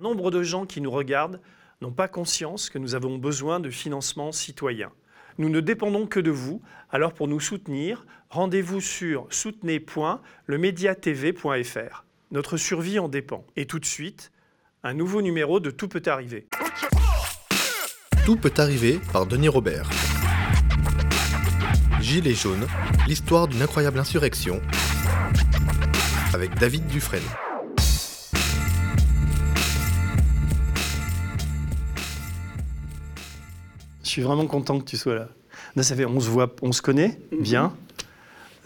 Nombre 0.00 0.30
de 0.30 0.42
gens 0.42 0.64
qui 0.64 0.80
nous 0.80 0.90
regardent 0.90 1.42
n'ont 1.82 1.92
pas 1.92 2.08
conscience 2.08 2.70
que 2.70 2.78
nous 2.78 2.94
avons 2.94 3.18
besoin 3.18 3.60
de 3.60 3.68
financement 3.68 4.32
citoyen. 4.32 4.90
Nous 5.36 5.50
ne 5.50 5.60
dépendons 5.60 6.06
que 6.06 6.20
de 6.20 6.30
vous, 6.30 6.62
alors 6.90 7.12
pour 7.12 7.28
nous 7.28 7.38
soutenir, 7.38 8.06
rendez-vous 8.30 8.80
sur 8.80 9.26
soutenez.lemediatv.fr. 9.28 12.04
Notre 12.30 12.56
survie 12.56 12.98
en 12.98 13.08
dépend. 13.08 13.44
Et 13.56 13.66
tout 13.66 13.78
de 13.78 13.84
suite, 13.84 14.32
un 14.84 14.94
nouveau 14.94 15.20
numéro 15.20 15.60
de 15.60 15.70
Tout 15.70 15.88
peut 15.88 16.00
arriver. 16.06 16.46
Tout 18.24 18.36
peut 18.36 18.54
arriver 18.56 19.00
par 19.12 19.26
Denis 19.26 19.48
Robert. 19.48 19.90
Gilets 22.00 22.32
jaunes, 22.32 22.66
l'histoire 23.06 23.48
d'une 23.48 23.60
incroyable 23.60 23.98
insurrection 23.98 24.62
avec 26.32 26.54
David 26.54 26.86
Dufresne. 26.86 27.20
Suis 34.10 34.22
vraiment 34.22 34.46
content 34.46 34.78
que 34.78 34.84
tu 34.84 34.96
sois 34.96 35.14
là. 35.14 35.28
là 35.76 35.82
ça 35.82 35.94
fait, 35.96 36.04
on 36.04 36.20
se 36.20 36.28
voit, 36.28 36.54
on 36.62 36.72
se 36.72 36.82
connaît 36.82 37.18
bien. 37.40 37.72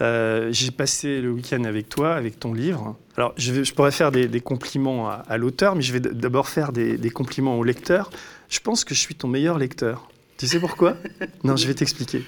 Euh, 0.01 0.49
j'ai 0.51 0.71
passé 0.71 1.21
le 1.21 1.31
week-end 1.31 1.63
avec 1.63 1.87
toi, 1.87 2.15
avec 2.15 2.37
ton 2.39 2.53
livre. 2.53 2.97
Alors, 3.15 3.33
je, 3.37 3.53
vais- 3.53 3.63
je 3.63 3.73
pourrais 3.73 3.91
faire 3.91 4.11
des, 4.11 4.27
des 4.27 4.41
compliments 4.41 5.07
à, 5.09 5.23
à 5.29 5.37
l'auteur, 5.37 5.75
mais 5.75 5.81
je 5.81 5.93
vais 5.93 6.01
d'abord 6.01 6.49
faire 6.49 6.73
des, 6.73 6.97
des 6.97 7.09
compliments 7.09 7.57
au 7.57 7.63
lecteur. 7.63 8.09
Je 8.49 8.59
pense 8.59 8.83
que 8.83 8.93
je 8.93 8.99
suis 8.99 9.15
ton 9.15 9.29
meilleur 9.29 9.57
lecteur. 9.57 10.09
Tu 10.37 10.47
sais 10.47 10.59
pourquoi? 10.59 10.97
Non, 11.45 11.55
je 11.55 11.65
vais 11.65 11.73
t'expliquer. 11.73 12.23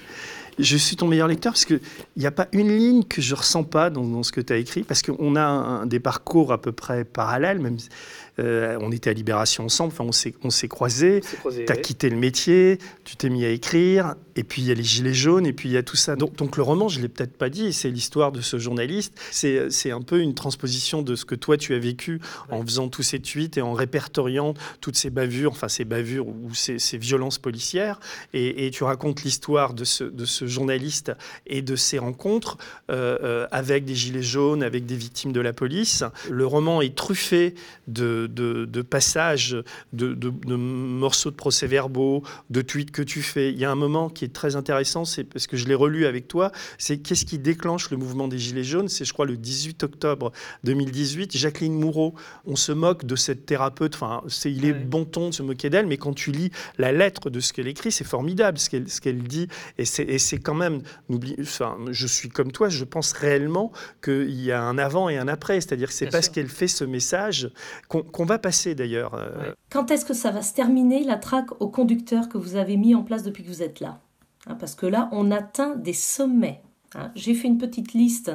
Je 0.58 0.76
suis 0.78 0.96
ton 0.96 1.06
meilleur 1.06 1.28
lecteur 1.28 1.52
parce 1.52 1.66
qu'il 1.66 1.80
n'y 2.16 2.26
a 2.26 2.30
pas 2.32 2.48
une 2.52 2.74
ligne 2.74 3.04
que 3.04 3.20
je 3.20 3.34
ressens 3.34 3.64
pas 3.64 3.90
dans, 3.90 4.02
dans 4.02 4.22
ce 4.22 4.32
que 4.32 4.40
tu 4.40 4.52
as 4.52 4.56
écrit, 4.56 4.82
parce 4.82 5.02
qu'on 5.02 5.36
a 5.36 5.42
un- 5.44 5.86
des 5.86 6.00
parcours 6.00 6.52
à 6.52 6.58
peu 6.60 6.72
près 6.72 7.04
parallèles, 7.04 7.58
même 7.60 7.76
euh, 8.38 8.78
on 8.80 8.92
était 8.92 9.10
à 9.10 9.12
Libération 9.12 9.64
ensemble, 9.64 9.92
enfin, 9.92 10.04
on 10.04 10.12
s'est 10.12 10.34
on 10.42 10.50
s'est 10.50 10.68
croisés, 10.68 11.22
tu 11.42 11.72
as 11.72 11.76
quitté 11.76 12.10
le 12.10 12.16
métier, 12.16 12.78
tu 13.04 13.16
t'es 13.16 13.28
mis 13.28 13.44
à 13.44 13.50
écrire, 13.50 14.14
et 14.36 14.44
puis 14.44 14.62
il 14.62 14.68
y 14.68 14.70
a 14.70 14.74
les 14.74 14.84
gilets 14.84 15.14
jaunes, 15.14 15.46
et 15.46 15.52
puis 15.52 15.68
il 15.68 15.72
y 15.72 15.76
a 15.76 15.82
tout 15.82 15.96
ça. 15.96 16.16
Donc, 16.16 16.36
donc 16.36 16.56
le 16.56 16.62
roman, 16.62 16.88
je 16.88 16.98
ne 16.98 17.02
l'ai 17.02 17.08
peut-être 17.08 17.36
pas 17.36 17.50
dit, 17.50 17.72
c'est 17.72 17.90
l'histoire 17.90 18.32
de 18.32 18.40
ce 18.40 18.58
journaliste. 18.58 19.14
C'est 19.30 19.70
c'est 19.70 19.90
un 19.90 20.02
peu 20.02 20.20
une 20.20 20.34
transposition 20.34 21.02
de 21.02 21.16
ce 21.16 21.24
que 21.24 21.34
toi 21.34 21.56
tu 21.56 21.74
as 21.74 21.78
vécu 21.78 22.20
en 22.50 22.62
faisant 22.62 22.88
tous 22.88 23.02
ces 23.02 23.20
tweets 23.20 23.58
et 23.58 23.62
en 23.62 23.72
répertoriant 23.72 24.54
toutes 24.80 24.96
ces 24.96 25.10
bavures, 25.10 25.52
enfin 25.52 25.68
ces 25.68 25.84
bavures 25.84 26.28
ou 26.28 26.54
ces, 26.54 26.78
ces 26.78 26.98
violences 26.98 27.38
policières. 27.38 28.00
Et, 28.32 28.66
et 28.66 28.70
tu 28.70 28.84
racontes 28.84 29.22
l'histoire 29.22 29.74
de 29.74 29.84
ce, 29.84 30.04
de 30.04 30.24
ce 30.24 30.46
journaliste 30.46 31.12
et 31.46 31.62
de 31.62 31.76
ses 31.76 31.98
rencontres 31.98 32.58
euh, 32.90 33.18
euh, 33.22 33.46
avec 33.50 33.84
des 33.84 33.94
gilets 33.94 34.22
jaunes, 34.22 34.62
avec 34.62 34.86
des 34.86 34.96
victimes 34.96 35.32
de 35.32 35.40
la 35.40 35.52
police. 35.52 36.04
Le 36.30 36.46
roman 36.46 36.80
est 36.80 36.94
truffé 36.94 37.54
de, 37.86 38.27
de- 38.34 38.64
de 38.64 38.82
passages, 38.82 39.56
de, 39.92 40.14
de- 40.14 40.30
de 40.30 40.54
morceaux 40.56 41.30
de 41.30 41.36
procès-verbaux, 41.36 42.22
de 42.50 42.62
tweets 42.62 42.90
que 42.90 43.02
tu 43.02 43.22
fais. 43.22 43.50
Il 43.52 43.58
y 43.58 43.64
a 43.64 43.70
un 43.70 43.74
moment 43.74 44.08
qui 44.08 44.24
est 44.24 44.32
très 44.32 44.56
intéressant, 44.56 45.04
c'est 45.04 45.24
parce 45.24 45.46
que 45.46 45.56
je 45.56 45.66
l'ai 45.66 45.74
relu 45.74 46.06
avec 46.06 46.28
toi, 46.28 46.52
c'est 46.78 46.98
qu'est-ce 46.98 47.24
qui 47.24 47.38
déclenche 47.38 47.90
le 47.90 47.96
mouvement 47.96 48.28
des 48.28 48.38
Gilets 48.38 48.64
jaunes? 48.64 48.88
C'est, 48.88 49.04
je 49.04 49.12
crois, 49.12 49.26
le 49.26 49.36
18 49.36 49.82
octobre 49.84 50.32
2018. 50.64 51.36
Jacqueline 51.36 51.74
Moureau, 51.74 52.14
on 52.46 52.56
se 52.56 52.72
moque 52.72 53.04
de 53.04 53.16
cette 53.16 53.46
thérapeute, 53.46 53.94
enfin, 53.94 54.22
c'est, 54.28 54.52
il 54.52 54.64
est 54.64 54.72
Ouais. 54.72 54.78
bon 54.84 55.04
ton 55.04 55.30
de 55.30 55.34
se 55.34 55.42
moquer 55.42 55.70
d'elle, 55.70 55.86
mais 55.86 55.96
quand 55.96 56.12
tu 56.14 56.30
lis 56.30 56.50
la 56.76 56.92
lettre 56.92 57.30
de 57.30 57.40
ce 57.40 57.52
qu'elle 57.52 57.68
écrit, 57.68 57.90
c'est 57.90 58.04
formidable 58.04 58.58
ce 58.58 58.68
qu'elle, 58.70 58.88
ce 58.88 59.00
qu'elle 59.00 59.22
dit. 59.22 59.48
Et 59.78 59.84
c'est, 59.84 60.02
et 60.04 60.18
c'est 60.18 60.38
quand 60.38 60.54
même, 60.54 60.82
enfin, 61.40 61.76
je 61.90 62.06
suis 62.06 62.28
comme 62.28 62.52
toi, 62.52 62.68
je 62.68 62.84
pense 62.84 63.12
réellement 63.12 63.72
qu'il 64.04 64.40
y 64.40 64.52
a 64.52 64.62
un 64.62 64.78
avant 64.78 65.08
et 65.08 65.16
un 65.16 65.28
après. 65.28 65.60
C'est-à-dire 65.60 65.88
que 65.88 65.94
c'est 65.94 66.06
Bien 66.06 66.12
parce 66.12 66.26
sûr. 66.26 66.34
qu'elle 66.34 66.48
fait 66.48 66.68
ce 66.68 66.84
message 66.84 67.50
qu'on, 67.88 68.02
va 68.24 68.38
passer 68.38 68.74
d'ailleurs. 68.74 69.14
euh. 69.14 69.52
Quand 69.70 69.90
est-ce 69.90 70.04
que 70.04 70.14
ça 70.14 70.30
va 70.30 70.42
se 70.42 70.54
terminer, 70.54 71.04
la 71.04 71.16
traque 71.16 71.60
au 71.60 71.68
conducteur 71.68 72.28
que 72.28 72.38
vous 72.38 72.56
avez 72.56 72.76
mis 72.76 72.94
en 72.94 73.02
place 73.02 73.22
depuis 73.22 73.42
que 73.42 73.48
vous 73.48 73.62
êtes 73.62 73.80
là? 73.80 74.00
Hein, 74.46 74.54
Parce 74.54 74.74
que 74.74 74.86
là, 74.86 75.08
on 75.12 75.30
atteint 75.30 75.74
des 75.76 75.92
sommets. 75.92 76.62
hein. 76.94 77.10
J'ai 77.14 77.34
fait 77.34 77.48
une 77.48 77.58
petite 77.58 77.92
liste 77.94 78.32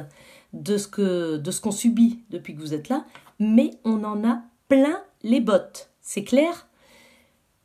de 0.52 0.76
ce 0.76 0.86
que 0.86 1.36
de 1.36 1.50
ce 1.50 1.60
qu'on 1.60 1.72
subit 1.72 2.20
depuis 2.30 2.54
que 2.54 2.60
vous 2.60 2.74
êtes 2.74 2.88
là, 2.88 3.04
mais 3.40 3.70
on 3.84 4.04
en 4.04 4.24
a 4.28 4.42
plein 4.68 5.02
les 5.22 5.40
bottes. 5.40 5.90
C'est 6.00 6.22
clair? 6.24 6.68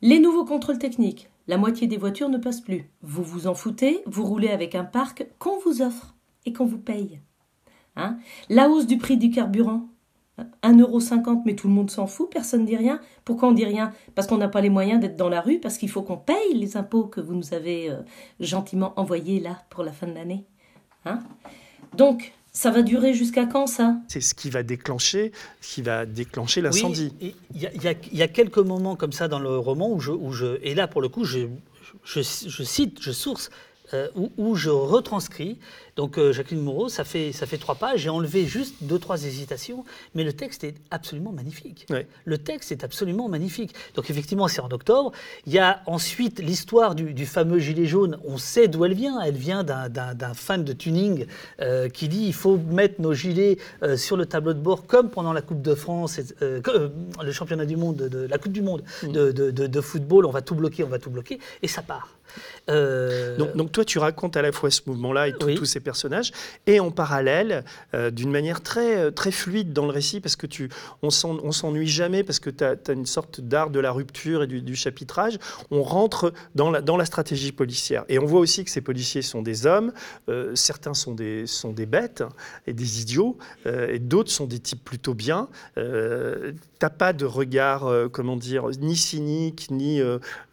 Les 0.02 0.18
nouveaux 0.18 0.44
contrôles 0.44 0.78
techniques. 0.78 1.28
La 1.46 1.56
moitié 1.58 1.86
des 1.86 1.96
voitures 1.96 2.28
ne 2.28 2.38
passent 2.38 2.60
plus. 2.60 2.90
Vous 3.02 3.22
vous 3.22 3.46
en 3.46 3.54
foutez, 3.54 4.02
vous 4.06 4.24
roulez 4.24 4.48
avec 4.48 4.74
un 4.74 4.84
parc 4.84 5.26
qu'on 5.38 5.58
vous 5.60 5.82
offre 5.82 6.14
et 6.46 6.52
qu'on 6.52 6.64
vous 6.66 6.78
paye. 6.78 7.20
Hein 7.96 8.18
La 8.48 8.68
hausse 8.68 8.86
du 8.86 8.98
prix 8.98 9.16
du 9.16 9.30
carburant. 9.30 9.88
1,50€, 10.62 11.42
mais 11.44 11.54
tout 11.54 11.68
le 11.68 11.74
monde 11.74 11.90
s'en 11.90 12.06
fout, 12.06 12.28
personne 12.30 12.62
ne 12.62 12.66
dit 12.66 12.76
rien. 12.76 13.00
Pourquoi 13.24 13.48
on 13.48 13.52
dit 13.52 13.64
rien? 13.64 13.92
Parce 14.14 14.26
qu'on 14.26 14.38
n'a 14.38 14.48
pas 14.48 14.60
les 14.60 14.70
moyens 14.70 15.00
d'être 15.00 15.16
dans 15.16 15.28
la 15.28 15.40
rue, 15.40 15.58
parce 15.58 15.78
qu'il 15.78 15.88
faut 15.90 16.02
qu'on 16.02 16.16
paye 16.16 16.54
les 16.54 16.76
impôts 16.76 17.04
que 17.04 17.20
vous 17.20 17.34
nous 17.34 17.54
avez 17.54 17.90
euh, 17.90 17.96
gentiment 18.40 18.92
envoyés 18.98 19.40
là 19.40 19.58
pour 19.70 19.84
la 19.84 19.92
fin 19.92 20.06
de 20.06 20.14
l'année. 20.14 20.44
Hein? 21.06 21.20
Donc, 21.96 22.32
ça 22.52 22.70
va 22.70 22.82
durer 22.82 23.14
jusqu'à 23.14 23.46
quand 23.46 23.66
ça? 23.66 23.96
C'est 24.08 24.20
ce 24.20 24.34
qui 24.34 24.50
va 24.50 24.62
déclencher, 24.62 25.30
ce 25.60 25.74
qui 25.74 25.82
va 25.82 26.04
déclencher 26.06 26.60
l'incendie. 26.60 27.12
Oui, 27.20 27.36
il 27.54 27.60
y, 27.62 27.66
a- 27.66 27.72
il 27.72 27.82
y 28.12 28.16
y 28.18 28.22
a 28.22 28.28
quelques 28.28 28.58
moments 28.58 28.96
comme 28.96 29.12
ça 29.12 29.28
dans 29.28 29.38
le 29.38 29.56
roman 29.56 29.90
où 29.92 30.00
je, 30.00 30.10
où 30.10 30.32
je 30.32 30.58
et 30.62 30.74
là 30.74 30.88
pour 30.88 31.00
le 31.00 31.08
coup 31.08 31.24
je, 31.24 31.46
je, 32.04 32.20
je 32.22 32.62
cite, 32.64 33.00
je 33.00 33.12
source, 33.12 33.50
euh, 33.94 34.08
où, 34.14 34.30
où 34.36 34.54
je 34.56 34.70
retranscris. 34.70 35.58
Donc 35.96 36.18
euh, 36.18 36.32
Jacqueline 36.32 36.62
Moreau, 36.62 36.88
ça 36.88 37.04
fait, 37.04 37.32
ça 37.32 37.46
fait 37.46 37.58
trois 37.58 37.74
pages, 37.74 38.00
j'ai 38.00 38.08
enlevé 38.08 38.46
juste 38.46 38.76
deux, 38.82 38.98
trois 38.98 39.24
hésitations, 39.24 39.84
mais 40.14 40.24
le 40.24 40.32
texte 40.32 40.64
est 40.64 40.76
absolument 40.90 41.32
magnifique. 41.32 41.84
Ouais. 41.90 42.06
Le 42.24 42.38
texte 42.38 42.72
est 42.72 42.84
absolument 42.84 43.28
magnifique. 43.28 43.74
Donc 43.96 44.08
effectivement, 44.08 44.48
c'est 44.48 44.60
en 44.62 44.70
octobre. 44.70 45.12
Il 45.46 45.52
y 45.52 45.58
a 45.58 45.82
ensuite 45.86 46.38
l'histoire 46.40 46.94
du, 46.94 47.12
du 47.12 47.26
fameux 47.26 47.58
gilet 47.58 47.86
jaune. 47.86 48.18
On 48.24 48.38
sait 48.38 48.68
d'où 48.68 48.84
elle 48.84 48.94
vient. 48.94 49.20
Elle 49.20 49.34
vient 49.36 49.62
d'un- 49.64 49.88
fan 50.34 50.64
de 50.64 50.72
tuning 50.72 51.26
euh, 51.60 51.88
qui 51.88 52.08
dit 52.08 52.24
il 52.26 52.34
faut 52.34 52.56
mettre 52.56 53.00
nos 53.00 53.12
gilets 53.12 53.58
sur 53.96 54.16
le 54.16 54.26
tableau 54.26 54.54
de 54.54 54.60
bord 54.60 54.86
comme 54.86 55.10
pendant 55.10 55.32
la 55.32 55.42
Coupe 55.42 55.60
de 55.62 55.74
France, 55.74 56.18
et, 56.18 56.24
le 56.40 57.32
championnat 57.32 57.66
du 57.66 57.76
monde, 57.76 57.96
de, 57.96 58.08
de- 58.08 58.26
la 58.26 58.38
Coupe 58.38 58.52
du 58.52 58.62
monde 58.62 58.82
de, 59.02 59.32
de- 59.32 59.50
de- 59.50 59.66
de 59.66 59.80
football. 59.80 60.24
On 60.24 60.30
va 60.30 60.40
tout 60.42 60.54
bloquer, 60.54 60.84
on 60.84 60.88
va 60.88 60.98
tout 60.98 61.10
bloquer, 61.10 61.40
et 61.62 61.68
ça 61.68 61.82
part. 61.82 62.08
Euh, 62.68 63.36
Donc, 63.36 63.56
donc 63.56 63.72
toi, 63.72 63.84
tu 63.84 63.98
racontes 63.98 64.36
à 64.36 64.42
la 64.42 64.52
fois 64.52 64.70
ce 64.70 64.82
mouvement-là 64.86 65.28
et 65.28 65.32
tout- 65.32 65.46
Oui. 65.46 65.54
tous 65.54 65.64
ces 65.64 65.80
personnages, 65.80 66.30
et 66.66 66.78
en 66.80 66.90
parallèle, 66.90 67.64
euh, 67.94 68.10
d'une 68.10 68.30
manière 68.30 68.60
très, 68.62 68.96
euh, 68.96 69.10
très 69.10 69.30
fluide 69.32 69.72
dans 69.72 69.86
le 69.86 69.92
récit, 69.92 70.20
parce 70.20 70.36
que 70.36 70.46
tu, 70.46 70.68
on 71.02 71.10
s'en- 71.10 71.38
on 71.42 71.52
s'ennuie 71.52 71.88
jamais, 71.88 72.22
parce 72.22 72.38
que 72.38 72.50
tu 72.50 72.62
as, 72.64 72.76
une 72.92 73.06
sorte 73.06 73.40
d'art 73.40 73.70
de 73.70 73.80
la 73.80 73.92
rupture 73.92 74.42
et 74.42 74.46
du, 74.46 74.62
du 74.62 74.76
chapitrage. 74.76 75.38
On 75.70 75.82
rentre 75.82 76.32
dans 76.54 76.70
la, 76.70 76.80
dans 76.80 76.96
la 76.96 77.04
stratégie 77.04 77.52
policière. 77.52 78.04
Et 78.08 78.18
on 78.18 78.26
voit 78.26 78.40
aussi 78.40 78.64
que 78.64 78.70
ces 78.70 78.80
policiers 78.80 79.22
sont 79.22 79.42
des 79.42 79.66
hommes, 79.66 79.92
euh, 80.28 80.54
certains 80.54 80.94
sont 80.94 81.14
des, 81.14 81.46
sont 81.46 81.72
des 81.72 81.86
bêtes 81.86 82.22
et 82.66 82.72
des 82.72 83.00
idiots, 83.00 83.36
et 83.66 83.98
d'autres 83.98 84.30
sont 84.30 84.46
des 84.46 84.58
types 84.58 84.84
plutôt 84.84 85.14
bien. 85.14 85.48
T'as 86.78 86.90
pas 86.90 87.12
de 87.12 87.24
regard, 87.24 87.90
comment 88.12 88.36
dire, 88.36 88.68
ni 88.80 88.96
cynique, 88.96 89.68
ni, 89.70 90.00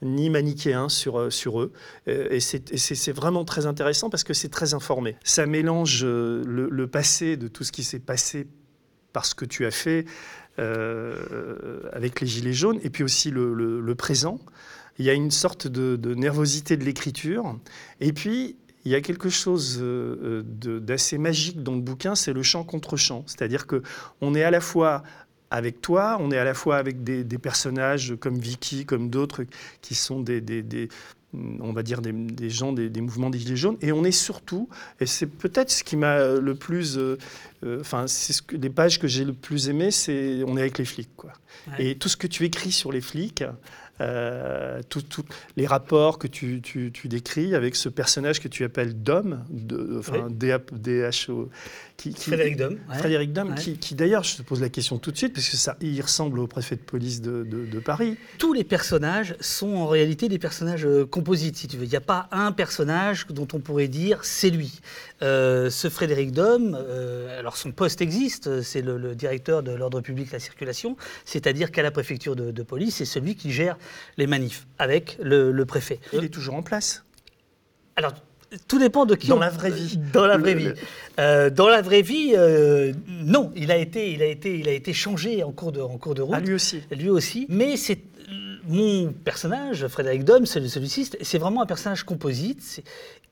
ni 0.01 0.29
manichéen 0.29 0.89
sur, 0.89 1.31
sur 1.31 1.61
eux. 1.61 1.66
Euh, 2.07 2.28
et 2.31 2.39
c'est 2.39 3.11
vraiment 3.11 3.45
très 3.45 3.66
intéressant 3.66 4.09
parce 4.09 4.23
que 4.23 4.33
c'est 4.33 4.50
très 4.50 4.73
informé. 4.73 5.16
Ça 5.23 5.45
mélange 5.45 6.01
euh, 6.03 6.44
le, 6.45 6.88
passé 6.88 7.38
de 7.38 7.47
tout 7.47 7.63
ce 7.63 7.72
qui 7.72 7.83
s'est 7.83 8.00
passé 8.00 8.47
parce 9.13 9.33
que 9.33 9.45
tu 9.45 9.66
as 9.66 9.72
fait 9.72 10.06
euh, 10.59 11.81
avec 11.94 12.22
les 12.22 12.27
Gilets 12.27 12.53
jaunes, 12.53 12.79
et 12.83 12.89
puis 12.89 13.03
aussi 13.03 13.31
le, 13.31 13.94
présent. 13.95 14.39
Il 15.00 15.06
y 15.06 15.09
a 15.09 15.13
une 15.13 15.31
sorte 15.31 15.67
de, 15.67 16.13
nervosité 16.16 16.77
de 16.77 16.83
l'écriture. 16.83 17.57
Et 18.00 18.13
puis, 18.13 18.57
il 18.85 18.91
y 18.91 18.95
a 18.95 19.01
quelque 19.01 19.29
chose 19.29 19.83
d'assez 19.83 21.17
magique 21.17 21.61
dans 21.61 21.75
le 21.75 21.81
bouquin, 21.81 22.16
c'est 22.16 22.33
le 22.33 22.44
chant 22.44 22.63
contre 22.63 22.95
chant. 22.95 23.23
C'est-à-dire 23.27 23.67
que 23.67 23.81
on 24.22 24.33
est 24.33 24.44
à 24.44 24.51
la 24.51 24.61
fois 24.61 25.03
avec 25.50 25.81
toi, 25.81 26.17
on 26.19 26.31
est 26.31 26.38
à 26.38 26.44
la 26.44 26.53
fois 26.53 26.77
avec 26.77 27.03
des, 27.03 27.38
personnages 27.38 28.16
comme 28.19 28.38
Vicky, 28.38 28.86
comme 28.86 29.09
d'autres 29.09 29.45
qui 29.81 29.95
sont 29.95 30.19
des- 30.19 30.42
on 31.60 31.74
va 31.74 31.84
dire 31.84 32.01
des, 32.01 32.12
des 32.12 32.50
gens 32.50 32.74
des, 32.74 32.89
des 32.89 33.01
mouvements 33.01 33.30
des 33.30 33.39
Gilets 33.39 33.56
jaunes, 33.56 33.78
et 33.81 33.92
on 33.92 34.04
est 34.04 34.12
surtout, 34.12 34.69
et 35.00 35.06
c'est 35.06 35.28
peut-être 35.28 35.72
ce 35.72 35.84
qui 35.84 35.95
m'a 35.95 36.24
le 36.24 36.56
plus, 36.56 36.98
euh, 36.98 37.18
euh, 37.63 37.80
enfin, 37.81 38.07
c'est 38.07 38.34
ce 38.34 38.42
que, 38.42 38.56
les 38.56 38.69
pages 38.69 39.00
que 39.00 39.07
j'ai 39.07 39.25
le 39.25 39.34
plus 39.34 39.69
aimé, 39.69 39.92
c'est 39.92 40.44
on 40.45 40.57
est 40.57 40.62
avec 40.62 40.78
les 40.78 40.86
flics, 40.86 41.16
quoi. 41.16 41.34
Ouais. 41.68 41.92
Et 41.92 41.95
tout 41.95 42.10
ce 42.10 42.18
que 42.18 42.28
tu 42.28 42.45
écris 42.45 42.72
sur 42.72 42.92
les 42.92 43.01
flics, 43.01 43.44
euh, 43.99 44.81
tous 44.89 45.25
les 45.55 45.65
rapports 45.65 46.19
que 46.19 46.27
tu, 46.27 46.61
tu, 46.61 46.91
tu, 46.91 47.07
décris 47.07 47.55
avec 47.55 47.75
ce 47.75 47.89
personnage 47.89 48.39
que 48.39 48.47
tu 48.47 48.63
appelles 48.63 49.01
Dom, 49.01 49.44
de, 49.49 49.97
enfin 49.99 50.27
D-H-O. 50.29 51.49
Qui, 51.97 52.13
Frédéric 52.13 52.57
Dom. 52.57 52.77
Frédéric 52.94 53.33
Dom, 53.33 53.55
qui, 53.55 53.79
qui 53.79 53.95
d'ailleurs, 53.95 54.23
je 54.23 54.38
te 54.38 54.44
pose 54.44 54.61
la 54.61 54.69
question 54.69 54.99
tout 54.99 55.11
de 55.11 55.17
suite, 55.17 55.33
parce 55.33 55.49
que 55.49 55.57
ça, 55.57 55.75
il 55.81 55.99
ressemble 55.99 56.39
au 56.39 56.45
préfet 56.45 56.75
de 56.75 56.81
police 56.81 57.21
de, 57.21 57.44
de, 57.44 57.65
de, 57.65 57.79
Paris. 57.79 58.17
Tous 58.38 58.53
les 58.53 58.63
personnages 58.63 59.35
sont 59.39 59.75
en 59.75 59.88
réalité 59.88 60.29
des 60.29 60.38
personnages 60.38 60.85
euh, 60.85 61.07
composites, 61.07 61.57
si 61.57 61.67
tu 61.67 61.75
veux. 61.75 61.85
Il 61.85 61.89
n'y 61.89 61.95
a 61.95 62.01
pas 62.01 62.27
un 62.31 62.51
personnage 62.51 63.25
dont 63.31 63.47
on 63.53 63.59
pourrait 63.59 63.88
dire 63.88 64.23
c'est 64.25 64.51
lui. 64.51 64.79
Euh, 65.23 65.71
ce 65.71 65.89
Frédéric 65.89 66.33
Dom, 66.33 66.77
euh, 66.79 67.39
alors 67.39 67.57
son 67.57 67.71
poste 67.71 67.99
existe, 68.01 68.61
c'est 68.61 68.83
le, 68.83 68.99
le, 68.99 69.15
directeur 69.15 69.63
de 69.63 69.71
l'ordre 69.71 69.99
public 70.01 70.27
et 70.29 70.33
la 70.33 70.39
circulation, 70.39 70.97
c'est-à-dire 71.25 71.71
qu'à 71.71 71.81
la 71.81 71.89
préfecture 71.89 72.35
de, 72.35 72.51
de 72.51 72.63
police, 72.63 72.97
c'est 72.97 73.05
celui 73.05 73.33
qui 73.33 73.51
gère 73.51 73.75
les 74.18 74.28
manifs 74.28 74.68
avec 74.78 75.18
le, 75.22 75.66
préfet. 75.66 76.00
Il 76.13 76.24
est 76.24 76.30
toujours 76.30 76.56
en 76.56 76.63
place 76.63 77.04
Alors, 77.95 78.13
tout 78.68 78.80
dépend 78.80 79.06
de 79.06 79.16
qui. 79.16 79.28
Dans 79.28 79.39
la 79.39 79.50
vraie 79.50 79.72
vie. 79.72 79.98
Dans 80.13 80.25
la 80.25 80.38
vraie 80.38 80.56
vie. 80.56 80.72
Euh, 81.19 81.50
dans 81.50 81.68
la 81.68 81.81
vraie 81.81 82.01
vie, 82.01 82.34
euh, 82.36 82.94
non, 83.07 83.51
il 83.56 83.72
a 83.72 83.78
été, 83.78 84.12
il 84.12 84.22
a 84.22 84.28
été, 84.28 84.57
il 84.57 84.69
a 84.69 84.72
été 84.72 84.94
changé 84.94 85.44
en 85.44 85.51
cours 85.51 85.72
de, 85.72 85.81
en 85.81 85.98
cours 85.98 86.16
de 86.16 86.22
route. 86.22 86.36
Ah, 86.38 86.39
lui 86.39 86.54
aussi. 86.54 86.81
Lui 86.92 87.10
aussi. 87.10 87.45
Mais 87.50 87.75
c'est 87.75 88.00
mon 88.68 89.13
personnage, 89.13 89.88
Frédéric 89.88 90.24
Dom, 90.24 90.45
celui-ci, 90.45 91.10
c'est 91.22 91.38
vraiment 91.38 91.62
un 91.62 91.66
personnage 91.66 92.04
composite 92.04 92.83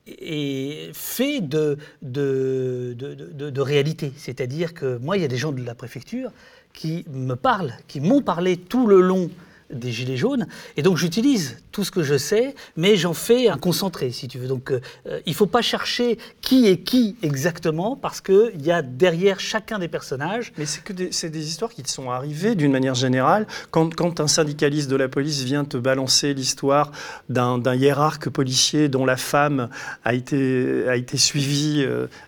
et 0.08 0.92
fait 0.94 1.42
de, 1.42 1.78
de, 2.01 2.96
de, 2.98 3.50
de 3.50 3.62
réalité. 3.62 4.13
C'est-à-dire 4.18 4.74
que 4.74 4.98
moi, 4.98 5.18
il 5.18 5.22
y 5.22 5.25
a 5.25 5.28
des 5.28 5.38
gens 5.38 5.51
de 5.51 5.63
la 5.63 5.75
préfecture 5.75 6.31
qui 6.74 7.06
me 7.10 7.36
parlent, 7.36 7.74
qui 7.88 8.00
m'ont 8.00 8.22
parlé 8.22 8.58
tout 8.58 8.88
le 8.88 9.01
long 9.01 9.30
des 9.71 9.91
Gilets 9.91 10.17
jaunes. 10.17 10.47
Et 10.77 10.81
donc 10.81 10.97
j'utilise 10.97 11.57
tout 11.71 11.83
ce 11.83 11.91
que 11.91 12.03
je 12.03 12.17
sais, 12.17 12.56
mais 12.77 12.95
j'en 12.95 13.13
fais 13.13 13.50
un 13.50 13.57
concentré, 13.57 14.12
si 14.12 14.27
tu 14.27 14.38
veux. 14.38 14.47
Donc 14.47 14.71
euh, 14.71 14.79
il 15.25 15.31
ne 15.31 15.35
faut 15.35 15.45
pas 15.45 15.62
chercher 15.62 16.17
qui 16.41 16.67
est 16.67 16.77
qui 16.77 17.15
exactement, 17.21 17.95
parce 17.95 18.21
qu'il 18.21 18.62
y 18.62 18.71
a 18.71 18.81
derrière 18.81 19.39
chacun 19.39 19.79
des 19.79 19.88
personnages. 19.88 20.53
Mais 20.57 20.65
c'est 20.65 20.83
que 20.83 20.94
des, 20.94 21.09
des 21.09 21.47
histoires 21.47 21.71
qui 21.71 21.83
te 21.83 21.89
sont 21.89 22.12
arrivées 22.12 22.56
d'une 22.56 22.71
manière 22.71 22.95
générale. 22.95 23.47
Quand, 23.71 23.94
quand, 23.95 24.19
un 24.19 24.27
syndicaliste 24.27 24.89
de 24.89 24.95
la 24.95 25.09
police 25.09 25.44
vient 25.44 25.65
te 25.65 25.77
balancer 25.77 26.33
l'histoire 26.33 26.91
d'un 27.29 27.75
hiérarque 27.75 28.29
policier 28.29 28.88
dont 28.88 29.06
la 29.06 29.17
femme 29.17 29.69
a 30.03 30.13
été, 30.13 30.88
a 30.88 30.95
été 30.95 31.17
suivie 31.17 31.85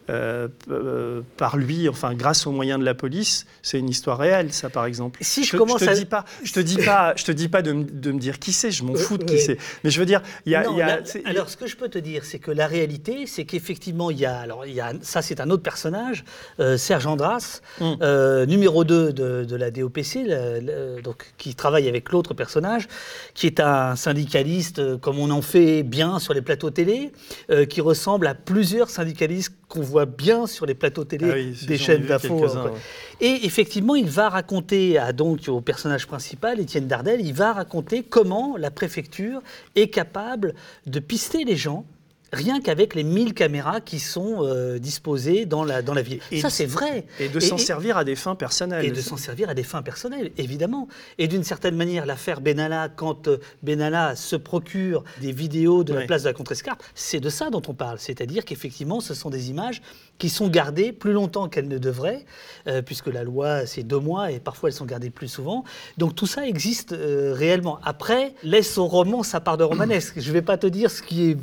euh, 0.09 0.47
euh, 0.69 1.21
par 1.37 1.57
lui, 1.57 1.89
enfin 1.89 2.13
grâce 2.13 2.47
aux 2.47 2.51
moyens 2.51 2.79
de 2.79 2.85
la 2.85 2.93
police, 2.93 3.45
c'est 3.61 3.79
une 3.79 3.89
histoire 3.89 4.17
réelle, 4.17 4.53
ça 4.53 4.69
par 4.69 4.85
exemple. 4.85 5.19
Si 5.21 5.43
je, 5.43 5.57
commence 5.57 5.81
je 5.81 5.85
te 5.85 5.91
à... 5.91 5.95
dis 5.95 6.05
pas, 6.05 6.25
je 6.43 6.53
te 6.53 6.59
dis 6.59 6.77
pas, 6.77 7.13
te 7.27 7.31
dis 7.31 7.47
pas 7.47 7.61
de, 7.61 7.73
de 7.73 8.11
me 8.11 8.19
dire 8.19 8.39
qui 8.39 8.53
c'est, 8.53 8.71
je 8.71 8.83
m'en 8.83 8.95
fous 8.95 9.17
de 9.17 9.23
qui 9.23 9.39
c'est. 9.39 9.57
Mais 9.83 9.89
je 9.89 9.99
veux 9.99 10.05
dire, 10.05 10.21
il 10.45 10.51
y 10.51 10.55
a. 10.55 10.63
Non, 10.63 10.77
y 10.77 10.81
a 10.81 11.01
alors, 11.25 11.49
ce 11.49 11.57
que 11.57 11.67
je 11.67 11.75
peux 11.75 11.89
te 11.89 11.99
dire, 11.99 12.25
c'est 12.25 12.39
que 12.39 12.51
la 12.51 12.67
réalité, 12.67 13.25
c'est 13.27 13.45
qu'effectivement, 13.45 14.11
il 14.11 14.19
y 14.19 14.25
a. 14.25 14.37
Alors, 14.39 14.65
il 14.65 14.73
y 14.73 14.81
a, 14.81 14.93
ça, 15.01 15.21
c'est 15.21 15.39
un 15.39 15.49
autre 15.49 15.63
personnage, 15.63 16.23
euh, 16.59 16.77
Serge 16.77 17.05
Andras, 17.05 17.61
mm. 17.79 17.93
euh, 18.01 18.45
numéro 18.45 18.83
2 18.83 19.13
de, 19.13 19.43
de 19.43 19.55
la 19.55 19.71
DOPC, 19.71 20.23
le, 20.25 20.59
le, 20.59 21.01
donc, 21.01 21.33
qui 21.37 21.55
travaille 21.55 21.87
avec 21.87 22.11
l'autre 22.11 22.33
personnage, 22.33 22.87
qui 23.33 23.47
est 23.47 23.59
un 23.59 23.95
syndicaliste, 23.95 24.79
euh, 24.79 24.97
comme 24.97 25.19
on 25.19 25.29
en 25.29 25.41
fait 25.41 25.83
bien 25.83 26.19
sur 26.19 26.33
les 26.33 26.41
plateaux 26.41 26.69
télé, 26.69 27.11
euh, 27.51 27.65
qui 27.65 27.81
ressemble 27.81 28.27
à 28.27 28.35
plusieurs 28.35 28.89
syndicalistes 28.89 29.53
qu'on 29.67 29.81
voit 29.81 30.05
bien 30.05 30.47
sur 30.47 30.65
les 30.65 30.73
plateaux 30.73 31.03
télé 31.03 31.29
ah 31.29 31.35
oui, 31.35 31.65
des 31.67 31.77
chaînes 31.77 32.05
d'infos. 32.05 32.39
Ouais. 32.39 32.71
Et 33.19 33.45
effectivement, 33.45 33.95
il 33.95 34.09
va 34.09 34.29
raconter 34.29 34.97
à, 34.97 35.11
donc, 35.11 35.47
au 35.47 35.61
personnage 35.61 36.07
principal, 36.07 36.59
Étienne 36.59 36.87
Dardel, 36.87 37.19
il 37.21 37.33
va 37.33 37.53
raconter 37.53 38.03
comment 38.03 38.55
la 38.57 38.71
préfecture 38.71 39.41
est 39.75 39.89
capable 39.89 40.53
de 40.85 40.99
pister 40.99 41.43
les 41.43 41.57
gens 41.57 41.85
rien 42.33 42.61
qu'avec 42.61 42.95
les 42.95 43.03
1000 43.03 43.33
caméras 43.33 43.81
qui 43.81 43.99
sont 43.99 44.37
euh, 44.41 44.79
disposées 44.79 45.45
dans 45.45 45.63
la, 45.63 45.81
dans 45.81 45.93
la 45.93 46.01
ville. 46.01 46.19
Et 46.31 46.41
ça, 46.41 46.49
c'est 46.49 46.65
vrai. 46.65 47.05
Et 47.19 47.29
de 47.29 47.39
s'en 47.39 47.57
servir 47.57 47.97
à 47.97 48.03
des 48.03 48.15
fins 48.15 48.35
personnelles. 48.35 48.85
Et 48.85 48.91
de 48.91 49.01
s'en 49.01 49.17
servir 49.17 49.49
à 49.49 49.53
des 49.53 49.63
fins 49.63 49.81
personnelles, 49.81 50.31
évidemment. 50.37 50.87
Et 51.17 51.27
d'une 51.27 51.43
certaine 51.43 51.75
manière, 51.75 52.05
l'affaire 52.05 52.41
Benalla, 52.41 52.89
quand 52.89 53.27
euh, 53.27 53.37
Benalla 53.63 54.15
se 54.15 54.35
procure 54.35 55.03
des 55.21 55.31
vidéos 55.31 55.83
de 55.83 55.93
la 55.93 56.05
place 56.05 56.23
de 56.23 56.29
la 56.29 56.33
Contrescarpe, 56.33 56.83
c'est 56.95 57.19
de 57.19 57.29
ça 57.29 57.49
dont 57.49 57.61
on 57.67 57.73
parle. 57.73 57.99
C'est-à-dire 57.99 58.45
qu'effectivement, 58.45 58.99
ce 58.99 59.13
sont 59.13 59.29
des 59.29 59.49
images 59.49 59.81
qui 60.17 60.29
sont 60.29 60.47
gardées 60.47 60.91
plus 60.91 61.13
longtemps 61.13 61.47
qu'elles 61.47 61.67
ne 61.67 61.77
devraient, 61.77 62.25
euh, 62.67 62.81
puisque 62.81 63.07
la 63.07 63.23
loi, 63.23 63.65
c'est 63.65 63.83
deux 63.83 63.99
mois, 63.99 64.31
et 64.31 64.39
parfois 64.39 64.69
elles 64.69 64.75
sont 64.75 64.85
gardées 64.85 65.09
plus 65.09 65.27
souvent. 65.27 65.63
Donc 65.97 66.15
tout 66.15 66.27
ça 66.27 66.47
existe 66.47 66.93
euh, 66.93 67.33
réellement. 67.33 67.79
Après, 67.83 68.33
laisse 68.43 68.77
au 68.77 68.87
roman 68.87 69.23
sa 69.23 69.39
part 69.39 69.57
de 69.57 69.63
romanesque. 69.63 70.19
Je 70.19 70.27
ne 70.27 70.33
vais 70.33 70.41
pas 70.41 70.57
te 70.57 70.67
dire 70.67 70.89
ce 70.89 71.01
qui 71.01 71.31
est 71.31 71.37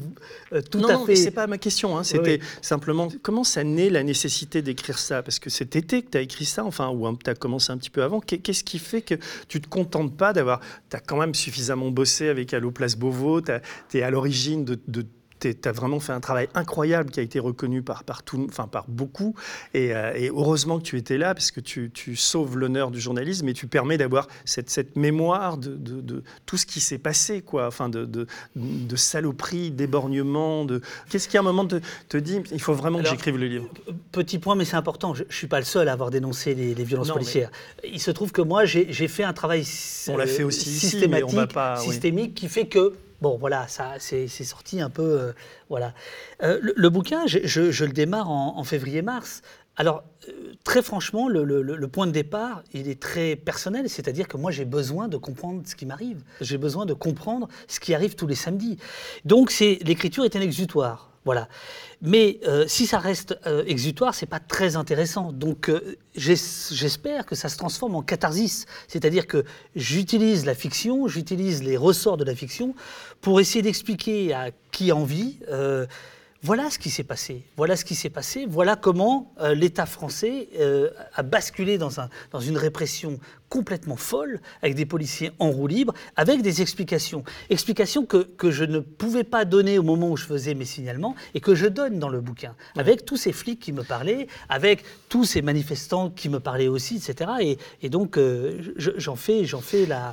euh, 0.52 0.60
tout 0.60 0.80
non, 0.80 0.88
à 0.88 0.92
non, 0.94 1.06
fait... 1.06 1.16
c'est 1.16 1.30
pas 1.30 1.46
ma 1.46 1.58
question. 1.58 1.96
Hein. 1.96 2.02
C'était 2.02 2.40
oui. 2.40 2.48
simplement, 2.62 3.08
comment 3.22 3.44
ça 3.44 3.64
naît 3.64 3.90
la 3.90 4.02
nécessité 4.02 4.62
d'écrire 4.62 4.98
ça? 4.98 5.22
Parce 5.22 5.38
que 5.38 5.50
cet 5.50 5.76
été 5.76 6.02
que 6.02 6.10
tu 6.10 6.18
as 6.18 6.20
écrit 6.20 6.44
ça, 6.44 6.64
enfin, 6.64 6.90
ou 6.90 7.16
tu 7.16 7.30
as 7.30 7.34
commencé 7.34 7.70
un 7.70 7.78
petit 7.78 7.90
peu 7.90 8.02
avant, 8.02 8.20
qu'est-ce 8.20 8.64
qui 8.64 8.78
fait 8.78 9.02
que 9.02 9.14
tu 9.48 9.60
te 9.60 9.68
contentes 9.68 10.16
pas 10.16 10.32
d'avoir... 10.32 10.60
Tu 10.90 10.96
as 10.96 11.00
quand 11.00 11.16
même 11.16 11.34
suffisamment 11.34 11.90
bossé 11.90 12.28
avec 12.28 12.52
Allo 12.54 12.70
Place 12.70 12.96
Beauvau, 12.96 13.40
tu 13.40 13.52
es 13.98 14.02
à 14.02 14.10
l'origine 14.10 14.64
de, 14.64 14.78
de 14.88 15.06
tu 15.52 15.68
as 15.68 15.72
vraiment 15.72 16.00
fait 16.00 16.12
un 16.12 16.20
travail 16.20 16.48
incroyable 16.54 17.10
qui 17.10 17.20
a 17.20 17.22
été 17.22 17.38
reconnu 17.38 17.82
par, 17.82 18.04
par, 18.04 18.22
tout, 18.22 18.46
enfin, 18.48 18.66
par 18.66 18.84
beaucoup. 18.88 19.34
Et, 19.74 19.94
euh, 19.94 20.14
et, 20.14 20.28
heureusement 20.28 20.78
que 20.78 20.84
tu 20.84 20.96
étais 20.96 21.18
là, 21.18 21.34
parce 21.34 21.50
que 21.50 21.60
tu, 21.60 21.90
tu 21.92 22.16
sauves 22.16 22.56
l'honneur 22.56 22.90
du 22.90 23.00
journalisme 23.00 23.48
et 23.48 23.52
tu 23.52 23.66
permets 23.66 23.98
d'avoir 23.98 24.28
cette, 24.44 24.70
cette, 24.70 24.96
mémoire 24.96 25.58
de, 25.58 25.74
de, 25.74 26.00
de, 26.00 26.22
tout 26.46 26.56
ce 26.56 26.66
qui 26.66 26.80
s'est 26.80 26.98
passé, 26.98 27.42
quoi. 27.42 27.66
Enfin, 27.66 27.88
de, 27.88 28.04
de, 28.04 28.26
de 28.54 28.96
saloperies, 28.96 29.70
d'éborgnements. 29.70 30.64
De... 30.64 30.80
Qu'est-ce 31.10 31.28
qui, 31.28 31.36
à 31.36 31.40
un 31.40 31.44
moment, 31.44 31.66
te, 31.66 31.80
te 32.08 32.16
dit 32.16 32.40
il 32.52 32.60
faut 32.60 32.74
vraiment 32.74 32.98
Alors, 32.98 33.10
que 33.10 33.16
j'écrive 33.16 33.36
le 33.36 33.46
livre? 33.46 33.68
Petit 34.12 34.38
point, 34.38 34.54
mais 34.54 34.64
c'est 34.64 34.76
important. 34.76 35.14
Je 35.14 35.24
ne 35.24 35.32
suis 35.32 35.48
pas 35.48 35.58
le 35.58 35.64
seul 35.64 35.88
à 35.88 35.92
avoir 35.92 36.10
dénoncé 36.10 36.54
les, 36.54 36.74
les 36.74 36.84
violences 36.84 37.08
non, 37.08 37.14
policières. 37.14 37.50
Mais... 37.82 37.90
Il 37.92 38.00
se 38.00 38.10
trouve 38.10 38.32
que 38.32 38.42
moi, 38.42 38.64
j'ai 38.64 39.08
fait 39.08 39.24
un 39.24 39.32
travail 39.32 39.64
on 40.08 40.16
l'a 40.16 40.26
fait 40.26 40.42
aussi 40.42 40.68
systématique, 40.68 40.98
ici, 41.00 41.08
mais 41.08 41.22
on 41.22 41.40
va 41.40 41.46
pas, 41.46 41.76
systémique, 41.76 42.30
oui. 42.30 42.34
qui 42.34 42.48
fait 42.48 42.66
que 42.66 42.92
Bon, 43.20 43.36
voilà, 43.38 43.68
ça, 43.68 43.94
c'est 43.98 44.28
sorti 44.28 44.80
un 44.80 44.90
peu. 44.90 45.02
Euh, 45.02 45.32
voilà. 45.68 45.94
Euh, 46.42 46.58
le, 46.60 46.90
bouquin, 46.90 47.26
je, 47.26 47.84
le 47.84 47.92
démarre 47.92 48.30
en, 48.30 48.62
février-mars. 48.64 49.42
Alors, 49.76 50.04
euh, 50.28 50.52
très 50.62 50.82
franchement, 50.82 51.28
le, 51.28 51.42
le, 51.44 51.62
le, 51.62 51.88
point 51.88 52.06
de 52.06 52.12
départ, 52.12 52.62
il 52.72 52.88
est 52.88 53.00
très 53.00 53.34
personnel, 53.34 53.88
c'est-à-dire 53.88 54.28
que 54.28 54.36
moi, 54.36 54.50
j'ai 54.50 54.64
besoin 54.64 55.08
de 55.08 55.16
comprendre 55.16 55.62
ce 55.66 55.74
qui 55.74 55.86
m'arrive. 55.86 56.22
J'ai 56.40 56.58
besoin 56.58 56.86
de 56.86 56.94
comprendre 56.94 57.48
ce 57.66 57.80
qui 57.80 57.94
arrive 57.94 58.14
tous 58.14 58.26
les 58.26 58.36
samedis. 58.36 58.78
Donc, 59.24 59.52
l'écriture 59.58 60.24
est 60.24 60.36
un 60.36 60.40
exutoire. 60.40 61.13
Voilà. 61.24 61.48
Mais 62.02 62.38
euh, 62.46 62.66
si 62.68 62.86
ça 62.86 62.98
reste 62.98 63.38
euh, 63.46 63.64
exutoire, 63.66 64.14
c'est 64.14 64.26
pas 64.26 64.40
très 64.40 64.76
intéressant. 64.76 65.32
Donc 65.32 65.70
euh, 65.70 65.96
j'espère 66.14 67.24
que 67.24 67.34
ça 67.34 67.48
se 67.48 67.56
transforme 67.56 67.94
en 67.94 68.02
catharsis, 68.02 68.66
c'est-à-dire 68.88 69.26
que 69.26 69.44
j'utilise 69.74 70.44
la 70.44 70.54
fiction, 70.54 71.08
j'utilise 71.08 71.62
les 71.62 71.76
ressorts 71.76 72.18
de 72.18 72.24
la 72.24 72.34
fiction 72.34 72.74
pour 73.22 73.40
essayer 73.40 73.62
d'expliquer 73.62 74.34
à 74.34 74.50
qui 74.70 74.90
a 74.90 74.96
envie. 74.96 75.38
Voilà 76.44 76.68
ce 76.68 76.78
qui 76.78 76.90
s'est 76.90 77.04
passé. 77.04 77.42
Voilà 77.56 77.74
ce 77.74 77.86
qui 77.86 77.94
s'est 77.94 78.10
passé. 78.10 78.44
Voilà 78.46 78.76
comment 78.76 79.32
euh, 79.40 79.54
l'État 79.54 79.86
français 79.86 80.50
euh, 80.60 80.90
a 81.14 81.22
basculé 81.22 81.78
dans, 81.78 82.00
un, 82.00 82.10
dans, 82.32 82.40
une 82.40 82.58
répression 82.58 83.18
complètement 83.48 83.96
folle, 83.96 84.42
avec 84.60 84.74
des 84.74 84.84
policiers 84.84 85.32
en 85.38 85.50
roue 85.50 85.68
libre, 85.68 85.94
avec 86.16 86.42
des 86.42 86.60
explications. 86.60 87.24
Explications 87.48 88.04
que, 88.04 88.18
que, 88.18 88.50
je 88.50 88.64
ne 88.64 88.80
pouvais 88.80 89.24
pas 89.24 89.46
donner 89.46 89.78
au 89.78 89.82
moment 89.82 90.10
où 90.10 90.18
je 90.18 90.26
faisais 90.26 90.52
mes 90.52 90.66
signalements 90.66 91.14
et 91.32 91.40
que 91.40 91.54
je 91.54 91.64
donne 91.66 91.98
dans 91.98 92.10
le 92.10 92.20
bouquin. 92.20 92.54
Ouais. 92.76 92.82
Avec 92.82 93.06
tous 93.06 93.16
ces 93.16 93.32
flics 93.32 93.60
qui 93.60 93.72
me 93.72 93.82
parlaient, 93.82 94.26
avec 94.50 94.84
tous 95.08 95.24
ces 95.24 95.40
manifestants 95.40 96.10
qui 96.10 96.28
me 96.28 96.40
parlaient 96.40 96.68
aussi, 96.68 96.96
etc. 96.96 97.30
Et, 97.40 97.58
et 97.80 97.88
donc, 97.88 98.18
euh, 98.18 98.60
j'en 98.76 99.16
fais, 99.16 99.46
fais 99.46 99.86
la. 99.86 100.12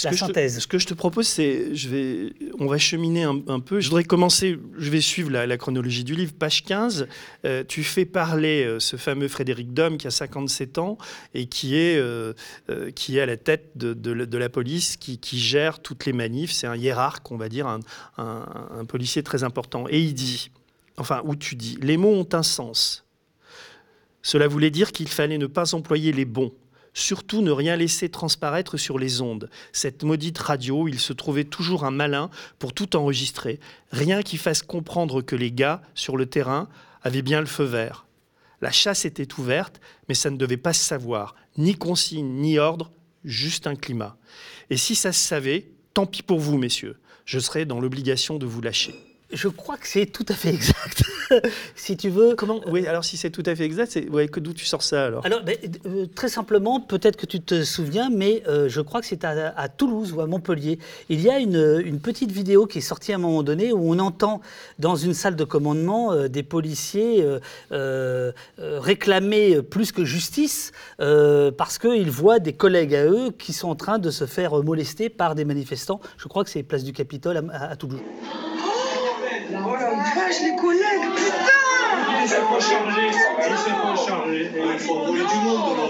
Ce 0.00 0.08
que, 0.08 0.32
te, 0.32 0.48
ce 0.60 0.66
que, 0.66 0.78
je 0.78 0.86
te, 0.86 0.94
propose, 0.94 1.26
c'est, 1.26 1.74
je 1.74 1.88
vais, 1.88 2.32
on 2.58 2.66
va 2.66 2.78
cheminer 2.78 3.24
un, 3.24 3.40
un, 3.48 3.60
peu. 3.60 3.80
Je 3.80 3.88
voudrais 3.88 4.04
commencer, 4.04 4.58
je 4.78 4.90
vais 4.90 5.00
suivre 5.00 5.30
la, 5.30 5.46
la 5.46 5.56
chronologie 5.58 6.04
du 6.04 6.14
livre. 6.14 6.32
Page 6.32 6.64
15, 6.64 7.06
euh, 7.44 7.64
tu 7.66 7.84
fais 7.84 8.06
parler 8.06 8.64
euh, 8.64 8.80
ce 8.80 8.96
fameux 8.96 9.28
Frédéric 9.28 9.74
Dom 9.74 9.98
qui 9.98 10.06
a 10.06 10.10
57 10.10 10.78
ans 10.78 10.96
et 11.34 11.46
qui 11.46 11.76
est, 11.76 11.98
euh, 11.98 12.32
qui 12.94 13.18
est 13.18 13.20
à 13.20 13.26
la 13.26 13.36
tête 13.36 13.72
de, 13.76 13.92
de, 13.92 14.24
de 14.24 14.38
la 14.38 14.48
police, 14.48 14.96
qui, 14.96 15.18
qui, 15.18 15.38
gère 15.38 15.80
toutes 15.80 16.06
les 16.06 16.12
manifs. 16.12 16.52
C'est 16.52 16.66
un 16.66 16.76
hiérarque, 16.76 17.30
on 17.30 17.36
va 17.36 17.48
dire, 17.48 17.66
un, 17.66 17.80
un, 18.16 18.46
un 18.78 18.84
policier 18.86 19.22
très 19.22 19.44
important. 19.44 19.84
Et 19.90 20.00
il 20.00 20.14
dit, 20.14 20.50
enfin, 20.96 21.20
où 21.24 21.36
tu 21.36 21.56
dis, 21.56 21.78
les 21.82 21.96
mots 21.96 22.14
ont 22.14 22.28
un 22.32 22.42
sens. 22.42 23.04
Cela 24.22 24.48
voulait 24.48 24.70
dire 24.70 24.92
qu'il 24.92 25.08
fallait 25.08 25.38
ne 25.38 25.46
pas 25.46 25.74
employer 25.74 26.12
les 26.12 26.24
bons 26.24 26.52
surtout 26.94 27.42
ne 27.42 27.50
rien 27.50 27.76
laisser 27.76 28.08
transparaître 28.08 28.76
sur 28.76 28.98
les 28.98 29.20
ondes. 29.20 29.50
Cette 29.72 30.02
maudite 30.02 30.38
radio, 30.38 30.88
il 30.88 30.98
se 30.98 31.12
trouvait 31.12 31.44
toujours 31.44 31.84
un 31.84 31.90
malin 31.90 32.30
pour 32.58 32.72
tout 32.72 32.96
enregistrer, 32.96 33.60
rien 33.92 34.22
qui 34.22 34.36
fasse 34.36 34.62
comprendre 34.62 35.22
que 35.22 35.36
les 35.36 35.52
gars, 35.52 35.82
sur 35.94 36.16
le 36.16 36.26
terrain, 36.26 36.68
avaient 37.02 37.22
bien 37.22 37.40
le 37.40 37.46
feu 37.46 37.64
vert. 37.64 38.06
La 38.60 38.70
chasse 38.72 39.04
était 39.04 39.38
ouverte, 39.38 39.80
mais 40.08 40.14
ça 40.14 40.30
ne 40.30 40.36
devait 40.36 40.56
pas 40.56 40.72
se 40.72 40.84
savoir, 40.84 41.34
ni 41.56 41.74
consigne, 41.74 42.40
ni 42.40 42.58
ordre, 42.58 42.90
juste 43.24 43.66
un 43.66 43.76
climat. 43.76 44.16
Et 44.68 44.76
si 44.76 44.94
ça 44.94 45.12
se 45.12 45.20
savait, 45.20 45.70
tant 45.94 46.06
pis 46.06 46.22
pour 46.22 46.40
vous, 46.40 46.58
messieurs. 46.58 46.98
Je 47.24 47.38
serai 47.38 47.64
dans 47.64 47.80
l'obligation 47.80 48.38
de 48.38 48.46
vous 48.46 48.60
lâcher. 48.60 49.09
Je 49.32 49.48
crois 49.48 49.76
que 49.76 49.86
c'est 49.86 50.06
tout 50.06 50.26
à 50.28 50.34
fait 50.34 50.48
exact. 50.48 51.02
si 51.76 51.96
tu 51.96 52.08
veux. 52.08 52.34
Comment? 52.34 52.60
Oui, 52.66 52.86
alors 52.86 53.04
si 53.04 53.16
c'est 53.16 53.30
tout 53.30 53.44
à 53.46 53.54
fait 53.54 53.64
exact, 53.64 53.92
c'est 53.92 54.08
ouais, 54.08 54.26
que 54.26 54.40
d'où 54.40 54.52
tu 54.52 54.64
sors 54.64 54.82
ça 54.82 55.04
alors? 55.06 55.24
Alors, 55.24 55.42
ben, 55.44 55.56
euh, 55.86 56.06
très 56.14 56.28
simplement, 56.28 56.80
peut-être 56.80 57.16
que 57.16 57.26
tu 57.26 57.40
te 57.40 57.62
souviens, 57.62 58.10
mais 58.10 58.42
euh, 58.48 58.68
je 58.68 58.80
crois 58.80 59.00
que 59.00 59.06
c'est 59.06 59.24
à, 59.24 59.54
à 59.56 59.68
Toulouse 59.68 60.12
ou 60.12 60.20
à 60.20 60.26
Montpellier. 60.26 60.80
Il 61.08 61.20
y 61.20 61.30
a 61.30 61.38
une, 61.38 61.80
une 61.84 62.00
petite 62.00 62.32
vidéo 62.32 62.66
qui 62.66 62.78
est 62.78 62.80
sortie 62.80 63.12
à 63.12 63.16
un 63.16 63.18
moment 63.18 63.44
donné 63.44 63.72
où 63.72 63.92
on 63.92 63.98
entend 64.00 64.40
dans 64.80 64.96
une 64.96 65.14
salle 65.14 65.36
de 65.36 65.44
commandement 65.44 66.12
euh, 66.12 66.26
des 66.28 66.42
policiers 66.42 67.22
euh, 67.22 67.38
euh, 67.70 68.32
euh, 68.58 68.80
réclamer 68.80 69.62
plus 69.62 69.92
que 69.92 70.04
justice 70.04 70.72
euh, 71.00 71.52
parce 71.52 71.78
qu'ils 71.78 72.10
voient 72.10 72.40
des 72.40 72.52
collègues 72.52 72.94
à 72.96 73.04
eux 73.06 73.30
qui 73.38 73.52
sont 73.52 73.68
en 73.68 73.76
train 73.76 73.98
de 74.00 74.10
se 74.10 74.26
faire 74.26 74.54
molester 74.64 75.08
par 75.08 75.36
des 75.36 75.44
manifestants. 75.44 76.00
Je 76.18 76.26
crois 76.26 76.42
que 76.42 76.50
c'est 76.50 76.64
place 76.64 76.82
du 76.82 76.92
Capitole 76.92 77.36
à, 77.36 77.42
à- 77.52 77.70
à 77.70 77.76
Toulouse. 77.76 78.00
Oh 79.52 79.74
la 79.74 79.90
vache, 79.90 80.40
les 80.42 80.56
collègues, 80.56 81.06
putain 81.16 82.22
Je 82.22 82.28
sais 82.28 82.36
pas 82.36 82.60
charger, 82.60 83.08
je 83.10 83.56
sais 83.56 83.70
pas 83.70 83.96
charger. 83.96 84.50
Il 84.72 84.78
faut 84.78 84.94
envoyer 84.98 85.24
du 85.24 85.34
monde 85.44 85.76
là. 85.76 85.84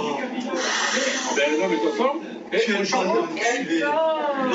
Ben 1.37 1.61
non, 1.61 1.67
mais 1.69 1.97
forme. 1.97 2.21
Eh, 2.53 2.59
Tu 2.59 2.75
es 2.75 2.79
le 2.79 2.85
genre 2.85 3.05
de 3.05 3.09
culé. 3.39 3.79
Là, 3.81 3.89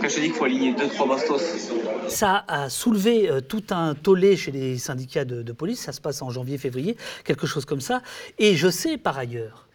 Quand 0.00 0.08
je 0.08 0.14
dis 0.14 0.22
qu'il 0.22 0.32
faut 0.32 0.44
aligner 0.44 0.72
2-3 0.72 1.08
bastos, 1.08 1.70
Ça 2.08 2.44
a 2.46 2.68
soulevé 2.68 3.30
euh, 3.30 3.40
tout 3.40 3.62
un 3.70 3.94
tollé 3.94 4.36
chez 4.36 4.52
les 4.52 4.78
syndicats 4.78 5.24
de, 5.24 5.42
de 5.42 5.52
police, 5.52 5.80
ça 5.80 5.92
se 5.92 6.00
passe 6.00 6.22
en 6.22 6.30
janvier-février, 6.30 6.96
quelque 7.24 7.46
chose 7.46 7.64
comme 7.64 7.80
ça. 7.80 8.02
Et 8.38 8.56
je 8.56 8.68
sais 8.68 8.96
par 8.98 9.18
ailleurs 9.18 9.66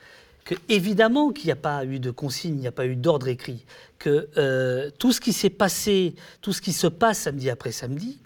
que 0.46 0.56
évidemment 0.70 1.32
qu'il 1.32 1.46
n'y 1.46 1.52
a 1.52 1.58
pas 1.58 1.86
eu 1.86 2.00
de 2.00 2.12
consigne, 2.12 2.56
il 2.56 2.62
n'y 2.62 2.68
a 2.68 2.72
pas 2.72 2.86
eu 2.86 2.96
d'ordre 2.96 3.28
écrit, 3.28 3.66
que 4.00 4.28
euh, 4.38 4.90
tout 4.98 5.12
ce 5.12 5.22
qui 5.22 5.34
s'est 5.34 5.50
passé, 5.50 6.16
tout 6.42 6.54
ce 6.54 6.62
qui 6.62 6.74
se 6.74 6.88
passe 6.88 7.20
samedi 7.20 7.50
après 7.50 7.72
samedi, 7.72 8.18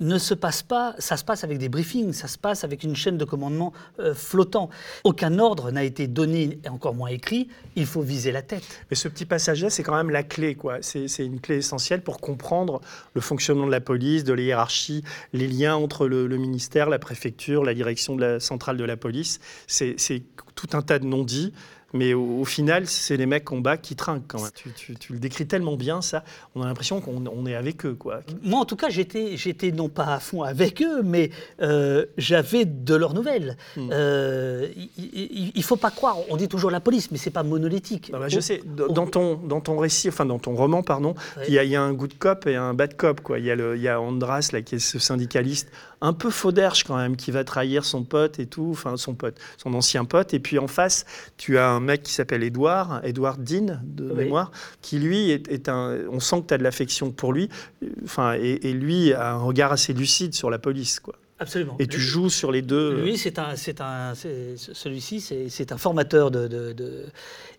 ne 0.00 0.18
se 0.18 0.34
passe 0.34 0.62
pas, 0.62 0.94
ça 0.98 1.16
se 1.16 1.24
passe 1.24 1.44
avec 1.44 1.58
des 1.58 1.68
briefings, 1.68 2.12
ça 2.12 2.28
se 2.28 2.38
passe 2.38 2.64
avec 2.64 2.82
une 2.82 2.96
chaîne 2.96 3.18
de 3.18 3.24
commandement 3.24 3.72
euh, 4.00 4.14
flottant. 4.14 4.70
Aucun 5.04 5.38
ordre 5.38 5.70
n'a 5.70 5.84
été 5.84 6.06
donné, 6.06 6.58
et 6.64 6.68
encore 6.68 6.94
moins 6.94 7.08
écrit, 7.08 7.48
il 7.76 7.86
faut 7.86 8.02
viser 8.02 8.32
la 8.32 8.42
tête. 8.42 8.64
Mais 8.90 8.96
ce 8.96 9.08
petit 9.08 9.26
passage-là, 9.26 9.70
c'est 9.70 9.82
quand 9.82 9.96
même 9.96 10.10
la 10.10 10.22
clé, 10.22 10.54
quoi. 10.54 10.78
C'est 10.80 11.06
une 11.18 11.40
clé 11.40 11.56
essentielle 11.56 12.02
pour 12.02 12.20
comprendre 12.20 12.80
le 13.14 13.20
fonctionnement 13.20 13.66
de 13.66 13.72
la 13.72 13.80
police, 13.80 14.24
de 14.24 14.32
la 14.32 14.42
hiérarchie, 14.42 15.04
les 15.32 15.48
liens 15.48 15.76
entre 15.76 16.06
le, 16.06 16.26
le 16.26 16.36
ministère, 16.36 16.88
la 16.88 16.98
préfecture, 16.98 17.64
la 17.64 17.74
direction 17.74 18.16
de 18.16 18.20
la 18.20 18.40
centrale 18.40 18.76
de 18.76 18.84
la 18.84 18.96
police. 18.96 19.40
C'est 19.66 20.22
tout 20.54 20.68
un 20.72 20.82
tas 20.82 20.98
de 20.98 21.06
non-dits. 21.06 21.52
Mais 21.94 22.12
au, 22.12 22.40
au 22.40 22.44
final, 22.44 22.86
c'est 22.86 23.16
les 23.16 23.24
mecs 23.26 23.50
en 23.52 23.58
bas 23.58 23.76
qui 23.76 23.96
trinquent 23.96 24.26
quand 24.28 24.42
même. 24.42 24.50
Tu, 24.54 24.70
tu- 24.72 24.94
tu 24.96 25.12
le 25.14 25.18
décris 25.18 25.46
tellement 25.46 25.76
bien, 25.76 26.02
ça. 26.02 26.24
On 26.54 26.62
a 26.62 26.66
l'impression 26.66 27.00
qu'on 27.00 27.24
on 27.26 27.46
est 27.46 27.54
avec 27.54 27.86
eux, 27.86 27.94
quoi. 27.94 28.20
Moi, 28.42 28.58
en 28.60 28.64
tout 28.64 28.76
cas, 28.76 28.88
j'étais, 28.90 29.36
j'étais 29.36 29.70
non 29.72 29.88
pas 29.88 30.06
à 30.14 30.18
fond 30.20 30.42
avec 30.42 30.82
eux, 30.82 31.02
mais 31.02 31.30
euh, 31.62 32.04
j'avais 32.18 32.64
de 32.64 32.94
leurs 32.94 33.14
nouvelles. 33.14 33.56
Hmm. 33.76 33.88
Euh, 33.92 34.68
il 34.98 35.52
ne 35.56 35.62
faut 35.62 35.76
pas 35.76 35.90
croire, 35.90 36.16
on 36.28 36.36
dit 36.36 36.48
toujours 36.48 36.70
la 36.70 36.80
police, 36.80 37.10
mais 37.10 37.18
c'est 37.18 37.30
pas 37.30 37.42
monolithique. 37.42 38.10
Non, 38.12 38.18
bah, 38.18 38.28
je 38.28 38.40
sais, 38.40 38.60
dans 38.66 39.06
ton, 39.06 39.36
dans 39.36 39.60
ton 39.60 39.78
récit, 39.78 40.08
enfin 40.08 40.26
dans 40.26 40.38
ton 40.38 40.54
roman, 40.54 40.82
pardon, 40.82 41.14
Ouais. 41.36 41.44
il 41.48 41.54
y, 41.54 41.58
a- 41.58 41.64
il 41.64 41.70
y 41.70 41.76
a 41.76 41.82
un 41.82 41.92
good 41.92 42.18
cop 42.18 42.46
et 42.46 42.56
un 42.56 42.74
bad 42.74 42.96
cop. 42.96 43.20
Quoi. 43.20 43.38
Il, 43.38 43.44
y 43.44 43.50
a 43.50 43.54
le, 43.56 43.76
il 43.76 43.82
y 43.82 43.88
a 43.88 44.00
Andras, 44.00 44.50
là, 44.52 44.62
qui 44.62 44.74
est 44.74 44.78
ce 44.78 44.98
syndicaliste, 44.98 45.70
un 46.00 46.12
peu 46.12 46.30
fauderge 46.30 46.84
quand 46.84 46.96
même, 46.96 47.16
qui 47.16 47.30
va 47.30 47.44
trahir 47.44 47.84
son 47.84 48.04
pote 48.04 48.38
et 48.38 48.46
tout, 48.46 48.68
enfin 48.70 48.96
son 48.96 49.14
pote, 49.14 49.38
son 49.56 49.74
ancien 49.74 50.04
pote. 50.04 50.34
Et 50.34 50.38
puis 50.40 50.58
en 50.58 50.66
face, 50.68 51.04
tu 51.36 51.58
as 51.58 51.68
un 51.68 51.80
mec 51.80 52.02
qui 52.02 52.12
s'appelle 52.12 52.42
Edouard, 52.42 53.00
Edouard 53.04 53.38
Dean, 53.38 53.80
de 53.84 54.10
Oui. 54.10 54.14
mémoire, 54.24 54.50
qui 54.82 54.98
lui 54.98 55.30
est, 55.30 55.48
est 55.48 55.68
un. 55.68 55.96
On 56.10 56.20
sent 56.20 56.42
que 56.42 56.46
tu 56.48 56.54
as 56.54 56.58
de 56.58 56.62
l'affection 56.62 57.10
pour 57.10 57.32
lui, 57.32 57.48
euh, 57.82 57.88
enfin, 58.04 58.34
et, 58.34 58.60
et 58.68 58.72
lui 58.72 59.12
a 59.12 59.32
un 59.32 59.38
regard 59.38 59.72
assez 59.72 59.92
lucide 59.92 60.34
sur 60.34 60.50
la 60.50 60.58
police. 60.58 61.00
Quoi. 61.00 61.14
Absolument. 61.40 61.74
Et 61.80 61.86
tu 61.88 61.96
Lui- 61.98 62.04
joues 62.04 62.30
sur 62.30 62.52
les 62.52 62.62
deux. 62.62 63.02
Lui, 63.02 63.18
c'est 63.18 63.38
un, 63.40 63.56
c'est 63.56 63.80
un, 63.80 64.12
celui-ci, 64.14 65.20
c'est, 65.20 65.72
un 65.72 65.76
formateur 65.78 66.30
de, 66.30 66.46
de- 66.46 66.72
de- 66.72 67.06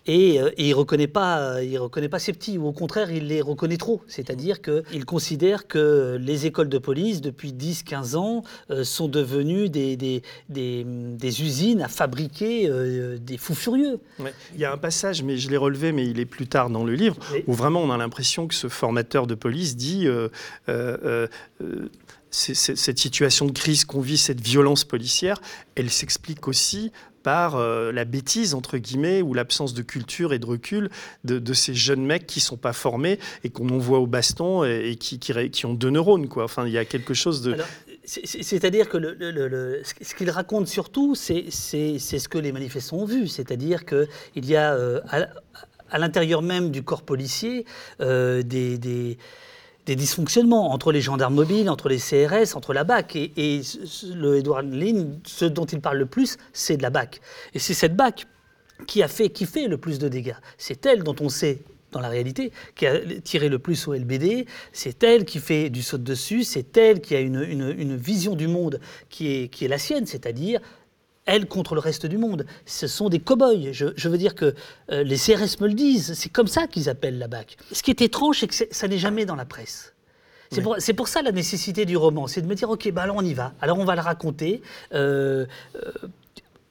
et, 0.07 0.39
euh, 0.39 0.49
et 0.57 0.69
il 0.69 0.73
reconnaît 0.73 1.07
pas, 1.07 1.61
il 1.63 1.77
reconnaît 1.79 2.07
pas 2.09 2.19
ses 2.19 2.31
petits, 2.31 2.57
ou 2.57 2.67
au 2.67 2.71
contraire, 2.71 3.11
il 3.11 3.27
les 3.27 3.41
reconnaît 3.41 3.75
trop. 3.77 4.01
C'est-à-dire 4.07 4.61
qu'il 4.61 5.03
considère 5.03 5.67
que 5.67 6.17
les 6.21 6.45
écoles 6.45 6.69
de 6.69 6.77
police, 6.77 7.19
depuis 7.21 7.51
10-15 7.53 8.15
ans, 8.15 8.43
euh, 8.69 8.83
sont 8.85 9.07
devenues 9.09 9.67
des, 9.67 9.97
des, 9.97 10.21
des, 10.47 10.85
des 10.85 11.41
usines 11.41 11.81
à 11.81 11.87
fabriquer 11.89 12.69
euh, 12.69 13.17
des 13.17 13.37
fous 13.37 13.55
furieux. 13.55 13.99
Ouais. 14.19 14.33
Il 14.53 14.61
y 14.61 14.65
a 14.65 14.71
un 14.71 14.77
passage, 14.77 15.21
mais 15.23 15.37
je 15.37 15.49
l'ai 15.49 15.57
relevé, 15.57 15.91
mais 15.91 16.07
il 16.07 16.19
est 16.19 16.25
plus 16.25 16.47
tard 16.47 16.69
dans 16.69 16.85
le 16.85 16.93
livre, 16.93 17.17
où 17.47 17.53
vraiment 17.53 17.81
on 17.81 17.91
a 17.91 17.97
l'impression 17.97 18.47
que 18.47 18.55
ce 18.55 18.69
formateur 18.69 19.27
de 19.27 19.35
police 19.35 19.75
dit 19.75 20.07
cette 22.35 22.99
situation 22.99 23.45
de 23.45 23.51
crise 23.51 23.85
qu'on 23.85 24.01
vit, 24.01 24.17
cette 24.17 24.41
violence 24.41 24.83
policière, 24.83 25.41
elle 25.75 25.89
s'explique 25.89 26.47
aussi 26.47 26.91
par 27.23 27.55
euh, 27.55 27.91
la 27.91 28.05
bêtise, 28.05 28.53
entre 28.53 28.77
guillemets, 28.77 29.23
ou 29.23 29.33
l'absence 29.33 29.73
de 29.73 29.81
culture 29.81 30.31
et 30.31 30.37
de 30.37 30.45
recul 30.45 30.91
de, 31.23 31.53
ces 31.53 31.73
jeunes 31.73 32.05
mecs 32.05 32.27
qui 32.27 32.39
sont 32.39 32.55
pas 32.55 32.71
formés 32.71 33.19
et 33.43 33.49
qu'on 33.49 33.67
envoie 33.69 33.97
au 33.97 34.05
baston 34.05 34.63
et, 34.63 34.95
qui, 34.95 35.65
ont 35.65 35.73
deux 35.73 35.89
neurones. 35.89 36.27
Quoi. 36.27 36.43
Enfin, 36.43 36.67
il 36.67 36.71
y 36.71 36.77
a 36.77 36.85
quelque 36.85 37.15
chose 37.15 37.41
de... 37.41 37.57
C'est-à-dire 38.05 38.87
que 38.89 38.99
ce 40.01 40.13
qu'il 40.13 40.29
raconte 40.29 40.67
surtout, 40.67 41.15
c'est 41.15 41.49
ce 41.49 42.29
que 42.29 42.37
les 42.37 42.51
manifestants 42.51 42.97
ont 42.97 43.05
vu. 43.05 43.27
C'est-à-dire 43.27 43.85
qu'il 43.85 44.45
y 44.45 44.55
a 44.55 44.75
euh, 44.75 45.01
à, 45.89 45.97
l'intérieur 45.97 46.43
même 46.43 46.69
du 46.69 46.83
corps 46.83 47.01
policier 47.01 47.65
euh, 48.01 48.43
des- 48.43 49.17
des 49.85 49.95
dysfonctionnements 49.95 50.71
entre 50.73 50.91
les 50.91 51.01
gendarmes 51.01 51.35
mobiles, 51.35 51.69
entre 51.69 51.89
les 51.89 51.97
CRS, 51.97 52.55
entre 52.55 52.73
la 52.73 52.83
BAC. 52.83 53.15
Et, 53.15 53.61
le 54.13 54.37
Edouard 54.37 54.63
Lynn, 54.63 55.19
ce 55.25 55.45
dont 55.45 55.65
il 55.65 55.79
parle 55.81 55.97
le 55.97 56.05
plus, 56.05 56.37
c'est 56.53 56.77
de 56.77 56.83
la 56.83 56.89
BAC. 56.89 57.21
Et 57.53 57.59
c'est 57.59 57.73
cette 57.73 57.95
BAC 57.95 58.25
qui 58.87 59.03
a 59.03 59.07
fait, 59.07 59.29
qui 59.29 59.45
fait 59.45 59.67
le 59.67 59.77
plus 59.77 59.99
de 59.99 60.07
dégâts. 60.09 60.35
C'est 60.57 60.85
elle 60.85 61.03
dont 61.03 61.15
on 61.21 61.29
sait 61.29 61.59
dans 61.91 62.01
la 62.01 62.09
réalité, 62.09 62.51
qui 62.75 62.87
a 62.87 62.99
tiré 63.23 63.47
le 63.47 63.57
plus 63.57 63.87
au 63.87 63.93
LBD, 63.93 64.47
c'est 64.73 65.01
elle 65.03 65.23
qui 65.23 65.39
fait 65.39 65.69
du 65.69 65.81
saut 65.81 65.97
de 65.97 66.03
dessus, 66.03 66.43
c'est 66.43 66.75
elle 66.75 66.99
qui 66.99 67.15
a 67.15 67.21
une, 67.21 67.41
une- 67.41 67.73
une 67.77 67.95
vision 67.95 68.35
du 68.35 68.49
monde 68.49 68.81
qui 69.07 69.31
est, 69.33 69.47
qui 69.47 69.63
est 69.63 69.69
la 69.69 69.77
sienne, 69.77 70.05
c'est-à-dire 70.05 70.59
elle 71.25 71.47
contre 71.47 71.75
le 71.75 71.81
reste 71.81 72.05
du 72.05 72.17
monde. 72.17 72.45
Ce 72.65 72.87
sont 72.87 73.09
des 73.09 73.19
cow-boys. 73.19 73.71
Je, 73.71 73.87
je 73.95 74.09
veux 74.09 74.17
dire 74.17 74.35
que 74.35 74.55
euh, 74.91 75.03
les 75.03 75.17
CRS 75.17 75.59
me 75.61 75.67
le 75.67 75.73
disent, 75.73 76.13
c'est 76.13 76.29
comme 76.29 76.47
ça 76.47 76.67
qu'ils 76.67 76.89
appellent 76.89 77.19
la 77.19 77.27
BAC. 77.27 77.57
Ce 77.71 77.83
qui 77.83 77.91
est 77.91 78.01
étrange, 78.01 78.39
c'est 78.39 78.47
que 78.47 78.55
ça 78.73 78.87
n'est 78.87 78.97
jamais 78.97 79.25
dans 79.25 79.35
la 79.35 79.45
presse. 79.45 79.93
C'est 80.51 80.61
pour, 80.61 80.75
c'est 80.79 80.93
pour 80.93 81.07
ça 81.07 81.21
la 81.21 81.31
nécessité 81.31 81.85
du 81.85 81.97
roman, 81.97 82.27
c'est 82.27 82.41
de 82.41 82.47
me 82.47 82.55
dire, 82.55 82.69
ok, 82.69 82.89
bah 82.91 83.01
alors 83.01 83.17
on 83.17 83.25
y 83.25 83.33
va, 83.33 83.53
alors 83.61 83.79
on 83.79 83.83
va 83.83 83.95
le 83.95 84.01
raconter. 84.01 84.61
Euh, 84.93 85.45
euh, 85.75 85.91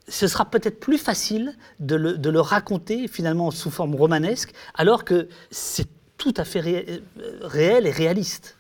ce 0.09 0.27
sera 0.27 0.45
peut-être 0.45 0.81
plus 0.81 0.97
facile 0.97 1.55
de 1.81 1.97
le, 1.97 2.17
de 2.17 2.31
le 2.31 2.41
raconter 2.41 3.09
finalement 3.09 3.51
sous 3.51 3.71
forme 3.71 3.95
romanesque, 3.95 4.53
alors 4.75 5.05
que 5.05 5.29
c'est 5.51 5.89
tout 6.25 6.35
à 6.41 6.45
fait 6.47 6.61
ré- 6.61 6.87
euh, 6.89 6.99
réel 7.43 7.87
et 7.87 7.91
réaliste. 7.91 8.57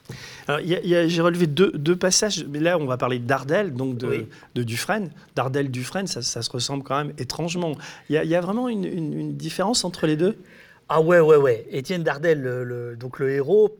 J'ai 0.49 1.21
relevé 1.23 1.47
deux, 1.47 1.73
deux 1.73 1.97
passages, 1.97 2.44
mais 2.47 2.61
là 2.61 2.76
on 2.78 2.85
va 2.85 2.99
parler 2.99 3.18
d'Ardel, 3.18 3.73
donc 3.73 3.97
de, 3.97 4.06
Oui. 4.06 4.26
de 4.54 4.62
Dufresne. 4.62 5.11
D'Ardel, 5.35 5.71
Dufresne, 5.71 6.06
ça, 6.06 6.21
ça 6.21 6.42
se 6.42 6.50
ressemble 6.50 6.83
quand 6.85 6.97
même 7.02 7.14
étrangement. 7.16 7.75
Il 8.11 8.14
y 8.16 8.18
a, 8.18 8.25
il 8.25 8.28
y 8.30 8.35
a 8.35 8.42
vraiment 8.42 8.68
une, 8.68 8.85
une- 8.85 9.18
une 9.18 9.35
différence 9.37 9.85
entre 9.87 10.06
les 10.06 10.16
deux? 10.16 10.37
Ah 10.90 11.00
ouais, 11.00 11.21
ouais, 11.21 11.37
ouais. 11.37 11.66
Étienne 11.71 12.02
Dardel, 12.02 12.42
le, 12.42 12.64
le- 12.64 12.97
donc 12.97 13.18
le 13.18 13.30
héros, 13.30 13.78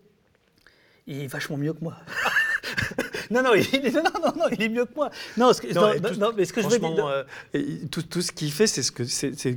il 1.07 1.21
est 1.25 1.27
vachement 1.27 1.59
mieux 1.59 1.75
que 1.75 1.83
moi. 1.85 1.97
non, 3.31 3.43
non, 3.43 3.55
il 3.55 3.63
est, 3.87 3.95
non, 3.95 4.03
non, 4.23 4.33
non, 4.37 4.45
il 4.53 4.63
est 4.63 4.69
mieux 4.69 4.85
que 4.85 4.95
moi. 4.95 5.11
Non, 5.37 5.53
ce 5.53 5.61
que, 5.61 5.69
tout- 5.69 6.19
non, 6.21 6.33
mais 6.37 6.45
ce 6.45 6.53
que 6.53 6.63
je 6.63 6.67
veux 6.69 6.79
Franchement, 6.79 6.95
dire. 6.95 7.25
euh, 7.55 7.63
tout, 7.91 8.03
tout 8.03 8.23
ce 8.23 8.33
qu'il 8.33 8.51
fait, 8.53 8.67
c'est 8.67 8.83
ce 8.83 8.93
que 8.93 9.03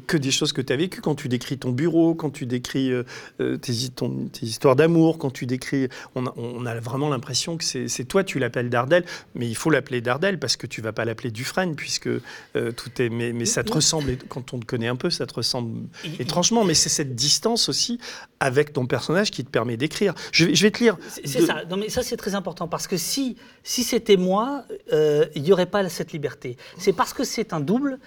que 0.05 0.17
des 0.17 0.31
choses 0.31 0.53
que 0.53 0.61
tu 0.61 0.73
as 0.73 0.75
vécues 0.75 1.01
quand 1.01 1.15
tu 1.15 1.27
décris 1.27 1.57
ton 1.57 1.71
bureau, 1.71 2.15
quand 2.15 2.29
tu 2.29 2.45
décris 2.45 2.91
euh, 2.91 3.03
euh, 3.41 3.57
tes, 3.57 3.71
hi- 3.73 3.91
ton- 3.91 4.27
tes 4.27 4.45
histoires 4.45 4.75
d'amour, 4.75 5.17
quand 5.17 5.31
tu 5.31 5.45
décris. 5.45 5.87
On 6.15 6.25
a, 6.27 6.33
on 6.37 6.65
a 6.65 6.79
vraiment 6.79 7.09
l'impression 7.09 7.57
que 7.57 7.63
c'est 7.63 8.05
toi, 8.05 8.23
tu 8.23 8.39
l'appelles 8.39 8.69
Dardel, 8.69 9.05
mais 9.35 9.47
il 9.47 9.55
faut 9.55 9.69
l'appeler 9.69 10.01
Dardel 10.01 10.39
parce 10.39 10.57
que 10.57 10.67
tu 10.67 10.81
vas 10.81 10.91
pas 10.93 11.05
l'appeler 11.05 11.31
Dufresne, 11.31 11.75
puisque 11.75 12.07
euh, 12.07 12.71
tout 12.75 13.01
est. 13.01 13.09
Mais, 13.09 13.33
mais 13.33 13.45
ça 13.45 13.63
te 13.63 13.71
ressemble, 13.73 14.17
quand 14.29 14.53
on 14.53 14.59
te 14.59 14.65
connaît 14.65 14.87
un 14.87 14.95
peu, 14.95 15.09
ça 15.09 15.25
te 15.25 15.33
ressemble 15.33 15.87
étrangement, 16.19 16.63
mais 16.63 16.73
c'est 16.73 16.89
cette 16.89 17.15
distance 17.15 17.69
aussi 17.69 17.99
avec 18.39 18.73
ton 18.73 18.85
personnage 18.85 19.31
qui 19.31 19.43
te 19.43 19.49
permet 19.49 19.77
d'écrire. 19.77 20.13
Je, 20.31 20.45
vais- 20.45 20.55
je 20.55 20.63
vais 20.63 20.71
te 20.71 20.79
lire. 20.79 20.97
C'est 21.25 21.41
de- 21.41 21.45
ça. 21.45 21.63
Non, 21.69 21.77
mais 21.77 21.89
ça, 21.89 22.03
c'est 22.03 22.17
très 22.17 22.35
important 22.35 22.67
parce 22.67 22.87
que 22.87 22.97
si, 22.97 23.35
si 23.63 23.83
c'était 23.83 24.17
moi, 24.17 24.63
euh, 24.93 25.25
il 25.35 25.41
n'y 25.43 25.51
aurait 25.51 25.65
pas 25.65 25.87
cette 25.89 26.11
liberté. 26.11 26.57
C'est 26.77 26.93
parce 26.93 27.13
que 27.13 27.23
c'est 27.23 27.53
un 27.53 27.59
double 27.59 27.99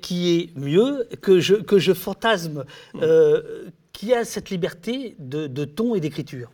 qui 0.00 0.36
est 0.38 0.58
mieux 0.58 1.08
que 1.20 1.40
je, 1.40 1.54
que 1.54 1.78
je 1.78 1.92
fantasme 1.92 2.64
euh, 3.00 3.64
qui 3.92 4.14
a 4.14 4.24
cette 4.24 4.50
liberté 4.50 5.16
de, 5.18 5.46
de 5.46 5.64
ton 5.64 5.94
et 5.94 6.00
d'écriture. 6.00 6.50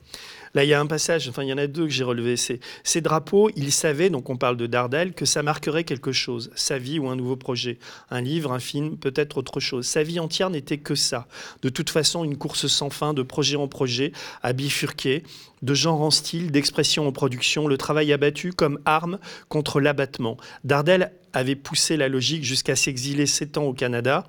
Là, 0.58 0.64
il 0.64 0.70
y 0.70 0.74
a 0.74 0.80
un 0.80 0.86
passage, 0.86 1.28
enfin, 1.28 1.44
il 1.44 1.48
y 1.50 1.52
en 1.52 1.58
a 1.58 1.68
deux 1.68 1.84
que 1.84 1.92
j'ai 1.92 2.02
relevés. 2.02 2.36
C'est 2.36 2.58
ces 2.82 3.00
drapeaux, 3.00 3.48
il 3.54 3.70
savait, 3.70 4.10
donc 4.10 4.28
on 4.28 4.36
parle 4.36 4.56
de 4.56 4.66
Dardel, 4.66 5.12
que 5.12 5.24
ça 5.24 5.44
marquerait 5.44 5.84
quelque 5.84 6.10
chose, 6.10 6.50
sa 6.56 6.78
vie 6.78 6.98
ou 6.98 7.08
un 7.08 7.14
nouveau 7.14 7.36
projet, 7.36 7.78
un 8.10 8.20
livre, 8.20 8.50
un 8.50 8.58
film, 8.58 8.96
peut-être 8.96 9.36
autre 9.38 9.60
chose. 9.60 9.86
Sa 9.86 10.02
vie 10.02 10.18
entière 10.18 10.50
n'était 10.50 10.78
que 10.78 10.96
ça. 10.96 11.28
De 11.62 11.68
toute 11.68 11.90
façon, 11.90 12.24
une 12.24 12.36
course 12.36 12.66
sans 12.66 12.90
fin, 12.90 13.14
de 13.14 13.22
projet 13.22 13.54
en 13.54 13.68
projet, 13.68 14.10
à 14.42 14.52
bifurquer, 14.52 15.22
de 15.62 15.74
genre 15.74 16.00
en 16.00 16.10
style, 16.10 16.50
d'expression 16.50 17.06
en 17.06 17.12
production, 17.12 17.68
le 17.68 17.78
travail 17.78 18.12
abattu 18.12 18.52
comme 18.52 18.80
arme 18.84 19.20
contre 19.48 19.80
l'abattement. 19.80 20.38
Dardel 20.64 21.12
avait 21.34 21.54
poussé 21.54 21.96
la 21.96 22.08
logique 22.08 22.42
jusqu'à 22.42 22.74
s'exiler 22.74 23.26
sept 23.26 23.58
ans 23.58 23.64
au 23.66 23.74
Canada. 23.74 24.26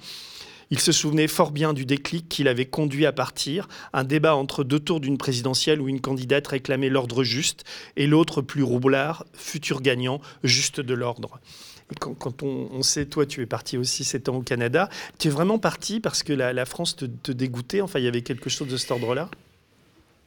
Il 0.72 0.80
se 0.80 0.92
souvenait 0.92 1.28
fort 1.28 1.52
bien 1.52 1.74
du 1.74 1.86
déclic 1.86 2.30
qui 2.30 2.44
l'avait 2.44 2.66
conduit 2.66 3.06
à 3.06 3.12
partir, 3.12 3.68
un 3.92 4.04
débat 4.04 4.36
entre 4.36 4.64
deux 4.64 4.80
tours 4.80 5.00
d'une 5.00 5.18
présidentielle 5.18 5.82
où 5.82 5.90
une 5.90 6.02
candidate 6.02 6.46
réclamait 6.48 6.90
l'ordre 6.90 7.24
juste 7.24 7.64
et 7.98 8.06
l'autre 8.06 8.42
plus 8.42 8.64
roublard, 8.64 9.26
futur 9.34 9.82
gagnant, 9.82 10.22
juste 10.44 10.80
de 10.80 10.94
l'ordre. 10.94 11.40
Quand, 12.00 12.44
on, 12.44 12.70
on 12.72 12.84
sait, 12.84 13.08
toi, 13.08 13.26
tu 13.26 13.42
es 13.42 13.48
parti 13.48 13.76
aussi 13.76 14.04
sept 14.04 14.30
ans 14.30 14.36
au 14.36 14.42
Canada, 14.44 14.90
tu 15.18 15.28
es 15.28 15.32
vraiment 15.32 15.58
parti 15.58 16.00
parce 16.00 16.22
que 16.22 16.34
la, 16.34 16.54
la 16.54 16.66
France 16.66 16.96
te, 16.96 17.06
te 17.06 17.32
dégoûtait 17.32 17.82
Enfin, 17.82 17.98
il 17.98 18.06
y 18.06 18.08
avait 18.08 18.22
quelque 18.22 18.50
chose 18.50 18.68
de 18.68 18.78
cet 18.78 18.92
ordre-là? 18.92 19.30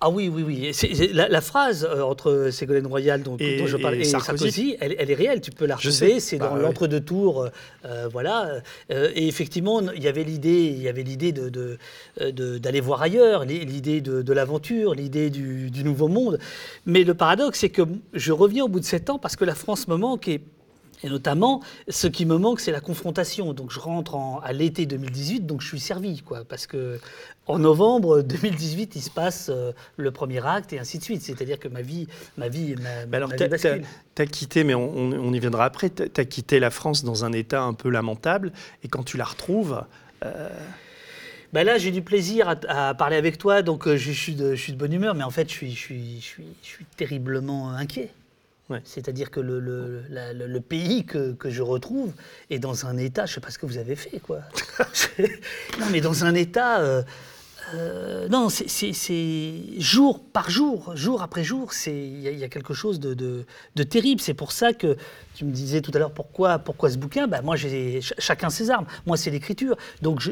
Ah 0.04 0.10
oui, 0.10 0.28
oui, 0.28 0.42
oui. 0.44 1.08
La, 1.14 1.28
la 1.28 1.40
phrase 1.40 1.86
euh, 1.88 2.02
entre 2.02 2.48
Ségolène 2.50 2.88
Royal 2.88 3.22
dont, 3.22 3.36
Et- 3.38 3.58
dont 3.58 3.68
je 3.68 3.76
parle 3.76 3.94
et 3.94 4.00
et, 4.00 4.04
Sarkozy. 4.04 4.26
Sarkozy, 4.50 4.76
elle, 4.80 4.96
elle 4.98 5.10
est 5.12 5.14
réelle. 5.14 5.40
Tu 5.40 5.52
peux 5.52 5.64
la 5.64 5.76
retrouver. 5.76 6.18
C'est 6.18 6.38
Bah, 6.38 6.48
dans 6.48 6.56
ouais. 6.56 6.62
l'entre-deux 6.62 7.00
tours. 7.00 7.46
euh, 7.84 8.08
voilà. 8.10 8.60
Euh, 8.90 9.10
et 9.14 9.28
effectivement, 9.28 9.80
il 9.94 10.02
y 10.02 10.08
avait 10.08 10.24
l'idée, 10.24 10.64
il 10.76 10.82
y 10.82 10.88
avait 10.88 11.04
l'idée 11.04 11.30
de, 11.32 11.78
d'aller 12.58 12.80
voir 12.80 13.00
ailleurs, 13.00 13.44
l'i- 13.44 13.64
l'idée 13.64 14.00
de, 14.00 14.22
de 14.22 14.32
l'aventure, 14.32 14.94
l'idée 14.94 15.30
du, 15.30 15.70
du 15.70 15.84
nouveau 15.84 16.08
monde. 16.08 16.38
Mais 16.84 17.04
le 17.04 17.14
paradoxe, 17.14 17.60
c'est 17.60 17.68
que 17.70 17.82
je 18.12 18.32
reviens 18.32 18.64
au 18.64 18.68
bout 18.68 18.80
de 18.80 18.84
sept 18.84 19.08
ans 19.08 19.18
parce 19.20 19.36
que 19.36 19.44
la 19.44 19.54
France 19.54 19.86
me 19.86 19.96
manque 19.96 20.26
et 20.26 20.40
et 21.04 21.08
notamment, 21.08 21.60
ce 21.88 22.06
qui 22.06 22.26
me 22.26 22.36
manque, 22.38 22.60
c'est 22.60 22.70
la 22.72 22.80
confrontation. 22.80 23.52
Donc, 23.54 23.70
je 23.72 23.80
rentre 23.80 24.14
en- 24.14 24.38
à 24.40 24.52
l'été 24.52 24.86
2018, 24.86 25.46
donc 25.46 25.60
je 25.60 25.66
suis 25.68 25.80
servi, 25.80 26.22
quoi. 26.22 26.44
Parce 26.44 26.66
que 26.66 27.00
en 27.46 27.58
novembre 27.58 28.22
2018, 28.22 28.94
il 28.96 29.02
se 29.02 29.10
passe 29.10 29.48
euh, 29.52 29.72
le 29.96 30.10
premier 30.12 30.46
acte 30.46 30.72
et 30.72 30.78
ainsi 30.78 30.98
de 30.98 31.04
suite. 31.04 31.22
C'est-à-dire 31.22 31.58
que 31.58 31.68
ma 31.68 31.82
vie, 31.82 32.06
ma 32.36 32.48
vie, 32.48 32.74
ma, 32.76 33.06
Bah 33.06 33.16
alors, 33.16 33.28
ma 33.30 33.36
t'as- 33.36 33.44
vie 33.46 33.50
bascule. 33.50 33.82
t'as 34.14 34.22
as 34.22 34.26
quitté, 34.26 34.62
mais 34.64 34.74
on, 34.74 35.32
y 35.32 35.38
viendra 35.40 35.64
après, 35.64 35.90
tu 35.90 36.02
as 36.16 36.24
quitté 36.24 36.60
la 36.60 36.70
France 36.70 37.02
dans 37.04 37.24
un 37.24 37.32
état 37.32 37.62
un 37.62 37.74
peu 37.74 37.88
lamentable, 37.90 38.52
et 38.84 38.88
quand 38.88 39.02
tu 39.04 39.16
la 39.16 39.24
retrouves, 39.24 39.82
Bah 41.52 41.64
là, 41.64 41.76
j'ai 41.76 41.90
du 41.90 42.00
plaisir 42.00 42.48
à, 42.48 42.88
à 42.88 42.94
parler 42.94 43.16
avec 43.16 43.36
toi, 43.36 43.60
donc 43.60 43.86
euh, 43.86 43.98
je, 43.98 44.10
suis 44.10 44.34
de, 44.34 44.54
je 44.54 44.60
suis 44.62 44.72
de 44.72 44.78
bonne 44.78 44.92
humeur, 44.92 45.14
mais 45.14 45.22
en 45.24 45.30
fait, 45.30 45.48
je 45.50 45.54
suis, 45.54 45.72
je 45.72 45.78
suis, 45.78 46.16
je 46.20 46.24
suis, 46.24 46.44
je 46.62 46.66
suis 46.68 46.84
terriblement 46.96 47.70
inquiet. 47.72 48.08
Ouais. 48.72 48.80
C'est-à-dire 48.84 49.30
que 49.30 49.40
le, 49.40 49.60
le, 49.60 50.02
la- 50.08 50.32
le- 50.32 50.46
le 50.46 50.60
pays 50.60 51.04
que, 51.04 51.32
que 51.32 51.50
je 51.50 51.62
retrouve 51.62 52.12
est 52.50 52.58
dans 52.58 52.86
un 52.86 52.96
état, 52.96 53.26
je 53.26 53.32
ne 53.32 53.34
sais 53.36 53.40
pas 53.40 53.50
ce 53.50 53.58
que 53.58 53.66
vous 53.66 53.78
avez 53.78 53.96
fait, 53.96 54.18
quoi. 54.20 54.40
non, 55.80 55.86
mais 55.90 56.00
dans 56.00 56.24
un 56.24 56.34
état. 56.34 56.80
euh, 56.80 57.02
euh, 57.74 58.28
non, 58.28 58.48
c'est- 58.48 59.80
jour 59.80 60.20
par 60.20 60.50
jour, 60.50 60.92
jour 60.96 61.22
après 61.22 61.44
jour, 61.44 61.70
il 61.86 62.20
y, 62.20 62.44
a- 62.44 62.48
quelque 62.48 62.74
chose 62.74 63.00
de, 63.00 63.44
terrible. 63.84 64.20
C'est 64.20 64.34
pour 64.34 64.52
ça 64.52 64.72
que 64.72 64.96
tu 65.34 65.44
me 65.44 65.52
disais 65.52 65.80
tout 65.80 65.90
à 65.94 65.98
l'heure 65.98 66.12
pourquoi, 66.12 66.58
pourquoi 66.58 66.90
ce 66.90 66.98
bouquin 66.98 67.26
bah, 67.26 67.40
Moi, 67.42 67.56
j'ai 67.56 68.00
ch- 68.02 68.14
chacun 68.18 68.50
ses 68.50 68.70
armes. 68.70 68.86
Moi, 69.06 69.16
c'est 69.16 69.30
l'écriture. 69.30 69.76
Donc, 70.02 70.22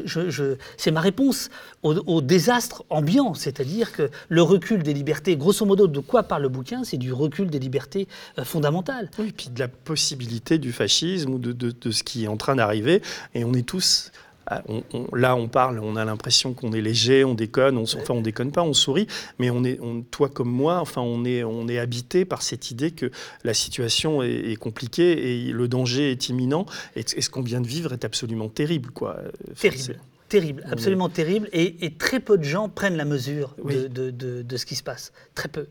c'est 0.77 0.91
ma 0.91 1.01
réponse 1.01 1.49
au, 1.83 2.21
désastre 2.21 2.83
ambiant. 2.89 3.33
C'est-à-dire 3.33 3.91
que 3.91 4.09
le 4.29 4.41
recul 4.41 4.83
des 4.83 4.93
libertés, 4.93 5.35
grosso 5.35 5.65
modo, 5.65 5.87
de 5.87 5.99
quoi 5.99 6.23
parle 6.23 6.43
le 6.43 6.49
bouquin? 6.49 6.83
C'est 6.83 6.97
du 6.97 7.11
recul 7.13 7.49
des 7.49 7.59
libertés 7.59 8.07
euh, 8.37 8.43
fondamentales. 8.43 9.09
oui, 9.17 9.29
et 9.29 9.31
puis 9.31 9.49
de 9.49 9.59
la 9.59 9.67
possibilité 9.67 10.57
du 10.57 10.71
fascisme 10.71 11.33
ou 11.33 11.39
de 11.39 11.91
ce 11.91 12.03
qui 12.03 12.25
est 12.25 12.27
en 12.27 12.37
train 12.37 12.55
d'arriver, 12.55 13.01
et 13.33 13.43
on 13.43 13.53
est 13.53 13.65
tous... 13.65 14.11
ah, 14.47 14.63
on- 14.67 14.83
on- 14.93 15.15
là, 15.15 15.35
on 15.35 15.47
parle, 15.47 15.79
on 15.79 15.95
a 15.95 16.03
l'impression 16.05 16.53
qu'on 16.53 16.71
est 16.73 16.81
léger, 16.81 17.23
on 17.23 17.33
déconne, 17.35 17.77
on, 17.77 17.83
enfin 17.83 18.13
on 18.13 18.21
déconne 18.21 18.51
pas, 18.51 18.63
on 18.63 18.73
sourit, 18.73 19.07
mais 19.39 19.49
on 19.49 19.63
est, 19.63 19.79
on- 19.81 20.01
toi 20.01 20.29
comme 20.29 20.49
moi, 20.49 20.79
enfin 20.79 21.01
on 21.01 21.23
est, 21.25 21.43
on 21.43 21.67
est 21.67 21.77
habité 21.79 22.25
par 22.25 22.41
cette 22.41 22.71
idée 22.71 22.91
que 22.91 23.11
la 23.43 23.53
situation 23.53 24.23
est, 24.23 24.31
est 24.51 24.55
compliquée 24.55 25.47
et 25.47 25.51
le 25.51 25.67
danger 25.67 26.11
est 26.11 26.29
imminent, 26.29 26.65
et, 26.95 27.01
et 27.15 27.21
ce 27.21 27.29
qu'on 27.29 27.41
vient 27.43 27.61
de 27.61 27.67
vivre 27.67 27.93
est 27.93 28.03
absolument 28.05 28.49
terrible, 28.49 28.91
quoi. 28.91 29.17
Enfin, 29.51 29.69
Terrible. 29.69 29.99
Terrible, 30.29 30.63
absolument 30.71 31.09
terrible. 31.09 31.49
Et, 31.51 31.85
et 31.85 31.91
très 31.91 32.21
peu 32.21 32.37
de 32.37 32.43
gens 32.45 32.69
prennent 32.69 32.95
la 32.95 33.03
mesure 33.03 33.53
Oui. 33.61 33.75
de, 33.75 33.87
de- 33.89 34.11
de- 34.11 34.41
de 34.43 34.57
ce 34.57 34.65
qui 34.65 34.75
se 34.75 34.83
passe. 34.83 35.11
Très 35.35 35.49
peu. 35.49 35.67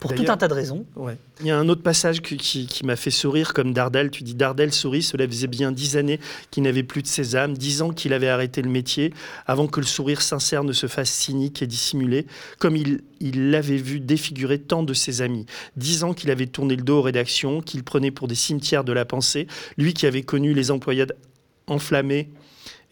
Pour 0.00 0.14
tout 0.14 0.24
un 0.28 0.36
tas 0.36 0.48
de 0.48 0.52
raisons. 0.54 0.84
Ouais. 0.96 1.16
Il 1.40 1.46
y 1.46 1.50
a 1.50 1.58
un 1.58 1.66
autre 1.70 1.82
passage 1.82 2.20
qui, 2.20 2.36
qui- 2.36 2.66
qui 2.66 2.84
m'a 2.84 2.94
fait 2.96 3.10
sourire, 3.10 3.54
comme 3.54 3.72
Dardel. 3.72 4.10
Tu 4.10 4.22
dis 4.22 4.34
Dardel 4.34 4.70
sourit, 4.72 5.02
cela 5.02 5.26
faisait 5.26 5.46
bien 5.46 5.72
dix 5.72 5.96
années 5.96 6.20
qu'il 6.50 6.64
n'avait 6.64 6.82
plus 6.82 7.00
de 7.00 7.06
sésame, 7.06 7.56
dix 7.56 7.80
ans 7.80 7.90
qu'il 7.90 8.12
avait 8.12 8.28
arrêté 8.28 8.60
le 8.60 8.68
métier, 8.68 9.14
avant 9.46 9.66
que 9.66 9.80
le 9.80 9.86
sourire 9.86 10.20
sincère 10.20 10.62
ne 10.62 10.74
se 10.74 10.88
fasse 10.88 11.10
cynique 11.10 11.62
et 11.62 11.66
dissimulé, 11.66 12.26
comme 12.58 12.76
il 12.76 13.00
il 13.20 13.50
l'avait 13.50 13.78
vu 13.78 14.00
défigurer 14.00 14.58
tant 14.58 14.82
de 14.82 14.92
ses 14.92 15.22
amis. 15.22 15.46
Dix 15.78 16.04
ans 16.04 16.12
qu'il 16.12 16.30
avait 16.30 16.46
tourné 16.48 16.76
le 16.76 16.82
dos 16.82 16.98
aux 16.98 17.02
rédactions, 17.02 17.62
qu'il 17.62 17.82
prenait 17.82 18.10
pour 18.10 18.28
des 18.28 18.34
cimetières 18.34 18.84
de 18.84 18.92
la 18.92 19.06
pensée, 19.06 19.46
lui 19.78 19.94
qui 19.94 20.04
avait 20.04 20.22
connu 20.24 20.52
les 20.52 20.70
employades 20.70 21.16
enflammés 21.66 22.28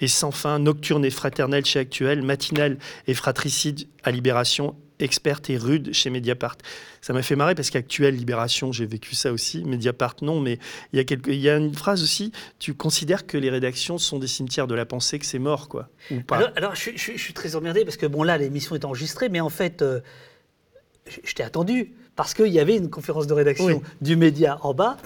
et 0.00 0.08
sans 0.08 0.30
fin, 0.30 0.58
nocturne 0.58 1.04
et 1.04 1.10
fraternelle 1.10 1.64
chez 1.66 1.78
Actuel, 1.80 2.22
matinale 2.22 2.78
et 3.06 3.12
fratricide 3.14 3.86
à 4.02 4.10
Libération, 4.10 4.74
experte 5.02 5.50
et 5.50 5.56
rude 5.56 5.92
chez 5.92 6.10
Mediapart. 6.10 6.56
Ça 7.00 7.12
m'a 7.12 7.22
fait 7.22 7.36
marrer 7.36 7.54
parce 7.54 7.70
qu'Actuel, 7.70 8.14
Libération, 8.16 8.72
j'ai 8.72 8.86
vécu 8.86 9.14
ça 9.14 9.32
aussi, 9.32 9.64
Mediapart 9.64 10.16
non, 10.22 10.40
mais 10.40 10.58
il 10.92 10.96
y, 10.96 11.00
a 11.00 11.04
quelque, 11.04 11.30
il 11.30 11.40
y 11.40 11.48
a 11.50 11.56
une 11.56 11.74
phrase 11.74 12.02
aussi, 12.02 12.32
tu 12.58 12.74
considères 12.74 13.26
que 13.26 13.36
les 13.36 13.50
rédactions 13.50 13.98
sont 13.98 14.18
des 14.18 14.26
cimetières 14.28 14.66
de 14.66 14.74
la 14.74 14.86
pensée, 14.86 15.18
que 15.18 15.26
c'est 15.26 15.38
mort, 15.38 15.68
quoi, 15.68 15.88
ou 16.10 16.20
pas? 16.20 16.36
Alors, 16.36 16.50
alors, 16.56 16.74
je, 16.74 16.80
suis- 16.80 16.96
je 16.96 17.02
suis- 17.02 17.18
je 17.18 17.22
suis 17.22 17.34
très 17.34 17.56
emmerdé 17.56 17.84
parce 17.84 17.96
que, 17.96 18.06
bon, 18.06 18.22
là, 18.22 18.38
l'émission 18.38 18.74
est 18.76 18.84
enregistrée, 18.84 19.28
mais 19.28 19.40
en 19.40 19.48
fait, 19.50 19.82
euh, 19.82 20.00
je, 21.06 21.18
je 21.24 21.34
t'ai 21.34 21.42
attendu 21.42 21.92
parce 22.16 22.34
qu'il 22.34 22.48
y 22.52 22.60
avait 22.60 22.76
une 22.76 22.90
conférence 22.90 23.26
de 23.26 23.32
rédaction 23.34 23.66
Oui. 23.66 23.80
du 24.00 24.16
média 24.16 24.58
en 24.62 24.74
bas. 24.74 24.96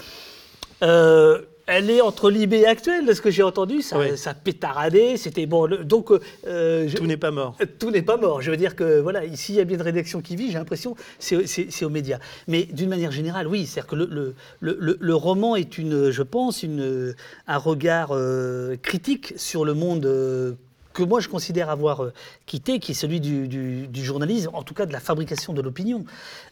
Euh, 0.83 1.43
elle 1.67 1.91
est 1.91 2.01
entre 2.01 2.31
Libé 2.31 2.59
et 2.61 2.67
Actuel, 2.67 3.07
de 3.07 3.13
ce 3.13 3.21
que 3.21 3.31
j'ai 3.31 3.43
entendu. 3.43 3.83
Ça, 3.83 3.99
Oui. 3.99 4.17
ça 4.17 4.35
pétaradait. 4.35 5.17
C'était 5.17 5.47
bon. 5.47 5.67
le- 5.67 5.85
donc, 5.85 6.11
euh, 6.47 6.89
je- 6.89 6.97
Tout 6.97 7.07
n'est 7.07 7.17
pas 7.17 7.31
mort. 7.31 7.57
tout 7.79 7.91
n'est 7.91 8.03
pas 8.03 8.17
mort. 8.17 8.41
Je 8.43 8.51
veux 8.51 8.57
dire 8.57 8.77
que 8.77 9.01
voilà, 9.01 9.25
ici 9.25 9.53
il 9.53 9.57
y 9.57 9.61
a 9.61 9.65
bien 9.65 9.77
une 9.77 9.83
rédaction 9.83 10.21
qui 10.21 10.37
vit. 10.37 10.49
J'ai 10.51 10.59
l'impression 10.59 10.95
c'est 11.19 11.85
aux 11.85 11.91
médias. 11.91 12.19
Mais 12.49 12.65
d'une 12.65 12.89
manière 12.89 13.11
générale, 13.13 13.47
oui, 13.49 13.67
c'est-à-dire 13.67 13.89
que 13.91 13.97
le, 13.97 14.07
le, 14.07 14.35
le- 14.61 14.77
le- 14.81 14.99
le 15.01 15.15
roman 15.15 15.57
est 15.57 15.79
une, 15.79 16.11
je 16.11 16.23
pense, 16.23 16.63
une, 16.63 17.15
un 17.47 17.59
regard 17.59 18.11
euh, 18.13 18.77
critique 18.77 19.35
sur 19.37 19.65
le 19.65 19.75
monde. 19.75 20.07
euh, 20.07 20.53
que 20.97 21.03
moi 21.03 21.21
je 21.21 21.29
considère 21.29 21.69
avoir 21.71 22.03
euh, 22.03 22.13
quitté, 22.47 22.79
qui 22.79 22.93
est 22.93 22.95
celui 22.95 23.21
du, 23.21 23.47
du- 23.49 23.87
du 23.87 24.05
journalisme, 24.05 24.51
en 24.55 24.63
tout 24.63 24.75
cas 24.75 24.87
de 24.87 24.93
la 24.93 25.01
fabrication 25.01 25.53
de 25.53 25.61
l'opinion. 25.61 26.05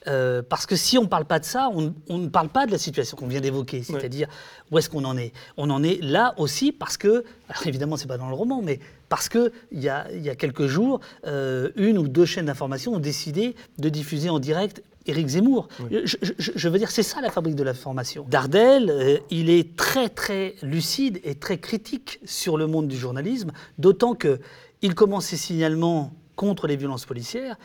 Euh, 0.06 0.42
parce 0.46 0.66
que 0.66 0.76
si 0.76 0.98
on 0.98 1.02
ne 1.02 1.08
parle 1.08 1.24
pas 1.24 1.38
de 1.38 1.44
ça, 1.46 1.70
on, 1.72 1.94
on 2.08 2.18
ne 2.18 2.28
parle 2.28 2.50
pas 2.50 2.66
de 2.66 2.70
la 2.72 2.78
situation 2.78 3.16
qu'on 3.16 3.26
vient 3.26 3.40
d'évoquer, 3.40 3.82
c'est-à-dire 3.82 4.28
où 4.70 4.78
est-ce 4.78 4.90
qu'on 4.90 5.04
en 5.04 5.16
est. 5.16 5.32
On 5.56 5.70
en 5.70 5.82
est 5.82 5.98
là 6.02 6.34
aussi 6.36 6.72
parce 6.72 6.96
que, 6.96 7.24
alors 7.48 7.66
évidemment 7.66 7.96
c'est 7.96 8.06
pas 8.06 8.18
dans 8.18 8.28
le 8.28 8.34
roman, 8.34 8.60
mais 8.62 8.80
parce 9.08 9.28
que 9.28 9.50
il 9.72 9.80
y 9.82 9.88
a, 9.88 10.06
il 10.12 10.22
y 10.22 10.28
a 10.30 10.34
quelques 10.34 10.66
jours, 10.66 11.00
euh, 11.26 11.70
une 11.76 11.96
ou 11.98 12.06
deux 12.08 12.26
chaînes 12.26 12.46
d'information 12.46 12.92
ont 12.94 12.98
décidé 13.00 13.56
de 13.78 13.88
diffuser 13.88 14.28
en 14.28 14.38
direct 14.40 14.82
Éric 15.06 15.28
Zemmour. 15.28 15.68
Je, 15.90 15.98
je- 16.04 16.32
je- 16.38 16.52
je 16.54 16.68
veux 16.68 16.78
dire, 16.78 16.90
c'est 16.90 17.02
ça 17.02 17.20
la 17.20 17.30
fabrique 17.30 17.56
de 17.56 17.62
l'information. 17.62 18.26
Dardel, 18.30 18.90
euh, 18.90 19.18
il 19.30 19.50
est 19.50 19.76
très 19.76 20.08
très 20.08 20.54
lucide 20.62 21.20
et 21.24 21.34
très 21.34 21.58
critique 21.58 22.20
sur 22.24 22.56
le 22.56 22.66
monde 22.66 22.88
du 22.88 22.96
journalisme, 22.96 23.50
d'autant 23.78 24.14
que 24.14 24.40
il 24.82 24.94
commence 24.94 25.26
ses 25.26 25.36
signalements 25.36 26.12
contre 26.36 26.66
les 26.66 26.76
violences 26.76 27.04
policières 27.06 27.56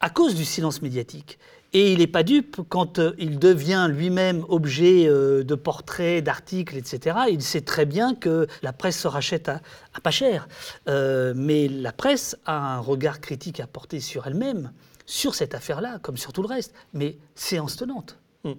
à 0.00 0.08
cause 0.10 0.34
du 0.34 0.44
silence 0.44 0.80
médiatique. 0.82 1.38
Et 1.72 1.92
il 1.92 1.98
n'est 2.00 2.06
pas 2.08 2.24
dupe 2.24 2.56
quand 2.68 2.98
euh, 2.98 3.12
il 3.18 3.38
devient 3.38 3.86
lui-même 3.88 4.44
objet 4.48 5.06
euh, 5.06 5.44
de 5.44 5.54
portraits, 5.54 6.22
d'articles, 6.24 6.76
etc. 6.76 7.16
Il 7.30 7.42
sait 7.42 7.60
très 7.60 7.86
bien 7.86 8.14
que 8.16 8.48
la 8.62 8.72
presse 8.72 8.98
se 8.98 9.06
rachète 9.06 9.48
à, 9.48 9.60
à 9.94 10.00
pas 10.00 10.10
cher. 10.10 10.48
Euh, 10.88 11.32
mais 11.36 11.68
la 11.68 11.92
presse 11.92 12.36
a 12.44 12.74
un 12.76 12.80
regard 12.80 13.20
critique 13.20 13.60
à 13.60 13.68
porter 13.68 14.00
sur 14.00 14.26
elle-même, 14.26 14.72
sur 15.10 15.34
cette 15.34 15.54
affaire-là, 15.54 15.98
comme 16.02 16.16
sur 16.16 16.32
tout 16.32 16.42
le 16.42 16.48
reste. 16.48 16.72
Mais 16.94 17.16
séance 17.34 17.76
tenante. 17.76 18.16
Mm. 18.44 18.52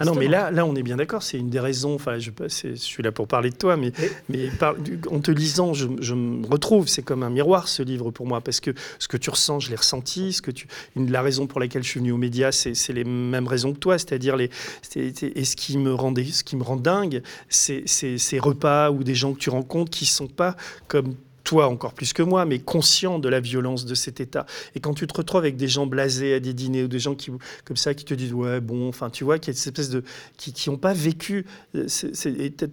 Ah 0.00 0.04
non, 0.04 0.14
mais 0.14 0.26
là, 0.26 0.50
là, 0.50 0.66
on 0.66 0.74
est 0.74 0.82
bien 0.82 0.96
d'accord. 0.96 1.22
C'est 1.22 1.38
une 1.38 1.48
des 1.48 1.60
raisons. 1.60 1.94
Enfin, 1.94 2.18
je, 2.18 2.30
suis 2.74 3.02
là 3.02 3.12
pour 3.12 3.28
parler 3.28 3.48
de 3.50 3.56
toi, 3.56 3.76
mais, 3.76 3.92
mais 4.28 4.48
par- 4.48 4.74
en 5.08 5.20
te 5.20 5.30
lisant, 5.30 5.72
je, 5.72 5.86
je 6.00 6.14
me 6.14 6.44
retrouve. 6.46 6.88
C'est 6.88 7.02
comme 7.02 7.22
un 7.22 7.30
miroir 7.30 7.68
ce 7.68 7.82
livre 7.82 8.10
pour 8.10 8.26
moi, 8.26 8.40
parce 8.40 8.60
que 8.60 8.72
ce 8.98 9.06
que 9.06 9.16
tu 9.16 9.30
ressens, 9.30 9.60
je 9.60 9.70
l'ai 9.70 9.76
ressenti. 9.76 10.32
Ce 10.32 10.42
que 10.42 10.50
tu, 10.50 10.66
une, 10.96 11.10
la 11.10 11.22
raison 11.22 11.46
pour 11.46 11.60
laquelle 11.60 11.84
je 11.84 11.88
suis 11.88 12.00
venu 12.00 12.10
aux 12.12 12.18
médias, 12.18 12.50
c'est, 12.50 12.74
les 12.92 13.04
mêmes 13.04 13.46
raisons 13.46 13.72
que 13.72 13.78
toi, 13.78 13.98
c'est-à-dire 13.98 14.36
les. 14.36 14.50
et 14.96 15.44
ce 15.44 15.56
qui 15.56 15.78
me 15.78 15.94
rendait, 15.94 16.24
ce 16.24 16.42
qui 16.42 16.56
me 16.56 16.64
rend 16.64 16.76
dingue, 16.76 17.22
c'est, 17.48 17.84
c'est 17.86 18.18
ces 18.18 18.40
repas 18.40 18.90
ou 18.90 19.04
des 19.04 19.14
gens 19.14 19.32
que 19.32 19.38
tu 19.38 19.48
rencontres 19.48 19.92
qui 19.92 20.06
sont 20.06 20.26
pas 20.26 20.56
comme 20.88 21.14
toi 21.44 21.68
encore 21.68 21.94
plus 21.94 22.12
que 22.12 22.22
moi, 22.22 22.44
mais 22.44 22.58
conscient 22.58 23.18
de 23.18 23.28
la 23.28 23.40
violence 23.40 23.84
de 23.84 23.94
cet 23.94 24.20
État. 24.20 24.46
Et 24.74 24.80
quand 24.80 24.94
tu 24.94 25.06
te 25.06 25.14
retrouves 25.14 25.40
avec 25.40 25.56
des 25.56 25.68
gens 25.68 25.86
blasés 25.86 26.34
à 26.34 26.40
des 26.40 26.54
dîners 26.54 26.84
ou 26.84 26.88
des 26.88 26.98
gens 26.98 27.14
qui, 27.14 27.30
comme 27.64 27.76
ça 27.76 27.94
qui 27.94 28.04
te 28.04 28.14
disent 28.14 28.32
ouais 28.32 28.60
bon, 28.60 28.88
enfin 28.88 29.10
tu 29.10 29.24
vois, 29.24 29.38
qui 29.38 29.50
a 29.50 29.52
cette 29.52 29.78
espèce 29.78 29.90
de 29.90 30.04
qui 30.36 30.70
n'ont 30.70 30.76
pas 30.76 30.92
vécu, 30.92 31.46
tu 31.74 31.86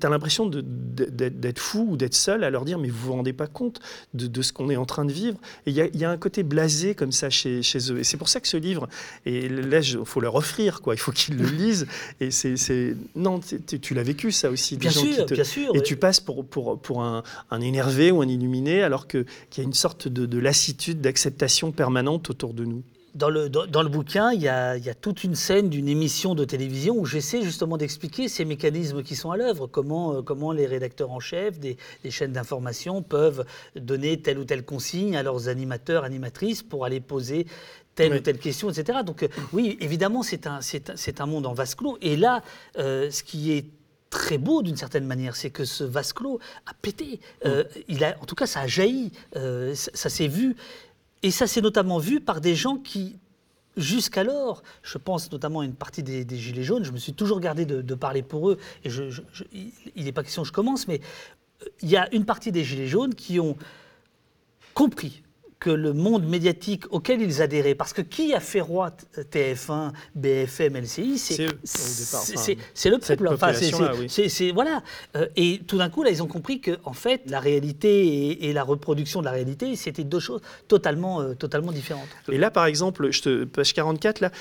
as 0.04 0.10
l'impression 0.10 0.50
d'être 0.50 1.60
fou 1.60 1.88
ou 1.92 1.98
d'être 1.98 2.14
seul 2.14 2.44
à 2.44 2.50
leur 2.50 2.66
dire 2.66 2.78
mais 2.78 2.90
vous 2.90 3.08
vous 3.08 3.14
rendez 3.14 3.34
pas 3.34 3.48
compte 3.48 3.80
de, 4.14 4.28
de 4.28 4.42
ce 4.42 4.54
qu'on 4.54 4.70
est 4.70 4.78
en 4.78 4.86
train 4.86 5.06
de 5.06 5.12
vivre. 5.12 5.38
Et 5.66 5.72
il 5.72 5.78
y, 5.78 5.98
y, 5.98 6.06
a 6.06 6.12
un 6.12 6.18
côté 6.18 6.44
blasé 6.44 6.96
comme 6.96 7.12
ça 7.12 7.30
chez, 7.30 7.62
chez 7.64 7.92
eux. 7.92 8.00
Et 8.00 8.04
c'est 8.04 8.18
pour 8.18 8.30
ça 8.30 8.40
que 8.40 8.48
ce 8.48 8.58
livre, 8.58 8.88
et 9.26 9.50
là 9.50 9.80
il 9.80 10.06
faut 10.06 10.22
leur 10.22 10.36
offrir 10.36 10.82
quoi, 10.82 10.94
il 10.94 11.00
faut 11.00 11.12
qu'ils 11.12 11.38
le 11.38 11.48
lisent. 11.50 11.88
Et 12.20 12.32
c'est 12.32 12.96
non, 13.16 13.40
tu, 13.40 13.94
l'as 13.94 14.04
vécu 14.04 14.32
ça 14.32 14.50
aussi. 14.50 14.78
Bien 14.78 14.92
sûr, 14.92 15.26
bien 15.26 15.44
sûr. 15.44 15.76
Et 15.76 15.82
tu 15.82 15.96
passes 15.96 16.20
pour 16.20 16.46
pour 16.46 16.80
pour 16.80 17.02
un, 17.02 17.24
un 17.50 17.62
énervé 17.62 18.12
ou 18.12 18.22
un 18.22 18.28
illuminé 18.28 18.59
alors 18.68 19.08
qu'il 19.08 19.26
y 19.58 19.62
a 19.62 19.64
une 19.64 19.74
sorte 19.74 20.08
de, 20.08 20.40
lassitude, 20.40 21.02
d'acceptation 21.02 21.72
permanente 21.72 22.30
autour 22.30 22.54
de 22.54 22.66
nous. 22.66 22.84
Dans 23.16 23.30
le, 23.30 23.50
dans, 23.50 23.82
le 23.82 23.90
bouquin, 23.90 24.32
il 24.34 24.42
y, 24.42 24.48
a, 24.48 24.78
il 24.78 24.86
y, 24.86 24.90
a, 24.90 24.94
toute 24.94 25.24
une 25.24 25.34
scène 25.34 25.68
d'une 25.70 25.88
émission 25.88 26.36
de 26.36 26.46
télévision 26.46 26.96
où 26.96 27.06
j'essaie 27.06 27.42
justement 27.42 27.76
d'expliquer 27.76 28.28
ces 28.28 28.46
mécanismes 28.46 29.02
qui 29.02 29.16
sont 29.16 29.32
à 29.32 29.38
l'œuvre, 29.38 29.66
comment, 29.66 30.14
euh, 30.14 30.22
comment 30.22 30.52
les 30.52 30.68
rédacteurs 30.68 31.12
en 31.12 31.20
chef 31.20 31.60
des, 31.60 31.76
chaînes 32.12 32.34
d'information 32.34 33.02
peuvent 33.02 33.46
donner 33.76 34.22
telle 34.22 34.38
ou 34.38 34.46
telle 34.46 34.64
consigne 34.64 35.18
à 35.18 35.24
leurs 35.24 35.48
animateurs, 35.48 36.04
animatrices 36.04 36.62
pour 36.62 36.86
aller 36.86 37.00
poser 37.00 37.48
telle 37.96 38.14
ou 38.14 38.20
telle 38.20 38.38
question, 38.38 38.70
etc. 38.70 39.00
Donc 39.04 39.24
euh, 39.24 39.28
oui, 39.54 39.76
évidemment, 39.82 40.22
c'est 40.22 40.46
un, 40.46 40.60
un, 41.20 41.26
monde 41.26 41.48
en 41.48 41.54
vase 41.54 41.74
clos. 41.74 41.98
Et 42.02 42.16
là, 42.16 42.44
euh, 42.78 43.10
ce 43.10 43.24
qui 43.24 43.54
est 43.54 43.66
très 44.10 44.38
beau 44.38 44.62
d'une 44.62 44.78
certaine 44.78 45.06
manière, 45.06 45.36
c'est 45.36 45.50
que 45.50 45.66
ce 45.66 45.84
vase 45.84 46.14
clos 46.14 46.40
a 46.66 46.74
pété. 46.82 47.20
Euh, 47.46 47.64
il 47.88 48.04
a, 48.04 48.18
en 48.22 48.26
tout 48.26 48.36
cas, 48.36 48.48
ça 48.48 48.62
a 48.62 48.68
jailli, 48.68 49.12
euh, 49.36 49.76
ça, 49.76 50.10
s'est 50.10 50.28
vu. 50.28 50.56
Et 51.24 51.32
ça 51.32 51.48
s'est 51.48 51.62
notamment 51.62 52.00
vu 52.00 52.20
par 52.20 52.42
des 52.42 52.56
gens 52.56 52.78
qui, 52.78 53.18
jusqu'alors, 53.78 54.64
je 54.84 54.98
pense 54.98 55.32
notamment 55.32 55.62
à 55.62 55.66
une 55.66 55.76
partie 55.76 56.02
des, 56.04 56.26
Gilets 56.38 56.64
jaunes, 56.64 56.84
je 56.84 56.92
me 56.92 56.98
suis 56.98 57.14
toujours 57.14 57.40
gardé 57.40 57.66
de, 57.66 57.96
parler 57.96 58.24
pour 58.24 58.50
eux, 58.50 58.58
et 58.84 58.90
je, 58.90 59.22
il 59.54 60.06
n'est 60.06 60.12
pas 60.12 60.24
question 60.24 60.44
que 60.44 60.48
je 60.48 60.54
commence, 60.54 60.88
mais 60.88 61.02
euh, 61.64 61.66
il 61.82 61.90
y 61.90 61.98
a 61.98 62.14
une 62.14 62.26
partie 62.26 62.52
des 62.52 62.64
Gilets 62.64 62.88
jaunes 62.88 63.14
qui 63.14 63.40
ont 63.40 63.58
compris 64.74 65.24
que 65.60 65.70
le 65.70 65.94
monde 65.94 66.26
médiatique 66.26 66.86
auquel 66.90 67.22
ils 67.22 67.42
adhéraient, 67.42 67.76
parce 67.76 67.92
que 67.92 68.02
qui 68.02 68.34
a 68.34 68.40
fait 68.40 68.62
roi 68.62 68.92
TF1, 69.18 69.92
BFM, 70.16 70.78
LCI, 70.78 71.18
c'est 71.18 72.90
le 72.90 72.98
peuple. 72.98 73.28
Enfin, 73.28 73.52
c'est 73.54 74.52
voilà. 74.52 74.82
Euh, 75.16 75.28
et 75.36 75.60
tout 75.68 75.78
d'un 75.78 75.90
coup, 75.90 76.04
là, 76.04 76.12
ils 76.12 76.24
ont 76.24 76.28
compris 76.28 76.62
que 76.62 76.78
en 76.86 76.94
fait, 76.94 77.24
la 77.28 77.40
réalité 77.40 78.48
et, 78.48 78.54
la 78.54 78.64
reproduction 78.64 79.20
de 79.20 79.26
la 79.26 79.32
réalité, 79.32 79.76
c'était 79.76 80.04
deux 80.04 80.20
choses 80.20 80.42
totalement, 80.68 81.22
euh, 81.22 81.34
totalement 81.34 81.72
différentes. 81.72 82.08
Et 82.32 82.38
là, 82.38 82.52
par 82.52 82.66
exemple, 82.66 83.12
je 83.12 83.22
te, 83.22 83.44
page 83.44 83.74
44, 83.74 84.22
là, 84.22 84.32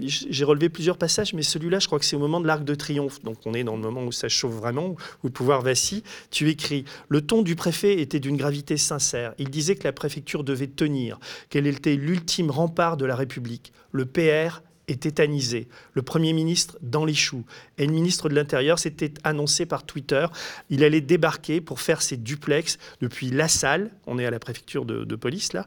j'ai 0.00 0.44
relevé 0.44 0.68
plusieurs 0.68 0.98
passages, 0.98 1.32
mais 1.34 1.42
celui-là, 1.42 1.78
je 1.78 1.86
crois 1.86 1.98
que 1.98 2.04
c'est 2.04 2.16
au 2.16 2.20
moment 2.20 2.40
de 2.40 2.46
l'Arc 2.46 2.64
de 2.64 2.74
Triomphe. 2.74 3.22
Donc, 3.22 3.38
on 3.46 3.54
est 3.54 3.64
dans 3.64 3.76
le 3.76 3.82
moment 3.82 4.04
où 4.04 4.12
ça 4.12 4.28
chauffe 4.28 4.54
vraiment, 4.54 4.88
où 4.88 4.96
le 5.24 5.30
pouvoir 5.30 5.62
vacille. 5.62 6.02
Tu 6.30 6.48
écris 6.50 6.84
le 7.08 7.22
ton 7.22 7.42
du 7.42 7.56
préfet 7.56 8.00
était 8.00 8.20
d'une 8.20 8.36
gravité 8.36 8.76
sincère. 8.76 9.34
Il 9.38 9.50
disait 9.50 9.74
que 9.74 9.84
la 9.84 9.92
préfecture 9.92 10.44
de 10.44 10.57
tenir, 10.66 11.20
quel 11.50 11.66
était 11.66 11.96
l'ultime 11.96 12.50
rempart 12.50 12.96
de 12.96 13.04
la 13.04 13.14
République? 13.14 13.72
Le 13.92 14.06
PR 14.06 14.62
est 14.88 15.02
tétanisé, 15.02 15.68
le 15.92 16.02
Premier 16.02 16.32
ministre 16.32 16.78
dans 16.80 17.04
les 17.04 17.14
choux, 17.14 17.44
et 17.76 17.86
le 17.86 17.92
ministre 17.92 18.28
de 18.28 18.34
l'Intérieur 18.34 18.78
s'était 18.78 19.12
annoncé 19.22 19.66
par 19.66 19.84
Twitter, 19.84 20.26
il 20.70 20.82
allait 20.82 21.02
débarquer 21.02 21.60
pour 21.60 21.80
faire 21.80 22.00
ses 22.00 22.16
duplex 22.16 22.78
depuis 23.02 23.30
La 23.30 23.48
Salle, 23.48 23.90
on 24.06 24.18
est 24.18 24.26
à 24.26 24.30
la 24.30 24.38
préfecture 24.38 24.86
de 24.86 25.16
police 25.16 25.52
là, 25.52 25.66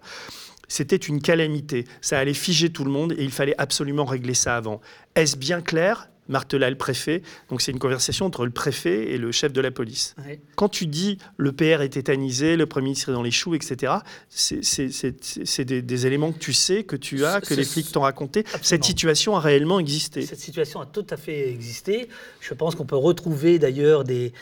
c'était 0.71 0.95
une 0.95 1.21
calamité, 1.21 1.85
ça 1.99 2.17
allait 2.17 2.33
figer 2.33 2.71
tout 2.71 2.85
le 2.85 2.91
monde 2.91 3.11
et 3.11 3.23
il 3.25 3.31
fallait 3.31 3.55
absolument 3.57 4.05
régler 4.05 4.33
ça 4.33 4.55
avant. 4.55 4.79
Est-ce 5.15 5.35
bien 5.35 5.59
clair? 5.59 6.09
Martela 6.31 6.69
le 6.69 6.77
préfet. 6.77 7.21
Donc 7.49 7.61
c'est 7.61 7.71
une 7.71 7.79
conversation 7.79 8.25
entre 8.25 8.45
le 8.45 8.51
préfet 8.51 9.11
et 9.11 9.17
le 9.17 9.31
chef 9.31 9.53
de 9.53 9.61
la 9.61 9.71
police. 9.71 10.15
Quand 10.55 10.69
tu 10.69 10.87
dis 10.87 11.17
le 11.37 11.51
PR 11.51 11.81
est 11.81 11.89
tétanisé, 11.89 12.57
le 12.57 12.65
Premier 12.65 12.85
ministre 12.85 13.09
est 13.09 13.13
dans 13.13 13.23
les 13.23 13.31
choux, 13.31 13.55
etc., 13.55 13.93
c'est 14.29 15.65
des, 15.65 16.07
éléments 16.07 16.31
que 16.31 16.39
tu 16.39 16.53
sais, 16.53 16.83
que 16.83 16.95
tu 16.95 17.25
as, 17.25 17.41
que 17.41 17.53
les 17.53 17.63
flics 17.63 17.91
t'ont 17.91 18.01
raconté. 18.01 18.45
Cette 18.61 18.83
situation 18.83 19.35
a 19.35 19.39
réellement 19.39 19.79
existé. 19.79 20.25
Cette 20.25 20.39
situation 20.39 20.81
a 20.81 20.85
tout 20.85 21.05
à 21.09 21.17
fait 21.17 21.49
existé. 21.49 22.07
Je 22.39 22.53
pense 22.53 22.75
qu'on 22.75 22.85
peut 22.85 22.95
retrouver 22.95 23.59
d'ailleurs 23.59 24.03
des, 24.03 24.33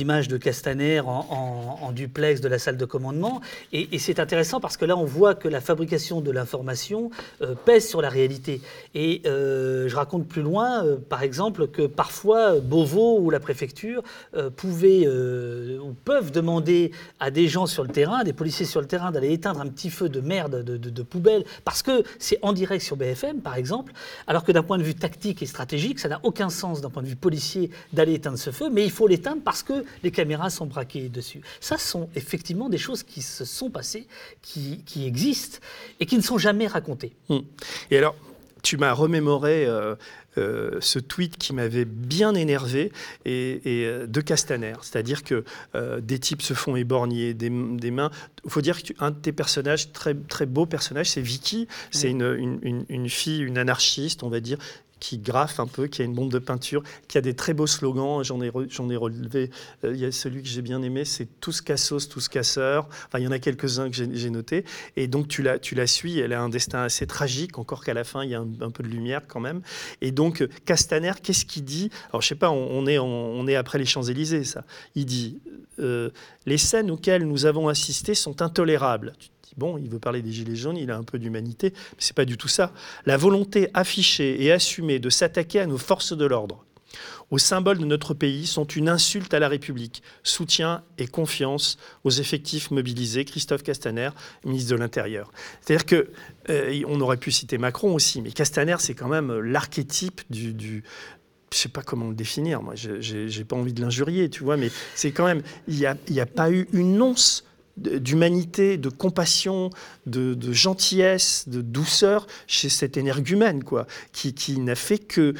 images 0.00 0.28
de 0.28 0.36
Castaner 0.36 1.00
en, 1.00 1.92
duplex 1.92 2.40
de 2.40 2.48
la 2.48 2.58
salle 2.58 2.76
de 2.76 2.84
commandement. 2.84 3.40
Et, 3.72 3.98
c'est 3.98 4.18
intéressant 4.18 4.60
parce 4.60 4.76
que 4.76 4.84
là, 4.84 4.96
on 4.96 5.04
voit 5.04 5.34
que 5.34 5.48
la 5.48 5.60
fabrication 5.60 6.20
de 6.20 6.30
l'information 6.30 7.10
euh, 7.42 7.54
pèse 7.54 7.88
sur 7.88 8.02
la 8.02 8.08
réalité. 8.08 8.60
Et 8.94 9.22
euh, 9.26 9.88
je 9.88 9.96
raconte 9.96 10.26
plus 10.26 10.42
loin, 10.42 10.84
euh, 10.84 10.96
par 10.96 11.22
exemple, 11.22 11.33
exemple, 11.34 11.66
que 11.66 11.88
parfois 11.88 12.60
Beauvau 12.60 13.18
ou 13.18 13.28
la 13.28 13.40
préfecture 13.40 14.04
euh, 14.36 14.50
pouvaient 14.50 15.02
euh, 15.04 15.80
ou 15.80 15.92
peuvent 16.04 16.30
demander 16.30 16.92
à 17.18 17.32
des 17.32 17.48
gens 17.48 17.66
sur 17.66 17.82
le 17.82 17.88
terrain, 17.88 18.22
des 18.22 18.32
policiers 18.32 18.66
sur 18.66 18.80
le 18.80 18.86
terrain, 18.86 19.10
d'aller 19.10 19.32
éteindre 19.32 19.60
un 19.60 19.66
petit 19.66 19.90
feu 19.90 20.08
de 20.08 20.20
merde 20.20 20.62
de, 20.62 21.02
poubelle, 21.02 21.44
parce 21.64 21.82
que 21.82 22.04
c'est 22.20 22.38
en 22.42 22.52
direct 22.52 22.84
sur 22.84 22.96
BFM, 22.96 23.40
par 23.40 23.56
exemple, 23.56 23.92
alors 24.28 24.44
que 24.44 24.52
d'un 24.52 24.62
point 24.62 24.78
de 24.78 24.84
vue 24.84 24.94
tactique 24.94 25.42
et 25.42 25.46
stratégique, 25.46 25.98
ça 25.98 26.08
n'a 26.08 26.20
aucun 26.22 26.50
sens 26.50 26.80
d'un 26.80 26.90
point 26.90 27.02
de 27.02 27.08
vue 27.08 27.16
policier 27.16 27.70
d'aller 27.92 28.14
éteindre 28.14 28.38
ce 28.38 28.50
feu, 28.50 28.70
mais 28.70 28.84
il 28.84 28.92
faut 28.92 29.08
l'éteindre 29.08 29.42
parce 29.44 29.64
que 29.64 29.84
les 30.04 30.12
caméras 30.12 30.50
sont 30.50 30.66
braquées 30.66 31.08
dessus. 31.08 31.40
Ça 31.58 31.78
sont 31.78 32.08
effectivement 32.14 32.68
des 32.68 32.78
choses 32.78 33.02
qui 33.02 33.22
se 33.22 33.44
sont 33.44 33.70
passées, 33.70 34.06
qui, 34.40 34.84
existent 35.04 35.58
et 35.98 36.06
qui 36.06 36.16
ne 36.16 36.22
sont 36.22 36.38
jamais 36.38 36.68
racontées. 36.68 37.12
Hum. 37.28 37.42
Et 37.90 37.98
alors, 37.98 38.14
tu 38.64 38.78
m'as 38.78 38.92
remémoré 38.92 39.66
euh, 39.66 39.94
euh, 40.38 40.78
ce 40.80 40.98
tweet 40.98 41.36
qui 41.36 41.52
m'avait 41.52 41.84
bien 41.84 42.34
énervé 42.34 42.90
et, 43.26 43.60
euh, 43.66 44.06
de 44.06 44.20
Castaner. 44.22 44.72
C'est-à-dire 44.80 45.22
que 45.22 45.44
des 46.00 46.18
types 46.18 46.42
se 46.42 46.54
font 46.54 46.74
éborgner, 46.74 47.34
des, 47.34 47.50
mains. 47.50 48.10
Il 48.44 48.50
faut 48.50 48.62
dire 48.62 48.82
qu'un 48.82 49.10
de 49.10 49.16
tes 49.16 49.32
personnages, 49.32 49.92
très, 49.92 50.14
très 50.14 50.46
beau 50.46 50.66
personnage, 50.66 51.10
c'est 51.10 51.20
Vicky. 51.20 51.68
C'est 51.90 52.10
une, 52.10 52.58
une, 52.62 52.86
une, 52.88 53.08
fille, 53.08 53.42
une 53.42 53.58
anarchiste, 53.58 54.22
on 54.22 54.30
va 54.30 54.40
dire, 54.40 54.58
qui 55.04 55.18
graffe 55.18 55.60
un 55.60 55.66
peu, 55.66 55.86
qui 55.86 56.00
a 56.00 56.04
une 56.06 56.14
bombe 56.14 56.32
de 56.32 56.38
peinture, 56.38 56.82
qui 57.08 57.18
a 57.18 57.20
des 57.20 57.34
très 57.34 57.52
beaux 57.52 57.66
slogans. 57.66 58.24
J'en 58.24 58.40
ai, 58.40 58.48
relevé. 58.48 59.50
Euh, 59.84 59.92
il 59.92 60.00
y 60.00 60.06
a 60.06 60.12
celui 60.12 60.42
que 60.42 60.48
j'ai 60.48 60.62
bien 60.62 60.80
aimé, 60.82 61.04
c'est 61.04 61.28
tous 61.40 61.60
cassos, 61.60 62.08
tous 62.08 62.28
casseurs. 62.28 62.88
Enfin, 63.06 63.18
il 63.18 63.24
y 63.24 63.28
en 63.28 63.30
a 63.30 63.38
quelques-uns 63.38 63.90
que 63.90 63.96
j'ai, 63.96 64.30
notés. 64.30 64.64
Et 64.96 65.06
donc, 65.06 65.28
tu 65.28 65.42
la, 65.42 65.58
tu 65.58 65.74
la 65.74 65.86
suis. 65.86 66.18
Elle 66.18 66.32
a 66.32 66.40
un 66.40 66.48
destin 66.48 66.82
assez 66.82 67.06
tragique, 67.06 67.58
encore 67.58 67.84
qu'à 67.84 67.92
la 67.92 68.04
fin, 68.04 68.24
il 68.24 68.30
y 68.30 68.34
a 68.34 68.40
un, 68.40 68.70
peu 68.70 68.82
de 68.82 68.88
lumière 68.88 69.20
quand 69.28 69.40
même. 69.40 69.60
Et 70.00 70.10
donc, 70.10 70.46
Castaner, 70.64 71.12
qu'est-ce 71.22 71.44
qu'il 71.44 71.64
dit? 71.64 71.90
Alors, 72.08 72.22
je 72.22 72.28
sais 72.28 72.34
pas, 72.34 72.50
on, 72.50 72.86
est, 72.86 72.98
on, 72.98 73.46
est 73.46 73.56
après 73.56 73.78
les 73.78 73.84
Champs-Élysées, 73.84 74.44
ça. 74.44 74.64
Il 74.94 75.04
dit 75.04 75.38
euh, 75.80 76.08
Les 76.46 76.56
scènes 76.56 76.90
auxquelles 76.90 77.26
nous 77.26 77.44
avons 77.44 77.68
assisté 77.68 78.14
sont 78.14 78.40
intolérables. 78.40 79.12
Bon, 79.56 79.78
il 79.78 79.88
veut 79.88 79.98
parler 79.98 80.22
des 80.22 80.32
Gilets 80.32 80.56
jaunes, 80.56 80.76
il 80.76 80.90
a 80.90 80.96
un 80.96 81.04
peu 81.04 81.18
d'humanité, 81.18 81.72
mais 81.74 81.96
ce 81.98 82.12
n'est 82.12 82.14
pas 82.14 82.24
du 82.24 82.36
tout 82.36 82.48
ça. 82.48 82.72
La 83.06 83.16
volonté 83.16 83.68
affichée 83.74 84.42
et 84.42 84.52
assumée 84.52 84.98
de 84.98 85.10
s'attaquer 85.10 85.60
à 85.60 85.66
nos 85.66 85.78
forces 85.78 86.16
de 86.16 86.24
l'ordre, 86.24 86.64
aux 87.30 87.38
symboles 87.38 87.78
de 87.78 87.84
notre 87.84 88.14
pays, 88.14 88.46
sont 88.46 88.64
une 88.64 88.88
insulte 88.88 89.34
à 89.34 89.38
la 89.38 89.48
République. 89.48 90.02
Soutien 90.22 90.82
et 90.98 91.06
confiance 91.06 91.78
aux 92.04 92.10
effectifs 92.10 92.70
mobilisés. 92.70 93.24
Christophe 93.24 93.62
Castaner, 93.62 94.10
ministre 94.44 94.70
de 94.70 94.76
l'Intérieur. 94.76 95.32
C'est-à-dire 95.60 95.86
que 95.86 96.10
euh, 96.50 96.82
on 96.86 97.00
aurait 97.00 97.16
pu 97.16 97.30
citer 97.32 97.58
Macron 97.58 97.94
aussi, 97.94 98.22
mais 98.22 98.30
Castaner, 98.30 98.76
c'est 98.78 98.94
quand 98.94 99.08
même 99.08 99.32
l'archétype 99.40 100.20
du, 100.30 100.52
du 100.52 100.84
je 101.52 101.58
sais 101.58 101.68
pas 101.68 101.82
comment 101.82 102.08
le 102.08 102.14
définir. 102.14 102.62
Moi, 102.62 102.74
j'ai 102.74 103.44
pas 103.44 103.56
envie 103.56 103.72
de 103.72 103.80
l'injurier, 103.80 104.28
tu 104.28 104.42
vois, 104.42 104.56
mais 104.56 104.70
c'est 104.94 105.12
quand 105.12 105.24
même, 105.24 105.42
il 105.68 105.76
n'y 105.76 105.86
a, 105.86 105.96
a, 106.22 106.26
pas 106.26 106.50
eu 106.50 106.68
une 106.72 107.00
once 107.00 107.44
d'humanité, 107.76 108.76
de 108.76 108.88
compassion, 108.88 109.70
de, 110.06 110.36
gentillesse, 110.52 111.48
de 111.48 111.60
douceur 111.60 112.26
chez 112.46 112.68
cet 112.68 112.96
énergumène, 112.96 113.64
quoi, 113.64 113.86
qui, 114.12 114.58
n'a 114.58 114.74
fait 114.74 114.98
que, 114.98 115.34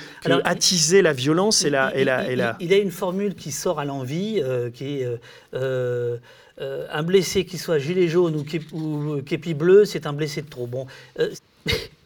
attiser 0.44 1.02
la 1.02 1.12
violence 1.12 1.64
et 1.64 1.70
la, 1.70 1.94
et 1.94 2.04
la, 2.04 2.30
il, 2.30 2.38
la... 2.38 2.56
Il, 2.60 2.72
a 2.72 2.78
une 2.78 2.90
formule 2.90 3.34
qui 3.34 3.52
sort 3.52 3.78
à 3.78 3.84
l'envie, 3.84 4.40
euh, 4.42 4.70
qui 4.70 5.00
est 5.00 5.04
euh, 5.54 6.16
euh, 6.60 6.86
un 6.90 7.02
blessé 7.02 7.44
qui 7.44 7.58
soit 7.58 7.78
gilet 7.78 8.08
jaune 8.08 8.36
ou, 8.72 9.22
képi, 9.22 9.54
bleu, 9.54 9.84
c'est 9.84 10.06
un 10.06 10.12
blessé 10.12 10.42
de 10.42 10.48
trop. 10.48 10.66
Bon, 10.66 10.86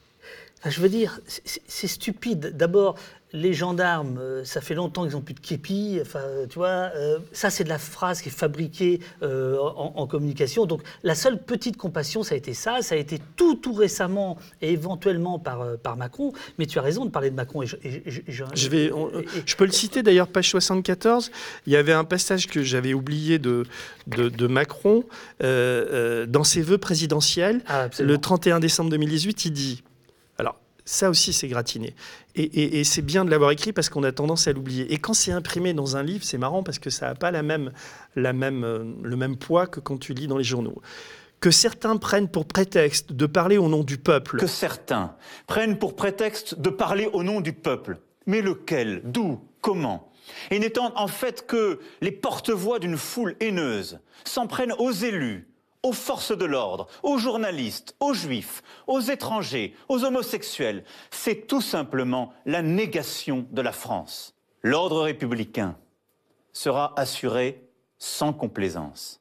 Enfin, 0.60 0.70
je 0.70 0.80
veux 0.80 0.88
dire, 0.88 1.20
c'est- 1.26 1.86
stupide. 1.86 2.56
D'abord, 2.56 2.96
les 3.34 3.52
gendarmes, 3.52 4.18
euh, 4.18 4.42
ça 4.44 4.60
fait 4.62 4.74
longtemps 4.74 5.04
qu'ils 5.04 5.12
n'ont 5.12 5.20
plus 5.20 5.34
de 5.34 5.40
képi. 5.40 5.98
Enfin, 6.00 6.22
tu 6.48 6.54
vois, 6.58 6.90
euh, 6.96 7.18
ça, 7.32 7.50
c'est 7.50 7.62
de 7.62 7.68
la 7.68 7.78
phrase 7.78 8.22
qui 8.22 8.30
est 8.30 8.32
fabriquée 8.32 9.00
euh, 9.22 9.56
en, 9.58 9.92
en 9.96 10.06
communication. 10.06 10.64
Donc, 10.66 10.80
la 11.04 11.14
seule 11.14 11.38
petite 11.38 11.76
compassion, 11.76 12.22
ça 12.24 12.34
a 12.34 12.38
été 12.38 12.54
ça. 12.54 12.78
Ça 12.82 12.94
a 12.94 12.98
été 12.98 13.20
tout, 13.36 13.54
tout 13.54 13.74
récemment 13.74 14.38
et 14.62 14.72
éventuellement 14.72 15.38
par, 15.38 15.60
euh, 15.60 15.76
par 15.76 15.96
Macron. 15.96 16.32
Mais 16.58 16.66
tu 16.66 16.78
as 16.78 16.82
raison 16.82 17.04
de 17.04 17.10
parler 17.10 17.30
de 17.30 17.36
Macron. 17.36 17.62
Et 17.62 17.66
je, 17.66 17.76
et 17.84 18.02
je- 18.06 18.20
et 18.20 18.22
je- 18.32 18.44
Je, 18.54 18.68
vais, 18.68 18.90
on- 18.92 19.10
et- 19.10 19.18
et- 19.22 19.42
je 19.46 19.54
peux 19.56 19.66
le 19.66 19.72
citer 19.72 20.02
d'ailleurs, 20.02 20.26
page 20.28 20.48
74. 20.48 21.30
Il 21.66 21.72
y 21.72 21.76
avait 21.76 21.92
un 21.92 22.04
passage 22.04 22.46
que 22.48 22.62
j'avais 22.62 22.94
oublié 22.94 23.38
de, 23.38 23.64
de, 24.06 24.28
de 24.30 24.46
Macron 24.46 25.04
dans 25.40 26.44
ses 26.44 26.62
vœux 26.62 26.78
présidentiels. 26.78 27.60
Ah. 27.68 27.88
Le 28.00 28.18
31 28.18 28.58
décembre 28.58 28.90
2018, 28.90 29.44
il 29.44 29.52
dit. 29.52 29.82
Ça 30.88 31.10
aussi, 31.10 31.34
c'est 31.34 31.48
gratiné. 31.48 31.94
Et 32.34 32.82
c'est 32.82 33.02
bien 33.02 33.26
de 33.26 33.30
l'avoir 33.30 33.50
écrit 33.50 33.74
parce 33.74 33.90
qu'on 33.90 34.04
a 34.04 34.12
tendance 34.12 34.48
à 34.48 34.54
l'oublier. 34.54 34.90
Et 34.90 34.96
quand 34.96 35.12
c'est 35.12 35.32
imprimé 35.32 35.74
dans 35.74 35.98
un 35.98 36.02
livre, 36.02 36.24
c'est 36.24 36.38
marrant 36.38 36.62
parce 36.62 36.78
que 36.78 36.88
ça 36.88 37.08
n'a 37.08 37.14
pas 37.14 37.30
la 37.30 37.42
même, 37.42 37.72
la 38.16 38.32
même, 38.32 38.64
euh, 38.64 38.84
le 39.02 39.16
même 39.16 39.36
poids 39.36 39.66
que 39.66 39.80
quand 39.80 39.98
tu 39.98 40.14
lis 40.14 40.28
dans 40.28 40.38
les 40.38 40.44
journaux. 40.44 40.80
Que 41.40 41.50
certains 41.50 41.98
prennent 41.98 42.28
pour 42.28 42.46
prétexte 42.46 43.12
de 43.12 43.26
parler 43.26 43.58
au 43.58 43.68
nom 43.68 43.84
du 43.84 43.98
peuple. 43.98 44.38
que 44.38 44.46
certains 44.46 45.14
prennent 45.46 45.78
pour 45.78 45.94
prétexte 45.94 46.58
de 46.58 46.70
parler 46.70 47.10
au 47.12 47.22
nom 47.22 47.42
du 47.42 47.52
peuple. 47.52 47.98
Mais 48.24 48.40
lequel? 48.40 49.02
D'où? 49.04 49.40
Comment? 49.60 50.10
Et 50.50 50.58
n'étant 50.58 50.92
en 50.96 51.08
fait 51.08 51.46
que 51.46 51.80
les 52.00 52.12
porte-voix 52.12 52.78
d'une 52.78 52.96
foule 52.96 53.36
haineuse, 53.40 53.98
s'en 54.24 54.46
prennent 54.46 54.74
aux 54.78 54.92
élus, 54.92 55.47
aux 55.82 55.92
forces 55.92 56.36
de 56.36 56.44
l'ordre, 56.44 56.88
aux 57.02 57.18
journalistes, 57.18 57.94
aux 58.00 58.14
juifs, 58.14 58.62
aux 58.86 59.00
étrangers, 59.00 59.74
aux 59.88 60.04
homosexuels. 60.04 60.84
C'est 61.10 61.46
tout 61.46 61.60
simplement 61.60 62.32
la 62.46 62.62
négation 62.62 63.46
de 63.50 63.62
la 63.62 63.72
France. 63.72 64.34
L'ordre 64.62 65.02
républicain 65.02 65.76
sera 66.52 66.92
assuré 66.98 67.68
sans 67.98 68.32
complaisance. 68.32 69.20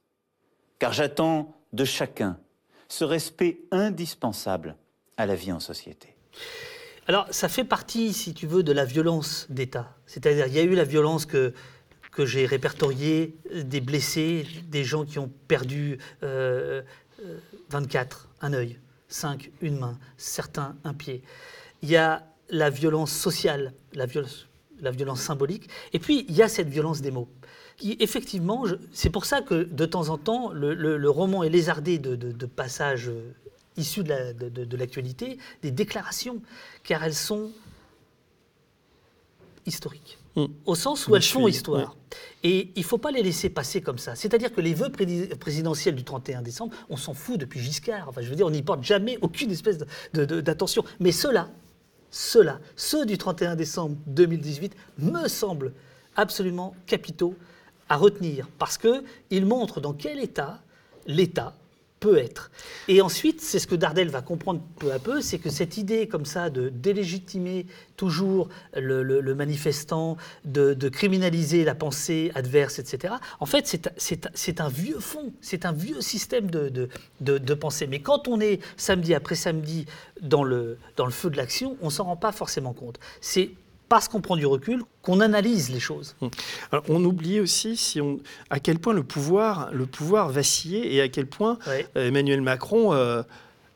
Car 0.80 0.93
j'attends 0.93 1.56
de 1.74 1.86
chacun 1.86 2.39
ce 2.88 3.04
respect 3.04 3.60
indispensable 3.72 4.76
à 5.17 5.26
la 5.26 5.36
vie 5.36 5.52
en 5.52 5.60
société. 5.60 6.15
Alors, 7.08 7.26
ça 7.32 7.48
fait 7.48 7.63
partie, 7.63 8.13
si 8.13 8.34
tu 8.34 8.48
veux, 8.48 8.63
de 8.63 8.74
la 8.74 8.86
violence 8.86 9.48
d'État. 9.50 9.96
C'est-à-dire, 10.06 10.48
il 10.48 10.54
y 10.54 10.60
a 10.60 10.63
eu 10.63 10.76
la 10.76 10.84
violence 10.84 11.26
que, 11.26 11.54
que 12.17 12.25
j'ai 12.25 12.47
répertoriée, 12.47 13.36
euh, 13.53 13.62
des 13.62 13.80
blessés, 13.80 14.47
des 14.71 14.84
gens 14.84 15.06
qui 15.06 15.19
ont 15.19 15.32
perdu 15.47 15.99
euh, 16.23 16.82
euh, 17.23 17.38
24, 17.69 18.27
un 18.41 18.53
œil, 18.53 18.80
5, 19.08 19.51
une 19.62 19.77
main, 19.77 19.99
certains, 20.17 20.75
un 20.84 20.95
pied. 20.95 21.21
Il 21.84 21.89
y 21.89 21.95
a 21.95 22.25
la 22.49 22.71
violence 22.71 23.12
sociale, 23.12 23.71
la 23.93 24.08
violence, 24.08 24.47
la 24.82 24.89
violence 24.89 25.21
symbolique, 25.21 25.69
et 25.93 25.99
puis 25.99 26.25
il 26.27 26.36
y 26.36 26.41
a 26.41 26.47
cette 26.47 26.69
violence 26.69 27.01
des 27.01 27.12
mots. 27.12 27.30
Effectivement, 27.84 28.65
c'est 28.91 29.12
pour 29.12 29.25
ça 29.25 29.43
que 29.43 29.65
de 29.65 29.86
temps 29.86 30.10
en 30.10 30.17
temps, 30.17 30.51
le, 30.51 31.10
roman 31.12 31.43
est 31.43 31.49
lézardé 31.49 31.99
de, 31.99 32.45
passages 32.47 33.10
euh, 33.10 33.32
issus 33.77 34.03
de 34.03 34.75
l'actualité, 34.75 35.38
des 35.62 35.69
déclarations, 35.69 36.41
car 36.84 37.03
elles 37.03 37.13
sont 37.13 37.51
historiques, 39.67 40.17
Au 40.65 40.76
sens 40.76 41.08
où 41.08 41.15
elles 41.15 41.23
font 41.23 41.47
histoire. 41.47 41.95
Et 42.43 42.71
il 42.76 42.82
ne 42.82 42.86
faut 42.86 43.00
pas 43.00 43.12
les 43.12 43.23
laisser 43.23 43.50
passer 43.50 43.82
comme 43.82 43.97
ça. 43.97 44.15
C'est-à-dire 44.15 44.54
que 44.54 44.62
les 44.62 44.73
vœux 44.73 44.91
présidentiels 45.39 45.95
du 45.95 46.04
31 46.04 46.41
décembre, 46.41 46.76
on 46.89 46.97
s'en 46.97 47.13
fout 47.13 47.39
depuis 47.39 47.60
Giscard. 47.60 48.08
Enfin, 48.10 48.21
je 48.21 48.30
veux 48.30 48.36
dire, 48.36 48.45
on 48.45 48.52
n'y 48.52 48.62
porte 48.62 48.84
jamais 48.84 49.17
aucune 49.21 49.52
espèce 49.52 49.80
d'attention. 50.13 50.84
Mais 51.00 51.12
ceux-là, 51.12 51.50
ceux-là, 52.12 52.60
ceux 52.76 53.06
du 53.06 53.17
31 53.17 53.56
décembre 53.56 53.97
2018, 54.08 54.76
me 55.00 55.28
semblent 55.28 55.73
absolument 56.15 56.76
capitaux 56.86 57.36
à 57.89 57.97
retenir 57.97 58.47
parce 58.60 58.78
qu'ils 58.78 59.45
montrent 59.45 59.82
dans 59.82 59.93
quel 59.93 60.19
état 60.19 60.62
l'État 61.08 61.56
être. 62.15 62.52
Et 62.88 63.02
ensuite, 63.02 63.41
c'est 63.41 63.60
ce 63.60 63.67
que 63.67 63.76
Dardel 63.76 64.10
va 64.10 64.22
comprendre 64.22 64.62
peu 64.80 64.91
à 64.91 65.00
peu, 65.00 65.22
c'est 65.22 65.39
que 65.39 65.50
cette 65.50 65.78
idée 65.78 66.08
comme 66.08 66.26
ça 66.26 66.50
de 66.50 66.70
délégitimer 66.70 67.65
toujours 67.98 68.50
le, 68.76 69.34
manifestant, 69.34 70.17
de, 70.46 70.89
criminaliser 70.89 71.63
la 71.65 71.76
pensée 71.76 72.32
adverse, 72.36 72.80
etc., 72.80 73.15
en 73.39 73.46
fait, 73.46 73.67
c'est- 73.98 74.62
un 74.62 74.70
vieux 74.70 75.00
fond, 75.00 75.34
c'est 75.41 75.65
un 75.65 75.74
vieux 75.74 76.02
système 76.02 76.50
de 76.50 77.54
pensée. 77.54 77.88
Mais 77.88 78.00
quand 78.00 78.28
on 78.28 78.39
est 78.39 78.60
samedi 78.78 79.13
après 79.13 79.36
samedi 79.36 79.86
dans 80.22 80.43
le, 80.43 80.78
dans 80.96 81.06
le 81.06 81.12
feu 81.12 81.30
de 81.30 81.38
l'action, 81.38 81.78
on 81.82 81.89
s'en 81.89 82.06
rend 82.06 82.15
pas 82.15 82.32
forcément 82.32 82.74
compte. 82.74 83.00
C'est 83.22 83.52
parce 83.89 84.08
qu'on 84.08 84.21
prend 84.21 84.36
du 84.36 84.45
recul 84.45 84.84
qu'on 85.02 85.19
analyse 85.19 85.69
les 85.69 85.80
choses. 85.80 86.15
Alors, 86.71 86.84
on 86.89 87.04
oublie 87.06 87.39
aussi 87.39 87.78
si 87.78 88.02
on, 88.02 88.19
à 88.50 88.60
quel 88.60 88.80
point 88.80 88.93
le 88.93 89.04
pouvoir, 89.04 89.69
le 89.71 89.86
pouvoir 89.86 90.30
vacillait 90.30 90.93
et 90.93 91.02
à 91.02 91.08
quel 91.08 91.28
point 91.28 91.58
euh, 91.67 92.08
Emmanuel 92.08 92.41
Macron 92.41 92.93
euh, 92.93 93.23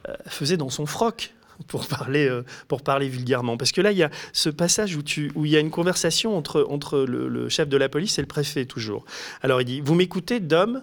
euh, 0.07 0.13
faisait 0.27 0.57
dans 0.57 0.69
son 0.69 0.85
froc. 0.85 1.33
Pour 1.67 1.85
parler, 1.85 2.27
euh, 2.27 2.43
pour 2.67 2.81
parler 2.81 3.07
vulgairement. 3.07 3.55
Parce 3.55 3.71
que 3.71 3.81
là, 3.81 3.91
il 3.91 3.97
y 3.99 4.01
a 4.01 4.09
ce 4.33 4.49
passage 4.49 4.95
où, 4.95 5.03
tu, 5.03 5.31
où 5.35 5.45
il 5.45 5.51
y 5.51 5.55
a 5.55 5.59
une 5.59 5.69
conversation 5.69 6.35
entre, 6.35 6.65
entre 6.67 6.97
le, 7.01 7.27
le 7.27 7.49
chef 7.49 7.69
de 7.69 7.77
la 7.77 7.87
police 7.87 8.17
et 8.17 8.21
le 8.23 8.27
préfet, 8.27 8.65
toujours. 8.65 9.05
Alors, 9.43 9.61
il 9.61 9.65
dit 9.65 9.79
Vous 9.79 9.93
m'écoutez, 9.93 10.39
Dom 10.39 10.81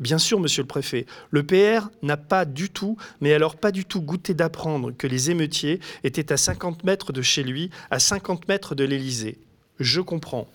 Bien 0.00 0.18
sûr, 0.18 0.40
monsieur 0.40 0.62
le 0.62 0.68
préfet. 0.68 1.06
Le 1.30 1.44
PR 1.44 1.88
n'a 2.02 2.16
pas 2.16 2.44
du 2.44 2.68
tout, 2.68 2.96
mais 3.20 3.32
alors 3.32 3.54
pas 3.56 3.70
du 3.70 3.84
tout 3.84 4.00
goûté 4.02 4.34
d'apprendre 4.34 4.90
que 4.90 5.06
les 5.06 5.30
émeutiers 5.30 5.78
étaient 6.02 6.32
à 6.32 6.36
50 6.36 6.82
mètres 6.82 7.12
de 7.12 7.22
chez 7.22 7.44
lui, 7.44 7.70
à 7.90 8.00
50 8.00 8.48
mètres 8.48 8.74
de 8.74 8.82
l'Élysée. 8.82 9.38
Je 9.78 10.00
comprends. 10.00 10.48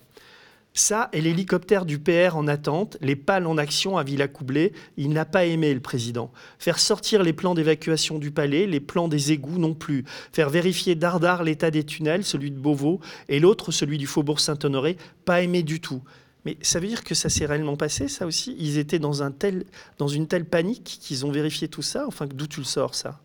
Ça 0.74 1.08
et 1.12 1.20
l'hélicoptère 1.20 1.84
du 1.84 1.98
PR 1.98 2.36
en 2.36 2.46
attente, 2.46 2.96
les 3.00 3.16
pales 3.16 3.46
en 3.46 3.58
action 3.58 3.96
à 3.96 4.04
Villacoublay, 4.04 4.72
il 4.96 5.08
n'a 5.08 5.24
pas 5.24 5.46
aimé 5.46 5.74
le 5.74 5.80
président. 5.80 6.30
Faire 6.58 6.78
sortir 6.78 7.22
les 7.22 7.32
plans 7.32 7.54
d'évacuation 7.54 8.18
du 8.18 8.30
palais, 8.30 8.66
les 8.66 8.78
plans 8.78 9.08
des 9.08 9.32
égouts 9.32 9.58
non 9.58 9.74
plus. 9.74 10.04
Faire 10.32 10.48
vérifier 10.48 10.94
dardard 10.94 11.42
l'état 11.42 11.72
des 11.72 11.84
tunnels, 11.84 12.24
celui 12.24 12.52
de 12.52 12.58
Beauvau, 12.58 13.00
et 13.28 13.40
l'autre, 13.40 13.72
celui 13.72 13.98
du 13.98 14.06
faubourg 14.06 14.38
Saint-Honoré, 14.38 14.96
pas 15.24 15.42
aimé 15.42 15.62
du 15.62 15.80
tout. 15.80 16.02
Mais 16.44 16.56
ça 16.62 16.80
veut 16.80 16.86
dire 16.88 17.04
que 17.04 17.14
ça 17.14 17.28
s'est 17.28 17.44
réellement 17.46 17.76
passé, 17.76 18.08
ça 18.08 18.26
aussi? 18.26 18.56
Ils 18.58 18.78
étaient 18.78 18.98
dans, 18.98 19.22
un 19.22 19.30
tel, 19.30 19.64
dans 19.98 20.08
une 20.08 20.26
telle 20.26 20.44
panique 20.46 20.98
qu'ils 21.02 21.26
ont 21.26 21.30
vérifié 21.30 21.68
tout 21.68 21.82
ça? 21.82 22.06
Enfin, 22.06 22.26
d'où 22.26 22.46
tu 22.46 22.60
le 22.60 22.64
sors, 22.66 22.94
ça? 22.94 23.20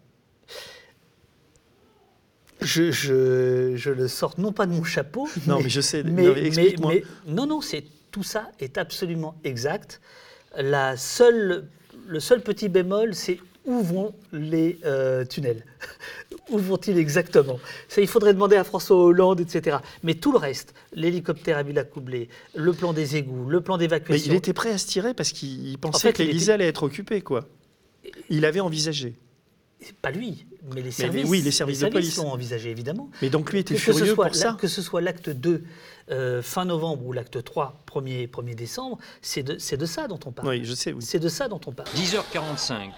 Je, 2.61 2.91
je- 2.91 3.73
je 3.75 3.89
le 3.91 4.07
sors 4.07 4.33
non 4.39 4.51
pas 4.51 4.65
de 4.65 4.71
mon 4.71 4.83
chapeau. 4.83 5.27
Non, 5.45 5.59
mais 5.61 5.69
je 5.69 5.81
sais. 5.81 6.03
Mais, 6.03 6.23
non, 6.23 6.33
mais 6.35 6.75
mais- 6.87 7.03
non, 7.27 7.45
non, 7.45 7.61
c'est 7.61 7.83
tout 8.11 8.23
ça 8.23 8.49
est 8.59 8.77
absolument 8.77 9.35
exact. 9.43 10.01
La 10.57 10.95
seule, 10.95 11.67
le 12.07 12.19
seul 12.19 12.41
petit 12.41 12.69
bémol, 12.69 13.13
c'est 13.13 13.39
où 13.65 13.81
vont 13.81 14.13
les 14.31 14.79
euh, 14.85 15.25
tunnels 15.25 15.65
Où 16.51 16.57
vont-ils 16.59 16.97
exactement? 16.97 17.59
Ça, 17.87 18.01
il 18.01 18.07
faudrait 18.07 18.33
demander 18.33 18.55
à 18.55 18.63
François 18.63 18.97
Hollande, 18.97 19.39
etc. 19.41 19.77
Mais 20.03 20.13
tout 20.13 20.31
le 20.31 20.37
reste, 20.37 20.73
l'hélicoptère 20.93 21.57
à 21.57 21.63
Villacoublay, 21.63 22.29
le 22.55 22.73
plan 22.73 22.93
des 22.93 23.15
égouts, 23.15 23.49
le 23.49 23.61
plan 23.61 23.77
Mais 23.77 23.85
d'évacuation. 23.85 24.31
il 24.31 24.35
était 24.37 24.53
prêt 24.53 24.71
à 24.71 24.77
se 24.77 24.85
tirer 24.87 25.13
parce 25.13 25.31
qu'il 25.31 25.77
pensait 25.79 26.07
fait, 26.09 26.13
que 26.13 26.23
l'Élysée 26.23 26.43
était- 26.43 26.51
allait 26.53 26.67
être 26.67 26.83
occupée, 26.83 27.21
quoi. 27.21 27.47
Il 28.29 28.45
avait 28.45 28.59
envisagé. 28.59 29.15
Pas 30.01 30.09
lui, 30.09 30.45
mais 30.69 30.75
les 30.77 30.83
Mais 30.83 30.91
services. 30.91 31.23
les- 31.23 31.29
oui, 31.29 31.41
les 31.41 31.51
services 31.51 31.79
de 31.79 31.87
police. 31.89 32.17
l'ont 32.17 32.29
envisagé, 32.31 32.71
évidemment. 32.71 33.09
Mais 33.21 33.29
donc 33.29 33.51
lui 33.51 33.59
était 33.59 33.73
que, 33.75 33.79
que 33.79 33.85
ce 33.85 33.91
furieux 33.97 34.13
soit 34.15 34.25
pour 34.27 34.35
ça. 34.35 34.57
que 34.59 34.67
ce 34.67 34.81
soit 34.81 35.01
l'acte 35.01 35.29
2 35.29 35.63
euh, 36.11 36.41
fin 36.41 36.65
novembre 36.65 37.05
ou 37.05 37.13
l'acte 37.13 37.43
3 37.43 37.83
1er, 37.85 38.27
1er 38.27 38.55
décembre, 38.55 38.97
c'est 39.21 39.43
de, 39.43 39.57
c'est 39.59 39.77
de 39.77 39.85
ça 39.85 40.07
dont 40.07 40.19
on 40.25 40.31
parle. 40.31 40.47
Oui, 40.47 40.61
je 40.63 40.73
sais, 40.73 40.93
oui. 40.93 41.01
C'est 41.03 41.19
de 41.19 41.27
ça 41.27 41.47
dont 41.47 41.59
on 41.67 41.71
parle. 41.71 41.89
10h45. 41.95 42.91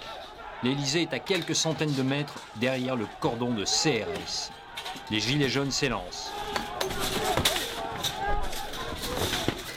L'Elysée 0.63 1.03
est 1.03 1.13
à 1.13 1.19
quelques 1.19 1.55
centaines 1.55 1.93
de 1.93 2.01
mètres 2.01 2.33
derrière 2.55 2.95
le 2.95 3.05
cordon 3.21 3.53
de 3.53 3.63
CRS. 3.63 4.51
Les 5.11 5.19
gilets 5.19 5.49
jaunes 5.49 5.69
s'élancent. 5.69 6.31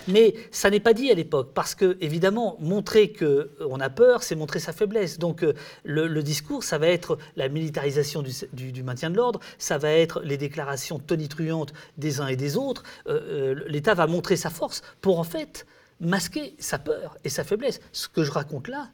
Mais 0.08 0.34
ça 0.50 0.70
n'est 0.70 0.80
pas 0.80 0.94
dit 0.94 1.10
à 1.10 1.14
l'époque, 1.14 1.50
parce 1.54 1.74
que, 1.74 1.98
évidemment, 2.00 2.56
montrer 2.60 3.12
qu'on 3.12 3.78
a 3.78 3.90
peur, 3.90 4.22
c'est 4.22 4.34
montrer 4.34 4.58
sa 4.58 4.72
faiblesse. 4.72 5.18
Donc, 5.18 5.44
euh, 5.44 5.52
le, 5.84 6.22
discours, 6.22 6.64
ça 6.64 6.78
va 6.78 6.86
être 6.88 7.18
la 7.36 7.48
militarisation 7.48 8.22
du, 8.22 8.82
maintien 8.82 9.10
de 9.10 9.16
l'ordre, 9.16 9.40
ça 9.58 9.76
va 9.76 9.90
être 9.90 10.20
les 10.22 10.38
déclarations 10.38 10.98
tonitruantes 10.98 11.74
des 11.98 12.20
uns 12.20 12.26
et 12.26 12.36
des 12.36 12.56
autres. 12.56 12.82
Euh, 13.06 13.20
euh, 13.54 13.64
L'État 13.68 13.94
va 13.94 14.06
montrer 14.06 14.36
sa 14.36 14.50
force 14.50 14.82
pour, 15.02 15.20
en 15.20 15.24
fait, 15.24 15.66
masquer 16.00 16.54
sa 16.58 16.78
peur 16.78 17.18
et 17.22 17.28
sa 17.28 17.44
faiblesse. 17.44 17.80
Ce 17.92 18.08
que 18.08 18.24
je 18.24 18.32
raconte 18.32 18.66
là, 18.66 18.88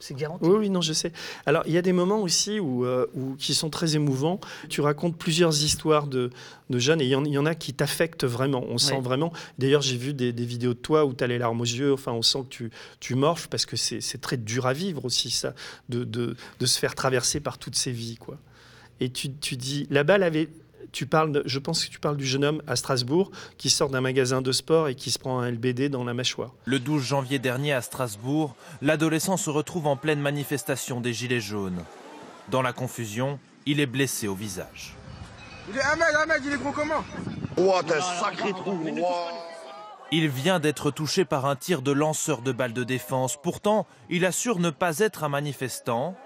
c'est 0.00 0.16
garanti. 0.16 0.44
Oui, 0.44 0.56
oui, 0.58 0.70
non, 0.70 0.80
je 0.80 0.92
sais. 0.92 1.12
Alors, 1.46 1.62
il 1.66 1.72
y 1.72 1.78
a 1.78 1.82
des 1.82 1.92
moments 1.92 2.20
aussi 2.20 2.58
où, 2.58 2.84
euh, 2.84 3.06
où- 3.14 3.36
qui 3.36 3.54
sont 3.54 3.70
très 3.70 3.94
émouvants. 3.94 4.40
Tu 4.68 4.80
racontes 4.80 5.16
plusieurs 5.16 5.62
histoires 5.62 6.06
de, 6.08 6.30
de 6.70 6.78
jeunes 6.78 7.00
et 7.00 7.04
il 7.04 7.10
y, 7.10 7.14
en, 7.14 7.24
il 7.24 7.32
y 7.32 7.38
en 7.38 7.46
a 7.46 7.54
qui 7.54 7.74
t'affectent 7.74 8.24
vraiment. 8.24 8.64
On 8.68 8.78
sent 8.78 8.94
vraiment. 9.02 9.32
D'ailleurs, 9.58 9.82
j'ai 9.82 9.96
vu 9.96 10.14
des, 10.14 10.32
des 10.32 10.44
vidéos 10.44 10.74
de 10.74 10.78
toi 10.78 11.04
où 11.04 11.12
tu 11.14 11.22
as 11.22 11.26
les 11.26 11.38
larmes 11.38 11.60
aux 11.60 11.64
yeux. 11.64 11.92
Enfin, 11.92 12.12
on 12.12 12.22
sent 12.22 12.40
que 12.44 12.48
tu, 12.48 12.70
tu 12.98 13.14
morfles 13.14 13.48
parce 13.50 13.66
que 13.66 13.76
c'est 13.76 14.00
c'est 14.00 14.18
très 14.20 14.36
dur 14.36 14.66
à 14.66 14.72
vivre 14.72 15.04
aussi, 15.04 15.30
ça, 15.30 15.54
de, 15.88 16.04
de, 16.04 16.34
de 16.58 16.66
se 16.66 16.78
faire 16.78 16.94
traverser 16.94 17.40
par 17.40 17.58
toutes 17.58 17.76
ces 17.76 17.92
vies, 17.92 18.16
quoi. 18.16 18.38
et 19.00 19.10
tu, 19.10 19.30
tu 19.34 19.56
dis, 19.56 19.86
la 19.90 20.02
balle 20.04 20.22
avait... 20.22 20.48
Tu 20.92 21.06
parles 21.06 21.32
de- 21.32 21.42
je 21.46 21.58
pense 21.58 21.84
que 21.84 21.90
tu 21.90 22.00
parles 22.00 22.16
du 22.16 22.26
jeune 22.26 22.44
homme 22.44 22.62
à 22.66 22.74
Strasbourg 22.76 23.30
qui 23.58 23.70
sort 23.70 23.90
d'un 23.90 24.00
magasin 24.00 24.42
de 24.42 24.52
sport 24.52 24.88
et 24.88 24.94
qui 24.94 25.10
se 25.10 25.18
prend 25.18 25.38
un 25.40 25.48
LBD 25.50 25.88
dans 25.88 26.04
la 26.04 26.14
mâchoire. 26.14 26.50
Le 26.64 26.78
12 26.78 27.02
janvier 27.02 27.38
dernier 27.38 27.72
à 27.72 27.80
Strasbourg, 27.82 28.54
l'adolescent 28.82 29.36
se 29.36 29.50
retrouve 29.50 29.86
en 29.86 29.96
pleine 29.96 30.20
manifestation 30.20 31.00
des 31.00 31.12
Gilets 31.12 31.40
jaunes. 31.40 31.84
Dans 32.48 32.62
la 32.62 32.72
confusion, 32.72 33.38
il 33.66 33.78
est 33.78 33.86
blessé 33.86 34.26
au 34.26 34.34
visage. 34.34 34.94
Il 35.70 35.76
est 35.78 35.82
un 35.82 36.26
mec, 36.26 36.40
il 36.44 36.52
est 36.52 36.56
gros 36.58 36.72
comment? 36.72 37.04
Ouah, 37.56 37.82
un 37.84 38.20
sacré 38.24 38.50
trou. 38.50 38.78
Il 40.12 40.28
vient 40.28 40.58
d'être 40.58 40.90
touché 40.90 41.24
par 41.24 41.46
un 41.46 41.54
tir 41.54 41.82
de 41.82 41.92
lanceur 41.92 42.42
de 42.42 42.50
balles 42.50 42.72
de 42.72 42.82
défense. 42.82 43.36
Pourtant, 43.40 43.86
il 44.08 44.24
assure 44.24 44.58
ne 44.58 44.70
pas 44.70 44.98
être 44.98 45.22
un 45.22 45.28
manifestant. 45.28 46.16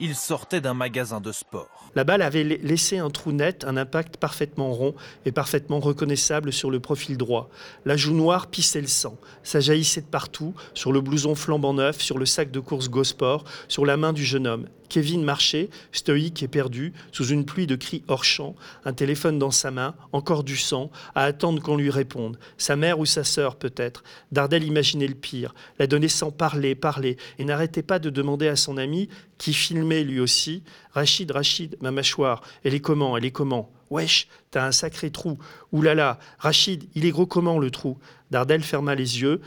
Il 0.00 0.16
sortait 0.16 0.60
d'un 0.60 0.74
magasin 0.74 1.20
de 1.20 1.30
sport. 1.30 1.68
La 1.94 2.02
balle 2.02 2.22
avait 2.22 2.42
la- 2.42 2.56
laissé 2.56 2.98
un 2.98 3.10
trou 3.10 3.30
net, 3.30 3.64
un 3.64 3.76
impact 3.76 4.16
parfaitement 4.16 4.72
rond 4.72 4.94
et 5.24 5.30
parfaitement 5.30 5.78
reconnaissable 5.78 6.52
sur 6.52 6.70
le 6.72 6.80
profil 6.80 7.16
droit. 7.16 7.48
La 7.84 7.96
joue 7.96 8.14
noire 8.14 8.48
pissait 8.48 8.80
le 8.80 8.88
sang. 8.88 9.16
Ça 9.44 9.60
jaillissait 9.60 10.00
de 10.00 10.06
partout, 10.06 10.52
sur 10.74 10.90
le 10.92 11.00
blouson 11.00 11.36
flambant 11.36 11.74
neuf, 11.74 12.00
sur 12.00 12.18
le 12.18 12.26
sac 12.26 12.50
de 12.50 12.58
course 12.58 12.90
Gosport, 12.90 13.44
sur 13.68 13.86
la 13.86 13.96
main 13.96 14.12
du 14.12 14.24
jeune 14.24 14.48
homme. 14.48 14.66
Kevin 14.90 15.24
marchait, 15.24 15.70
stoïque 15.92 16.42
et 16.42 16.48
perdu, 16.48 16.92
sous 17.10 17.28
une 17.28 17.44
pluie 17.44 17.66
de 17.66 17.74
cris 17.74 18.04
hors 18.06 18.22
champ, 18.24 18.54
un 18.84 18.92
téléphone 18.92 19.38
dans 19.38 19.50
sa 19.50 19.70
main, 19.70 19.94
encore 20.12 20.44
du 20.44 20.56
sang, 20.56 20.90
à 21.14 21.24
attendre 21.24 21.62
qu'on 21.62 21.76
lui 21.76 21.90
réponde. 21.90 22.38
Sa 22.58 22.76
mère 22.76 22.98
ou 22.98 23.06
sa 23.06 23.24
sœur, 23.24 23.56
peut-être. 23.56 24.04
Dardel 24.30 24.62
imaginait 24.62 25.06
le 25.08 25.14
pire. 25.14 25.54
L'adolescent 25.78 26.30
parlait, 26.30 26.74
parlait, 26.74 27.16
et 27.38 27.44
n'arrêtait 27.44 27.82
pas 27.82 27.98
de 27.98 28.10
demander 28.10 28.46
à 28.46 28.56
son 28.56 28.76
ami, 28.76 29.08
qui 29.38 29.52
lui 29.84 30.20
aussi, 30.20 30.62
Rachid, 30.92 31.30
Rachid, 31.30 31.76
ma 31.80 31.90
mâchoire, 31.90 32.42
elle 32.64 32.74
est 32.74 32.80
comment, 32.80 33.16
elle 33.16 33.24
est 33.24 33.30
comment? 33.30 33.70
Wesh, 33.90 34.28
t'as 34.50 34.66
un 34.66 34.72
sacré 34.72 35.10
trou. 35.10 35.38
Ouh 35.72 35.82
là 35.82 35.94
là, 35.94 36.18
Rachid, 36.38 36.84
il 36.94 37.04
est 37.04 37.10
gros 37.10 37.26
comment 37.26 37.58
le 37.58 37.70
trou? 37.70 37.98
Dardel 38.30 38.62
ferma 38.62 38.94
les 38.94 39.20
yeux, 39.20 39.40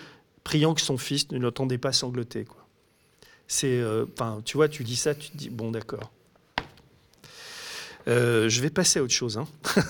priant 0.43 0.73
que 0.73 0.81
son 0.81 0.97
fils 0.97 1.31
ne 1.31 1.39
l'entendait 1.39 1.77
pas 1.77 1.91
sangloter. 1.91 2.45
Quoi. 2.45 2.65
C'est, 3.47 3.79
euh, 3.79 4.05
tu 4.45 4.57
vois, 4.57 4.69
tu 4.69 4.83
dis 4.83 4.95
ça, 4.95 5.15
tu 5.15 5.29
te 5.31 5.37
dis, 5.37 5.49
bon, 5.49 5.71
d'accord. 5.71 6.11
Euh, 8.07 8.47
je 8.47 8.61
vais 8.61 8.69
passer 8.69 8.99
à 8.99 9.03
autre 9.03 9.13
chose. 9.13 9.37
hein. 9.37 9.47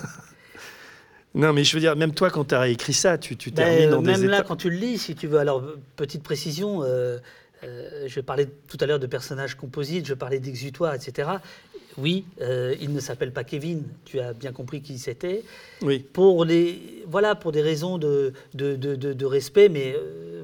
non, 1.35 1.53
mais 1.53 1.63
je 1.63 1.73
veux 1.75 1.79
dire, 1.79 1.95
même 1.95 2.13
toi, 2.13 2.29
quand 2.31 2.45
tu 2.45 2.55
as 2.55 2.67
écrit 2.67 2.93
ça, 2.93 3.17
tu, 3.17 3.37
tu 3.37 3.51
Ben, 3.51 3.65
termines 3.65 3.89
dans 3.91 4.01
même 4.01 4.21
des 4.21 4.27
là, 4.27 4.37
étapes. 4.37 4.47
quand 4.47 4.55
tu 4.55 4.69
le 4.71 4.77
lis, 4.77 4.97
si 4.97 5.15
tu 5.15 5.27
veux. 5.27 5.37
Alors, 5.37 5.63
petite 5.95 6.23
précision, 6.23 6.81
euh, 6.83 7.19
euh, 7.63 8.05
je 8.07 8.19
parlais 8.19 8.47
tout 8.67 8.77
à 8.79 8.85
l'heure 8.85 8.99
de 8.99 9.07
personnages 9.07 9.55
composites, 9.55 10.05
je 10.05 10.13
parlais 10.13 10.39
d'exutoire, 10.39 10.93
etc. 10.93 11.29
Oui, 11.97 12.25
euh, 12.41 12.75
il 12.79 12.93
ne 12.93 12.99
s'appelle 12.99 13.31
pas 13.31 13.43
Kevin, 13.43 13.83
tu 14.05 14.19
as 14.19 14.33
bien 14.33 14.51
compris 14.51 14.81
qui 14.81 14.99
c'était. 14.99 15.43
Oui. 15.81 15.99
Pour, 16.13 16.45
les, 16.45 17.03
voilà, 17.07 17.33
pour 17.33 17.51
des 17.51 17.61
raisons 17.63 17.97
de, 17.97 18.33
de, 18.53 18.75
de- 18.75 19.25
respect, 19.25 19.67
mais 19.67 19.95
euh, 19.97 20.43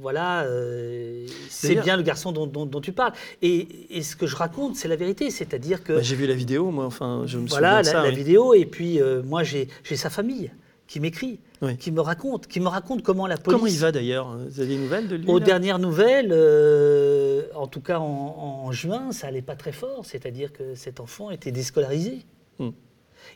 voilà, 0.00 0.44
euh, 0.44 1.26
c'est 1.50 1.74
bien 1.74 1.98
le 1.98 2.02
garçon 2.02 2.32
dont, 2.32 2.46
dont- 2.46 2.64
dont 2.64 2.80
tu 2.80 2.92
parles. 2.92 3.12
Et, 3.42 3.68
et 3.90 4.02
ce 4.02 4.16
que 4.16 4.26
je 4.26 4.36
raconte, 4.36 4.76
c'est 4.76 4.88
la 4.88 4.96
vérité, 4.96 5.30
c'est-à-dire 5.30 5.84
que... 5.84 5.94
Bah, 5.94 6.02
J'ai 6.02 6.16
vu 6.16 6.26
la 6.26 6.34
vidéo, 6.34 6.70
moi, 6.70 6.86
enfin, 6.86 7.24
je 7.26 7.36
me 7.38 7.46
Voilà 7.46 7.78
souviens 7.78 7.80
de 7.82 7.86
la, 7.86 7.92
ça. 7.92 8.02
la 8.04 8.08
oui. 8.08 8.14
vidéo, 8.16 8.54
et 8.54 8.64
puis 8.64 8.98
moi 9.24 9.42
j'ai 9.42 9.68
j'ai 9.84 9.96
sa 9.96 10.08
famille 10.08 10.50
qui 10.86 11.00
m'écrit, 11.00 11.40
Oui. 11.62 11.76
qui 11.78 11.90
me 11.90 12.00
raconte, 12.00 12.46
qui 12.48 12.60
me 12.60 12.68
raconte 12.68 13.02
comment 13.02 13.26
la 13.26 13.36
police. 13.38 13.58
Comment 13.58 13.66
il 13.72 13.78
va 13.78 13.90
d'ailleurs 13.92 14.36
Vous 14.36 14.60
avez 14.60 14.68
des 14.68 14.76
nouvelles 14.78 15.08
de 15.08 15.16
lui 15.16 15.26
Aux 15.28 15.40
dernières 15.40 15.78
nouvelles, 15.78 16.30
euh, 16.32 17.44
en 17.54 17.66
tout 17.66 17.80
cas 17.80 17.98
en, 17.98 18.04
en 18.04 18.72
juin, 18.72 19.12
ça 19.12 19.28
allait 19.28 19.42
pas 19.42 19.56
très 19.56 19.72
fort, 19.72 20.04
c'est-à-dire 20.04 20.52
que 20.52 20.74
cet 20.74 21.00
enfant 21.00 21.30
était 21.30 21.52
déscolarisé. 21.52 22.24
Hmm. 22.58 22.70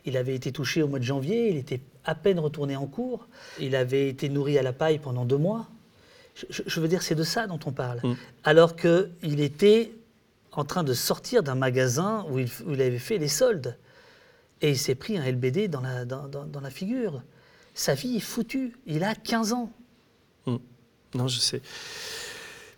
Il 0.05 0.17
avait 0.17 0.35
été 0.35 0.51
touché 0.51 0.81
au 0.83 0.87
mois 0.87 0.99
de 0.99 1.03
janvier, 1.03 1.49
il 1.49 1.57
était 1.57 1.81
à 2.05 2.15
peine 2.15 2.39
retourné 2.39 2.75
en 2.75 2.85
cours, 2.85 3.27
il 3.59 3.75
avait 3.75 4.07
été 4.09 4.29
nourri 4.29 4.57
à 4.57 4.63
la 4.63 4.73
paille 4.73 4.99
pendant 4.99 5.25
deux 5.25 5.37
mois. 5.37 5.67
Je, 6.49 6.79
veux 6.79 6.87
dire, 6.87 7.01
c'est 7.01 7.13
de 7.15 7.23
ça 7.23 7.45
dont 7.47 7.59
on 7.65 7.71
parle. 7.71 7.99
Hmm. 8.03 8.15
Alors 8.43 8.75
qu'il 8.75 9.41
était 9.41 9.93
en 10.53 10.63
train 10.63 10.83
de 10.83 10.93
sortir 10.93 11.43
d'un 11.43 11.55
magasin 11.55 12.25
où 12.29 12.39
il, 12.39 12.47
où 12.65 12.73
il 12.73 12.81
avait 12.81 12.99
fait 12.99 13.17
les 13.17 13.27
soldes. 13.27 13.77
Et 14.61 14.69
il 14.69 14.77
s'est 14.77 14.95
pris 14.95 15.17
un 15.17 15.25
LBD 15.29 15.67
dans 15.67 15.81
la, 15.81 16.05
dans- 16.05 16.27
dans- 16.27 16.45
dans 16.45 16.61
la 16.61 16.69
figure. 16.69 17.21
Sa 17.73 17.93
vie 17.93 18.17
est 18.17 18.19
foutue. 18.19 18.73
Il 18.85 19.03
a 19.03 19.15
15 19.15 19.53
ans. 19.53 19.71
Non, 21.15 21.27
je 21.27 21.39
sais. 21.39 21.61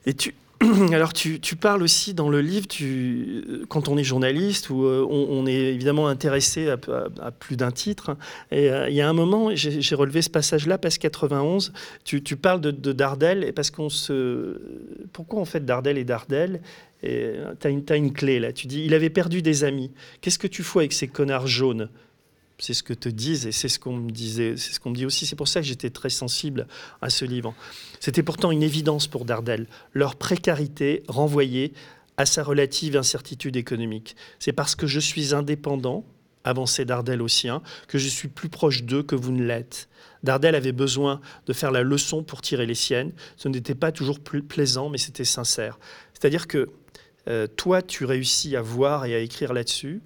Et 0.05 0.13
tu, 0.13 0.33
alors 0.91 1.13
tu, 1.13 1.39
tu 1.39 1.55
parles 1.55 1.83
aussi 1.83 2.13
dans 2.13 2.29
le 2.29 2.41
livre, 2.41 2.67
tu, 2.67 3.43
quand 3.69 3.87
on 3.87 3.97
est 3.97 4.03
journaliste, 4.03 4.69
où 4.69 4.85
euh, 4.85 5.05
on, 5.09 5.45
est 5.45 5.73
évidemment 5.73 6.07
intéressé 6.07 6.69
à, 6.69 6.77
plus 7.31 7.57
d'un 7.57 7.71
titre. 7.71 8.17
Et 8.51 8.69
euh, 8.69 8.89
il 8.89 8.95
y 8.95 9.01
a 9.01 9.09
un 9.09 9.13
moment, 9.13 9.49
j'ai 9.53 9.95
relevé 9.95 10.21
ce 10.21 10.29
passage-là, 10.29 10.77
page 10.77 10.99
91, 10.99 11.73
tu, 12.03 12.23
tu 12.23 12.35
parles 12.35 12.61
de, 12.61 12.71
de 12.71 12.91
Dardel, 12.91 13.43
et 13.43 13.51
parce 13.51 13.71
qu'on 13.71 13.89
se... 13.89 14.59
Pourquoi 15.11 15.39
en 15.39 15.45
fait 15.45 15.65
Dardel 15.65 15.97
et 15.97 16.03
Dardel 16.03 16.61
Tu 17.01 17.07
as 17.09 17.55
t'as 17.85 17.97
une 17.97 18.13
clé 18.13 18.39
là, 18.39 18.51
tu 18.51 18.67
dis, 18.67 18.83
il 18.85 18.93
avait 18.93 19.09
perdu 19.09 19.41
des 19.41 19.63
amis. 19.63 19.91
Qu'est-ce 20.21 20.39
que 20.39 20.47
tu 20.47 20.63
fous 20.63 20.79
avec 20.79 20.93
ces 20.93 21.07
connards 21.07 21.47
jaunes? 21.47 21.89
C'est 22.63 22.73
ce 22.73 22.81
que 22.81 22.93
te 22.93 23.09
disent 23.09 23.45
et 23.45 23.51
c'est 23.51 23.67
ce 23.67 23.77
qu'on 23.77 23.97
me 23.97 24.09
disait, 24.09 24.55
c'est 24.55 24.71
ce 24.71 24.79
qu'on 24.79 24.91
me 24.91 24.95
dit 24.95 25.05
aussi. 25.05 25.25
C'est 25.25 25.35
pour 25.35 25.49
ça 25.49 25.59
que 25.59 25.67
j'étais 25.67 25.89
très 25.89 26.09
sensible 26.09 26.65
à 27.01 27.09
ce 27.09 27.25
livre. 27.25 27.53
C'était 27.99 28.23
pourtant 28.23 28.51
une 28.51 28.63
évidence 28.63 29.07
pour 29.07 29.25
Dardel. 29.25 29.67
Leur 29.91 30.15
précarité 30.15 31.03
renvoyée 31.09 31.73
à 32.15 32.25
sa 32.25 32.41
relative 32.41 32.95
incertitude 32.95 33.57
économique. 33.57 34.15
C'est 34.39 34.53
parce 34.53 34.75
que 34.75 34.87
je 34.87 35.01
suis 35.01 35.35
indépendant, 35.35 36.05
avançait 36.45 36.85
Dardel 36.85 37.21
au 37.21 37.27
sien, 37.27 37.61
que 37.89 37.97
je 37.97 38.07
suis 38.07 38.29
plus 38.29 38.47
proche 38.47 38.83
d'eux 38.83 39.03
que 39.03 39.15
vous 39.15 39.33
ne 39.33 39.43
l'êtes. 39.43 39.89
Dardel 40.23 40.55
avait 40.55 40.71
besoin 40.71 41.19
de 41.47 41.51
faire 41.51 41.71
la 41.71 41.83
leçon 41.83 42.23
pour 42.23 42.41
tirer 42.41 42.65
les 42.65 42.75
siennes. 42.75 43.11
Ce 43.35 43.49
n'était 43.49 43.75
pas 43.75 43.91
toujours 43.91 44.19
plaisant, 44.21 44.89
mais 44.89 44.97
c'était 44.97 45.25
sincère. 45.25 45.79
C'est-à-dire 46.13 46.47
que 46.47 46.69
euh, 47.27 47.45
toi, 47.45 47.81
tu 47.81 48.05
réussis 48.05 48.55
à 48.55 48.61
voir 48.61 49.03
et 49.05 49.15
à 49.15 49.19
écrire 49.19 49.51
là-dessus 49.51 50.01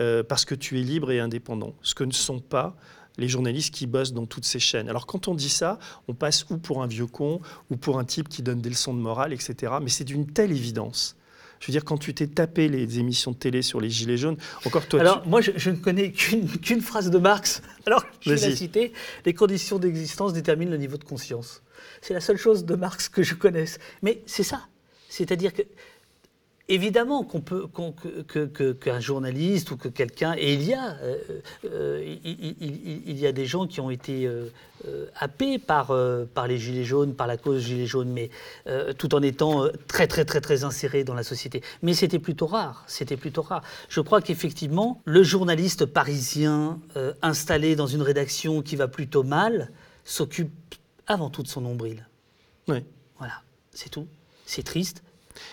euh, 0.00 0.22
parce 0.22 0.44
que 0.44 0.54
tu 0.54 0.78
es 0.80 0.82
libre 0.82 1.10
et 1.12 1.20
indépendant, 1.20 1.74
ce 1.82 1.94
que 1.94 2.04
ne 2.04 2.12
sont 2.12 2.40
pas 2.40 2.76
les 3.18 3.28
journalistes 3.28 3.74
qui 3.74 3.86
bossent 3.86 4.12
dans 4.14 4.26
toutes 4.26 4.46
ces 4.46 4.58
chaînes. 4.60 4.88
Alors 4.88 5.06
quand 5.06 5.28
on 5.28 5.34
dit 5.34 5.50
ça, 5.50 5.78
on 6.08 6.14
passe 6.14 6.46
ou 6.48 6.56
pour 6.56 6.82
un 6.82 6.86
vieux 6.86 7.06
con, 7.06 7.40
ou 7.70 7.76
pour 7.76 7.98
un 7.98 8.04
type 8.04 8.28
qui 8.28 8.42
donne 8.42 8.60
des 8.60 8.70
leçons 8.70 8.94
de 8.94 9.00
morale, 9.00 9.32
etc. 9.32 9.74
Mais 9.82 9.90
c'est 9.90 10.04
d'une 10.04 10.26
telle 10.26 10.52
évidence. 10.52 11.16
Je 11.58 11.66
veux 11.66 11.72
dire, 11.72 11.84
quand 11.84 11.98
tu 11.98 12.14
t'es 12.14 12.26
tapé 12.26 12.68
les 12.68 12.98
émissions 12.98 13.32
de 13.32 13.36
télé 13.36 13.60
sur 13.60 13.82
les 13.82 13.90
Gilets 13.90 14.16
jaunes, 14.16 14.38
encore 14.64 14.86
toi, 14.86 15.00
Alors, 15.00 15.22
tu- 15.22 15.28
moi, 15.28 15.42
je, 15.42 15.50
je 15.56 15.68
ne 15.68 15.76
connais 15.76 16.10
qu'une 16.10 16.80
phrase 16.80 17.10
de 17.10 17.18
Marx. 17.18 17.60
Alors, 17.86 18.02
je 18.20 18.32
vais 18.32 18.48
la 18.48 18.56
citer. 18.56 18.94
Les 19.26 19.34
conditions 19.34 19.78
d'existence 19.78 20.32
déterminent 20.32 20.70
le 20.70 20.78
niveau 20.78 20.96
de 20.96 21.04
conscience. 21.04 21.62
C'est 22.00 22.14
la 22.14 22.20
seule 22.22 22.38
chose 22.38 22.64
de 22.64 22.74
Marx 22.76 23.10
que 23.10 23.22
je 23.22 23.34
connaisse. 23.34 23.78
Mais 24.00 24.22
c'est 24.24 24.42
ça. 24.42 24.62
C'est-à-dire 25.10 25.52
que, 25.52 25.60
évidemment, 26.74 27.24
qu'on 27.24 27.40
peut, 27.40 27.66
qu'on- 27.66 27.92
que- 27.92 28.22
que- 28.22 28.46
que- 28.46 28.72
qu'un 28.72 29.00
journaliste 29.00 29.70
ou 29.70 29.76
que 29.76 29.88
quelqu'un, 29.88 30.34
et 30.38 30.54
il 30.54 30.62
y 30.62 30.72
a, 30.74 30.96
euh, 31.02 31.16
euh, 31.66 32.16
il, 32.24 32.30
il- 32.40 32.56
il- 32.60 33.02
il 33.06 33.18
y 33.18 33.26
a 33.26 33.32
des 33.32 33.44
gens 33.46 33.66
qui 33.66 33.80
ont 33.80 33.90
été 33.90 34.26
euh, 34.26 34.48
happés 35.16 35.58
par, 35.58 35.92
par 36.32 36.46
les 36.48 36.56
Gilets 36.56 36.84
jaunes, 36.84 37.14
par 37.14 37.26
la 37.26 37.36
cause 37.36 37.62
Gilets 37.62 37.86
jaunes, 37.86 38.10
mais 38.10 38.30
tout 38.96 39.14
en 39.14 39.20
étant 39.20 39.66
très, 39.86 40.06
très, 40.06 40.24
très, 40.24 40.40
très 40.40 40.64
insérés 40.64 41.04
dans 41.04 41.12
la 41.14 41.22
société. 41.22 41.62
Mais 41.82 41.92
c'était 41.92 42.18
plutôt 42.18 42.46
rare. 42.46 42.84
C'était 42.86 43.18
plutôt 43.18 43.42
rare. 43.42 43.62
Je 43.90 44.00
crois 44.00 44.22
qu'effectivement, 44.22 45.02
le 45.04 45.22
journaliste 45.22 45.84
parisien 45.84 46.80
installé 47.20 47.76
dans 47.76 47.86
une 47.88 48.00
rédaction 48.00 48.62
qui 48.62 48.76
va 48.76 48.88
plutôt 48.88 49.22
mal 49.22 49.70
s'occupe 50.04 50.50
avant 51.06 51.28
tout 51.28 51.42
de 51.42 51.48
son 51.48 51.60
nombril. 51.60 52.06
Ouais. 52.66 52.84
Voilà, 53.18 53.34
c'est 53.72 53.90
tout. 53.90 54.06
C'est 54.46 54.62
triste. 54.62 55.02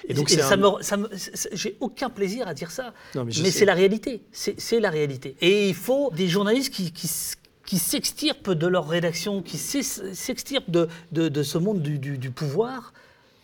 Et 0.08 0.14
donc, 0.14 0.32
Et 0.32 0.38
ça 0.38 0.54
un- 0.54 0.58
me- 0.58 0.82
ça 0.82 0.98
me- 0.98 1.10
j'ai 1.54 1.76
aucun 1.80 2.10
plaisir 2.10 2.48
à 2.48 2.54
dire 2.54 2.72
ça. 2.72 2.94
Non, 3.16 3.26
mais 3.26 3.32
c'est 3.52 3.66
la 3.66 3.74
réalité. 3.74 4.22
C'est 4.32 4.80
la 4.80 4.90
réalité. 4.90 5.36
Et 5.42 5.68
il 5.70 5.76
faut 5.76 6.12
des 6.16 6.28
journalistes 6.28 6.74
qui, 6.74 6.92
qui, 6.92 7.78
s'extirpent 7.78 8.52
de 8.52 8.68
leur 8.68 8.88
rédaction, 8.88 9.42
qui 9.42 9.58
s'ex- 9.58 10.02
s'extirpent 10.14 10.70
de, 10.70 10.88
de, 11.12 11.28
de 11.30 11.44
ce 11.44 11.58
monde 11.58 11.82
du, 11.82 12.00
du- 12.00 12.18
du 12.18 12.32
pouvoir 12.32 12.94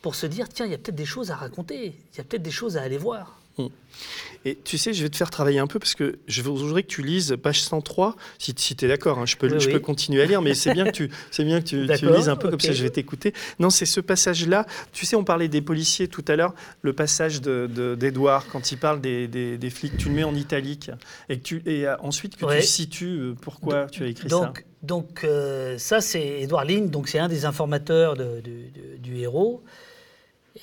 pour 0.01 0.15
se 0.15 0.25
dire 0.25 0.47
tiens, 0.49 0.65
il 0.65 0.71
y 0.71 0.75
a 0.75 0.77
peut-être 0.77 0.95
des 0.95 1.05
choses 1.05 1.31
à 1.31 1.35
raconter, 1.35 1.95
il 2.13 2.17
y 2.17 2.21
a 2.21 2.23
peut-être 2.23 2.41
des 2.43 2.51
choses 2.51 2.77
à 2.77 2.81
aller 2.81 2.97
voir. 2.97 3.39
Mm. 3.57 3.67
Et 4.45 4.57
tu 4.61 4.77
sais, 4.77 4.91
je 4.93 5.03
vais 5.03 5.09
te 5.09 5.15
faire 5.15 5.29
travailler 5.29 5.59
un 5.59 5.67
peu 5.67 5.79
parce 5.79 5.93
que 5.95 6.17
je 6.27 6.41
voudrais 6.41 6.81
que 6.83 6.87
tu 6.87 7.01
lises 7.03 7.37
page 7.41 7.61
103, 7.61 8.15
si, 8.39 8.53
tu 8.53 8.73
es 8.83 8.87
d'accord, 8.87 9.19
hein, 9.19 9.25
je, 9.25 9.37
peux, 9.37 9.47
Oui, 9.47 9.59
je 9.59 9.67
oui. 9.67 9.73
peux 9.73 9.79
continuer 9.79 10.21
à 10.21 10.25
lire, 10.25 10.41
mais 10.41 10.53
c'est 10.55 10.73
bien 10.73 10.85
que 10.85 10.91
tu, 10.91 11.09
c'est 11.31 11.45
bien 11.45 11.61
que 11.61 11.65
tu, 11.67 11.77
lises 11.85 12.27
un 12.27 12.35
peu, 12.35 12.49
comme 12.49 12.59
ça 12.59 12.73
je 12.73 12.83
vais 12.83 12.89
t'écouter. 12.89 13.33
Non, 13.59 13.69
c'est 13.69 13.85
ce 13.85 14.01
passage-là. 14.01 14.65
Tu 14.91 15.05
sais, 15.05 15.15
on 15.15 15.23
parlait 15.23 15.47
des 15.47 15.61
policiers 15.61 16.07
tout 16.09 16.25
à 16.27 16.35
l'heure, 16.35 16.53
le 16.81 16.91
passage 16.93 17.39
de- 17.41 17.69
de- 17.73 17.95
d'Edouard, 17.95 18.47
quand 18.51 18.71
il 18.71 18.77
parle 18.79 18.99
des, 18.99 19.27
des- 19.29 19.57
des 19.57 19.69
flics, 19.69 19.95
tu 19.97 20.09
le 20.09 20.15
mets 20.15 20.23
en 20.23 20.35
italique, 20.35 20.89
et, 21.29 21.37
que 21.37 21.43
tu, 21.43 21.61
et 21.65 21.87
euh, 21.87 21.95
ensuite 21.99 22.35
que 22.35 22.45
Ouais. 22.45 22.59
tu 22.59 22.65
situes 22.67 23.17
euh, 23.19 23.35
pourquoi 23.39 23.85
tu 23.85 24.03
as 24.03 24.07
écrit 24.07 24.27
donc, 24.27 24.57
ça. 24.57 24.63
Donc, 24.81 25.23
euh, 25.23 25.77
ça, 25.77 26.01
c'est 26.01 26.41
Édouard 26.41 26.65
Ligne, 26.65 26.89
donc 26.89 27.07
c'est 27.07 27.19
un 27.19 27.29
des 27.29 27.45
informateurs 27.45 28.15
de- 28.17 28.41
du 28.97 29.17
héros. 29.19 29.63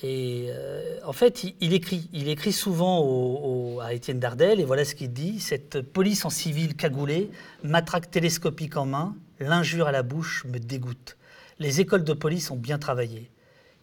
Et 0.03 0.47
euh, 0.49 0.99
en 1.05 1.11
fait, 1.11 1.43
il, 1.59 1.73
écrit, 1.73 2.09
il 2.13 2.29
écrit 2.29 2.53
souvent 2.53 3.79
à 3.81 3.93
Étienne 3.93 4.19
Dardel, 4.19 4.61
et 4.61 4.63
voilà 4.63 4.85
ce 4.85 4.95
qu'il 4.95 5.11
dit 5.11 5.39
Cette 5.39 5.81
police 5.81 6.23
en 6.23 6.29
civil 6.29 6.75
cagoulée, 6.75 7.29
matraque 7.63 8.09
télescopique 8.09 8.77
en 8.77 8.85
main, 8.85 9.15
l'injure 9.39 9.87
à 9.87 9.91
la 9.91 10.03
bouche 10.03 10.45
me 10.45 10.59
dégoûte. 10.59 11.17
Les 11.59 11.81
écoles 11.81 12.05
de 12.05 12.13
police 12.13 12.51
ont 12.51 12.55
bien 12.55 12.79
travaillé. 12.79 13.29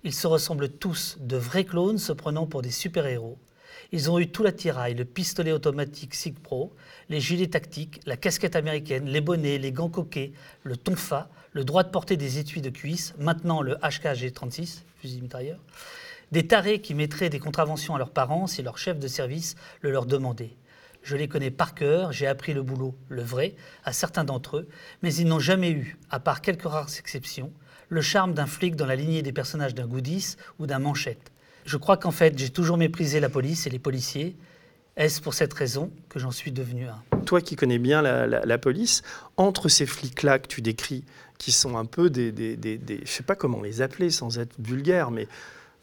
Ils 0.02 0.14
se 0.14 0.26
ressemblent 0.26 0.70
tous, 0.70 1.18
de 1.20 1.36
vrais 1.36 1.64
clones 1.64 1.98
se 1.98 2.12
prenant 2.12 2.46
pour 2.46 2.62
des 2.62 2.70
super-héros. 2.70 3.38
Ils 3.92 4.10
ont 4.10 4.18
eu 4.18 4.28
tout 4.28 4.42
l'attirail, 4.42 4.94
le 4.94 5.04
pistolet 5.04 5.52
automatique 5.52 6.14
SIG 6.14 6.38
Pro, 6.38 6.74
les 7.08 7.20
gilets 7.20 7.48
tactiques, 7.48 8.00
la 8.06 8.16
casquette 8.16 8.56
américaine, 8.56 9.06
les 9.06 9.20
bonnets, 9.20 9.58
les 9.58 9.72
gants 9.72 9.88
coquets, 9.88 10.32
le 10.62 10.76
tonfa, 10.76 11.30
le 11.52 11.64
droit 11.64 11.82
de 11.82 11.90
porter 11.90 12.16
des 12.16 12.38
étuis 12.38 12.60
de 12.60 12.70
cuisse, 12.70 13.14
maintenant 13.18 13.62
le 13.62 13.74
HKG-36, 13.76 14.82
fusil 15.00 15.22
mitrailleur. 15.22 15.58
Des 16.30 16.46
tarés 16.46 16.80
qui 16.80 16.94
mettraient 16.94 17.30
des 17.30 17.40
contraventions 17.40 17.94
à 17.94 17.98
leurs 17.98 18.10
parents 18.10 18.46
si 18.46 18.62
leur 18.62 18.76
chef 18.76 18.98
de 18.98 19.08
service 19.08 19.56
le 19.80 19.90
leur 19.90 20.04
demandait. 20.06 20.56
Je 21.02 21.16
les 21.16 21.28
connais 21.28 21.50
par 21.50 21.74
cœur, 21.74 22.12
j'ai 22.12 22.26
appris 22.26 22.52
le 22.52 22.62
boulot, 22.62 22.94
le 23.08 23.22
vrai, 23.22 23.54
à 23.84 23.92
certains 23.92 24.24
d'entre 24.24 24.58
eux, 24.58 24.68
mais 25.02 25.14
ils 25.14 25.26
n'ont 25.26 25.38
jamais 25.38 25.70
eu, 25.70 25.96
à 26.10 26.20
part 26.20 26.42
quelques 26.42 26.68
rares 26.68 26.90
exceptions, 26.98 27.50
le 27.88 28.02
charme 28.02 28.34
d'un 28.34 28.46
flic 28.46 28.76
dans 28.76 28.84
la 28.84 28.96
lignée 28.96 29.22
des 29.22 29.32
personnages 29.32 29.74
d'un 29.74 29.86
Goodies 29.86 30.36
ou 30.58 30.66
d'un 30.66 30.78
Manchette. 30.78 31.32
Je 31.64 31.76
crois 31.76 31.96
qu'en 31.96 32.10
fait, 32.10 32.38
j'ai 32.38 32.50
toujours 32.50 32.76
méprisé 32.76 33.20
la 33.20 33.30
police 33.30 33.66
et 33.66 33.70
les 33.70 33.78
policiers. 33.78 34.36
Est-ce 34.96 35.22
pour 35.22 35.32
cette 35.32 35.54
raison 35.54 35.90
que 36.08 36.18
j'en 36.18 36.30
suis 36.30 36.52
devenu 36.52 36.86
un? 36.86 37.02
Toi 37.24 37.40
qui 37.40 37.56
connais 37.56 37.78
bien 37.78 38.02
la, 38.02 38.58
police, 38.58 39.02
entre 39.36 39.68
ces 39.68 39.86
flics-là 39.86 40.40
que 40.40 40.48
tu 40.48 40.60
décris, 40.60 41.04
qui 41.38 41.52
sont 41.52 41.78
un 41.78 41.84
peu 41.84 42.10
des, 42.10 42.32
des, 42.32 42.80
je 43.04 43.10
sais 43.10 43.22
pas 43.22 43.36
comment 43.36 43.62
les 43.62 43.80
appeler 43.80 44.10
sans 44.10 44.38
être 44.38 44.54
vulgaire, 44.58 45.10
mais 45.10 45.28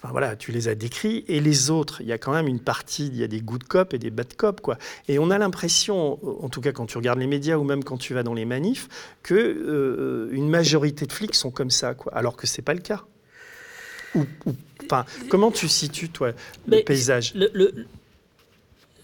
enfin 0.05 0.11
voilà, 0.11 0.35
tu 0.35 0.51
les 0.51 0.67
as 0.67 0.75
décrits, 0.75 1.25
et 1.27 1.39
les 1.39 1.71
autres, 1.71 1.99
il 2.01 2.05
y 2.07 2.11
a 2.11 2.19
quand 2.19 2.31
même 2.31 2.47
une 2.47 2.59
partie, 2.59 3.07
il 3.07 3.15
y 3.17 3.23
a 3.23 3.27
des 3.27 3.41
good 3.41 3.63
cops 3.63 3.93
et 3.95 3.97
des 3.97 4.11
bad 4.11 4.35
cops, 4.35 4.61
quoi. 4.61 4.77
Et 5.07 5.17
on 5.17 5.31
a 5.31 5.37
l'impression, 5.39 6.19
en 6.43 6.47
tout 6.49 6.61
cas 6.61 6.71
quand 6.71 6.85
tu 6.85 6.97
regardes 6.97 7.17
les 7.17 7.25
médias 7.27 7.57
ou 7.57 7.63
même 7.63 7.83
quand 7.83 7.97
tu 7.97 8.13
vas 8.13 8.21
dans 8.21 8.35
les 8.35 8.45
manifs, 8.45 8.87
que 9.23 9.33
euh, 9.33 10.29
une 10.31 10.47
majorité 10.47 11.07
de 11.07 11.11
flics 11.11 11.33
sont 11.33 11.49
comme 11.49 11.71
ça, 11.71 11.95
quoi, 11.95 12.13
alors 12.15 12.35
que 12.35 12.45
c'est 12.45 12.61
pas 12.61 12.75
le 12.75 12.81
cas. 12.81 13.03
Ou, 14.13 14.25
comment 15.27 15.51
tu 15.51 15.67
situes 15.67 16.09
toi 16.09 16.29
le 16.29 16.35
Mais 16.67 16.83
paysage? 16.83 17.33
le- 17.33 17.49
le- 17.53 17.73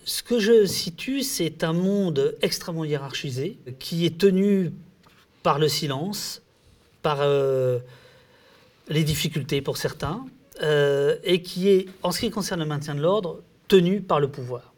ce 0.06 0.22
que 0.24 0.40
je 0.40 0.66
situe, 0.66 1.22
c'est 1.24 1.64
un 1.64 1.74
monde 1.74 2.36
extrêmement 2.42 2.86
hiérarchisé 2.86 3.58
qui 3.80 4.06
est 4.06 4.18
tenu 4.18 4.72
par 5.44 5.58
le 5.58 5.68
silence, 5.68 6.42
par 7.02 7.18
euh, 7.22 7.80
les 8.88 9.04
difficultés 9.04 9.62
pour 9.62 9.78
certains, 9.78 10.24
euh, 10.62 11.16
et 11.24 11.42
qui 11.42 11.70
est, 11.70 11.88
en 12.04 12.12
ce 12.12 12.20
qui 12.20 12.30
concerne 12.32 12.60
le 12.60 12.66
maintien 12.66 12.96
de 12.96 13.02
l'ordre, 13.02 13.42
tenu 13.68 14.02
par 14.02 14.20
le 14.20 14.28
pouvoir. 14.28 14.74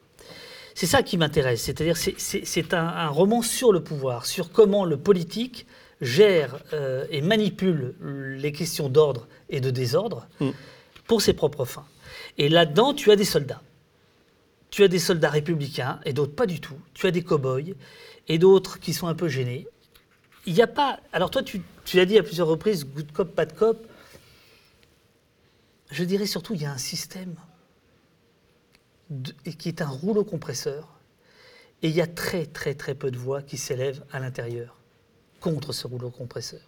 C'est 0.76 0.86
ça 0.88 1.04
qui 1.04 1.18
m'intéresse, 1.18 1.62
c'est-à-dire 1.64 1.98
c'est- 1.98 2.74
un, 2.74 2.88
un 2.88 3.08
roman 3.10 3.42
sur 3.42 3.72
le 3.72 3.84
pouvoir, 3.84 4.26
sur 4.26 4.52
comment 4.52 4.86
le 4.86 4.98
politique 4.98 5.68
gère 6.02 6.58
euh, 6.74 7.06
et 7.12 7.22
manipule 7.22 7.94
les 8.02 8.52
questions 8.52 8.90
d'ordre 8.90 9.28
et 9.50 9.62
de 9.62 9.70
désordre 9.70 10.28
pour 11.08 11.22
ses 11.22 11.34
propres 11.34 11.66
fins. 11.66 11.86
Et 12.38 12.50
là-dedans, 12.50 12.94
tu 12.94 13.12
as 13.12 13.16
des 13.16 13.24
soldats. 13.26 13.62
Tu 14.72 14.84
as 14.84 14.88
des 14.88 14.98
soldats 15.00 15.30
républicains 15.30 16.00
et 16.06 16.14
d'autres 16.14 16.34
pas 16.34 16.48
du 16.48 16.60
tout. 16.60 16.78
Tu 16.96 17.06
as 17.06 17.12
des 17.12 17.22
cow-boys 17.22 17.76
et 18.28 18.38
d'autres 18.40 18.80
qui 18.80 18.94
sont 18.94 19.06
un 19.08 19.14
peu 19.14 19.28
gênés. 19.28 19.68
Il 20.48 20.54
n'y 20.56 20.62
a 20.64 20.68
pas. 20.68 21.00
Alors, 21.14 21.30
toi, 21.30 21.44
tu, 21.44 21.62
tu 21.86 21.98
l'as 21.98 22.06
dit 22.06 22.18
à 22.18 22.24
plusieurs 22.24 22.48
reprises 22.48 22.86
good 22.86 23.12
cop, 23.12 23.36
bad 23.36 23.54
cop. 23.56 23.86
Je 25.94 26.04
dirais 26.04 26.26
surtout, 26.26 26.56
il 26.56 26.62
y 26.64 26.66
a 26.66 26.72
un 26.72 26.80
système 26.80 27.36
de- 29.12 29.32
qui 29.52 29.70
est 29.70 29.80
un 29.84 29.88
rouleau 29.88 30.24
compresseur. 30.24 30.90
Et 31.84 31.90
il 31.90 31.96
y 31.96 32.02
a 32.02 32.08
très, 32.08 32.48
très, 32.48 32.74
très 32.74 32.96
peu 32.96 33.12
de 33.12 33.18
voix 33.18 33.44
qui 33.44 33.58
s'élèvent 33.58 34.04
à 34.12 34.20
l'intérieur 34.20 34.80
contre 35.40 35.72
ce 35.72 35.86
rouleau 35.86 36.10
compresseur. 36.10 36.62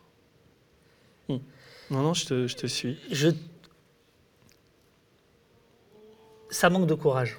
Non, 1.28 1.42
non, 1.90 2.14
je 2.14 2.26
te, 2.26 2.48
je 2.48 2.56
te 2.56 2.68
suis. 2.68 3.00
Je... 3.12 3.30
Ça 6.52 6.70
manque 6.70 6.88
de 6.88 6.94
courage. 6.94 7.38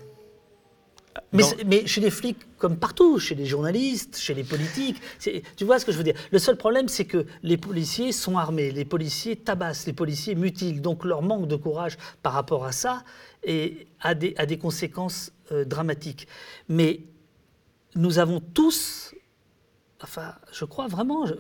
Mais, 1.33 1.87
chez 1.87 2.01
les 2.01 2.11
flics, 2.11 2.39
comme 2.59 2.77
partout, 2.77 3.19
chez 3.19 3.35
les 3.35 3.47
journalistes, 3.47 4.17
chez 4.19 4.35
les 4.35 4.45
politiques, 4.45 5.01
tu 5.57 5.65
vois 5.65 5.79
ce 5.79 5.85
que 5.87 5.93
je 5.93 5.97
veux 5.99 6.05
dire? 6.05 6.15
Le 6.31 6.39
seul 6.39 6.57
problème, 6.57 6.89
c'est 6.89 7.05
que 7.05 7.27
les 7.43 7.57
policiers 7.57 8.13
sont 8.13 8.39
armés, 8.39 8.71
les 8.71 8.85
policiers 8.85 9.37
tabassent, 9.37 9.87
les 9.87 9.93
policiers 9.93 10.35
mutilent. 10.35 10.81
Donc 10.81 11.05
leur 11.05 11.23
manque 11.23 11.49
de 11.49 11.57
courage 11.57 11.97
par 12.23 12.33
rapport 12.33 12.65
à 12.65 12.73
ça 12.73 13.03
a, 14.01 14.15
des, 14.15 14.35
a 14.37 14.47
des 14.47 14.59
conséquences 14.59 15.33
euh, 15.53 15.65
dramatiques. 15.65 16.27
Mais 16.69 17.01
nous 17.95 18.19
avons 18.19 18.41
tous, 18.41 19.15
enfin, 20.03 20.35
je 20.53 20.65
crois 20.65 20.89
vraiment, 20.89 21.27
je- 21.27 21.35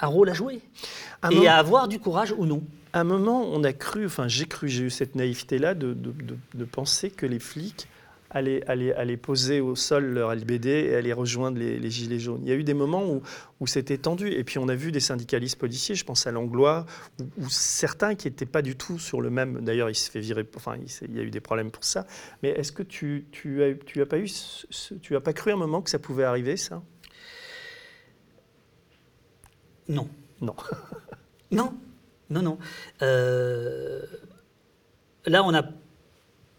un 0.00 0.06
rôle 0.06 0.30
à 0.30 0.34
jouer. 0.34 0.60
Un 1.22 1.30
et 1.30 1.34
moment- 1.36 1.48
à 1.50 1.54
avoir 1.54 1.88
du 1.88 1.98
courage 2.00 2.34
ou 2.36 2.46
non. 2.46 2.62
À 2.94 3.00
un 3.00 3.04
moment, 3.04 3.42
on 3.46 3.62
a 3.64 3.72
cru, 3.72 4.04
enfin 4.06 4.28
j'ai 4.28 4.46
cru, 4.46 4.68
j'ai 4.68 4.84
eu 4.84 4.90
cette 4.90 5.14
naïveté-là 5.14 5.74
de, 5.74 5.92
de- 5.94 6.10
de- 6.12 6.36
de 6.54 6.64
penser 6.64 7.10
que 7.10 7.24
les 7.26 7.38
flics 7.38 7.86
allaient, 8.32 8.68
allaient- 8.68 8.94
allaient 8.94 9.16
poser 9.16 9.60
au 9.60 9.76
sol 9.76 10.06
leur 10.06 10.34
LBD 10.34 10.66
et 10.66 10.96
allaient 10.96 11.12
rejoindre 11.12 11.58
les, 11.58 11.78
les 11.78 11.90
gilets 11.90 12.18
jaunes. 12.18 12.40
Il 12.42 12.48
y 12.48 12.52
a 12.52 12.56
eu 12.56 12.64
des 12.64 12.74
moments 12.74 13.04
où, 13.06 13.22
où 13.60 13.66
c'était 13.66 13.98
tendu. 13.98 14.28
Et 14.28 14.42
puis 14.42 14.58
on 14.58 14.68
a 14.68 14.74
vu 14.74 14.90
des 14.90 15.00
syndicalistes 15.00 15.58
policiers, 15.58 15.94
je 15.94 16.04
pense 16.04 16.26
à 16.26 16.32
Langlois, 16.32 16.86
ou, 17.20 17.44
ou 17.44 17.50
certains 17.50 18.14
qui 18.14 18.26
n'étaient 18.28 18.46
pas 18.46 18.62
du 18.62 18.74
tout 18.76 18.98
sur 18.98 19.20
le 19.20 19.30
même. 19.30 19.60
D'ailleurs, 19.64 19.90
il 19.90 19.94
se 19.94 20.10
fait 20.10 20.20
virer, 20.20 20.44
enfin 20.56 20.76
il, 21.02 21.14
y 21.16 21.20
a 21.20 21.22
eu 21.22 21.30
des 21.30 21.40
problèmes 21.40 21.70
pour 21.70 21.84
ça. 21.84 22.06
Mais 22.42 22.50
est-ce 22.50 22.72
que 22.72 22.82
tu, 22.82 23.26
tu, 23.30 23.62
as, 23.62 23.74
tu 23.74 24.00
as 24.00 24.06
pas 24.06 24.18
eu, 24.18 24.28
tu 25.02 25.14
as 25.16 25.20
pas 25.20 25.32
cru 25.32 25.52
un 25.52 25.56
moment 25.56 25.82
que 25.82 25.90
ça 25.90 25.98
pouvait 25.98 26.24
arriver, 26.24 26.56
ça? 26.56 26.82
Non. 29.88 30.08
Non. 30.40 30.56
Non, 31.52 31.74
non, 32.30 32.40
non. 32.40 32.58
Euh, 33.02 34.06
là, 35.26 35.44
on 35.44 35.52
a. 35.52 35.62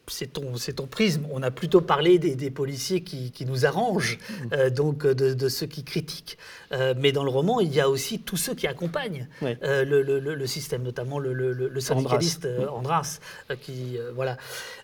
C'est 0.07 0.33
ton, 0.33 0.85
prisme. 0.85 1.25
On 1.31 1.41
a 1.43 1.49
plutôt 1.49 1.79
parlé 1.79 2.19
des, 2.19 2.35
des 2.35 2.51
policiers 2.51 3.03
qui, 3.03 3.31
qui 3.31 3.45
nous 3.45 3.65
arrangent, 3.65 4.19
euh, 4.51 4.69
donc 4.69 5.07
de, 5.07 5.33
de 5.33 5.47
ceux 5.49 5.65
qui 5.65 5.85
critiquent. 5.85 6.37
Euh, 6.73 6.93
mais 6.97 7.13
dans 7.13 7.23
le 7.23 7.29
roman, 7.29 7.61
il 7.61 7.73
y 7.73 7.79
a 7.79 7.89
aussi 7.89 8.19
tous 8.19 8.35
ceux 8.35 8.53
qui 8.53 8.67
accompagnent 8.67 9.29
euh, 9.63 9.85
le, 9.85 10.01
le- 10.01 10.19
le- 10.19 10.35
le 10.35 10.47
système, 10.47 10.83
notamment 10.83 11.19
le, 11.19 11.31
syndicaliste 11.79 12.45
euh, 12.45 12.67
Andras, 12.67 13.19
euh, 13.49 13.55
qui 13.55 13.97
euh, 13.97 14.11
voilà. 14.13 14.37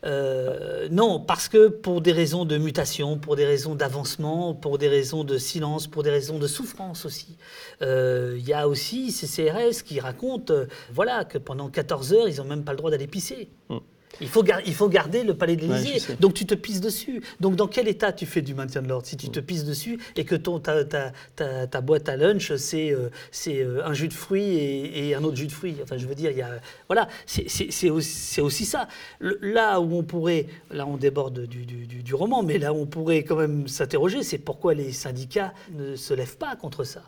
Euh, 0.05 0.87
non, 0.89 1.19
parce 1.19 1.49
que 1.49 1.67
pour 1.67 1.99
des 2.01 2.13
raisons 2.13 2.45
de 2.45 2.57
mutation, 2.57 3.17
pour 3.17 3.35
des 3.35 3.45
raisons 3.45 3.75
d'avancement, 3.75 4.53
pour 4.53 4.77
des 4.77 4.87
raisons 4.87 5.25
de 5.25 5.37
silence, 5.37 5.87
pour 5.87 6.03
des 6.03 6.11
raisons 6.11 6.39
de 6.39 6.47
souffrance 6.47 7.05
aussi. 7.05 7.35
Euh, 7.81 8.35
Il 8.39 8.47
y 8.47 8.53
a 8.53 8.67
aussi 8.69 9.11
ces 9.11 9.27
CRS 9.27 9.83
qui 9.83 9.99
racontent, 9.99 10.53
euh, 10.53 10.65
voilà, 10.93 11.25
que 11.25 11.37
pendant 11.37 11.67
14 11.69 12.13
heures, 12.13 12.29
ils 12.29 12.37
n'ont 12.37 12.45
même 12.45 12.63
pas 12.63 12.71
le 12.71 12.77
droit 12.77 12.89
d'aller 12.91 13.07
pisser. 13.07 13.49
Il 14.21 14.27
faut, 14.27 14.43
gar- 14.43 14.61
il 14.65 14.73
faut 14.73 14.89
garder 14.89 15.23
le 15.23 15.33
palais 15.35 15.55
de 15.55 15.61
l'Élysée. 15.61 15.99
Donc 16.19 16.33
tu 16.33 16.45
te 16.45 16.55
pisses 16.55 16.81
dessus. 16.81 17.21
Donc 17.39 17.55
dans 17.55 17.67
quel 17.67 17.87
état 17.87 18.11
tu 18.11 18.25
fais 18.25 18.41
du 18.41 18.53
maintien 18.53 18.81
de 18.81 18.87
l'ordre? 18.87 19.05
Si 19.05 19.15
tu 19.15 19.29
te 19.29 19.39
pisses 19.39 19.63
dessus 19.65 19.97
et 20.15 20.25
que 20.25 20.35
ton, 20.35 20.59
ta, 20.59 20.83
ta- 20.83 21.13
ta- 21.35 21.67
ta 21.67 21.81
boîte 21.81 22.09
à 22.09 22.17
lunch, 22.17 22.53
c'est 22.55 22.91
euh, 22.91 23.09
euh, 23.47 23.81
un 23.85 23.93
jus 23.93 24.07
de 24.07 24.13
fruits 24.13 24.55
et, 24.55 25.09
et 25.09 25.15
un 25.15 25.23
autre 25.23 25.37
jus 25.37 25.47
de 25.47 25.51
fruits 25.51 25.77
Enfin, 25.83 25.97
je 25.97 26.05
veux 26.07 26.15
dire, 26.15 26.31
il 26.31 26.37
y 26.37 26.41
a, 26.41 26.49
voilà, 26.87 27.07
c'est- 27.25 27.89
aussi, 27.89 28.41
aussi 28.41 28.65
ça. 28.65 28.87
Le- 29.19 29.37
là 29.41 29.79
où 29.79 29.95
on 29.95 30.03
pourrait, 30.03 30.47
là 30.71 30.85
on 30.87 30.97
déborde 30.97 31.45
du, 31.45 31.65
du- 31.65 31.85
du- 31.85 32.03
du 32.03 32.15
roman, 32.15 32.43
mais 32.43 32.57
là 32.57 32.73
où 32.73 32.77
on 32.81 32.85
pourrait 32.87 33.23
quand 33.23 33.35
même 33.37 33.67
s'interroger, 33.67 34.23
c'est 34.23 34.39
pourquoi 34.39 34.73
les 34.73 34.91
syndicats 34.91 35.53
ne 35.71 35.95
se 35.95 36.13
lèvent 36.13 36.37
pas 36.37 36.55
contre 36.55 36.83
ça. 36.83 37.03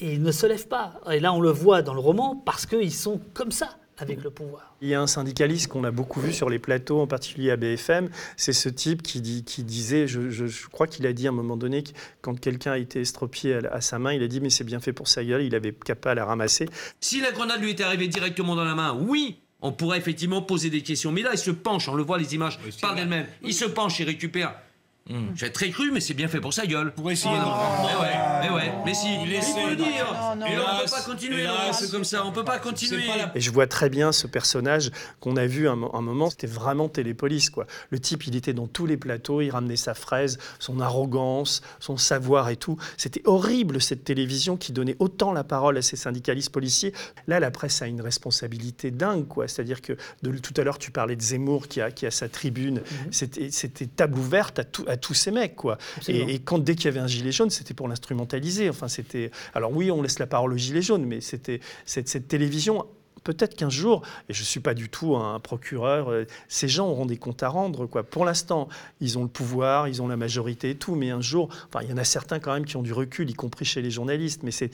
Et 0.00 0.14
ils 0.14 0.22
ne 0.22 0.32
se 0.32 0.46
lèvent 0.46 0.68
pas. 0.68 1.00
Et 1.10 1.20
là 1.20 1.32
on 1.32 1.40
le 1.40 1.50
voit 1.50 1.82
dans 1.82 1.94
le 1.94 2.00
roman 2.00 2.36
parce 2.44 2.66
qu'ils 2.66 2.92
sont 2.92 3.20
comme 3.34 3.52
ça 3.52 3.78
avec 3.98 4.22
le 4.22 4.30
pouvoir. 4.30 4.74
Il 4.80 4.88
y 4.88 4.94
a 4.94 5.00
un 5.00 5.06
syndicaliste 5.06 5.68
qu'on 5.68 5.84
a 5.84 5.90
beaucoup 5.90 6.20
vu 6.20 6.32
sur 6.32 6.48
les 6.50 6.58
plateaux, 6.58 7.00
en 7.00 7.06
particulier 7.06 7.50
à 7.50 7.56
BFM. 7.56 8.10
C'est 8.36 8.52
ce 8.52 8.68
type 8.68 9.02
qui, 9.02 9.20
dit, 9.20 9.44
qui 9.44 9.64
disait, 9.64 10.06
je, 10.06 10.30
je- 10.30 10.46
je 10.46 10.66
crois 10.68 10.86
qu'il 10.86 11.06
a 11.06 11.12
dit 11.12 11.26
à 11.26 11.30
un 11.30 11.34
moment 11.34 11.56
donné, 11.56 11.82
que 11.82 11.90
quand 12.20 12.38
quelqu'un 12.38 12.72
a 12.72 12.78
été 12.78 13.00
estropié 13.00 13.58
à, 13.70 13.80
sa 13.80 13.98
main, 13.98 14.12
il 14.12 14.22
a 14.22 14.28
dit 14.28 14.40
mais 14.40 14.50
c'est 14.50 14.64
bien 14.64 14.80
fait 14.80 14.92
pour 14.92 15.08
sa 15.08 15.24
gueule, 15.24 15.42
il 15.42 15.54
avait 15.54 15.72
qu'à 15.72 15.94
pas 15.96 16.12
à 16.12 16.14
la 16.14 16.24
ramasser. 16.24 16.66
Si 17.00 17.20
la 17.20 17.32
grenade 17.32 17.60
lui 17.60 17.70
était 17.70 17.84
arrivée 17.84 18.08
directement 18.08 18.54
dans 18.56 18.64
la 18.64 18.74
main, 18.74 18.96
oui, 19.00 19.40
on 19.60 19.72
pourrait 19.72 19.98
effectivement 19.98 20.42
poser 20.42 20.70
des 20.70 20.82
questions. 20.82 21.10
Mais 21.10 21.22
là, 21.22 21.30
il 21.32 21.38
se 21.38 21.50
penche, 21.50 21.88
on 21.88 21.94
le 21.94 22.04
voit, 22.04 22.18
les 22.18 22.34
images 22.34 22.58
parlent 22.80 22.96
d'elles-mêmes. 22.96 23.26
Il 23.42 23.52
se 23.54 23.64
penche, 23.64 23.98
il 23.98 24.04
récupère. 24.06 24.54
Je 25.08 25.40
vais 25.40 25.46
être 25.48 25.52
très 25.54 25.70
cru, 25.70 25.90
mais 25.92 26.00
c'est 26.00 26.14
bien 26.14 26.28
fait 26.28 26.40
pour 26.40 26.52
sa 26.52 26.66
gueule. 26.66 26.92
Pour 26.92 27.10
essayer 27.10 27.34
de. 27.34 27.40
Mais 27.40 28.00
ouais, 28.00 28.14
mais 28.42 28.50
ouais. 28.54 28.72
Mais 28.84 28.94
si, 28.94 29.06
il 29.14 29.40
faut 29.42 29.68
le 29.68 29.76
dire. 29.76 29.86
Et 30.46 30.54
là, 30.56 30.76
on 30.80 30.84
peut 30.84 30.90
pas 30.90 31.02
continuer, 31.02 31.46
comme 31.90 32.04
ça. 32.04 32.24
On 32.26 32.32
peut 32.32 32.44
pas 32.44 32.58
continuer. 32.58 33.04
Et 33.34 33.40
je 33.40 33.50
vois 33.50 33.66
très 33.66 33.88
bien 33.88 34.12
ce 34.12 34.26
personnage 34.26 34.90
qu'on 35.20 35.36
a 35.36 35.46
vu 35.46 35.68
un, 35.68 35.78
un 35.92 36.00
moment, 36.02 36.30
c'était 36.30 36.46
vraiment 36.46 36.88
Télépolis. 36.88 37.50
Quoi. 37.50 37.66
Le 37.90 37.98
type, 37.98 38.26
il 38.26 38.36
était 38.36 38.52
dans 38.52 38.66
tous 38.66 38.86
les 38.86 38.96
plateaux, 38.96 39.40
il 39.40 39.50
ramenait 39.50 39.76
sa 39.76 39.94
fraise, 39.94 40.38
son 40.58 40.80
arrogance, 40.80 41.62
son 41.80 41.96
savoir 41.96 42.48
et 42.50 42.56
tout. 42.56 42.76
C'était 42.96 43.22
horrible 43.24 43.80
cette 43.80 44.04
télévision 44.04 44.56
qui 44.56 44.72
donnait 44.72 44.96
autant 44.98 45.32
la 45.32 45.44
parole 45.44 45.78
à 45.78 45.82
ces 45.82 45.96
syndicalistes 45.96 46.50
policiers. 46.50 46.92
Là, 47.26 47.40
la 47.40 47.50
presse 47.50 47.80
a 47.82 47.86
une 47.86 48.00
responsabilité 48.02 48.90
dingue. 48.90 49.26
quoi. 49.26 49.48
C'est-à-dire 49.48 49.80
que 49.80 49.94
de, 50.22 50.36
tout 50.38 50.54
à 50.58 50.64
l'heure, 50.64 50.78
tu 50.78 50.90
parlais 50.90 51.16
de 51.16 51.22
Zemmour 51.22 51.68
qui 51.68 51.80
a, 51.80 51.90
qui 51.90 52.04
a 52.06 52.10
sa 52.10 52.28
tribune. 52.28 52.82
C'était- 53.10 53.50
C'était 53.50 53.86
table 53.86 54.18
ouverte 54.18 54.58
à, 54.58 54.64
tout- 54.64 54.84
à 54.86 54.96
tous 54.98 55.14
ces 55.14 55.30
mecs. 55.30 55.56
Quoi. 55.56 55.78
Et, 56.08 56.34
et 56.34 56.38
quand 56.38 56.58
dès 56.58 56.74
qu'il 56.74 56.86
y 56.86 56.88
avait 56.88 57.00
un 57.00 57.06
gilet 57.06 57.32
jaune, 57.32 57.50
c'était 57.50 57.74
pour 57.74 57.88
l'instrumentaliser. 57.88 58.68
Enfin, 58.68 58.88
c'était. 58.88 59.30
Alors 59.54 59.72
oui, 59.72 59.90
on 59.90 60.02
laisse 60.02 60.18
la 60.18 60.26
parole 60.26 60.52
au 60.52 60.56
gilet 60.56 60.82
jaune, 60.82 61.04
mais 61.06 61.20
c'était 61.20 61.60
cette, 61.86 62.08
cette 62.08 62.28
télévision. 62.28 62.84
Peut-être 63.24 63.56
qu'un 63.56 63.68
jour, 63.68 64.02
et 64.28 64.32
je 64.32 64.40
ne 64.40 64.46
suis 64.46 64.60
pas 64.60 64.74
du 64.74 64.88
tout 64.88 65.16
un 65.16 65.38
procureur, 65.40 66.08
euh, 66.08 66.24
ces 66.46 66.68
gens 66.68 66.88
auront 66.88 67.04
des 67.04 67.16
comptes 67.18 67.42
à 67.42 67.48
rendre. 67.48 67.84
Quoi. 67.86 68.02
Pour 68.04 68.24
l'instant, 68.24 68.68
ils 69.00 69.18
ont 69.18 69.22
le 69.22 69.28
pouvoir, 69.28 69.86
ils 69.88 70.00
ont 70.00 70.08
la 70.08 70.16
majorité 70.16 70.70
et 70.70 70.74
tout, 70.76 70.94
mais 70.94 71.10
un 71.10 71.20
jour, 71.20 71.48
enfin, 71.68 71.84
il 71.84 71.90
y 71.90 71.92
en 71.92 71.98
a 71.98 72.04
certains 72.04 72.38
quand 72.38 72.54
même 72.54 72.64
qui 72.64 72.76
ont 72.76 72.82
du 72.82 72.92
recul, 72.92 73.28
y 73.28 73.34
compris 73.34 73.64
chez 73.66 73.82
les 73.82 73.90
journalistes, 73.90 74.42
mais 74.44 74.52
c'est- 74.52 74.70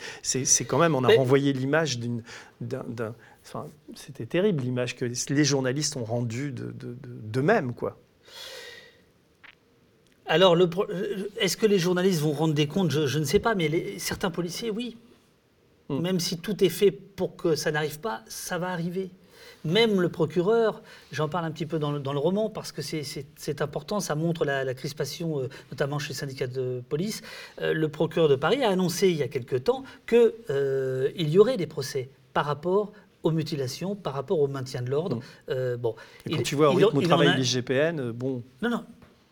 quand 0.67 0.79
même, 0.79 0.95
on 0.95 1.03
a 1.05 1.09
Mais- 1.09 1.17
renvoyé 1.17 1.53
l'image 1.53 1.99
d'une... 1.99 2.23
d'un- 2.61 2.85
d'un- 2.87 3.15
Enfin, 3.47 3.67
c'était 3.95 4.25
terrible 4.27 4.63
l'image 4.63 4.95
que 4.97 5.05
les 5.05 5.45
journalistes 5.45 5.97
ont 5.97 6.05
rendue 6.05 6.51
de- 6.53 6.67
de- 6.67 6.95
de- 6.95 6.97
d'eux-mêmes, 7.25 7.75
quoi. 7.75 7.99
Alors, 10.27 10.55
euh, 10.57 11.29
est-ce 11.39 11.57
que 11.57 11.67
les 11.67 11.79
journalistes 11.79 12.21
vont 12.21 12.33
rendre 12.33 12.55
des 12.55 12.67
comptes? 12.67 12.91
Je, 12.91 13.07
je 13.07 13.19
ne 13.19 13.25
sais 13.25 13.39
pas, 13.39 13.55
mais 13.55 13.69
les- 13.69 13.99
certains 13.99 14.31
policiers, 14.31 14.71
oui. 14.71 14.97
Mm. 15.91 16.01
Même 16.01 16.21
si 16.21 16.39
tout 16.39 16.65
est 16.65 16.69
fait 16.71 16.91
pour 16.91 17.37
que 17.37 17.55
ça 17.57 17.71
n'arrive 17.71 18.01
pas, 18.01 18.23
ça 18.27 18.57
va 18.59 18.69
arriver. 18.71 19.11
Même 19.67 20.01
le 20.01 20.09
procureur, 20.11 20.83
j'en 21.13 21.29
parle 21.29 21.45
un 21.47 21.51
petit 21.51 21.65
peu 21.67 21.79
dans 21.79 21.91
le, 21.93 21.99
dans 21.99 22.13
le 22.13 22.19
roman 22.19 22.51
parce 22.51 22.71
que 22.73 22.83
c'est- 22.83 23.63
important, 23.63 24.01
ça 24.01 24.15
montre 24.15 24.45
la, 24.45 24.63
la 24.65 24.75
crispation, 24.75 25.41
euh, 25.41 25.49
notamment 25.71 25.99
chez 25.99 26.09
les 26.11 26.15
syndicats 26.15 26.47
de 26.47 26.83
police. 26.89 27.23
Euh, 27.63 27.73
le 27.75 27.89
procureur 27.89 28.29
de 28.29 28.37
Paris 28.37 28.63
a 28.63 28.69
annoncé 28.71 29.09
il 29.09 29.17
y 29.17 29.23
a 29.23 29.29
quelque 29.29 29.57
temps 29.57 29.85
qu'il 30.07 30.33
y 31.31 31.39
aurait 31.39 31.57
des 31.57 31.67
procès 31.67 32.09
par 32.35 32.45
rapport 32.47 32.93
aux 33.23 33.31
mutilations, 33.31 33.95
par 33.95 34.13
rapport 34.15 34.39
au 34.41 34.49
maintien 34.49 34.83
de 34.83 34.91
l'ordre. 34.91 35.21
Euh, 35.49 35.79
bon. 35.79 35.95
Et 36.27 36.31
quand 36.31 36.37
Il- 36.39 36.43
tu 36.43 36.55
vois 36.57 36.69
au 36.69 36.75
rythme 36.75 37.01
il 37.01 37.11
a- 37.13 37.37
l'IGPN, 37.37 38.11
bon, 38.13 38.43
non, 38.61 38.69
non, 38.69 38.85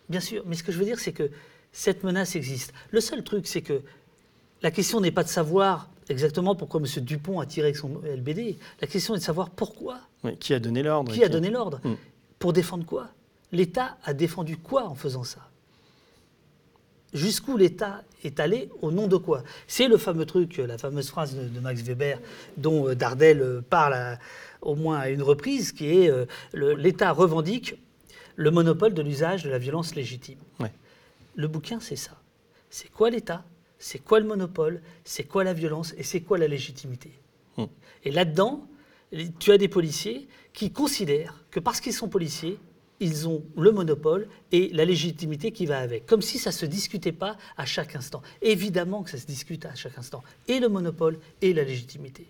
bien 0.09 0.20
sûr. 0.20 0.42
Mais 0.46 0.57
ce 0.57 0.62
que 0.62 0.72
je 0.72 0.78
veux 0.78 0.84
dire, 0.84 0.98
c'est 0.98 1.12
que 1.12 1.30
cette 1.72 2.05
menace 2.05 2.36
existe. 2.36 2.72
Le 2.90 3.00
seul 3.00 3.22
truc, 3.24 3.46
c'est 3.46 3.62
que 3.62 3.82
la 4.62 4.70
question 4.70 5.00
n'est 5.00 5.11
pas 5.11 5.24
de 5.24 5.28
savoir 5.28 5.88
exactement 6.09 6.55
pourquoi 6.55 6.80
M. 6.80 6.86
Dupont 7.05 7.40
a 7.40 7.46
tiré 7.46 7.66
avec 7.68 7.76
son 7.76 8.00
LBD. 8.05 8.57
La 8.80 8.86
question 8.86 9.14
est 9.14 9.18
de 9.18 9.22
savoir 9.24 9.50
pourquoi. 9.50 10.00
qui 10.40 10.55
a 10.55 10.61
donné 10.61 10.82
l'ordre 10.82 11.12
Qui 11.12 11.24
a 11.24 11.28
donné 11.28 11.50
l'ordre 11.50 11.80
Mm. 11.84 11.94
Pour 12.38 12.53
défendre 12.53 12.84
quoi? 12.84 13.09
L'État 13.53 13.96
a 14.05 14.12
défendu 14.14 14.57
quoi 14.57 14.84
en 14.88 14.94
faisant 14.94 15.22
ça? 15.24 15.48
Jusqu'où 17.12 17.57
l'État 17.59 18.03
est 18.24 18.40
allé 18.40 18.70
au 18.80 18.90
nom 18.90 19.07
de 19.07 19.16
quoi? 19.18 19.42
C'est 19.66 19.86
le 19.86 19.98
fameux 19.98 20.24
truc, 20.24 20.57
la 20.57 20.78
fameuse 20.78 21.09
phrase 21.11 21.34
de, 21.36 21.46
de 21.46 21.61
Max 21.61 21.82
Weber 21.82 22.18
dont 22.57 22.88
euh, 22.88 22.94
Dardel 22.94 23.40
euh, 23.42 23.61
parle 23.61 23.94
à- 23.94 24.18
au 24.62 24.74
moins 24.76 24.98
à 24.98 25.09
une 25.11 25.22
reprise, 25.22 25.72
qui 25.72 25.86
est 25.88 26.09
euh, 26.11 26.24
l'État 26.55 27.12
revendique 27.12 27.74
le 28.37 28.51
monopole 28.51 28.95
de 28.95 29.03
l'usage 29.03 29.43
de 29.45 29.51
la 29.51 29.59
violence 29.59 29.95
légitime. 29.95 30.39
Ouais. 30.61 30.72
Le 31.35 31.49
bouquin, 31.49 31.80
c'est 31.80 31.97
ça. 31.97 32.20
C'est 32.70 32.91
quoi 32.91 33.11
l'État? 33.11 33.45
C'est 33.78 33.99
quoi 33.99 34.20
le 34.20 34.26
monopole? 34.26 34.80
C'est 35.05 35.24
quoi 35.24 35.45
la 35.45 35.53
violence? 35.53 35.95
Et 35.97 36.03
c'est 36.03 36.20
quoi 36.20 36.39
la 36.39 36.49
légitimité? 36.49 37.12
Hmm. 37.57 37.66
Et 38.05 38.11
là-dedans, 38.11 38.66
tu 39.39 39.53
as 39.53 39.59
des 39.59 39.68
policiers 39.68 40.28
qui 40.53 40.70
considèrent 40.70 41.45
que 41.51 41.61
parce 41.61 41.80
qu'ils 41.80 41.93
sont 41.93 42.09
policiers, 42.09 42.59
ils 43.01 43.28
ont 43.28 43.43
le 43.57 43.72
monopole 43.72 44.28
et 44.53 44.68
la 44.68 44.85
légitimité 44.85 45.51
qui 45.51 45.66
va 45.66 45.78
avec. 45.80 46.07
Comme 46.07 46.22
si 46.22 46.39
ça 46.39 46.51
ne 46.51 46.55
se 46.55 46.66
discutait 46.66 47.12
pas 47.12 47.37
à 47.57 47.66
chaque 47.66 47.97
instant. 47.97 48.22
Évidemment 48.41 49.03
que 49.03 49.11
ça 49.11 49.18
se 49.18 49.26
discute 49.26 49.66
à 49.66 49.74
chaque 49.74 49.99
instant. 49.99 50.22
Et 50.47 50.61
le 50.61 50.68
monopole 50.68 51.18
et 51.41 51.53
la 51.53 51.64
légitimité. 51.64 52.26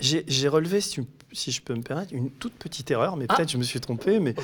J'ai 0.00 0.48
relevé, 0.48 0.80
si, 0.82 0.90
tu- 0.90 1.04
si 1.32 1.52
je 1.52 1.62
peux 1.62 1.74
me 1.74 1.82
permettre, 1.82 2.12
une 2.12 2.30
toute 2.30 2.52
petite 2.52 2.90
erreur, 2.90 3.16
mais 3.16 3.24
Ah. 3.28 3.36
peut-être 3.36 3.50
je 3.50 3.56
me 3.56 3.62
suis 3.62 3.80
trompé. 3.80 4.20
Mais 4.20 4.34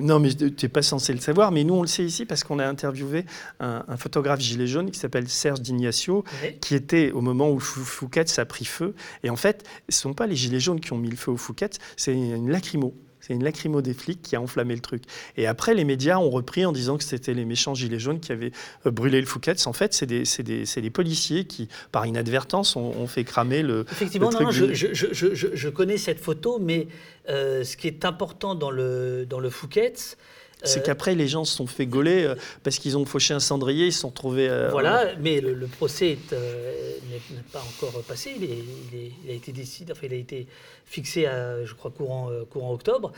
non, 0.00 0.18
mais 0.18 0.32
tu 0.32 0.44
n'es 0.62 0.68
pas 0.68 0.80
censé 0.82 1.12
le 1.12 1.20
savoir. 1.20 1.52
Mais 1.52 1.64
nous, 1.64 1.74
on 1.74 1.82
le 1.82 1.88
sait 1.88 2.04
ici 2.04 2.24
parce 2.24 2.42
qu'on 2.44 2.58
a 2.58 2.66
interviewé 2.66 3.26
un, 3.60 3.84
un 3.86 3.96
photographe 3.98 4.40
gilet 4.40 4.66
jaune 4.66 4.90
qui 4.90 4.98
s'appelle 4.98 5.28
Serge 5.28 5.60
D'Ignacio, 5.60 6.24
qui 6.60 6.74
était 6.74 7.10
au 7.12 7.20
moment 7.20 7.50
où 7.50 7.58
Fou- 7.60 7.84
Fouquet's 7.84 8.38
a 8.38 8.46
pris 8.46 8.64
feu. 8.64 8.94
Et 9.22 9.30
en 9.30 9.36
fait, 9.36 9.64
ce 9.88 9.98
ne 9.98 10.00
sont 10.10 10.14
pas 10.14 10.26
les 10.26 10.36
gilets 10.36 10.60
jaunes 10.60 10.80
qui 10.80 10.92
ont 10.92 10.98
mis 10.98 11.10
le 11.10 11.16
feu 11.16 11.32
au 11.32 11.36
Fouquet's, 11.36 11.78
c'est 11.96 12.14
une 12.14 12.50
lacrymo. 12.50 12.94
C'est 13.28 13.34
une 13.34 13.44
lacrymo 13.44 13.82
des 13.82 13.92
flics 13.92 14.22
qui 14.22 14.36
a 14.36 14.40
enflammé 14.40 14.74
le 14.74 14.80
truc. 14.80 15.02
Et 15.36 15.46
après, 15.46 15.74
les 15.74 15.84
médias 15.84 16.16
ont 16.18 16.30
repris 16.30 16.64
en 16.64 16.72
disant 16.72 16.96
que 16.96 17.04
c'était 17.04 17.34
les 17.34 17.44
méchants 17.44 17.74
gilets 17.74 17.98
jaunes 17.98 18.20
qui 18.20 18.32
avaient 18.32 18.52
euh, 18.86 18.90
brûlé 18.90 19.20
le 19.20 19.26
Fouquet's. 19.26 19.66
En 19.66 19.74
fait, 19.74 19.92
c'est 19.92 20.06
des, 20.06 20.22
des- 20.42 20.64
c'est 20.64 20.80
des 20.80 20.90
policiers 20.90 21.44
qui, 21.44 21.68
par 21.92 22.06
inadvertance, 22.06 22.74
ont, 22.74 22.90
ont 22.98 23.06
fait 23.06 23.24
cramer 23.24 23.62
le. 23.62 23.84
Effectivement, 23.92 24.28
le 24.30 24.32
non, 24.32 24.38
truc 24.38 24.46
non, 24.46 24.52
je, 24.52 24.86
du- 24.86 24.94
je- 24.94 25.12
je- 25.12 25.54
je- 25.54 25.68
connais 25.68 25.98
cette 25.98 26.18
photo, 26.20 26.58
mais 26.58 26.88
euh, 27.28 27.62
ce 27.64 27.76
qui 27.76 27.86
est 27.86 28.06
important 28.06 28.54
dans 28.54 28.70
le, 28.70 29.26
dans 29.28 29.40
le 29.40 29.50
Fouquet's, 29.50 30.16
C'est 30.64 30.80
euh, 30.80 30.82
qu'après, 30.82 31.14
les 31.14 31.28
gens 31.28 31.44
se 31.44 31.54
sont 31.56 31.66
fait 31.66 31.86
gauler 31.86 32.24
euh, 32.24 32.34
parce 32.64 32.78
qu'ils 32.78 32.96
ont 32.96 33.04
fauché 33.04 33.32
un 33.34 33.40
cendrier, 33.40 33.86
ils 33.86 33.92
se 33.92 34.00
sont 34.00 34.08
retrouvés. 34.08 34.48
euh, 34.48 34.68
Voilà, 34.70 35.12
mais 35.20 35.40
le, 35.40 35.54
le 35.54 35.66
procès 35.66 36.10
est, 36.12 36.32
n'est 36.32 37.42
pas 37.52 37.60
encore 37.62 38.02
passé. 38.02 38.32
Il, 38.36 38.44
est- 38.44 38.48
il 38.92 38.98
est- 38.98 39.12
il 39.24 39.30
a 39.30 39.34
été 39.34 39.52
décidé, 39.52 39.92
enfin, 39.92 40.06
il 40.06 40.12
a 40.12 40.16
été 40.16 40.46
fixé 40.84 41.26
à, 41.26 41.64
je 41.64 41.74
crois, 41.74 41.90
courant, 41.90 42.30
courant 42.50 42.72
octobre. 42.72 43.12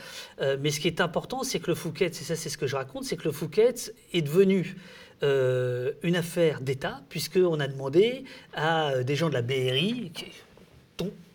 Mais 0.59 0.69
ce 0.71 0.79
qui 0.79 0.87
est 0.87 1.01
important, 1.01 1.43
c'est 1.43 1.59
que 1.59 1.67
le 1.67 1.75
Fouquet's, 1.75 2.21
et 2.21 2.23
ça, 2.23 2.35
c'est 2.35 2.49
ce 2.49 2.57
que 2.57 2.67
je 2.67 2.75
raconte, 2.75 3.05
c'est 3.05 3.17
que 3.17 3.25
le 3.25 3.31
Fouquet's 3.31 3.91
est 4.13 4.21
devenu 4.21 4.75
euh, 5.23 5.91
une 6.03 6.15
affaire 6.15 6.61
d'État, 6.61 7.01
puisqu'on 7.09 7.59
a 7.59 7.67
demandé 7.67 8.23
à 8.53 9.03
des 9.03 9.15
gens 9.15 9.29
de 9.29 9.33
la 9.33 9.41
BRI, 9.43 10.11
qui- 10.13 10.25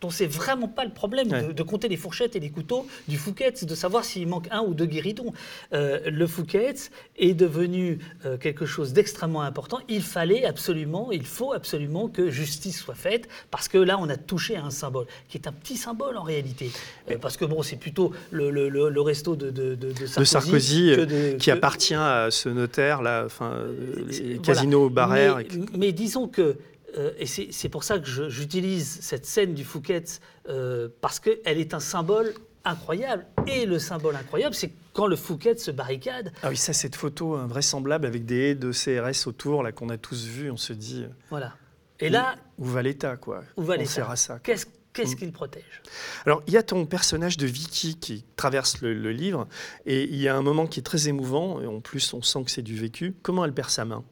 dont, 0.00 0.10
c'est 0.10 0.26
vraiment 0.26 0.68
pas 0.68 0.84
le 0.84 0.90
problème 0.92 1.28
de, 1.28 1.52
de 1.52 1.62
compter 1.62 1.88
les 1.88 1.96
fourchettes 1.96 2.36
et 2.36 2.40
les 2.40 2.50
couteaux 2.50 2.86
du 3.08 3.16
Fouquet's, 3.16 3.64
de 3.64 3.74
savoir 3.74 4.04
s'il 4.04 4.28
manque 4.28 4.46
un 4.52 4.60
ou 4.60 4.74
deux 4.74 4.86
guéridons. 4.86 5.32
Euh, 5.72 5.98
le 6.10 6.26
Fouquet's 6.26 6.90
est 7.18 7.34
devenu 7.34 7.98
euh, 8.24 8.36
quelque 8.36 8.66
chose 8.66 8.92
d'extrêmement 8.92 9.42
important. 9.42 9.78
Il 9.88 10.02
fallait 10.02 10.44
absolument, 10.44 11.10
il 11.12 11.24
faut 11.24 11.52
absolument 11.52 12.08
que 12.08 12.30
justice 12.30 12.78
soit 12.78 12.94
faite, 12.94 13.28
parce 13.50 13.68
que 13.68 13.78
là, 13.78 13.98
on 13.98 14.08
a 14.08 14.16
touché 14.16 14.54
à 14.56 14.64
un 14.64 14.70
symbole, 14.70 15.06
qui 15.28 15.38
est 15.38 15.48
un 15.48 15.52
petit 15.52 15.76
symbole 15.76 16.16
en 16.16 16.22
réalité. 16.22 16.70
Euh, 17.10 17.16
parce 17.20 17.36
que 17.36 17.44
bon, 17.44 17.62
c'est 17.62 17.76
plutôt 17.76 18.12
le, 18.30 18.50
le- 18.50 18.68
le- 18.68 18.90
le 18.90 19.00
resto 19.00 19.34
de, 19.34 19.50
de- 19.50 19.76
Sarkozy, 20.06 20.26
Sarkozy, 20.30 20.92
que 20.96 21.00
de- 21.04 21.36
qui 21.38 21.46
que- 21.46 21.50
appartient 21.50 21.94
à 21.94 22.28
ce 22.30 22.48
notaire 22.48 23.02
là, 23.02 23.24
enfin 23.26 23.60
les 24.08 24.34
voilà. 24.34 24.38
casinos 24.42 24.88
barrières. 24.90 25.36
Mais, 25.38 25.78
mais 25.78 25.92
disons 25.92 26.28
que, 26.28 26.56
euh, 26.96 27.12
et 27.18 27.26
c'est 27.26 27.68
pour 27.68 27.84
ça 27.84 27.98
que 27.98 28.06
j'utilise 28.30 28.98
cette 29.00 29.26
scène 29.26 29.54
du 29.54 29.64
Fouquet's, 29.64 30.20
euh, 30.48 30.88
parce 31.00 31.20
qu'elle 31.20 31.58
est 31.58 31.74
un 31.74 31.80
symbole 31.80 32.32
incroyable. 32.64 33.26
Et 33.46 33.64
le 33.66 33.78
symbole 33.78 34.16
incroyable, 34.16 34.54
c'est 34.54 34.72
quand 34.92 35.06
le 35.06 35.16
Fouquet 35.16 35.56
se 35.56 35.70
barricade. 35.70 36.32
Ah 36.42 36.48
oui, 36.50 36.56
ça, 36.56 36.72
cette 36.72 36.96
photo 36.96 37.34
invraisemblable 37.36 38.06
avec 38.06 38.24
des 38.24 38.50
haies 38.50 38.54
de 38.54 38.72
CRS 38.72 39.26
autour 39.28 39.62
là 39.62 39.72
qu'on 39.72 39.88
a 39.90 39.98
tous 39.98 40.24
vu, 40.26 40.50
on 40.50 40.56
se 40.56 40.72
dit. 40.72 41.02
euh, 41.04 41.08
Voilà. 41.30 41.54
Et 42.00 42.08
là, 42.08 42.34
où, 42.58 42.64
où 42.64 42.68
va 42.70 42.82
l'État 42.82 43.16
quoi? 43.16 43.42
où 43.56 43.62
va 43.62 43.74
On 43.74 43.78
l'État? 43.78 43.90
sert 43.90 44.10
à 44.10 44.16
ça. 44.16 44.38
Qu'est-ce 44.40 44.66
qu'est-ce 44.92 45.12
Mm. 45.14 45.18
qu'il 45.18 45.32
protège? 45.32 45.82
Alors, 46.24 46.42
il 46.46 46.54
y 46.54 46.56
a 46.56 46.62
ton 46.62 46.86
personnage 46.86 47.36
de 47.36 47.46
Vicky 47.46 47.96
qui 47.96 48.24
traverse 48.36 48.80
le, 48.80 48.94
le 48.94 49.12
livre, 49.12 49.46
et 49.84 50.04
il 50.04 50.16
y 50.16 50.26
a 50.26 50.34
un 50.36 50.42
moment 50.42 50.66
qui 50.66 50.80
est 50.80 50.82
très 50.82 51.06
émouvant, 51.08 51.60
et 51.60 51.66
en 51.66 51.80
plus, 51.80 52.12
on 52.14 52.22
sent 52.22 52.44
que 52.44 52.50
c'est 52.50 52.62
du 52.62 52.74
vécu. 52.76 53.14
Comment 53.22 53.44
elle 53.44 53.52
perd 53.52 53.68
sa 53.70 53.84
main? 53.84 54.04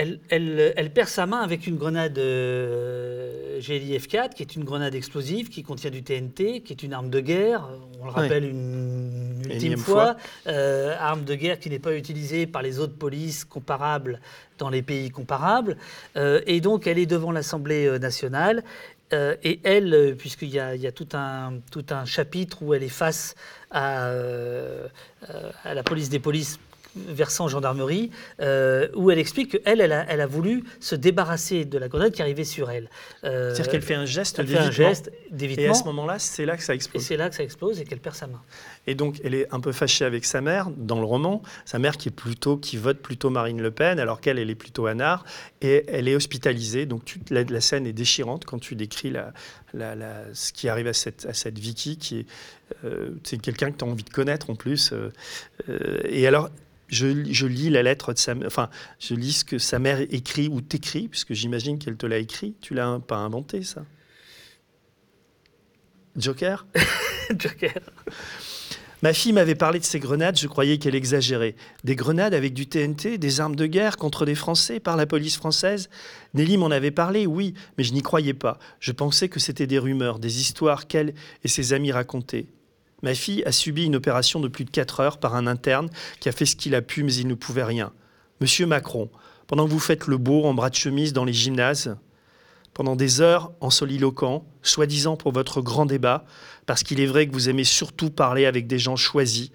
Elle, 0.00 0.18
elle- 0.30 0.72
elle 0.76 0.90
perd 0.92 1.08
sa 1.08 1.26
main 1.26 1.40
avec 1.40 1.66
une 1.66 1.76
grenade 1.76 2.18
euh, 2.18 3.60
GLIF-4, 3.60 4.30
qui 4.34 4.42
est 4.42 4.56
une 4.56 4.64
grenade 4.64 4.94
explosive, 4.94 5.48
qui 5.50 5.62
contient 5.62 5.90
du 5.90 6.02
TNT, 6.02 6.62
qui 6.62 6.72
est 6.72 6.82
une 6.82 6.94
arme 6.94 7.10
de 7.10 7.20
guerre. 7.20 7.68
On 8.00 8.06
le 8.06 8.10
rappelle 8.10 8.44
une 8.44 9.42
ultime 9.44 9.76
fois. 9.76 10.14
fois. 10.14 10.16
Euh, 10.46 10.96
arme 10.98 11.24
de 11.24 11.34
guerre 11.34 11.58
qui 11.58 11.68
n'est 11.68 11.78
pas 11.78 11.94
utilisée 11.94 12.46
par 12.46 12.62
les 12.62 12.78
autres 12.78 12.96
polices 12.96 13.44
comparables 13.44 14.20
dans 14.58 14.70
les 14.70 14.80
pays 14.82 15.10
comparables. 15.10 15.76
Euh, 16.16 16.40
et 16.46 16.60
donc, 16.62 16.86
elle 16.86 16.98
est 16.98 17.06
devant 17.06 17.32
l'Assemblée 17.32 17.86
euh, 17.86 17.98
nationale. 17.98 18.62
Et 19.42 19.58
elle, 19.64 20.14
puisqu'il 20.16 20.50
y 20.50 20.60
a, 20.60 20.76
il 20.76 20.80
y 20.80 20.86
a 20.86 20.92
tout, 20.92 21.08
un, 21.14 21.54
tout 21.72 21.84
un 21.90 22.04
chapitre 22.04 22.62
où 22.62 22.74
elle 22.74 22.84
est 22.84 22.88
face 22.88 23.34
à, 23.72 24.08
à 25.64 25.74
la 25.74 25.82
police 25.82 26.10
des 26.10 26.20
polices 26.20 26.60
versant 26.96 27.48
gendarmerie, 27.48 28.10
euh, 28.40 28.88
où 28.94 29.10
elle 29.10 29.18
explique 29.18 29.62
qu'elle, 29.62 29.80
elle 29.80 29.92
a, 29.92 30.04
elle 30.08 30.20
a 30.20 30.26
voulu 30.26 30.64
se 30.80 30.94
débarrasser 30.94 31.64
de 31.64 31.78
la 31.78 31.88
grenade 31.88 32.12
qui 32.12 32.22
arrivait 32.22 32.44
sur 32.44 32.70
elle. 32.70 32.88
Euh, 33.24 33.54
C'est-à-dire 33.54 33.72
qu'elle 33.72 33.82
fait 33.82 33.94
un 33.94 34.06
geste 34.06 34.40
d'évitement. 35.30 35.64
Et 35.64 35.68
à 35.68 35.74
ce 35.74 35.84
moment-là, 35.84 36.18
c'est 36.18 36.44
là 36.46 36.56
que 36.56 36.62
ça 36.62 36.72
Et 36.72 36.76
explose. 36.76 37.02
c'est 37.02 37.16
là 37.16 37.28
que 37.28 37.34
ça 37.36 37.42
explose 37.42 37.80
et 37.80 37.84
qu'elle 37.84 38.00
perd 38.00 38.16
sa 38.16 38.26
main. 38.26 38.40
Et 38.86 38.94
donc, 38.94 39.20
elle 39.24 39.34
est 39.34 39.46
un 39.54 39.60
peu 39.60 39.72
fâchée 39.72 40.04
avec 40.04 40.24
sa 40.24 40.40
mère 40.40 40.68
dans 40.76 40.98
le 40.98 41.04
roman. 41.04 41.42
Sa 41.64 41.78
mère 41.78 41.96
qui 41.96 42.08
est 42.08 42.12
plutôt, 42.12 42.56
qui 42.56 42.76
vote 42.76 42.98
plutôt 42.98 43.30
Marine 43.30 43.60
Le 43.62 43.70
Pen, 43.70 44.00
alors 44.00 44.20
qu'elle, 44.20 44.38
elle 44.38 44.50
est 44.50 44.54
plutôt 44.54 44.86
Anard. 44.86 45.24
Et 45.62 45.84
elle 45.88 46.08
est 46.08 46.16
hospitalisée. 46.16 46.86
Donc, 46.86 47.04
tu- 47.04 47.20
la, 47.30 47.44
la 47.44 47.60
scène 47.60 47.86
est 47.86 47.92
déchirante 47.92 48.44
quand 48.44 48.58
tu 48.58 48.74
décris 48.74 49.10
la, 49.10 49.32
la- 49.74 49.94
ce 50.34 50.52
qui 50.52 50.68
arrive 50.68 50.86
à 50.88 50.92
cette, 50.92 51.26
à 51.26 51.34
cette 51.34 51.58
Vicky, 51.58 51.98
qui 51.98 52.20
est, 52.20 52.26
euh, 52.84 53.10
c'est 53.24 53.40
quelqu'un 53.40 53.70
que 53.70 53.76
tu 53.78 53.84
as 53.84 53.88
envie 53.88 54.04
de 54.04 54.10
connaître 54.10 54.50
en 54.50 54.54
plus. 54.56 54.92
et 56.08 56.26
alors, 56.26 56.50
je, 56.90 57.24
je 57.32 57.46
lis 57.46 57.70
la 57.70 57.82
lettre 57.82 58.12
de 58.12 58.18
sa 58.18 58.34
mère, 58.34 58.46
enfin, 58.46 58.68
je 58.98 59.14
lis 59.14 59.32
ce 59.32 59.44
que 59.44 59.58
sa 59.58 59.78
mère 59.78 60.00
écrit 60.00 60.48
ou 60.48 60.60
t'écrit, 60.60 61.08
puisque 61.08 61.32
j'imagine 61.32 61.78
qu'elle 61.78 61.96
te 61.96 62.06
l'a 62.06 62.18
écrit. 62.18 62.54
Tu 62.60 62.74
l'as 62.74 62.98
pas 62.98 63.16
inventé, 63.16 63.62
ça? 63.62 63.84
Joker? 66.16 66.66
Joker. 67.38 67.80
Ma 69.02 69.14
fille 69.14 69.32
m'avait 69.32 69.54
parlé 69.54 69.78
de 69.78 69.84
ces 69.84 69.98
grenades, 69.98 70.38
je 70.38 70.46
croyais 70.46 70.76
qu'elle 70.76 70.94
exagérait. 70.94 71.54
Des 71.84 71.96
grenades 71.96 72.34
avec 72.34 72.52
du 72.52 72.66
TNT, 72.66 73.16
des 73.16 73.40
armes 73.40 73.56
de 73.56 73.64
guerre 73.64 73.96
contre 73.96 74.26
des 74.26 74.34
Français 74.34 74.78
par 74.78 74.96
la 74.98 75.06
police 75.06 75.36
française? 75.36 75.88
Nelly 76.34 76.58
m'en 76.58 76.70
avait 76.70 76.90
parlé, 76.90 77.26
oui, 77.26 77.54
mais 77.78 77.84
je 77.84 77.94
n'y 77.94 78.02
croyais 78.02 78.34
pas. 78.34 78.58
Je 78.78 78.92
pensais 78.92 79.30
que 79.30 79.40
c'était 79.40 79.66
des 79.66 79.78
rumeurs, 79.78 80.18
des 80.18 80.40
histoires 80.40 80.86
qu'elle 80.86 81.14
et 81.44 81.48
ses 81.48 81.72
amis 81.72 81.92
racontaient. 81.92 82.46
Ma 83.02 83.14
fille 83.14 83.42
a 83.44 83.52
subi 83.52 83.84
une 83.84 83.96
opération 83.96 84.40
de 84.40 84.48
plus 84.48 84.64
de 84.64 84.70
4 84.70 85.00
heures 85.00 85.18
par 85.18 85.34
un 85.34 85.46
interne 85.46 85.88
qui 86.20 86.28
a 86.28 86.32
fait 86.32 86.46
ce 86.46 86.56
qu'il 86.56 86.74
a 86.74 86.82
pu, 86.82 87.02
mais 87.02 87.14
il 87.14 87.28
ne 87.28 87.34
pouvait 87.34 87.64
rien. 87.64 87.92
Monsieur 88.40 88.66
Macron, 88.66 89.10
pendant 89.46 89.66
que 89.66 89.70
vous 89.70 89.78
faites 89.78 90.06
le 90.06 90.16
beau 90.16 90.44
en 90.44 90.54
bras 90.54 90.70
de 90.70 90.74
chemise 90.74 91.12
dans 91.12 91.24
les 91.24 91.32
gymnases, 91.32 91.96
pendant 92.72 92.96
des 92.96 93.20
heures 93.20 93.52
en 93.60 93.70
soliloquant, 93.70 94.46
soi-disant 94.62 95.16
pour 95.16 95.32
votre 95.32 95.60
grand 95.60 95.86
débat, 95.86 96.24
parce 96.66 96.82
qu'il 96.82 97.00
est 97.00 97.06
vrai 97.06 97.26
que 97.26 97.32
vous 97.32 97.48
aimez 97.48 97.64
surtout 97.64 98.10
parler 98.10 98.46
avec 98.46 98.66
des 98.66 98.78
gens 98.78 98.96
choisis. 98.96 99.50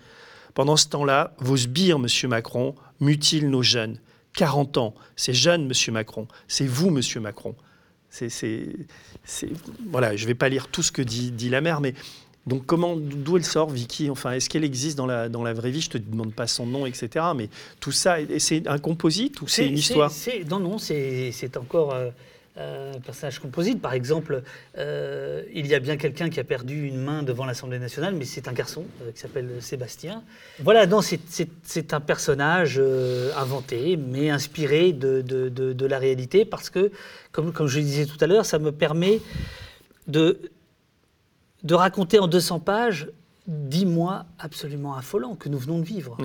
Pendant 0.53 0.75
ce 0.75 0.87
temps-là, 0.87 1.33
vos 1.39 1.57
sbires, 1.57 1.99
monsieur 1.99 2.27
Macron, 2.27 2.75
mutilent 2.99 3.49
nos 3.49 3.63
jeunes. 3.63 3.99
40 4.33 4.77
ans, 4.77 4.95
c'est 5.15 5.33
jeune, 5.33 5.65
monsieur 5.65 5.91
Macron. 5.93 6.27
C'est 6.47 6.67
vous, 6.67 6.89
monsieur 6.89 7.21
Macron. 7.21 7.55
Voilà, 9.89 10.15
je 10.15 10.23
ne 10.23 10.27
vais 10.27 10.35
pas 10.35 10.49
lire 10.49 10.67
tout 10.67 10.83
ce 10.83 10.91
que 10.91 11.01
dit 11.01 11.49
la 11.49 11.61
mère, 11.61 11.81
mais 11.81 11.93
donc 12.47 12.65
comment, 12.65 12.95
d'où 12.95 13.37
elle 13.37 13.45
sort, 13.45 13.69
Vicky? 13.69 14.09
Enfin, 14.09 14.31
est-ce 14.33 14.49
qu'elle 14.49 14.63
existe 14.63 14.97
dans 14.97 15.07
la, 15.07 15.29
dans 15.29 15.43
la 15.43 15.53
vraie 15.53 15.71
vie? 15.71 15.81
Je 15.81 15.89
te 15.89 15.97
demande 15.97 16.33
pas 16.33 16.47
son 16.47 16.65
nom, 16.65 16.85
etc. 16.85 17.25
Mais 17.35 17.49
tout 17.79 17.91
ça, 17.91 18.17
c'est 18.39 18.67
un 18.67 18.77
composite 18.77 19.41
ou 19.41 19.47
c'est 19.47 19.67
une 19.67 19.77
histoire? 19.79 20.11
Non, 20.49 20.59
non, 20.59 20.77
c'est 20.77 21.57
encore 21.57 21.93
euh, 21.93 22.09
euh, 22.57 22.93
un 22.93 22.99
personnage 22.99 23.39
composite. 23.39 23.81
Par 23.81 23.93
exemple, 23.93 24.43
euh, 24.77 25.41
il 25.53 25.65
y 25.67 25.73
a 25.75 25.79
bien 25.79 25.97
quelqu'un 25.97 26.29
qui 26.29 26.39
a 26.39 26.43
perdu 26.43 26.87
une 26.87 26.97
main 27.01 27.23
devant 27.23 27.45
l'Assemblée 27.45 27.79
nationale, 27.79 28.13
mais 28.15 28.25
c'est 28.25 28.47
un 28.47 28.53
garçon 28.53 28.85
euh, 29.01 29.11
qui 29.11 29.19
s'appelle 29.19 29.49
Sébastien. 29.59 30.23
Voilà, 30.59 30.85
non, 30.85 31.01
c'est- 31.01 31.93
un 31.93 31.99
personnage 31.99 32.79
inventé, 33.37 33.97
mais 33.97 34.29
inspiré 34.29 34.93
de, 34.93 35.21
de- 35.21 35.49
de- 35.49 35.73
de 35.73 35.85
la 35.85 35.97
réalité, 35.99 36.45
parce 36.45 36.69
que, 36.69 36.91
comme, 37.31 37.51
comme 37.51 37.67
je 37.67 37.79
le 37.79 37.83
disais 37.85 38.05
tout 38.05 38.17
à 38.21 38.27
l'heure, 38.27 38.45
ça 38.45 38.59
me 38.59 38.71
permet 38.71 39.19
de, 40.07 40.39
de 41.65 41.73
raconter 41.73 42.19
en 42.19 42.27
200 42.27 42.61
pages 42.61 43.09
dix 43.47 43.85
mois 43.85 44.25
absolument 44.39 44.95
affolants 44.95 45.35
que 45.35 45.49
nous 45.49 45.59
venons 45.59 45.79
de 45.79 45.83
vivre. 45.85 46.17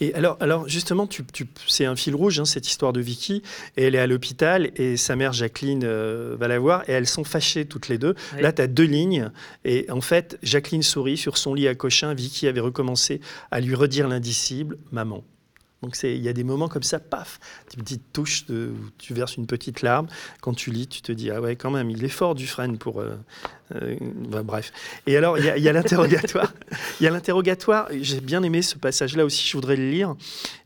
Et 0.00 0.14
alors, 0.14 0.36
alors 0.40 0.68
justement, 0.68 1.06
tu, 1.06 1.22
tu- 1.32 1.46
c'est 1.68 1.84
un 1.84 1.94
fil 1.96 2.14
rouge, 2.14 2.40
hein, 2.40 2.44
cette 2.44 2.66
histoire 2.66 2.92
de 2.92 3.00
Vicky. 3.00 3.42
Et 3.76 3.84
elle 3.84 3.94
est 3.94 3.98
à 3.98 4.06
l'hôpital 4.06 4.70
et 4.76 4.96
sa 4.96 5.14
mère 5.16 5.32
Jacqueline 5.32 5.82
euh, 5.84 6.34
va 6.38 6.48
la 6.48 6.58
voir 6.58 6.88
et 6.88 6.92
elles 6.92 7.06
sont 7.06 7.24
fâchées 7.24 7.66
toutes 7.66 7.88
les 7.88 7.98
deux. 7.98 8.14
Oui. 8.34 8.42
Là, 8.42 8.52
tu 8.52 8.62
as 8.62 8.66
deux 8.66 8.84
lignes. 8.84 9.30
Et 9.64 9.86
en 9.90 10.00
fait, 10.00 10.38
Jacqueline 10.42 10.82
sourit 10.82 11.16
sur 11.18 11.36
son 11.36 11.54
lit 11.54 11.68
à 11.68 11.74
Cochin. 11.74 12.14
Vicky 12.14 12.48
avait 12.48 12.60
recommencé 12.60 13.20
à 13.50 13.60
lui 13.60 13.74
redire 13.74 14.08
l'indicible 14.08 14.78
maman. 14.90 15.22
Donc 15.82 15.96
il 16.04 16.16
y 16.22 16.28
a 16.28 16.32
des 16.32 16.44
moments 16.44 16.68
comme 16.68 16.84
ça, 16.84 17.00
paf, 17.00 17.40
des 17.72 17.82
petites 17.82 18.12
touches, 18.12 18.46
de, 18.46 18.70
où 18.72 18.90
tu 18.98 19.14
verses 19.14 19.36
une 19.36 19.48
petite 19.48 19.82
larme. 19.82 20.06
Quand 20.40 20.54
tu 20.54 20.70
lis, 20.70 20.86
tu 20.86 21.02
te 21.02 21.10
dis, 21.10 21.28
ah 21.32 21.40
ouais, 21.40 21.56
quand 21.56 21.72
même, 21.72 21.90
il 21.90 22.04
est 22.04 22.08
fort 22.08 22.36
Dufresne 22.36 22.78
pour... 22.78 23.00
euh, 23.00 23.16
euh, 23.74 23.96
bah, 24.28 24.42
bref. 24.42 24.72
Et 25.06 25.16
alors, 25.16 25.38
il 25.38 25.44
y 25.44 25.68
a, 25.68 25.72
l'interrogatoire. 25.72 26.52
Il 27.00 27.04
y 27.04 27.06
a 27.06 27.10
l'interrogatoire, 27.10 27.88
j'ai 28.00 28.20
bien 28.20 28.42
aimé 28.42 28.62
ce 28.62 28.76
passage-là 28.76 29.24
aussi, 29.24 29.46
je 29.48 29.56
voudrais 29.56 29.76
le 29.76 29.88
lire. 29.90 30.14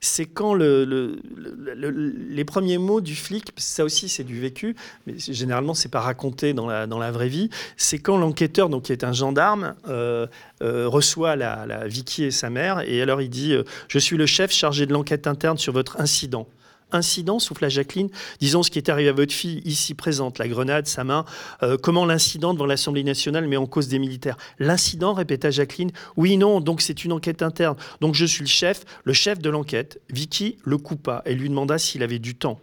C'est 0.01 0.27
quand 0.27 0.55
le, 0.55 0.85
le- 0.85 1.19
le- 1.37 1.75
le- 1.75 1.91
les 1.91 2.45
premiers 2.45 2.79
mots 2.79 3.01
du 3.01 3.15
flic, 3.15 3.53
ça 3.57 3.85
aussi 3.85 4.09
c'est 4.09 4.25
du 4.25 4.39
vécu, 4.41 4.77
mais 5.07 5.15
généralement 5.19 5.75
c'est 5.75 5.89
pas 5.91 6.01
raconté 6.01 6.53
dans 6.53 6.67
la, 6.67 6.87
dans 6.87 6.99
la 6.99 7.11
vraie 7.11 7.29
vie, 7.29 7.49
c'est 7.77 7.99
quand 7.99 8.17
l'enquêteur, 8.19 8.69
donc 8.69 8.85
qui 8.85 8.93
est 8.93 9.05
un 9.05 9.13
gendarme, 9.13 9.75
euh, 9.89 10.27
euh, 10.63 10.89
reçoit 10.89 11.37
la, 11.37 11.65
la 11.67 11.87
Vicky 11.87 12.25
et 12.25 12.31
sa 12.31 12.51
mère, 12.51 12.81
et 12.87 13.01
alors 13.03 13.21
il 13.23 13.31
dit 13.31 13.55
Je 13.89 13.99
suis 13.99 14.17
le 14.17 14.27
chef 14.27 14.53
chargé 14.53 14.87
de 14.87 14.93
l'enquête 14.93 15.27
interne 15.27 15.59
sur 15.59 15.73
votre 15.73 16.01
incident. 16.01 16.47
Incident, 16.93 17.39
souffla 17.39 17.69
Jacqueline. 17.69 18.09
Disons 18.41 18.63
ce 18.63 18.71
qui 18.71 18.79
est 18.79 18.89
arrivé 18.89 19.09
à 19.09 19.13
votre 19.13 19.33
fille, 19.33 19.61
ici 19.65 19.95
présente, 19.95 20.39
la 20.39 20.49
grenade, 20.49 20.87
sa 20.87 21.05
main. 21.05 21.25
Euh, 21.63 21.77
comment 21.77 22.07
l'incident 22.07 22.55
devant 22.55 22.67
l'Assemblée 22.67 23.05
nationale 23.05 23.49
met 23.49 23.57
en 23.57 23.67
cause 23.67 23.89
des 23.89 23.99
militaires 23.99 24.37
L'incident, 24.59 25.13
répéta 25.13 25.51
Jacqueline. 25.51 25.91
Oui, 26.17 26.37
non, 26.37 26.61
donc 26.61 26.81
c'est 26.81 27.05
une 27.05 27.13
enquête 27.13 27.43
interne. 27.43 27.77
Donc 28.01 28.15
je 28.15 28.25
suis 28.25 28.43
le 28.43 28.49
chef, 28.49 28.85
le 29.05 29.13
chef 29.13 29.41
de 29.41 29.51
l'enquête. 29.51 30.01
Vicky 30.11 30.59
le 30.65 30.79
coupa 30.79 31.23
et 31.27 31.35
lui 31.35 31.49
demanda 31.49 31.79
s'il 31.79 32.03
avait 32.03 32.19
du 32.19 32.35
temps 32.35 32.61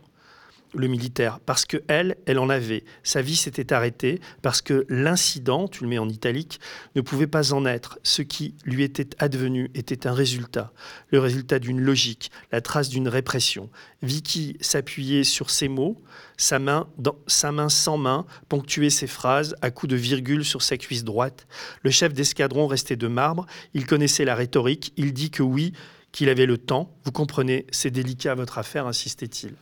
le 0.73 0.87
militaire, 0.87 1.39
parce 1.39 1.65
que 1.65 1.77
elle, 1.87 2.17
elle 2.25 2.39
en 2.39 2.49
avait. 2.49 2.83
Sa 3.03 3.21
vie 3.21 3.35
s'était 3.35 3.73
arrêtée 3.73 4.19
parce 4.41 4.61
que 4.61 4.85
l'incident, 4.89 5.67
tu 5.67 5.83
le 5.83 5.89
mets 5.89 5.97
en 5.97 6.09
italique, 6.09 6.59
ne 6.95 7.01
pouvait 7.01 7.27
pas 7.27 7.53
en 7.53 7.65
être. 7.65 7.99
Ce 8.03 8.21
qui 8.21 8.55
lui 8.65 8.83
était 8.83 9.09
advenu 9.19 9.69
était 9.73 10.07
un 10.07 10.13
résultat, 10.13 10.73
le 11.11 11.19
résultat 11.19 11.59
d'une 11.59 11.79
logique, 11.79 12.31
la 12.51 12.61
trace 12.61 12.89
d'une 12.89 13.07
répression. 13.07 13.69
Vicky 14.01 14.57
s'appuyait 14.61 15.23
sur 15.23 15.49
ces 15.49 15.67
mots, 15.67 16.01
sa 16.37 16.59
main, 16.59 16.87
sa 17.27 17.51
main 17.51 17.69
sans 17.69 17.97
main, 17.97 18.25
ponctuait 18.49 18.89
ses 18.89 19.07
phrases 19.07 19.55
à 19.61 19.71
coups 19.71 19.91
de 19.91 19.97
virgule 19.97 20.43
sur 20.43 20.61
sa 20.61 20.77
cuisse 20.77 21.03
droite. 21.03 21.47
Le 21.83 21.91
chef 21.91 22.13
d'escadron 22.13 22.67
restait 22.67 22.95
de 22.95 23.07
marbre, 23.07 23.45
il 23.73 23.85
connaissait 23.85 24.25
la 24.25 24.35
rhétorique, 24.35 24.93
il 24.97 25.13
dit 25.13 25.29
que 25.29 25.43
oui, 25.43 25.73
qu'il 26.11 26.29
avait 26.29 26.45
le 26.45 26.57
temps. 26.57 26.95
Vous 27.03 27.11
comprenez, 27.11 27.65
c'est 27.71 27.91
délicat 27.91 28.35
votre 28.35 28.57
affaire, 28.57 28.87
insistait-il. 28.87 29.53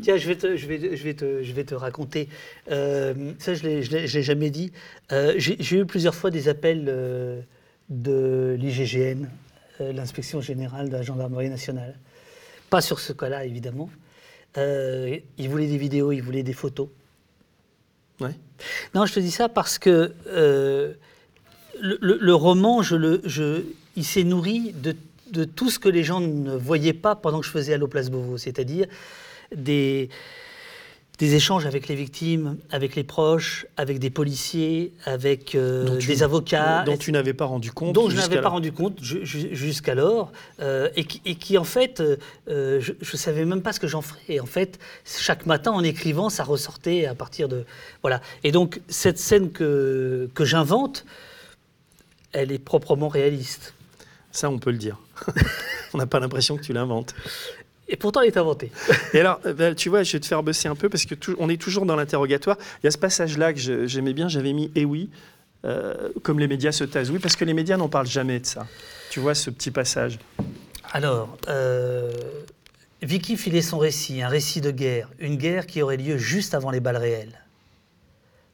Tiens, 0.00 0.16
je 0.16 0.26
vais 0.28 0.36
te, 0.36 0.56
je 0.56 0.66
vais, 0.66 0.96
je 0.96 1.02
vais 1.04 1.14
te, 1.14 1.42
je 1.42 1.52
vais 1.52 1.64
te 1.64 1.74
raconter. 1.74 2.28
Euh, 2.70 3.32
ça, 3.38 3.54
je 3.54 3.66
ne 3.66 3.80
l'ai, 3.80 4.06
jamais 4.22 4.50
dit. 4.50 4.72
Euh, 5.12 5.34
j'ai, 5.36 5.76
eu 5.76 5.86
plusieurs 5.86 6.14
fois 6.14 6.30
des 6.30 6.48
appels 6.48 6.86
euh, 6.88 7.40
de 7.88 8.56
l'IGGN, 8.58 9.26
l'inspection 9.80 10.40
générale 10.40 10.88
de 10.88 10.92
la 10.94 11.02
gendarmerie 11.02 11.50
nationale. 11.50 11.98
Pas 12.70 12.80
sur 12.80 13.00
ce 13.00 13.12
cas-là, 13.12 13.44
évidemment. 13.44 13.90
Ils 14.56 15.48
voulaient 15.48 15.66
des 15.66 15.78
vidéos, 15.78 16.12
ils 16.12 16.22
voulaient 16.22 16.42
des 16.42 16.52
photos. 16.52 16.88
Ouais. 18.20 18.34
Non, 18.94 19.06
je 19.06 19.14
te 19.14 19.20
dis 19.20 19.30
ça 19.30 19.48
parce 19.48 19.78
que 19.78 20.12
le, 20.26 20.96
le- 22.00 22.18
le 22.20 22.34
roman, 22.34 22.82
je 22.82 22.94
le, 22.96 23.20
je, 23.24 23.62
il 23.96 24.04
s'est 24.04 24.22
nourri 24.24 24.72
de, 24.72 24.94
de 25.32 25.44
tout 25.44 25.70
ce 25.70 25.78
que 25.78 25.88
les 25.88 26.04
gens 26.04 26.20
ne 26.20 26.54
voyaient 26.54 26.92
pas 26.92 27.16
pendant 27.16 27.40
que 27.40 27.46
je 27.46 27.50
faisais 27.50 27.74
Allo 27.74 27.88
Place 27.88 28.10
Beauvau, 28.10 28.38
c'est-à-dire 28.38 28.86
des, 29.56 30.08
des 31.18 31.34
échanges 31.34 31.66
avec 31.66 31.86
les 31.88 31.94
victimes, 31.94 32.56
avec 32.70 32.96
les 32.96 33.04
proches, 33.04 33.66
avec 33.76 33.98
des 34.00 34.10
policiers, 34.10 34.92
avec 35.04 35.54
euh, 35.54 35.98
tu- 35.98 36.08
des 36.08 36.22
avocats. 36.22 36.82
dont 36.84 36.96
tu 36.96 37.12
n'avais 37.12 37.32
pas 37.34 37.44
rendu 37.44 37.70
compte 37.70 37.92
Dont 37.94 38.08
je 38.10 38.16
n'avais 38.16 38.40
pas 38.40 38.48
rendu 38.48 38.72
compte 38.72 39.02
ju- 39.02 39.24
ju- 39.24 39.54
jusqu'alors, 39.54 40.32
euh, 40.60 40.88
et, 40.96 41.04
qui, 41.04 41.20
et 41.24 41.36
qui, 41.36 41.58
en 41.58 41.64
fait, 41.64 42.00
euh, 42.48 42.80
je 42.80 42.92
ne 43.00 43.16
savais 43.16 43.44
même 43.44 43.62
pas 43.62 43.72
ce 43.72 43.78
que 43.80 43.86
j'en 43.86 44.02
ferais. 44.02 44.20
Et 44.28 44.40
en 44.40 44.46
fait, 44.46 44.78
chaque 45.04 45.46
matin, 45.46 45.70
en 45.70 45.84
écrivant, 45.84 46.28
ça 46.30 46.42
ressortait 46.44 47.06
à 47.06 47.14
partir 47.14 47.48
de... 47.48 47.64
Voilà. 48.02 48.20
Et 48.42 48.50
donc, 48.50 48.80
cette 48.88 49.18
scène 49.18 49.52
que, 49.52 50.28
que 50.34 50.44
j'invente, 50.44 51.04
elle 52.32 52.50
est 52.50 52.58
proprement 52.58 53.08
réaliste. 53.08 53.74
Ça, 54.32 54.48
on 54.48 54.58
peut 54.58 54.70
le 54.70 54.78
dire. 54.78 54.98
on 55.92 55.98
n'a 55.98 56.06
pas 56.06 56.18
l'impression 56.18 56.56
que 56.56 56.62
tu 56.62 56.72
l'inventes. 56.72 57.14
Et 57.92 57.96
pourtant, 57.96 58.22
elle 58.22 58.28
est 58.28 58.38
inventée. 58.38 58.72
Et 59.12 59.20
alors, 59.20 59.38
euh, 59.44 59.52
ben, 59.52 59.74
tu 59.74 59.90
vois, 59.90 60.02
je 60.02 60.12
vais 60.12 60.20
te 60.20 60.26
faire 60.26 60.42
bosser 60.42 60.66
un 60.66 60.74
peu 60.74 60.88
parce 60.88 61.04
que 61.04 61.14
on 61.38 61.50
est 61.50 61.60
toujours 61.60 61.84
dans 61.84 61.94
l'interrogatoire. 61.94 62.56
Il 62.82 62.86
y 62.86 62.88
a 62.88 62.90
ce 62.90 62.96
passage-là 62.96 63.52
que 63.52 63.86
j'aimais 63.86 64.14
bien, 64.14 64.28
j'avais 64.28 64.54
mis 64.54 64.72
Eh 64.74 64.86
oui, 64.86 65.10
euh, 65.66 66.08
comme 66.22 66.40
les 66.40 66.48
médias 66.48 66.72
se 66.72 66.84
taisent. 66.84 67.10
Oui, 67.10 67.18
parce 67.18 67.36
que 67.36 67.44
les 67.44 67.52
médias 67.52 67.76
n'en 67.76 67.90
parlent 67.90 68.06
jamais 68.06 68.40
de 68.40 68.46
ça. 68.46 68.66
Tu 69.10 69.20
vois 69.20 69.34
ce 69.34 69.50
petit 69.50 69.70
passage. 69.70 70.18
Alors, 70.90 71.36
euh, 71.48 72.10
Vicky 73.02 73.36
filait 73.36 73.60
son 73.60 73.78
récit, 73.78 74.22
un 74.22 74.28
récit 74.28 74.62
de 74.62 74.70
guerre, 74.70 75.10
une 75.18 75.36
guerre 75.36 75.66
qui 75.66 75.82
aurait 75.82 75.98
lieu 75.98 76.16
juste 76.16 76.54
avant 76.54 76.70
les 76.70 76.80
balles 76.80 76.96
réelles. 76.96 77.44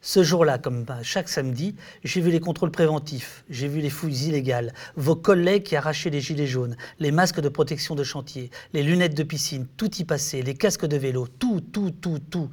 Ce 0.01 0.23
jour-là, 0.23 0.59
comme 0.59 0.85
ben, 0.85 1.03
chaque 1.03 1.29
samedi, 1.29 1.75
j'ai 2.05 2.21
vu 2.21 2.31
les 2.31 2.39
contrôles 2.39 2.71
préventifs, 2.71 3.45
j'ai 3.51 3.67
vu 3.67 3.81
les 3.81 3.91
fouilles 3.91 4.29
illégales, 4.29 4.73
vos 4.95 5.17
collègues 5.17 5.65
qui 5.65 5.75
arrachaient 5.75 6.11
les 6.11 6.21
gilets 6.21 6.47
jaunes, 6.47 6.77
les 7.01 7.11
masques 7.11 7.41
de 7.41 7.49
protection 7.49 7.97
de 7.97 8.05
chantier, 8.05 8.51
les 8.73 8.85
lunettes 8.85 9.17
de 9.17 9.25
piscine, 9.25 9.67
tout 9.77 9.93
y 9.97 10.05
passait, 10.05 10.43
les 10.43 10.55
casques 10.55 10.87
de 10.87 10.97
vélo, 10.97 11.27
tout, 11.27 11.61
tout, 11.61 11.91
tout, 11.91 12.21
tout. 12.21 12.49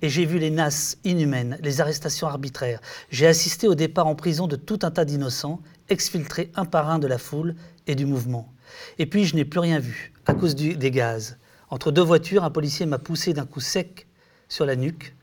Et 0.00 0.08
j'ai 0.08 0.24
vu 0.24 0.38
les 0.38 0.48
nasses 0.48 0.96
inhumaines, 1.04 1.58
les 1.62 1.82
arrestations 1.82 2.26
arbitraires. 2.26 2.80
J'ai 3.10 3.26
assisté 3.26 3.68
au 3.68 3.74
départ 3.74 4.06
en 4.06 4.14
prison 4.14 4.46
de 4.46 4.56
tout 4.56 4.78
un 4.80 4.90
tas 4.90 5.04
d'innocents, 5.04 5.60
exfiltrés 5.90 6.50
un 6.54 6.64
par 6.64 6.88
un 6.88 6.98
de 6.98 7.06
la 7.06 7.18
foule 7.18 7.56
et 7.86 7.94
du 7.94 8.06
mouvement. 8.06 8.50
Et 8.98 9.04
puis 9.04 9.26
je 9.26 9.36
n'ai 9.36 9.44
plus 9.44 9.60
rien 9.60 9.80
vu, 9.80 10.14
à 10.24 10.32
cause 10.32 10.54
des 10.54 10.90
gaz. 10.90 11.36
Entre 11.68 11.92
deux 11.92 12.02
voitures, 12.02 12.42
un 12.42 12.50
policier 12.50 12.86
m'a 12.86 12.98
poussé 12.98 13.34
d'un 13.34 13.44
coup 13.44 13.60
sec 13.60 14.06
sur 14.48 14.64
la 14.64 14.76
nuque, 14.76 15.14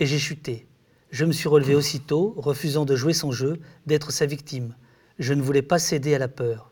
et 0.00 0.06
j'ai 0.06 0.18
chuté. 0.18 0.66
Je 1.10 1.24
me 1.24 1.32
suis 1.32 1.48
relevé 1.48 1.74
aussitôt, 1.74 2.34
refusant 2.36 2.84
de 2.84 2.94
jouer 2.94 3.12
son 3.12 3.32
jeu, 3.32 3.58
d'être 3.86 4.12
sa 4.12 4.26
victime. 4.26 4.74
Je 5.18 5.34
ne 5.34 5.42
voulais 5.42 5.62
pas 5.62 5.78
céder 5.78 6.14
à 6.14 6.18
la 6.18 6.28
peur. 6.28 6.70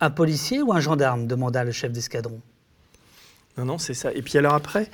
Un 0.00 0.10
policier 0.10 0.62
ou 0.62 0.72
un 0.72 0.80
gendarme 0.80 1.26
demanda 1.26 1.62
le 1.62 1.72
chef 1.72 1.92
d'escadron. 1.92 2.40
Non, 3.56 3.64
non, 3.64 3.78
c'est 3.78 3.94
ça. 3.94 4.12
Et 4.12 4.22
puis 4.22 4.36
alors 4.36 4.54
après, 4.54 4.90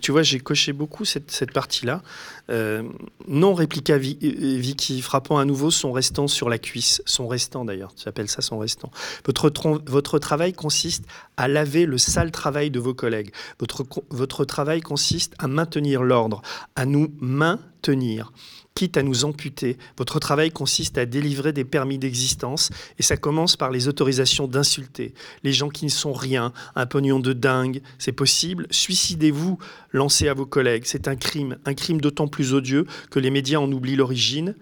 tu 0.00 0.12
vois, 0.12 0.22
j'ai 0.22 0.40
coché 0.40 0.72
beaucoup 0.72 1.04
cette, 1.04 1.30
cette 1.30 1.52
partie-là. 1.52 2.02
Euh, 2.48 2.82
non, 3.28 3.52
répliqua 3.52 3.96
euh, 3.96 3.98
Vicky, 4.00 5.02
frappant 5.02 5.38
à 5.38 5.44
nouveau 5.44 5.70
son 5.70 5.92
restant 5.92 6.26
sur 6.26 6.48
la 6.48 6.58
cuisse. 6.58 7.02
Son 7.04 7.28
restant 7.28 7.66
d'ailleurs, 7.66 7.94
tu 7.94 8.08
appelles 8.08 8.28
ça 8.28 8.40
son 8.40 8.58
restant. 8.58 8.90
Votre, 9.26 9.52
votre 9.86 10.18
travail 10.18 10.54
consiste 10.54 11.04
à 11.36 11.48
laver 11.48 11.84
le 11.84 11.98
sale 11.98 12.30
travail 12.30 12.70
de 12.70 12.80
vos 12.80 12.94
collègues. 12.94 13.30
Votre, 13.60 13.84
votre 14.08 14.46
travail 14.46 14.80
consiste 14.80 15.34
à 15.38 15.46
maintenir 15.46 16.02
l'ordre, 16.02 16.40
à 16.76 16.86
nous 16.86 17.12
maintenir 17.20 18.32
quitte 18.74 18.96
à 18.96 19.02
nous 19.02 19.24
amputer. 19.24 19.76
Votre 19.96 20.18
travail 20.18 20.50
consiste 20.50 20.98
à 20.98 21.06
délivrer 21.06 21.52
des 21.52 21.64
permis 21.64 21.98
d'existence 21.98 22.70
et 22.98 23.02
ça 23.02 23.16
commence 23.16 23.56
par 23.56 23.70
les 23.70 23.88
autorisations 23.88 24.46
d'insulter. 24.48 25.14
Les 25.42 25.52
gens 25.52 25.68
qui 25.68 25.84
ne 25.84 25.90
sont 25.90 26.12
rien, 26.12 26.52
un 26.74 26.86
pognon 26.86 27.20
de 27.20 27.32
dingue, 27.32 27.82
c'est 27.98 28.12
possible. 28.12 28.66
Suicidez-vous, 28.70 29.58
lancez 29.92 30.28
à 30.28 30.34
vos 30.34 30.46
collègues. 30.46 30.84
C'est 30.86 31.08
un 31.08 31.16
crime, 31.16 31.58
un 31.64 31.74
crime 31.74 32.00
d'autant 32.00 32.28
plus 32.28 32.54
odieux 32.54 32.86
que 33.10 33.18
les 33.18 33.30
médias 33.30 33.58
en 33.58 33.70
oublient 33.70 33.96
l'origine. 33.96 34.54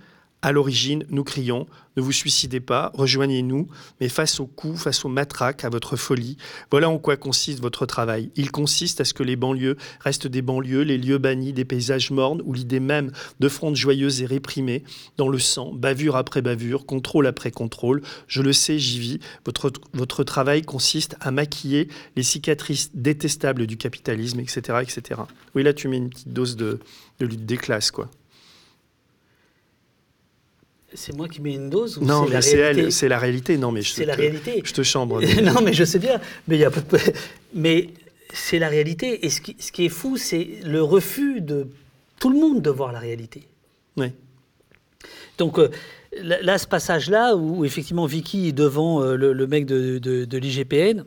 À 0.43 0.53
l'origine, 0.53 1.05
nous 1.11 1.22
crions, 1.22 1.66
ne 1.97 2.03
vous 2.03 2.12
suicidez 2.12 2.61
pas, 2.61 2.91
rejoignez-nous, 2.95 3.68
mais 4.01 4.09
face 4.09 4.41
aux 4.41 4.47
coups, 4.47 4.80
face 4.80 5.05
aux 5.05 5.11
matraques, 5.11 5.64
à 5.64 5.68
votre 5.68 5.97
folie, 5.97 6.38
voilà 6.70 6.88
en 6.88 6.99
quoi 6.99 7.18
consiste 7.18 7.61
votre 7.61 7.84
travail. 7.84 8.30
Il 8.36 8.51
consiste 8.51 9.03
à 9.03 9.05
ce 9.05 9.12
que 9.12 9.22
les 9.22 9.36
banlieues 9.36 9.76
restent 10.01 10.26
des 10.26 10.41
banlieues, 10.41 10.82
les 10.82 10.97
lieux 10.97 11.18
bannis 11.18 11.53
des 11.53 11.66
paysages 11.66 12.11
mornes, 12.11 12.41
où 12.47 12.55
l'idée 12.55 12.80
même 12.80 13.12
de 13.38 13.49
fronde 13.51 13.76
joyeuse 13.76 14.22
est 14.22 14.26
réprimée, 14.26 14.82
dans 15.18 15.28
le 15.28 15.38
sang, 15.38 15.72
bavure 15.74 16.16
après 16.16 16.41
bavure, 16.41 16.86
contrôle 16.86 17.26
après 17.26 17.51
contrôle. 17.51 18.01
Je 18.26 18.41
le 18.41 18.55
sais, 18.55 18.78
j'y 18.78 18.99
vis. 18.99 19.20
Votre, 19.45 19.70
votre 19.93 20.24
travail 20.24 20.62
consiste 20.62 21.16
à 21.20 21.32
maquiller 21.32 21.88
les 22.16 22.22
cicatrices 22.22 22.93
détestables 22.95 23.66
du 23.66 23.76
capitalisme, 23.76 24.41
etc., 24.41 24.78
etc. 24.80 25.20
Oui, 25.55 25.62
là, 25.62 25.74
tu 25.74 25.88
mets 25.88 25.99
une 25.99 26.09
petite 26.09 26.32
dose 26.32 26.57
de 26.57 26.78
lutte 27.20 27.45
des 27.45 27.59
classes, 27.59 27.91
quoi. 27.91 28.09
C'est 30.95 31.14
moi 31.14 31.28
qui 31.28 31.41
mets 31.41 31.55
une 31.55 31.70
dose 31.70 31.99
ou 31.99 32.05
Non, 32.05 32.26
mais 32.28 32.43
c'est 32.43 32.59
elle, 32.59 32.91
c'est 32.93 33.09
la 33.09 33.18
réalité. 33.18 33.57
Non, 33.59 33.70
mais 33.70 33.82
je 33.82 33.93
C'est 33.93 34.03
te- 34.03 34.09
la 34.09 34.14
réalité. 34.14 34.61
Je 34.64 34.72
te 34.72 34.82
chambre. 34.82 35.20
non, 35.43 35.61
mais 35.62 35.72
je 35.72 35.84
sais 35.84 35.99
bien. 36.01 36.20
Mais 36.49 36.59
y 36.59 36.64
a 36.64 36.70
Mais 37.55 37.91
c'est 38.32 38.59
la 38.59 38.68
réalité. 38.68 39.24
Et 39.24 39.30
ce 39.30 39.41
qui, 39.41 39.57
ce 39.61 39.70
qui 39.70 39.84
est 39.86 39.88
fou, 39.91 40.16
c'est 40.16 40.49
le 40.64 40.82
refus 40.82 41.41
de 41.41 41.68
tout 42.18 42.30
le 42.30 42.38
monde 42.38 42.61
de 42.61 42.70
voir 42.70 42.93
la 42.93 42.99
réalité. 42.99 43.47
Oui. 43.97 44.12
Donc 45.38 45.59
euh, 45.59 45.70
là, 46.22 46.59
ce 46.59 46.66
passage-là, 46.66 47.36
où 47.36 47.64
effectivement 47.64 48.07
Vicky 48.07 48.49
est 48.49 48.53
devant 48.53 49.03
euh, 49.03 49.14
le, 49.16 49.32
le 49.32 49.47
mec 49.47 49.66
de, 49.66 49.99
de- 49.99 50.24
de 50.24 50.38
l'IGPN, 50.38 51.05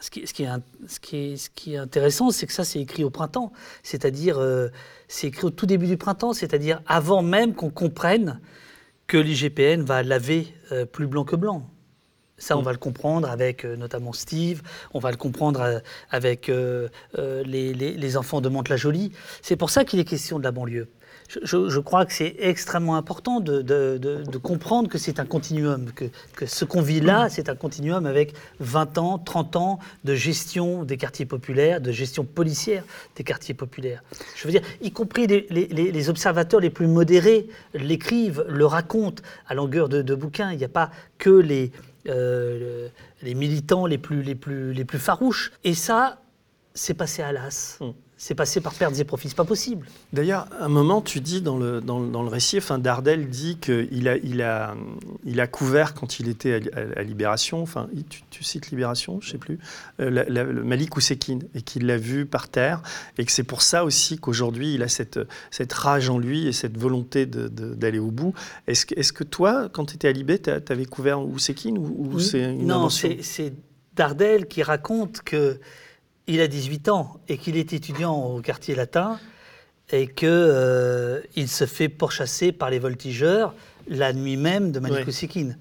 ce 0.00 0.10
qui, 0.10 0.26
ce 0.26 0.32
qui 0.34 0.44
est, 0.44 0.46
un- 0.48 0.62
ce 0.86 1.00
qui 1.00 1.16
est- 1.16 1.36
ce 1.36 1.48
qui 1.54 1.74
est 1.74 1.78
intéressant, 1.78 2.30
c'est 2.30 2.46
que 2.46 2.52
ça, 2.52 2.64
c'est 2.64 2.80
écrit 2.80 3.04
au 3.04 3.10
printemps. 3.10 3.52
C'est-à-dire, 3.82 4.38
euh, 4.38 4.68
c'est 5.08 5.28
écrit 5.28 5.46
au 5.46 5.50
tout 5.50 5.66
début 5.66 5.86
du 5.86 5.96
printemps, 5.96 6.34
c'est-à-dire 6.34 6.82
avant 6.86 7.22
même 7.22 7.54
qu'on 7.54 7.70
comprenne 7.70 8.38
que 9.08 9.16
l'IGPN 9.16 9.82
va 9.82 10.02
laver 10.04 10.54
euh, 10.70 10.84
plus 10.86 11.08
blanc 11.08 11.24
que 11.24 11.34
blanc. 11.34 11.68
Ça, 12.36 12.56
on 12.56 12.62
va 12.62 12.70
le 12.70 12.78
comprendre 12.78 13.28
avec 13.28 13.64
euh, 13.64 13.74
notamment 13.74 14.12
Steve, 14.12 14.62
on 14.94 15.00
va 15.00 15.10
le 15.10 15.16
comprendre 15.16 15.60
euh, 15.60 15.78
avec 16.10 16.48
euh, 16.48 16.88
les, 17.16 17.74
les- 17.74 17.94
les 17.96 18.16
enfants 18.16 18.40
de 18.40 18.48
Mantes-la-Jolie. 18.48 19.10
C'est 19.42 19.56
pour 19.56 19.70
ça 19.70 19.84
qu'il 19.84 19.98
est 19.98 20.04
question 20.04 20.38
de 20.38 20.44
la 20.44 20.52
banlieue. 20.52 20.88
Je, 21.28 21.78
crois 21.80 22.06
que 22.06 22.12
c'est 22.14 22.36
extrêmement 22.38 22.96
important 22.96 23.40
de, 23.40 23.60
de- 23.60 23.98
de- 24.00 24.22
de 24.22 24.38
comprendre 24.38 24.88
que 24.88 24.96
c'est 24.96 25.20
un 25.20 25.26
continuum, 25.26 25.92
que, 25.92 26.06
que 26.34 26.46
ce 26.46 26.64
qu'on 26.64 26.80
vit 26.80 27.00
là, 27.00 27.28
c'est 27.28 27.50
un 27.50 27.54
continuum 27.54 28.06
avec 28.06 28.32
20 28.60 28.96
ans, 28.96 29.18
30 29.18 29.56
ans 29.56 29.78
de 30.04 30.14
gestion 30.14 30.84
des 30.84 30.96
quartiers 30.96 31.26
populaires, 31.26 31.82
de 31.82 31.92
gestion 31.92 32.24
policière 32.24 32.82
des 33.16 33.24
quartiers 33.24 33.54
populaires. 33.54 34.02
Je 34.36 34.44
veux 34.48 34.52
dire, 34.52 34.62
y 34.80 34.90
compris 34.90 35.26
les, 35.26 35.46
les- 35.50 35.66
les- 35.66 35.92
les 35.92 36.08
observateurs 36.08 36.60
les 36.60 36.70
plus 36.70 36.86
modérés 36.86 37.46
l'écrivent, 37.74 38.44
le 38.48 38.64
racontent 38.64 39.22
à 39.46 39.54
longueur 39.54 39.90
de, 39.90 40.14
bouquins. 40.14 40.52
Il 40.52 40.58
n'y 40.58 40.64
a 40.64 40.68
pas 40.68 40.90
que 41.18 41.28
les, 41.30 41.72
euh, 42.08 42.86
le- 42.86 42.90
les 43.22 43.34
militants 43.34 43.84
les 43.84 43.98
plus, 43.98 44.22
les, 44.22 44.34
plus, 44.34 44.72
les 44.72 44.84
plus 44.86 44.98
farouches. 44.98 45.52
Et 45.62 45.74
ça, 45.74 46.22
c'est 46.72 46.94
passé 46.94 47.20
à 47.20 47.32
l'as. 47.32 47.78
C'est 48.20 48.34
passé 48.34 48.60
par 48.60 48.74
pertes 48.74 48.98
et 48.98 49.04
profits. 49.04 49.28
C'est 49.28 49.36
pas 49.36 49.44
possible. 49.44 49.86
D'ailleurs, 50.12 50.48
à 50.58 50.64
un 50.64 50.68
moment, 50.68 51.00
tu 51.00 51.20
dis 51.20 51.40
dans 51.40 51.56
le, 51.56 51.80
dans, 51.80 52.00
le- 52.00 52.10
dans 52.10 52.22
le 52.24 52.28
récit, 52.28 52.58
enfin, 52.58 52.78
Dardel 52.80 53.28
dit 53.28 53.58
qu'il 53.58 54.08
a, 54.08 54.16
il 54.16 54.42
a, 54.42 54.74
il 55.24 55.38
a 55.40 55.46
couvert 55.46 55.94
quand 55.94 56.18
il 56.18 56.28
était 56.28 56.54
à, 56.74 56.80
à- 56.80 56.98
à 56.98 57.02
Libération, 57.04 57.62
enfin, 57.62 57.88
tu, 58.10 58.22
tu 58.28 58.42
cites 58.42 58.70
Libération, 58.72 59.20
je 59.22 59.30
sais 59.30 59.38
plus, 59.38 59.60
euh, 60.00 60.10
la- 60.10 60.24
la- 60.24 60.42
le 60.42 60.64
Malik 60.64 60.96
Oussekine, 60.96 61.44
et 61.54 61.62
qu'il 61.62 61.86
l'a 61.86 61.96
vu 61.96 62.26
par 62.26 62.48
terre, 62.48 62.82
et 63.18 63.24
que 63.24 63.30
c'est 63.30 63.44
pour 63.44 63.62
ça 63.62 63.84
aussi 63.84 64.18
qu'aujourd'hui, 64.18 64.74
il 64.74 64.82
a 64.82 64.88
cette, 64.88 65.20
cette 65.52 65.72
rage 65.72 66.10
en 66.10 66.18
lui 66.18 66.48
et 66.48 66.52
cette 66.52 66.76
volonté 66.76 67.24
d'aller 67.24 68.00
au 68.00 68.10
bout. 68.10 68.34
Est-ce 68.66 68.84
que, 68.84 68.98
est 68.98 69.12
que 69.12 69.22
toi, 69.22 69.68
quand 69.72 69.84
tu 69.84 69.94
étais 69.94 70.08
à 70.08 70.12
Libé, 70.12 70.40
tu 70.40 70.50
avais 70.50 70.86
couvert 70.86 71.20
Oussekine 71.20 71.78
ou, 71.78 72.08
ou 72.14 72.18
c'est 72.18 72.42
une 72.52 72.66
non, 72.66 72.88
c'est 72.90 73.52
Dardel 73.94 74.46
qui 74.48 74.64
raconte 74.64 75.22
que 75.22 75.60
il 76.28 76.40
a 76.40 76.46
18 76.46 76.88
ans 76.90 77.18
et 77.28 77.38
qu'il 77.38 77.56
est 77.56 77.72
étudiant 77.72 78.14
au 78.14 78.40
quartier 78.40 78.74
latin 78.74 79.18
et 79.90 80.06
que 80.06 80.26
euh, 80.26 81.20
se 81.46 81.66
fait 81.66 81.88
pourchasser 81.88 82.52
par 82.52 82.70
les 82.70 82.78
voltigeurs 82.78 83.54
la 83.88 84.12
nuit 84.12 84.36
même 84.36 84.70
de 84.70 84.78
Malik 84.80 84.98
Ouais. 84.98 85.08
Oussekine. 85.08 85.56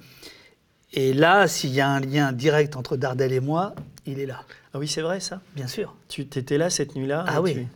Et 0.93 1.13
là, 1.13 1.47
s'il 1.47 1.71
y 1.71 1.81
a 1.81 1.89
un 1.89 1.99
lien 1.99 2.31
direct 2.33 2.75
entre 2.75 2.97
Dardel 2.97 3.31
et 3.33 3.39
moi, 3.39 3.73
il 4.05 4.19
est 4.19 4.25
là. 4.25 4.43
Ah 4.73 4.79
oui, 4.79 4.87
c'est 4.87 5.01
vrai 5.01 5.19
ça? 5.19 5.41
Bien 5.55 5.67
sûr. 5.67 5.95
Tu 6.09 6.21
étais 6.21 6.57
là 6.57 6.69
cette 6.69 6.95
nuit-là 6.95 7.25
Ah 7.27 7.41
oui. 7.41 7.53
tu- 7.53 7.67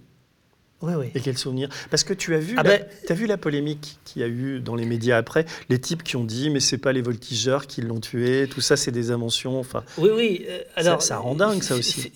Oui, 0.81 0.93
oui. 0.97 1.07
Et 1.13 1.19
quel 1.21 1.37
souvenir 1.37 1.69
Parce 1.91 2.03
que 2.03 2.13
tu 2.13 2.33
as 2.33 2.39
vu, 2.39 2.55
Ah 2.57 2.63
la, 2.63 2.77
ben- 2.79 2.85
t'as 3.07 3.13
vu 3.13 3.27
la 3.27 3.37
polémique 3.37 3.99
qu'il 4.03 4.21
y 4.21 4.25
a 4.25 4.27
eu 4.27 4.59
dans 4.59 4.75
les 4.75 4.85
médias 4.85 5.17
après, 5.17 5.45
les 5.69 5.79
types 5.79 6.01
qui 6.03 6.15
ont 6.15 6.23
dit 6.23 6.49
mais 6.49 6.59
c'est 6.59 6.77
pas 6.79 6.91
les 6.91 7.01
voltigeurs 7.03 7.67
qui 7.67 7.81
l'ont 7.81 7.99
tué, 7.99 8.47
tout 8.49 8.61
ça 8.61 8.75
c'est 8.77 8.91
des 8.91 9.11
inventions. 9.11 9.59
Enfin, 9.59 9.83
Oui, 9.97 10.09
oui. 10.13 10.45
euh, 10.49 10.59
Ça- 10.75 10.81
alors, 10.81 11.01
ça 11.03 11.17
rend 11.17 11.35
dingue, 11.35 11.61
ça 11.61 11.75
aussi. 11.75 12.11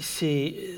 C'est. 0.00 0.54
euh, 0.58 0.74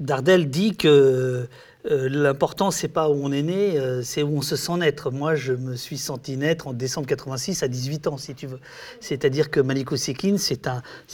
Dardel 0.00 0.48
dit 0.48 0.76
que 0.76 1.46
euh, 1.86 2.08
l'important, 2.10 2.70
c'est 2.70 2.88
pas 2.88 3.08
où 3.08 3.14
on 3.22 3.32
est 3.32 3.42
né, 3.42 3.78
euh, 3.78 4.02
c'est 4.02 4.22
où 4.22 4.36
on 4.36 4.42
se 4.42 4.56
sent 4.56 4.76
naître. 4.76 5.10
Moi, 5.10 5.34
je 5.34 5.52
me 5.52 5.76
suis 5.76 5.96
senti 5.96 6.36
naître 6.36 6.66
en 6.66 6.72
décembre 6.74 7.06
86 7.06 7.62
à 7.62 7.68
18 7.68 8.06
ans, 8.06 8.18
si 8.18 8.34
tu 8.34 8.46
veux. 8.46 8.60
C'est-à-dire 9.00 9.50
que 9.50 9.60
Malik 9.60 9.90
Oussekine, 9.90 10.36
c'est 10.36 10.60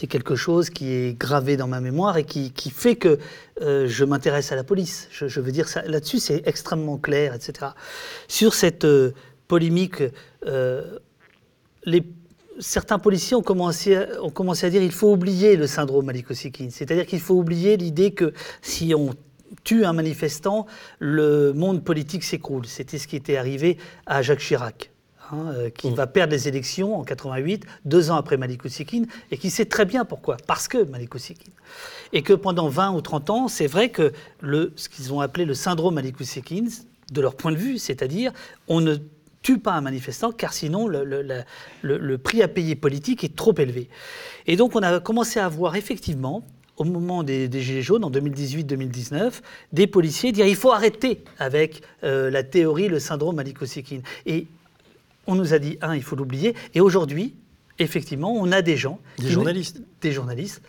quelque 0.09 0.35
chose 0.35 0.71
qui 0.71 0.93
est 0.93 1.19
gravé 1.19 1.57
dans 1.57 1.69
ma 1.69 1.81
mémoire 1.81 2.17
et 2.17 2.25
qui, 2.25 2.51
qui 2.51 2.71
fait 2.71 2.97
que 2.97 3.19
euh, 3.63 3.87
je 3.87 4.05
m'intéresse 4.05 4.51
à 4.51 4.57
la 4.57 4.65
police. 4.65 5.09
Je, 5.13 5.41
veux 5.41 5.53
dire, 5.53 5.69
là-dessus, 5.87 6.19
c'est 6.19 6.43
extrêmement 6.47 6.99
clair, 6.99 7.35
etc. 7.35 7.69
Sur 8.27 8.55
cette 8.55 8.85
euh, 8.85 9.13
polémique, 9.47 10.03
certains 12.59 12.99
policiers 12.99 13.37
ont 13.37 13.43
commencé, 13.43 13.97
à, 13.97 14.71
dire 14.71 14.81
qu'il 14.81 14.93
faut 14.93 15.13
oublier 15.13 15.57
le 15.57 15.67
syndrome 15.67 16.07
Malik 16.07 16.31
Oussekine. 16.31 16.71
C'est-à-dire 16.71 17.07
qu'il 17.07 17.21
faut 17.21 17.35
oublier 17.35 17.77
l'idée 17.77 18.13
que 18.13 18.33
si 18.63 18.95
on 18.95 19.15
tue 19.65 19.85
un 19.85 19.93
manifestant, 19.93 20.67
le 20.99 21.53
monde 21.53 21.83
politique 21.85 22.25
s'écroule. 22.25 22.67
C'était 22.67 22.99
ce 22.99 23.07
qui 23.09 23.17
était 23.17 23.37
arrivé 23.37 23.79
à 24.07 24.23
Jacques 24.23 24.41
Chirac. 24.41 24.91
hein, 25.33 25.53
euh, 25.57 25.71
qui 25.71 25.91
va 25.91 26.07
perdre 26.07 26.33
les 26.33 26.47
élections 26.47 26.97
en 26.97 27.03
88, 27.03 27.65
deux 27.85 28.11
ans 28.13 28.17
après 28.17 28.37
Malik 28.37 28.65
Oussekine, 28.65 29.07
et 29.33 29.39
qui 29.39 29.51
sait 29.51 29.65
très 29.65 29.85
bien 29.85 30.05
pourquoi. 30.05 30.37
Parce 30.47 30.69
que 30.69 30.85
Malik 30.85 31.15
Oussekine. 31.17 31.53
Et 32.13 32.23
que 32.23 32.33
pendant 32.33 32.69
20 32.69 32.93
ou 32.93 33.01
30 33.01 33.31
ans, 33.31 33.49
c'est 33.49 33.67
vrai 33.67 33.89
que 33.89 34.13
le, 34.41 34.73
ce 34.77 34.89
qu'ils 34.89 35.13
ont 35.13 35.21
appelé 35.21 35.45
le 35.45 35.55
syndrome 35.55 35.95
Malik 35.97 36.21
Oussekine, 36.21 36.71
de 37.13 37.21
leur 37.21 37.35
point 37.35 37.51
de 37.53 37.57
vue, 37.57 37.79
c'est-à-dire 37.79 38.33
on 38.69 38.81
ne 38.81 38.97
tue 39.43 39.59
pas 39.59 39.73
un 39.73 39.81
manifestant 39.81 40.31
car 40.33 40.53
sinon 40.53 40.87
le, 40.89 41.05
le- 41.05 41.23
le- 41.83 41.99
le 41.99 42.19
prix 42.19 42.43
à 42.43 42.49
payer 42.49 42.75
politique 42.77 43.23
est 43.25 43.35
trop 43.37 43.55
élevé. 43.59 43.89
Et 44.47 44.57
donc 44.57 44.75
on 44.77 44.81
a 44.83 44.99
commencé 45.01 45.39
à 45.41 45.49
voir 45.49 45.77
effectivement 45.77 46.43
au 46.77 46.85
moment 46.85 47.23
des, 47.23 47.49
des 47.49 47.63
Gilets 47.63 47.83
jaunes, 47.83 48.05
en 48.05 48.11
2018-2019, 48.11 49.33
des 49.73 49.87
policiers 49.87 50.33
dire 50.33 50.47
il 50.47 50.57
faut 50.57 50.73
arrêter 50.73 51.23
avec 51.39 51.83
euh, 52.05 52.31
la 52.31 52.43
théorie, 52.43 52.89
le 52.89 52.99
syndrome 52.99 53.37
Maliko-Sikine. 53.37 54.03
Et 54.27 54.47
on 55.27 55.35
nous 55.35 55.55
a 55.55 55.59
dit, 55.59 55.79
un, 55.81 55.95
il 55.95 56.03
faut 56.03 56.17
l'oublier. 56.17 56.55
Et 56.75 56.81
aujourd'hui, 56.81 57.35
effectivement, 57.79 58.33
on 58.35 58.53
a 58.53 58.63
des 58.63 58.77
gens. 58.77 59.01
Des 59.19 59.31
journalistes. 59.31 59.81
Des 60.01 60.13
journalistes, 60.13 60.63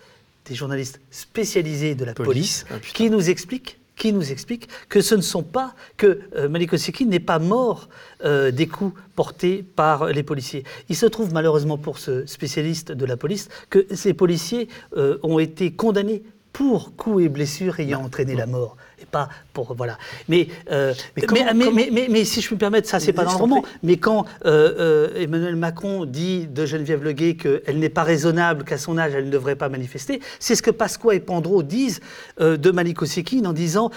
des 0.46 0.56
journalistes 0.56 1.00
spécialisés 1.12 1.96
de 1.96 2.06
la 2.06 2.14
Police. 2.14 2.64
police, 2.64 2.82
Ah, 2.90 2.94
qui 2.94 3.10
nous 3.10 3.30
expliquent 3.30 3.78
qui 3.98 4.14
nous 4.14 4.32
expliquent 4.32 4.70
que 4.88 5.02
ce 5.02 5.16
ne 5.16 5.22
sont 5.22 5.44
pas 5.44 5.74
que 5.98 6.22
euh, 6.36 6.48
n'est 7.06 7.20
pas 7.20 7.40
mort 7.40 7.90
euh, 8.24 8.52
des 8.52 8.68
coups 8.68 8.94
portés 9.16 9.64
par 9.76 10.08
les 10.08 10.24
policiers. 10.24 10.64
Il 10.88 10.96
se 10.96 11.06
trouve 11.06 11.34
malheureusement 11.34 11.78
pour 11.78 11.98
ce 11.98 12.26
spécialiste 12.26 12.92
de 12.92 13.06
la 13.06 13.18
police 13.18 13.50
que 13.70 13.86
ces 13.94 14.14
policiers 14.14 14.70
euh, 14.96 15.18
ont 15.24 15.40
été 15.40 15.72
condamnés 15.72 16.24
pour 16.54 16.96
coups 16.96 17.26
et 17.26 17.30
blessures 17.30 17.80
ayant 17.80 18.04
entraîné 18.04 18.36
la 18.36 18.46
mort 18.46 18.78
et 19.02 19.06
pas 19.06 19.30
pour 19.54 19.74
voilà. 19.76 19.98
Mais 20.28 20.48
euh, 20.72 20.94
Mais 21.16 21.22
mais, 21.22 21.28
comment- 21.28 21.54
mais, 21.54 21.66
comment- 21.66 22.08
mais- 22.10 22.26
si 22.26 22.42
je 22.42 22.48
puis 22.48 22.56
me 22.56 22.60
permettre 22.60 22.88
ça 22.90 23.00
c'est 23.00 23.14
pas 23.14 23.26
dans 23.26 23.32
le 23.34 23.38
roman. 23.38 23.64
mais 23.84 23.98
quand 23.98 24.26
euh, 24.46 25.10
euh, 25.14 25.22
Emmanuel 25.24 25.56
Macron 25.56 26.06
dit 26.06 26.48
de 26.48 26.66
Geneviève 26.66 27.04
Leguet 27.04 27.36
qu'elle 27.36 27.80
n'est 27.80 27.90
pas 27.90 28.04
raisonnable, 28.04 28.64
qu'à 28.64 28.78
son 28.78 28.98
âge, 28.98 29.14
elle 29.16 29.26
ne 29.26 29.32
devrait 29.32 29.56
pas 29.56 29.70
manifester, 29.70 30.20
c'est 30.40 30.56
ce 30.56 30.62
que 30.64 30.72
Pasqua 30.72 31.14
et 31.16 31.20
Pandro 31.20 31.64
disent 31.64 32.00
de 32.40 32.72
Maliko 32.72 33.06
Sekine 33.06 33.46
en 33.48 33.54
disant, 33.54 33.92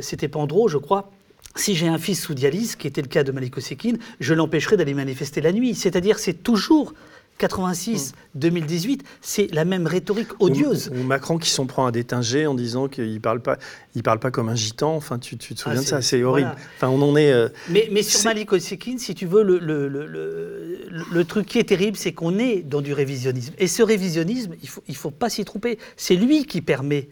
c'était 0.00 0.28
Pandro, 0.28 0.68
je 0.68 0.78
crois, 0.78 1.10
si 1.56 1.74
j'ai 1.74 1.88
un 1.88 1.98
fils 1.98 2.22
sous 2.22 2.34
dialyse, 2.34 2.76
qui 2.76 2.86
était 2.86 3.02
le 3.02 3.08
cas 3.08 3.24
de 3.24 3.32
Maliko 3.32 3.60
Sekine, 3.60 3.98
je 4.20 4.34
l'empêcherai 4.34 4.76
d'aller 4.76 4.94
manifester 4.94 5.40
la 5.40 5.52
nuit. 5.52 5.74
C'est-à-dire, 5.74 6.18
c'est 6.18 6.42
toujours 6.42 6.94
86, 7.40 8.12
2018, 8.34 9.02
c'est 9.22 9.48
la 9.52 9.64
même 9.64 9.86
rhétorique 9.86 10.28
odieuse. 10.40 10.90
Ou, 10.94 11.00
ou 11.00 11.02
Macron 11.04 11.38
qui 11.38 11.48
s'en 11.50 11.66
prend 11.66 11.86
à 11.86 11.90
détinger 11.90 12.46
en 12.46 12.54
disant 12.54 12.86
qu'il 12.88 13.20
parle 13.20 13.40
pas, 13.40 13.58
il 13.94 14.02
parle 14.02 14.18
pas 14.20 14.30
comme 14.30 14.48
un 14.48 14.54
gitan. 14.54 14.94
Enfin, 14.94 15.18
tu, 15.18 15.36
tu 15.38 15.54
te 15.54 15.60
souviens 15.60 15.78
Ah, 15.78 15.82
de 15.82 15.86
ça 15.86 16.02
c'est- 16.02 16.22
horrible. 16.22 16.48
voilà. 16.50 16.64
Enfin, 16.76 16.88
on 16.88 17.00
en 17.02 17.16
est. 17.16 17.32
euh, 17.32 17.48
Mais, 17.70 17.88
mais 17.90 18.02
sur 18.02 18.22
Malik 18.24 18.52
Osekin, 18.52 18.98
si 18.98 19.14
tu 19.14 19.26
veux, 19.26 19.42
le, 19.42 19.58
le, 19.58 19.88
le, 19.88 20.06
le- 20.06 21.04
le 21.10 21.24
truc 21.24 21.46
qui 21.46 21.58
est 21.58 21.64
terrible, 21.64 21.96
c'est 21.96 22.12
qu'on 22.12 22.38
est 22.38 22.62
dans 22.62 22.80
du 22.82 22.92
révisionnisme. 22.92 23.54
Et 23.58 23.66
ce 23.66 23.82
révisionnisme, 23.82 24.52
il 24.62 24.66
ne 24.66 24.70
faut, 24.70 24.82
il 24.88 24.96
faut 24.96 25.10
pas 25.10 25.30
s'y 25.30 25.44
tromper. 25.44 25.78
C'est 25.96 26.16
lui 26.16 26.44
qui 26.44 26.60
permet 26.60 27.08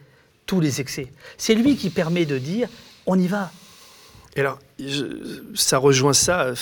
tous 0.47 0.61
les 0.61 0.81
excès. 0.81 1.09
C'est 1.37 1.55
lui 1.55 1.77
qui 1.77 1.91
permet 1.91 2.27
de 2.27 2.39
dire 2.39 2.69
on 3.07 3.19
y 3.19 3.27
va. 3.27 3.51
Et 4.39 4.41
alors, 4.41 4.61
ça 5.57 5.79
rejoint 5.79 6.13
ça. 6.13 6.53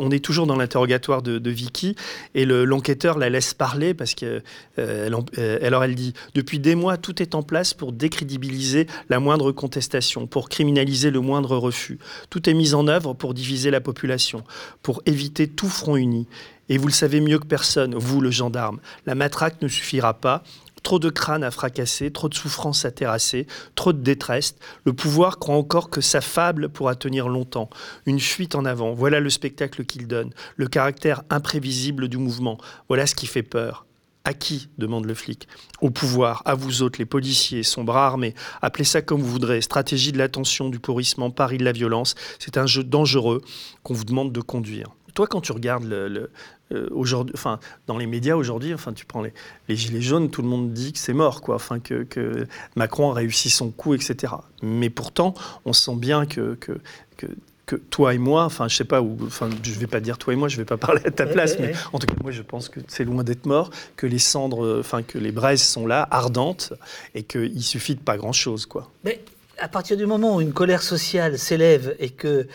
On 0.00 0.10
est 0.10 0.24
toujours 0.24 0.46
dans 0.46 0.56
l'interrogatoire 0.56 1.20
de, 1.20 1.50
Vicky 1.50 1.94
et 2.34 2.46
le- 2.46 2.64
l'enquêteur 2.64 3.18
la 3.18 3.28
laisse 3.28 3.52
parler 3.52 3.92
parce 3.92 4.14
que 4.14 4.42
euh, 4.78 5.10
euh, 5.36 5.58
alors 5.62 5.84
elle 5.84 5.94
dit 5.94 6.14
depuis 6.34 6.58
des 6.58 6.74
mois 6.74 6.96
tout 6.96 7.20
est 7.20 7.34
en 7.34 7.42
place 7.42 7.74
pour 7.74 7.92
décrédibiliser 7.92 8.86
la 9.10 9.20
moindre 9.20 9.52
contestation, 9.52 10.26
pour 10.26 10.48
criminaliser 10.48 11.10
le 11.10 11.20
moindre 11.20 11.58
refus. 11.58 11.98
Tout 12.30 12.48
est 12.48 12.54
mis 12.54 12.72
en 12.72 12.88
œuvre 12.88 13.12
pour 13.12 13.34
diviser 13.34 13.70
la 13.70 13.82
population, 13.82 14.42
pour 14.82 15.02
éviter 15.04 15.48
tout 15.48 15.68
front 15.68 15.96
uni. 15.96 16.26
Et 16.70 16.78
vous 16.78 16.86
le 16.86 16.94
savez 16.94 17.20
mieux 17.20 17.38
que 17.38 17.46
personne, 17.46 17.94
vous 17.94 18.22
le 18.22 18.30
gendarme, 18.30 18.80
la 19.04 19.14
matraque 19.14 19.60
ne 19.60 19.68
suffira 19.68 20.14
pas. 20.14 20.42
Trop 20.86 21.00
de 21.00 21.10
crânes 21.10 21.42
à 21.42 21.50
fracasser, 21.50 22.12
trop 22.12 22.28
de 22.28 22.36
souffrances 22.36 22.84
à 22.84 22.92
terrasser, 22.92 23.48
trop 23.74 23.92
de 23.92 24.00
détresse. 24.00 24.54
Le 24.84 24.92
pouvoir 24.92 25.40
croit 25.40 25.56
encore 25.56 25.90
que 25.90 26.00
sa 26.00 26.20
fable 26.20 26.68
pourra 26.68 26.94
tenir 26.94 27.28
longtemps. 27.28 27.68
Une 28.06 28.20
fuite 28.20 28.54
en 28.54 28.64
avant, 28.64 28.92
voilà 28.94 29.18
le 29.18 29.28
spectacle 29.28 29.84
qu'il 29.84 30.06
donne, 30.06 30.30
le 30.54 30.68
caractère 30.68 31.24
imprévisible 31.28 32.06
du 32.06 32.18
mouvement. 32.18 32.56
Voilà 32.86 33.08
ce 33.08 33.16
qui 33.16 33.26
fait 33.26 33.42
peur. 33.42 33.84
À 34.22 34.32
qui? 34.32 34.68
demande 34.78 35.06
le 35.06 35.14
flic. 35.14 35.48
Au 35.80 35.90
pouvoir, 35.90 36.42
à 36.44 36.54
vous 36.54 36.82
autres, 36.82 37.00
les 37.00 37.04
policiers, 37.04 37.64
son 37.64 37.82
bras 37.82 38.06
armé. 38.06 38.36
Appelez 38.62 38.84
ça 38.84 39.02
comme 39.02 39.20
vous 39.20 39.26
voudrez. 39.32 39.62
Stratégie 39.62 40.12
de 40.12 40.18
l'attention, 40.18 40.68
du 40.68 40.78
pourrissement, 40.78 41.32
pari 41.32 41.58
de 41.58 41.64
la 41.64 41.72
violence. 41.72 42.14
C'est 42.38 42.58
un 42.58 42.66
jeu 42.66 42.84
dangereux 42.84 43.42
qu'on 43.82 43.94
vous 43.94 44.04
demande 44.04 44.32
de 44.32 44.40
conduire. 44.40 44.86
Toi, 45.14 45.26
quand 45.26 45.40
tu 45.40 45.50
regardes 45.52 45.84
le, 45.84 46.08
le- 46.08 46.30
euh, 46.72 46.88
aujourd'hui, 46.90 47.34
enfin, 47.36 47.60
dans 47.86 47.96
les 47.98 48.06
médias 48.06 48.34
aujourd'hui, 48.34 48.74
enfin, 48.74 48.92
tu 48.92 49.04
prends 49.06 49.22
les, 49.22 49.32
les 49.68 49.76
gilets 49.76 50.00
jaunes, 50.02 50.30
tout 50.30 50.42
le 50.42 50.48
monde 50.48 50.72
dit 50.72 50.92
que 50.92 50.98
c'est 50.98 51.12
mort, 51.12 51.40
quoi. 51.40 51.54
Enfin, 51.54 51.78
que, 51.78 52.02
que 52.02 52.46
Macron 52.74 53.10
a 53.10 53.14
réussi 53.14 53.50
son 53.50 53.70
coup, 53.70 53.94
etc. 53.94 54.32
Mais 54.62 54.90
pourtant, 54.90 55.34
on 55.64 55.72
sent 55.72 55.96
bien 55.96 56.26
que, 56.26 56.54
que, 56.54 56.78
que 57.16 57.26
que 57.66 57.74
toi 57.74 58.14
et 58.14 58.18
moi, 58.18 58.44
enfin 58.44 58.68
je 58.68 58.76
sais 58.76 58.84
pas, 58.84 59.02
ou, 59.02 59.16
enfin 59.26 59.50
je 59.64 59.72
vais 59.72 59.88
pas 59.88 59.98
dire 59.98 60.18
toi 60.18 60.32
et 60.32 60.36
moi, 60.36 60.46
je 60.46 60.56
vais 60.56 60.64
pas 60.64 60.76
parler 60.76 61.00
à 61.04 61.10
ta 61.10 61.24
Ouais, 61.24 61.32
place, 61.32 61.54
ouais, 61.54 61.58
mais 61.62 61.66
ouais. 61.72 61.78
en 61.92 61.98
tout 61.98 62.06
cas 62.06 62.14
moi 62.22 62.30
je 62.30 62.42
pense 62.42 62.68
que 62.68 62.78
c'est 62.86 63.02
loin 63.02 63.24
d'être 63.24 63.44
mort, 63.44 63.70
que 63.96 64.06
les 64.06 64.20
cendres, 64.20 64.64
euh, 64.64 64.78
enfin 64.78 65.02
que 65.02 65.18
les 65.18 65.32
braises 65.32 65.64
sont 65.64 65.84
là, 65.84 66.06
ardentes, 66.12 66.74
et 67.16 67.24
qu'il 67.24 67.60
suffit 67.64 67.96
de 67.96 68.00
pas 68.00 68.16
grand 68.16 68.32
chose, 68.32 68.66
quoi. 68.66 68.88
Mais 69.02 69.20
à 69.58 69.66
partir 69.66 69.96
du 69.96 70.06
moment 70.06 70.36
où 70.36 70.40
une 70.40 70.52
colère 70.52 70.80
sociale 70.84 71.40
s'élève 71.40 71.96
et 71.98 72.10
qu'il 72.10 72.46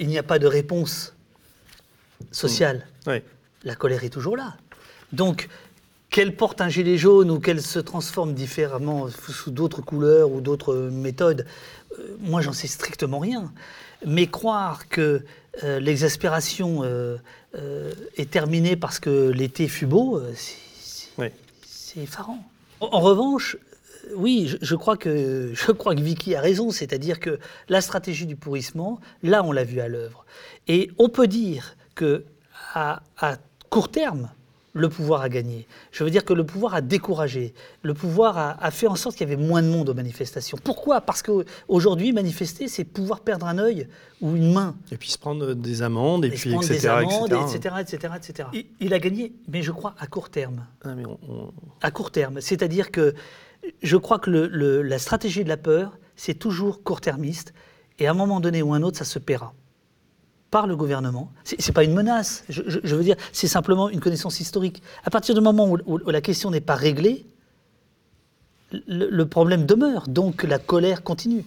n'y 0.00 0.16
a 0.16 0.22
pas 0.22 0.38
de 0.38 0.46
réponse 0.46 1.14
sociale, 2.32 2.86
Ouais. 3.06 3.22
La 3.68 3.76
colère 3.76 4.02
est 4.02 4.10
toujours 4.10 4.36
là. 4.36 4.56
Donc, 5.12 5.48
qu'elle 6.10 6.34
porte 6.34 6.60
un 6.60 6.68
gilet 6.70 6.96
jaune 6.98 7.30
ou 7.30 7.38
qu'elle 7.38 7.62
se 7.62 7.78
transforme 7.78 8.32
différemment 8.34 9.08
sous 9.10 9.50
d'autres 9.50 9.82
couleurs 9.82 10.30
ou 10.32 10.40
d'autres 10.40 10.74
méthodes, 10.90 11.46
euh, 11.98 12.16
moi 12.20 12.40
j'en 12.40 12.52
sais 12.54 12.66
strictement 12.66 13.18
rien. 13.18 13.52
Mais 14.06 14.26
croire 14.26 14.88
que 14.88 15.22
euh, 15.64 15.80
l'exaspération 15.80 16.80
euh, 16.82 17.18
est 18.16 18.30
terminée 18.30 18.74
parce 18.76 18.98
que 19.00 19.28
l'été 19.30 19.68
fut 19.68 19.86
beau, 19.86 20.20
c'est- 20.34 21.06
effarant. 22.00 22.38
En, 22.80 22.86
en 22.92 23.00
revanche, 23.00 23.56
oui, 24.14 24.46
je, 24.46 24.56
je 24.62 24.74
crois 24.76 24.96
que, 24.96 25.50
je 25.54 25.72
crois 25.72 25.94
que 25.96 26.00
Vicky 26.00 26.34
a 26.36 26.40
raison, 26.40 26.70
c'est-à-dire 26.70 27.18
que 27.18 27.38
la 27.68 27.80
stratégie 27.80 28.24
du 28.26 28.36
pourrissement, 28.36 29.00
là, 29.22 29.42
on 29.42 29.50
l'a 29.52 29.64
vu 29.64 29.80
à 29.80 29.88
l'œuvre. 29.88 30.24
Et 30.68 30.90
on 30.98 31.08
peut 31.08 31.26
dire 31.26 31.74
que 31.96 32.24
à, 32.74 33.02
à 33.18 33.36
court 33.70 33.90
terme, 33.90 34.30
le 34.74 34.88
pouvoir 34.88 35.22
a 35.22 35.28
gagné. 35.28 35.66
Je 35.90 36.04
veux 36.04 36.10
dire 36.10 36.24
que 36.24 36.32
le 36.32 36.44
pouvoir 36.44 36.74
a 36.74 36.80
découragé. 36.80 37.52
Le 37.82 37.94
pouvoir 37.94 38.38
a, 38.38 38.62
a 38.62 38.70
fait 38.70 38.86
en 38.86 38.94
sorte 38.94 39.16
qu'il 39.16 39.28
y 39.28 39.32
avait 39.32 39.42
moins 39.42 39.62
de 39.62 39.66
monde 39.68 39.88
aux 39.88 39.94
manifestations. 39.94 40.56
Pourquoi? 40.62 41.00
Parce 41.00 41.22
qu'aujourd'hui, 41.22 42.12
manifester, 42.12 42.68
c'est 42.68 42.84
pouvoir 42.84 43.20
perdre 43.20 43.46
un 43.46 43.58
œil 43.58 43.88
ou 44.20 44.36
une 44.36 44.52
main. 44.52 44.76
Et 44.92 44.96
puis 44.96 45.10
se 45.10 45.18
prendre 45.18 45.54
des 45.54 45.82
amendes, 45.82 46.24
et, 46.26 46.28
Et 46.28 46.30
puis 46.32 46.54
etc. 46.54 46.68
des 46.68 46.86
amendes, 46.86 47.32
etc. 47.32 47.74
etc., 47.80 47.94
etc., 47.96 48.14
etc. 48.16 48.48
Il, 48.52 48.66
il 48.80 48.94
a 48.94 48.98
gagné, 49.00 49.32
mais 49.48 49.62
je 49.62 49.72
crois 49.72 49.94
à 49.98 50.06
court 50.06 50.28
terme. 50.30 50.64
Ah, 50.84 50.94
mais 50.94 51.06
on- 51.06 51.18
on- 51.28 51.52
À 51.80 51.90
court 51.90 52.10
terme. 52.12 52.40
C'est-à-dire 52.40 52.90
que 52.92 53.14
je 53.82 53.96
crois 53.96 54.18
que 54.20 54.30
le- 54.30 54.46
le- 54.46 54.82
la 54.82 54.98
stratégie 54.98 55.42
de 55.42 55.48
la 55.48 55.56
peur, 55.56 55.98
c'est 56.14 56.34
toujours 56.34 56.84
court-termiste. 56.84 57.52
Et 57.98 58.06
à 58.06 58.12
un 58.12 58.14
moment 58.14 58.38
donné 58.38 58.62
ou 58.62 58.74
un 58.74 58.82
autre, 58.82 58.98
ça 58.98 59.04
se 59.04 59.18
paiera. 59.18 59.54
Par 60.50 60.66
le 60.66 60.76
gouvernement. 60.76 61.30
C'est 61.44 61.60
c'est 61.60 61.72
pas 61.72 61.84
une 61.84 61.92
menace. 61.92 62.44
Je, 62.48 62.62
veux 62.62 63.04
dire, 63.04 63.16
c'est 63.32 63.48
simplement 63.48 63.90
une 63.90 64.00
connaissance 64.00 64.40
historique. 64.40 64.82
À 65.04 65.10
partir 65.10 65.34
du 65.34 65.42
moment 65.42 65.68
où, 65.68 65.98
la 66.10 66.20
question 66.22 66.50
n'est 66.50 66.62
pas 66.62 66.74
réglée, 66.74 67.26
le 68.86 69.24
problème 69.24 69.66
demeure. 69.66 70.08
Donc 70.08 70.44
la 70.44 70.58
colère 70.58 71.02
continue. 71.02 71.44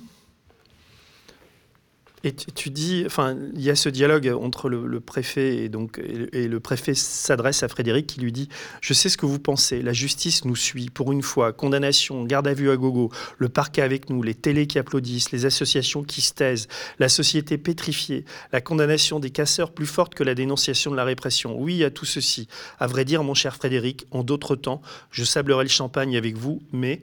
Et 2.23 2.33
tu, 2.33 2.69
dis, 2.69 3.03
enfin, 3.05 3.35
il 3.55 3.61
y 3.61 3.69
a 3.69 3.75
ce 3.75 3.89
dialogue 3.89 4.27
entre 4.39 4.69
le, 4.69 4.99
préfet 4.99 5.57
et 5.57 5.69
donc 5.69 5.99
et, 5.99 6.43
et 6.43 6.47
le 6.47 6.59
préfet 6.59 6.93
s'adresse 6.93 7.63
à 7.63 7.67
Frédéric 7.67 8.07
qui 8.07 8.19
lui 8.19 8.31
dit 8.31 8.47
Je 8.81 8.93
sais 8.93 9.09
ce 9.09 9.17
que 9.17 9.25
vous 9.25 9.39
pensez, 9.39 9.81
la 9.81 9.93
justice 9.93 10.45
nous 10.45 10.55
suit. 10.55 10.89
Pour 10.89 11.11
une 11.11 11.23
fois, 11.23 11.51
condamnation, 11.51 12.23
garde 12.25 12.47
à 12.47 12.53
vue 12.53 12.69
à 12.69 12.77
gogo, 12.77 13.11
le 13.37 13.49
parquet 13.49 13.81
avec 13.81 14.09
nous, 14.09 14.21
les 14.21 14.35
télés 14.35 14.67
qui 14.67 14.77
applaudissent, 14.77 15.31
les 15.31 15.45
associations 15.45 16.03
qui 16.03 16.21
se 16.21 16.33
taisent, 16.33 16.67
la 16.99 17.09
société 17.09 17.57
pétrifiée, 17.57 18.25
la 18.51 18.61
condamnation 18.61 19.19
des 19.19 19.31
casseurs 19.31 19.71
plus 19.71 19.87
forte 19.87 20.13
que 20.13 20.23
la 20.23 20.35
dénonciation 20.35 20.91
de 20.91 20.95
la 20.95 21.03
répression. 21.03 21.59
Oui 21.59 21.83
à 21.83 21.89
tout 21.89 22.05
ceci. 22.05 22.47
À 22.79 22.87
vrai 22.87 23.05
dire, 23.05 23.23
mon 23.23 23.33
cher 23.33 23.55
Frédéric, 23.55 24.05
en 24.11 24.23
d'autres 24.23 24.55
temps, 24.55 24.81
je 25.09 25.23
sablerai 25.23 25.63
le 25.63 25.69
champagne 25.69 26.17
avec 26.17 26.37
vous, 26.37 26.61
mais 26.71 27.01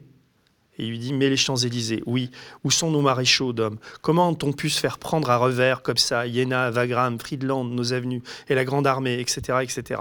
et 0.79 0.85
il 0.85 0.91
lui 0.91 0.99
dit 0.99 1.13
Mais 1.13 1.29
les 1.29 1.37
Champs-Élysées, 1.37 2.03
oui. 2.07 2.31
Où 2.65 2.71
sont 2.71 2.91
nos 2.91 3.01
maréchaux 3.01 3.53
d'hommes? 3.53 3.79
Comment 4.03 4.29
ont-on 4.29 4.53
pu 4.53 4.71
se 4.71 4.81
faire 4.81 4.99
prendre 4.99 5.31
à 5.31 5.37
revers 5.37 5.83
comme 5.83 5.97
ça 5.97 6.27
Iéna, 6.27 6.71
Wagram, 6.71 7.19
Friedland, 7.19 7.65
nos 7.65 7.93
avenues, 7.93 8.23
et 8.49 8.55
la 8.55 8.65
Grande 8.65 8.87
Armée, 8.87 9.21
etc. 9.21 9.59
etc. 9.63 10.01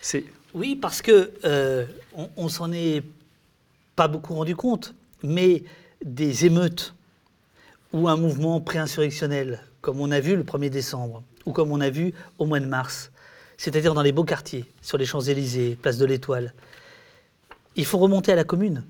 C'est. 0.00 0.24
Oui, 0.54 0.76
parce 0.76 1.02
que 1.02 1.30
euh, 1.44 1.84
on, 2.36 2.48
s'en 2.48 2.72
est 2.72 3.02
pas 3.96 4.08
beaucoup 4.08 4.34
rendu 4.34 4.56
compte, 4.56 4.94
mais 5.22 5.62
des 6.02 6.46
émeutes 6.46 6.94
ou 7.92 8.08
un 8.08 8.16
mouvement 8.16 8.60
préinsurrectionnel, 8.60 9.62
comme 9.82 10.00
on 10.00 10.10
a 10.10 10.20
vu 10.20 10.36
le 10.36 10.44
1er 10.44 10.70
décembre, 10.70 11.22
ou 11.44 11.52
comme 11.52 11.70
on 11.70 11.80
a 11.80 11.90
vu 11.90 12.14
au 12.38 12.46
mois 12.46 12.60
de 12.60 12.66
mars, 12.66 13.10
c'est-à-dire 13.58 13.92
dans 13.92 14.02
les 14.02 14.12
beaux 14.12 14.24
quartiers, 14.24 14.64
sur 14.80 14.96
les 14.96 15.04
Champs-Élysées, 15.04 15.76
place 15.80 15.98
de 15.98 16.06
l'Étoile, 16.06 16.54
il 17.76 17.84
faut 17.84 17.98
remonter 17.98 18.32
à 18.32 18.36
la 18.36 18.44
commune. 18.44 18.84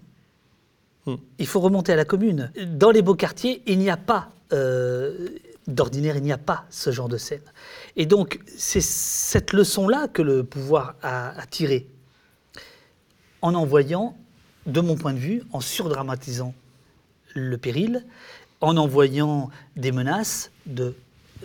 Il 1.39 1.47
faut 1.47 1.61
remonter 1.61 1.93
à 1.93 1.97
la 1.97 2.05
commune. 2.05 2.51
Dans 2.67 2.91
les 2.91 3.03
beaux 3.03 3.15
quartiers, 3.15 3.63
il 3.67 3.79
n'y 3.79 3.91
a 3.91 3.97
pas, 3.97 4.31
euh, 4.53 5.29
d'ordinaire, 5.67 6.17
il 6.17 6.23
n'y 6.23 6.33
a 6.33 6.39
pas 6.39 6.65
ce 6.71 6.91
genre 6.91 7.09
de 7.09 7.17
scène. 7.17 7.43
Et 7.97 8.07
donc, 8.07 8.41
c'est 8.47 8.81
cette 8.81 9.53
leçon-là 9.53 10.09
que 10.09 10.23
le 10.23 10.45
pouvoir 10.45 10.95
a, 11.03 11.39
a 11.39 11.47
tirée 11.47 11.87
en 13.43 13.55
envoyant 13.55 14.17
de 14.67 14.81
mon 14.81 14.97
point 14.97 15.13
de 15.13 15.19
vue, 15.19 15.43
en 15.53 15.61
surdramatisant 15.61 16.55
le 17.35 17.57
péril, 17.57 18.05
en 18.61 18.77
envoyant 18.77 19.51
des 19.77 19.93
menaces 19.93 20.51
de, 20.67 20.95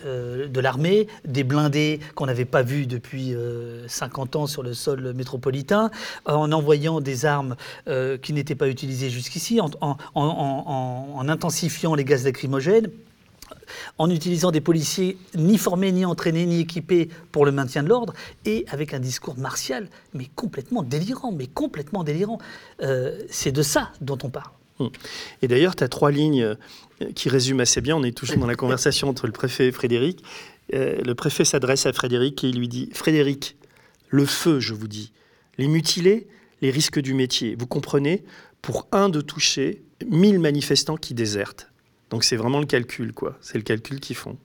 euh, 0.06 0.48
de 0.48 0.60
l'armée, 0.60 1.08
des 1.26 1.44
blindés 1.44 2.00
qu'on 2.16 2.26
n'avait 2.26 2.46
pas 2.46 2.62
vus 2.64 2.86
depuis 2.86 3.34
euh, 3.34 3.88
50 3.88 4.36
ans 4.36 4.48
sur 4.48 4.64
le 4.64 4.74
sol 4.74 5.14
métropolitain, 5.14 5.92
en 6.26 6.52
envoyant 6.52 7.02
des 7.02 7.26
armes 7.26 7.56
euh, 7.88 8.18
qui 8.18 8.34
n'étaient 8.34 8.56
pas 8.56 8.68
utilisées 8.70 9.10
jusqu'ici, 9.10 9.60
en, 9.62 9.70
en- 9.82 9.98
en- 10.16 10.24
en- 10.24 11.16
en 11.18 11.30
intensifiant 11.30 11.96
les 11.96 12.04
gaz 12.06 12.24
lacrymogènes 12.26 12.90
en 13.98 14.10
utilisant 14.10 14.52
des 14.52 14.62
policiers 14.62 15.18
ni 15.36 15.58
formés, 15.58 15.92
ni 15.92 16.06
entraînés, 16.06 16.46
ni 16.46 16.60
équipés 16.60 17.10
pour 17.32 17.46
le 17.46 17.52
maintien 17.52 17.82
de 17.84 17.90
l'ordre, 17.90 18.14
et 18.46 18.66
avec 18.70 18.94
un 18.94 19.00
discours 19.00 19.38
martial, 19.38 19.88
mais 20.14 20.26
complètement 20.36 20.84
délirant, 20.84 21.32
mais 21.32 21.48
complètement 21.48 22.04
délirant. 22.04 22.40
Euh, 22.82 23.20
c'est 23.30 23.52
de 23.52 23.62
ça 23.62 23.92
dont 24.02 24.18
on 24.24 24.30
parle. 24.30 24.52
Hum. 24.80 24.90
Et 25.42 25.48
d'ailleurs, 25.48 25.76
tu 25.76 25.84
as 25.84 25.88
trois 25.88 26.12
lignes 26.12 26.42
euh, 26.44 26.56
qui 27.16 27.30
résument 27.30 27.62
assez 27.62 27.82
bien. 27.82 27.96
On 27.96 28.04
est 28.04 28.16
toujours 28.16 28.38
dans 28.38 28.48
la 28.48 28.56
conversation 28.56 29.10
entre 29.10 29.28
le 29.28 29.34
préfet 29.34 29.68
et 29.68 29.72
Frédéric. 29.72 30.24
Euh, 30.74 31.02
le 31.02 31.16
préfet 31.16 31.46
s'adresse 31.46 31.86
à 31.86 31.94
Frédéric 31.94 32.44
et 32.44 32.50
il 32.50 32.58
lui 32.58 32.68
dit 32.68 32.90
Frédéric, 32.94 33.56
le 34.10 34.26
feu, 34.26 34.60
je 34.60 34.74
vous 34.74 34.88
dis, 34.88 35.12
les 35.58 35.68
mutilés, 35.68 36.28
les 36.62 36.72
risques 36.72 37.00
du 37.00 37.14
métier. 37.14 37.56
Vous 37.58 37.68
comprenez 37.68 38.24
Pour 38.62 38.88
un 38.92 39.10
de 39.10 39.22
toucher, 39.22 39.84
1000 40.10 40.40
manifestants 40.40 40.98
qui 40.98 41.14
désertent. 41.14 41.70
Donc 42.10 42.24
c'est 42.24 42.36
vraiment 42.36 42.60
le 42.60 42.66
calcul, 42.66 43.14
quoi. 43.14 43.38
C'est 43.42 43.58
le 43.58 43.64
calcul 43.64 44.00
qu'ils 44.00 44.16
font. 44.16 44.38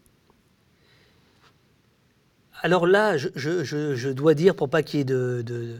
Alors 2.60 2.86
là, 2.86 3.16
je, 3.16 4.10
dois 4.10 4.34
dire, 4.34 4.56
pour 4.56 4.68
pas 4.68 4.82
qu'il 4.82 4.98
y 4.98 5.02
ait 5.02 5.04
de 5.04 5.76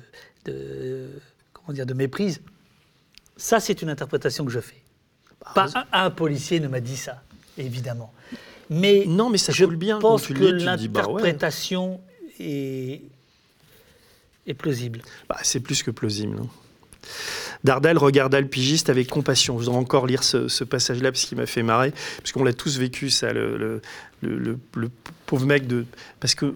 méprise, 1.95 2.41
ça 3.39 3.59
c'est 3.61 3.80
une 3.80 3.89
interprétation 3.89 4.45
que 4.45 4.51
je 4.53 4.61
fais. 4.61 4.82
Pas 5.55 5.68
un, 5.74 5.86
un 5.93 6.11
policier 6.11 6.61
ne 6.61 6.68
m'a 6.68 6.80
dit 6.80 6.97
ça, 6.99 7.22
évidemment. 7.57 8.12
Mais 8.68 9.05
non, 9.07 9.30
mais 9.30 9.39
ça 9.39 9.53
je 9.53 9.64
coule 9.64 9.76
bien 9.76 9.95
quand 9.97 10.11
pense 10.11 10.24
tu 10.24 10.34
que 10.34 10.41
bah 10.41 10.47
ouais. 10.51 10.59
l'interprétation 10.64 12.01
est, 12.39 13.01
est 14.47 14.55
plausible. 14.55 15.01
Bah, 15.28 15.39
c'est 15.43 15.61
plus 15.61 15.82
que 15.82 15.91
plausible. 15.91 16.36
hein. 16.43 16.47
Dardel 17.64 17.97
regarda 17.99 18.41
le 18.41 18.47
pigiste 18.47 18.91
avec 18.91 19.09
compassion. 19.09 19.59
Je 19.59 19.64
voudrais 19.64 19.78
encore 19.80 20.07
lire 20.07 20.22
ce, 20.22 20.49
ce 20.49 20.62
passage-là 20.64 21.11
parce 21.11 21.24
qu'il 21.24 21.39
m'a 21.39 21.47
fait 21.47 21.62
marrer, 21.62 21.93
parce 22.18 22.32
qu'on 22.32 22.45
l'a 22.45 22.53
tous 22.53 22.78
vécu, 22.78 23.09
ça, 23.11 23.32
le, 23.32 23.57
le- 23.57 23.80
le- 24.20 24.39
le- 24.39 24.59
le 24.76 24.91
pauvre 25.26 25.47
mec 25.47 25.66
de... 25.66 25.84
Parce 26.20 26.34
que 26.34 26.55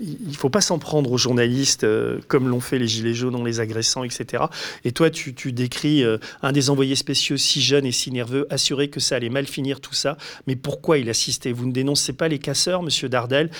il 0.00 0.28
ne 0.28 0.34
faut 0.34 0.50
pas 0.50 0.60
s'en 0.60 0.78
prendre 0.78 1.12
aux 1.12 1.18
journalistes 1.18 1.84
euh, 1.84 2.18
comme 2.28 2.48
l'ont 2.48 2.60
fait 2.60 2.78
les 2.78 2.88
Gilets 2.88 3.14
jaunes 3.14 3.36
en 3.36 3.44
les 3.44 3.60
agressant, 3.60 4.04
etc. 4.04 4.44
Et 4.84 4.92
toi, 4.92 5.10
tu, 5.10 5.32
décris 5.52 6.02
euh, 6.02 6.18
un 6.42 6.52
des 6.52 6.70
envoyés 6.70 6.96
spéciaux 6.96 7.36
si 7.36 7.60
jeune 7.60 7.86
et 7.86 7.92
si 7.92 8.10
nerveux, 8.10 8.46
assuré 8.50 8.88
que 8.88 9.00
ça 9.00 9.16
allait 9.16 9.28
mal 9.28 9.46
finir 9.46 9.80
tout 9.80 9.94
ça. 9.94 10.16
Mais 10.46 10.56
pourquoi 10.56 10.98
il 10.98 11.08
assistait? 11.08 11.52
Vous 11.52 11.66
ne 11.66 11.72
dénoncez 11.72 12.12
pas 12.12 12.28
les 12.28 12.38
casseurs, 12.38 12.82
monsieur 12.82 13.08
Dardel? 13.08 13.50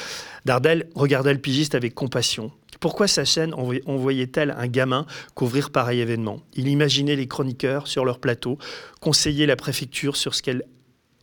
Dardel 0.44 0.88
regarda 0.94 1.32
le 1.32 1.38
pigiste 1.38 1.74
avec 1.74 1.94
compassion. 1.94 2.50
Pourquoi 2.80 3.06
sa 3.06 3.24
chaîne 3.24 3.52
envoy- 3.52 3.82
envoyait-elle 3.86 4.54
un 4.58 4.66
gamin 4.66 5.06
couvrir 5.34 5.70
pareil 5.70 6.00
événement? 6.00 6.40
Il 6.54 6.66
imaginait 6.68 7.14
les 7.14 7.28
chroniqueurs 7.28 7.86
sur 7.86 8.04
leur 8.04 8.18
plateau, 8.18 8.58
conseiller 9.00 9.46
la 9.46 9.56
préfecture 9.56 10.16
sur 10.16 10.34
ce 10.34 10.42
qu'elle 10.42 10.64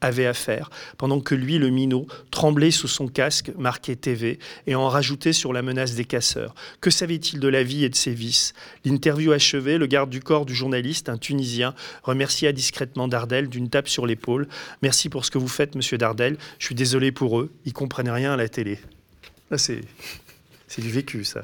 avait 0.01 0.25
à 0.25 0.33
faire, 0.33 0.69
pendant 0.97 1.19
que 1.19 1.35
lui, 1.35 1.57
le 1.57 1.69
minot, 1.69 2.07
tremblait 2.31 2.71
sous 2.71 2.87
son 2.87 3.07
casque 3.07 3.51
marqué 3.57 3.95
TV 3.95 4.39
et 4.67 4.75
en 4.75 4.87
rajoutait 4.87 5.33
sur 5.33 5.53
la 5.53 5.61
menace 5.61 5.95
des 5.95 6.05
casseurs. 6.05 6.55
Que 6.81 6.89
savait-il 6.89 7.39
de 7.39 7.47
la 7.47 7.63
vie 7.63 7.83
et 7.83 7.89
de 7.89 7.95
ses 7.95 8.13
vices? 8.13 8.53
L'interview 8.85 9.31
achevée, 9.31 9.77
le 9.77 9.87
garde 9.87 10.09
du 10.09 10.21
corps 10.21 10.45
du 10.45 10.55
journaliste, 10.55 11.09
un 11.09 11.17
Tunisien, 11.17 11.73
remercia 12.03 12.51
discrètement 12.51 13.07
Dardel 13.07 13.49
d'une 13.49 13.69
tape 13.69 13.89
sur 13.89 14.05
l'épaule. 14.05 14.47
Merci 14.81 15.09
pour 15.09 15.25
ce 15.25 15.31
que 15.31 15.37
vous 15.37 15.47
faites, 15.47 15.75
monsieur 15.75 15.97
Dardel. 15.97 16.37
Je 16.59 16.65
suis 16.65 16.75
désolé 16.75 17.11
pour 17.11 17.39
eux, 17.39 17.51
ils 17.65 17.73
comprennent 17.73 18.09
rien 18.09 18.33
à 18.33 18.37
la 18.37 18.47
télé. 18.47 18.79
C'est 19.55 19.81
du 20.77 20.89
vécu, 20.89 21.23
ça. 21.23 21.43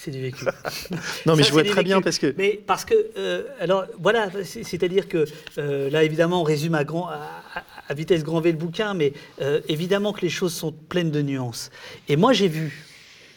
C'est 0.00 0.10
du 0.12 0.20
vécu. 0.22 0.44
Non, 1.26 1.34
mais 1.34 1.42
Ça, 1.42 1.48
je 1.48 1.52
vois 1.52 1.64
très 1.64 1.82
bien 1.82 2.00
parce 2.00 2.18
que. 2.18 2.32
Mais 2.38 2.60
parce 2.66 2.84
que, 2.84 2.94
euh, 3.16 3.42
alors 3.60 3.84
voilà, 3.98 4.30
c'est- 4.44 4.62
c'est-à-dire 4.62 5.08
que 5.08 5.24
euh, 5.58 5.90
là, 5.90 6.04
évidemment, 6.04 6.40
on 6.40 6.44
résume 6.44 6.74
à, 6.76 6.84
grand, 6.84 7.08
à, 7.08 7.94
vitesse 7.94 8.22
grand 8.22 8.40
V 8.40 8.52
le 8.52 8.58
bouquin, 8.58 8.94
mais 8.94 9.12
euh, 9.40 9.60
évidemment 9.68 10.12
que 10.12 10.20
les 10.20 10.28
choses 10.28 10.54
sont 10.54 10.70
pleines 10.72 11.10
de 11.10 11.20
nuances. 11.22 11.70
Et 12.08 12.14
moi, 12.16 12.32
j'ai 12.32 12.46
vu 12.48 12.86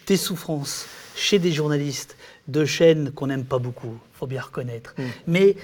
des 0.05 0.18
souffrances 0.18 0.86
chez 1.16 1.39
des 1.39 1.51
journalistes 1.51 2.16
de 2.47 2.64
chaînes 2.66 3.12
qu'on 3.12 3.28
n'aime 3.28 3.45
pas 3.45 3.59
beaucoup, 3.59 3.97
faut 4.14 4.28
bien 4.28 4.41
reconnaître, 4.41 4.93
mais 5.28 5.55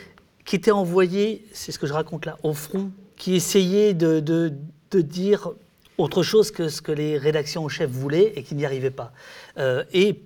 qui 0.45 0.55
étaient 0.55 0.71
envoyés, 0.71 1.45
c'est 1.53 1.71
ce 1.71 1.79
que 1.79 1.87
je 1.87 1.93
raconte 1.93 2.25
là, 2.25 2.37
au 2.43 2.53
front, 2.53 2.91
qui 3.17 3.35
essayaient 3.35 3.93
de, 3.93 4.19
de- 4.19 4.53
de 4.91 5.01
dire 5.01 5.49
autre 5.97 6.21
chose 6.23 6.51
que 6.51 6.69
ce 6.69 6.81
que 6.81 6.91
les 6.91 7.17
rédactions 7.17 7.65
en 7.65 7.69
chef 7.69 7.89
voulaient 7.89 8.33
et 8.35 8.43
qui 8.43 8.55
n'y 8.55 8.65
arrivaient 8.65 8.91
pas. 8.91 9.11
Euh, 9.57 9.83
et 9.93 10.21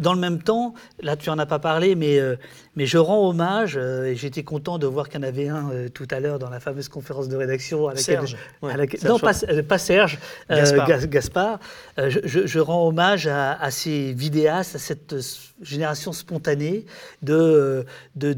dans 0.00 0.14
le 0.14 0.20
même 0.20 0.42
temps, 0.42 0.74
là 1.00 1.16
tu 1.16 1.30
en 1.30 1.38
as 1.38 1.46
pas 1.46 1.58
parlé, 1.58 1.94
mais, 1.94 2.18
euh, 2.18 2.36
mais 2.76 2.86
je 2.86 2.98
rends 2.98 3.28
hommage, 3.28 3.76
euh, 3.76 4.04
et 4.06 4.16
j'étais 4.16 4.42
content 4.42 4.78
de 4.78 4.86
voir 4.86 5.08
qu'il 5.08 5.20
y 5.20 5.24
en 5.24 5.28
avait 5.28 5.48
un 5.48 5.70
euh, 5.70 5.88
tout 5.88 6.08
à 6.10 6.18
l'heure 6.20 6.38
dans 6.38 6.50
la 6.50 6.58
fameuse 6.60 6.88
conférence 6.88 7.28
de 7.28 7.36
rédaction. 7.36 7.86
À 7.86 7.90
laquelle, 7.90 8.04
Serge, 8.04 8.36
à 8.62 8.66
ouais, 8.66 8.76
laquelle- 8.76 9.00
Serge 9.00 9.12
non, 9.12 9.18
pas, 9.64 9.78
Serge, 9.78 10.18
Gaspard. 10.48 10.88
Gas- 10.88 11.06
Gaspard. 11.06 11.60
Je, 11.98 12.18
je- 12.24 12.46
je 12.46 12.58
rends 12.58 12.88
hommage 12.88 13.26
à, 13.26 13.52
à 13.52 13.70
ces 13.70 14.12
vidéastes, 14.12 14.74
à 14.76 14.78
cette 14.78 15.14
génération 15.62 16.12
spontanée 16.12 16.86
de, 17.22 17.84
de, 18.16 18.36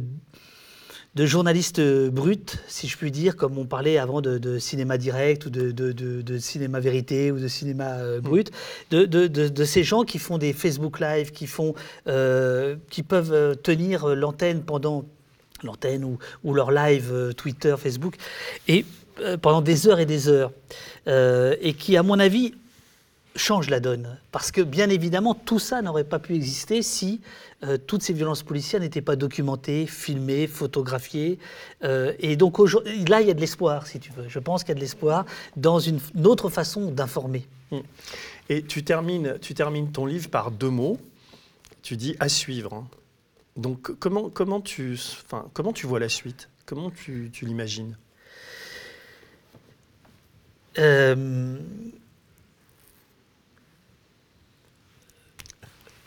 de 1.14 1.26
journalistes 1.26 1.78
euh, 1.78 2.10
bruts, 2.10 2.38
si 2.68 2.88
je 2.88 2.96
puis 2.96 3.10
dire, 3.10 3.36
comme 3.36 3.58
on 3.58 3.66
parlait 3.66 3.98
avant 3.98 4.22
de, 4.22 4.38
de 4.38 4.58
cinéma 4.58 4.96
direct 4.96 5.44
ou 5.44 5.50
de, 5.50 5.70
de- 5.70 5.92
de- 5.92 6.22
de 6.22 6.38
cinéma 6.38 6.80
vérité 6.80 7.30
ou 7.30 7.38
de 7.38 7.48
cinéma 7.48 7.98
euh, 7.98 8.20
brut, 8.20 8.50
de, 8.90 9.64
ces 9.64 9.84
gens 9.84 10.04
qui 10.04 10.18
font 10.18 10.38
des 10.38 10.54
Facebook 10.54 11.00
Live, 11.00 11.32
qui, 11.32 11.46
font, 11.46 11.74
euh, 12.08 12.76
qui 12.88 13.02
peuvent 13.02 13.56
tenir 13.62 14.06
l'antenne 14.14 14.62
pendant 14.62 15.04
l'antenne 15.62 16.02
ou, 16.04 16.18
ou 16.44 16.54
leur 16.54 16.70
live 16.72 17.10
euh, 17.12 17.32
Twitter, 17.32 17.74
Facebook, 17.78 18.16
et 18.68 18.84
pendant 19.42 19.60
des 19.60 19.86
heures 19.86 20.00
et 20.00 20.06
des 20.06 20.28
heures, 20.28 20.50
et 21.06 21.74
qui, 21.74 21.98
à 21.98 22.02
mon 22.02 22.18
avis, 22.18 22.54
change 23.36 23.70
la 23.70 23.80
donne. 23.80 24.18
Parce 24.30 24.50
que, 24.50 24.60
bien 24.60 24.90
évidemment, 24.90 25.34
tout 25.34 25.58
ça 25.58 25.82
n'aurait 25.82 26.04
pas 26.04 26.18
pu 26.18 26.34
exister 26.34 26.82
si 26.82 27.20
euh, 27.64 27.78
toutes 27.78 28.02
ces 28.02 28.12
violences 28.12 28.42
policières 28.42 28.80
n'étaient 28.80 29.00
pas 29.00 29.16
documentées, 29.16 29.86
filmées, 29.86 30.46
photographiées. 30.46 31.38
Euh, 31.84 32.12
et 32.18 32.36
donc, 32.36 32.58
aujourd'hui- 32.58 33.04
là, 33.04 33.20
il 33.20 33.28
y 33.28 33.30
a 33.30 33.34
de 33.34 33.40
l'espoir, 33.40 33.86
si 33.86 34.00
tu 34.00 34.12
veux. 34.12 34.28
Je 34.28 34.38
pense 34.38 34.64
qu'il 34.64 34.70
y 34.70 34.72
a 34.72 34.76
de 34.76 34.80
l'espoir 34.80 35.24
dans 35.56 35.78
une, 35.78 36.00
une 36.14 36.26
autre 36.26 36.50
façon 36.50 36.90
d'informer. 36.90 37.46
Et 38.50 38.62
tu 38.62 38.84
termines, 38.84 39.38
tu 39.40 39.54
termines 39.54 39.92
ton 39.92 40.04
livre 40.04 40.28
par 40.28 40.50
deux 40.50 40.68
mots. 40.68 40.98
Tu 41.82 41.96
dis 41.96 42.16
à 42.20 42.28
suivre. 42.28 42.74
hein. 42.74 42.86
Donc 43.56 43.92
comment, 43.98 44.28
comment, 44.30 44.60
tu, 44.60 44.98
enfin, 45.24 45.46
comment 45.54 45.72
tu 45.72 45.86
vois 45.86 46.00
la 46.00 46.08
suite? 46.08 46.48
Comment 46.66 46.90
tu, 46.90 47.30
tu 47.32 47.44
l'imagines? 47.46 47.96
Euh, 50.78 51.56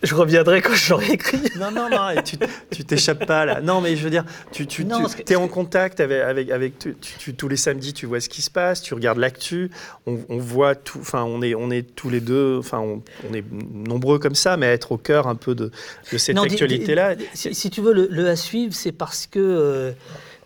Je 0.06 0.16
reviendrai 0.16 0.62
quand 0.62 0.74
je 0.74 0.92
l'aurai 0.92 1.12
écrit. 1.12 1.40
Non, 1.60 1.72
non, 1.72 1.90
non, 1.90 2.10
et 2.12 2.24
tu 2.24 2.84
t'échappes 2.86 3.26
pas 3.26 3.46
là. 3.46 3.60
Non, 3.62 3.82
mais 3.82 3.96
je 3.96 4.04
veux 4.04 4.10
dire, 4.10 4.24
tu, 4.52 4.66
tu, 4.68 4.86
Non, 4.86 5.04
tu 5.04 5.10
ce 5.10 5.16
que- 5.18 5.34
es 5.34 5.36
en 5.36 5.48
contact 5.48 6.00
avec, 6.00 6.22
avec, 6.22 6.50
avec 6.52 6.80
tu- 6.80 6.96
tu- 7.20 7.34
tous 7.34 7.48
les 7.48 7.58
samedis, 7.58 7.94
tu 7.94 8.06
vois 8.06 8.20
ce 8.22 8.30
qui 8.30 8.42
se 8.42 8.50
passe, 8.52 8.82
tu 8.82 8.94
regardes 8.94 9.18
l'actu, 9.18 9.72
on, 10.06 10.20
on 10.30 10.38
voit 10.38 10.76
tout, 10.76 11.00
enfin, 11.02 11.24
on 11.24 11.42
est, 11.42 11.56
on 11.56 11.72
est 11.72 11.84
tous 11.96 12.10
les 12.10 12.22
deux, 12.22 12.58
enfin, 12.60 12.80
on, 12.80 13.02
on 13.30 13.34
est 13.34 13.44
nombreux 13.74 14.20
comme 14.20 14.36
ça, 14.36 14.56
mais 14.58 14.68
à 14.68 14.72
être 14.74 14.92
au 14.92 14.98
cœur 14.98 15.28
un 15.28 15.36
peu 15.36 15.56
de, 15.56 15.72
de 16.12 16.18
cette 16.18 16.38
actualité-là. 16.38 17.16
Si, 17.34 17.54
si 17.56 17.70
tu 17.70 17.82
veux, 17.82 17.94
le, 17.94 18.08
le 18.12 18.30
à 18.30 18.36
suivre, 18.36 18.74
c'est 18.74 18.92
parce 18.92 19.26
que 19.28 19.40
euh, 19.40 19.92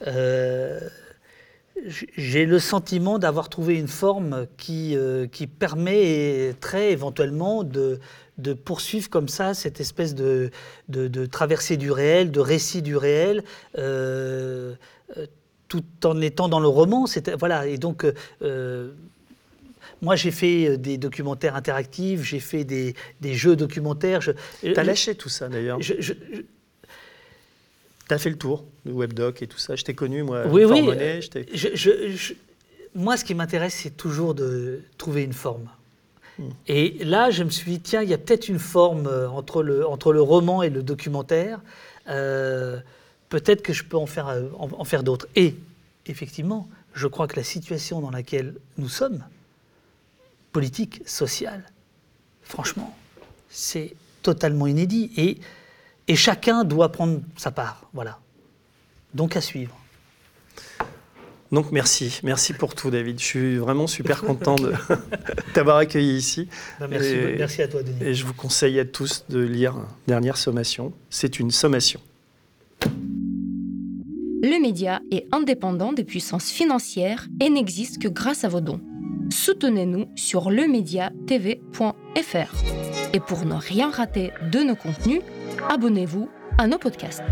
euh, 0.07 0.79
j'ai 2.17 2.45
le 2.45 2.59
sentiment 2.59 3.19
d'avoir 3.19 3.47
trouvé 3.49 3.75
une 3.79 3.87
forme 3.87 4.47
qui, 4.57 4.97
euh, 4.97 5.27
qui 5.27 5.47
permet 5.47 6.53
très 6.59 6.91
éventuellement 6.91 7.63
de, 7.63 7.99
de 8.39 8.53
poursuivre 8.53 9.09
comme 9.09 9.27
ça 9.29 9.53
cette 9.53 9.79
espèce 9.79 10.15
de, 10.15 10.49
de, 10.87 11.07
de 11.07 11.25
traversée 11.25 11.77
du 11.77 11.91
réel, 11.91 12.31
de 12.31 12.39
récit 12.39 12.81
du 12.81 12.95
réel. 12.97 13.43
euh, 13.77 14.73
euh, 15.17 15.25
tout 15.67 15.83
en 16.03 16.19
étant 16.19 16.49
dans 16.49 16.59
le 16.59 16.67
roman, 16.67 17.05
voilà. 17.37 17.67
Et 17.67 17.77
donc, 17.77 18.03
euh, 18.41 18.91
moi, 20.01 20.15
j'ai 20.15 20.31
fait 20.31 20.79
des 20.79 20.97
documentaires 20.97 21.55
interactifs, 21.55 22.23
j'ai 22.23 22.39
fait 22.39 22.63
des, 22.63 22.95
des 23.21 23.35
jeux 23.35 23.55
documentaires. 23.55 24.19
Je- 24.19 24.31
T'as 24.73 24.83
lâché 24.83 25.13
tout 25.13 25.29
ça 25.29 25.47
d'ailleurs. 25.47 25.79
je- 25.79 25.93
je- 25.99 26.13
T'as 28.07 28.17
fait 28.17 28.31
le 28.31 28.37
tour 28.37 28.65
du 28.85 28.91
webdoc 28.91 29.43
et 29.43 29.47
tout 29.47 29.59
ça. 29.59 29.75
Je 29.75 29.83
t'ai 29.83 29.93
connu 29.93 30.23
moi. 30.23 30.47
Oui, 30.47 30.65
oui. 30.65 30.81
Monnaie, 30.81 31.21
je- 31.21 32.33
moi, 32.95 33.15
ce 33.17 33.23
qui 33.23 33.35
m'intéresse, 33.35 33.75
c'est 33.83 33.95
toujours 33.95 34.33
de 34.33 34.81
trouver 34.97 35.21
une 35.23 35.33
forme. 35.33 35.69
Hmm. 36.39 36.49
Et 36.67 37.03
là, 37.03 37.31
je 37.31 37.43
me 37.43 37.49
suis 37.49 37.71
dit, 37.71 37.79
tiens, 37.81 38.01
il 38.01 38.09
y 38.09 38.13
a 38.13 38.17
peut-être 38.17 38.47
une 38.47 38.59
forme 38.59 39.07
euh, 39.07 39.29
entre 39.29 39.61
le, 39.61 40.21
roman 40.21 40.63
et 40.63 40.69
le 40.69 40.81
documentaire. 40.81 41.59
Euh, 42.07 42.79
peut-être 43.27 43.61
que 43.61 43.73
je 43.73 43.83
peux 43.83 43.97
en 43.97 44.05
faire, 44.05 44.29
euh, 44.29 44.47
en 44.57 44.85
faire 44.85 45.03
d'autres. 45.03 45.27
Et 45.35 45.55
effectivement, 46.05 46.69
je 46.93 47.07
crois 47.07 47.27
que 47.27 47.35
la 47.35 47.43
situation 47.43 47.99
dans 47.99 48.09
laquelle 48.09 48.55
nous 48.77 48.89
sommes, 48.89 49.23
politique, 50.53 51.01
sociale, 51.05 51.63
franchement, 52.41 52.95
c'est 53.49 53.93
totalement 54.23 54.65
inédit. 54.65 55.11
Et, 55.17 55.37
et 56.07 56.15
chacun 56.15 56.63
doit 56.63 56.91
prendre 56.91 57.19
sa 57.35 57.51
part. 57.51 57.89
Voilà. 57.93 58.17
Donc 59.13 59.35
à 59.35 59.41
suivre. 59.41 59.78
Donc 61.51 61.71
merci, 61.71 62.19
merci 62.23 62.53
pour 62.53 62.75
tout 62.75 62.91
David. 62.91 63.19
Je 63.19 63.25
suis 63.25 63.57
vraiment 63.57 63.87
super 63.87 64.21
content 64.21 64.55
de 64.55 64.71
t'avoir 65.53 65.77
accueilli 65.77 66.15
ici. 66.15 66.47
Merci, 66.89 67.09
Et- 67.09 67.35
merci 67.37 67.61
à 67.63 67.67
toi, 67.67 67.81
Denis. 67.81 67.97
Et 68.01 68.13
je 68.13 68.23
vous 68.25 68.33
conseille 68.35 68.79
à 68.79 68.85
tous 68.85 69.25
de 69.29 69.39
lire 69.39 69.75
Dernière 70.07 70.37
sommation. 70.37 70.93
C'est 71.09 71.39
une 71.39 71.49
sommation. 71.51 71.99
Le 74.41 74.61
média 74.61 75.01
est 75.11 75.25
indépendant 75.31 75.91
des 75.91 76.03
puissances 76.03 76.49
financières 76.51 77.27
et 77.41 77.49
n'existe 77.49 77.99
que 78.01 78.07
grâce 78.07 78.43
à 78.43 78.47
vos 78.47 78.61
dons. 78.61 78.79
Soutenez-nous 79.31 80.05
sur 80.15 80.49
lemediatv.fr. 80.51 82.55
Et 83.13 83.19
pour 83.19 83.45
ne 83.45 83.55
rien 83.55 83.89
rater 83.89 84.31
de 84.51 84.59
nos 84.59 84.75
contenus, 84.75 85.21
abonnez-vous 85.67 86.29
à 86.57 86.67
nos 86.67 86.77
podcasts. 86.77 87.23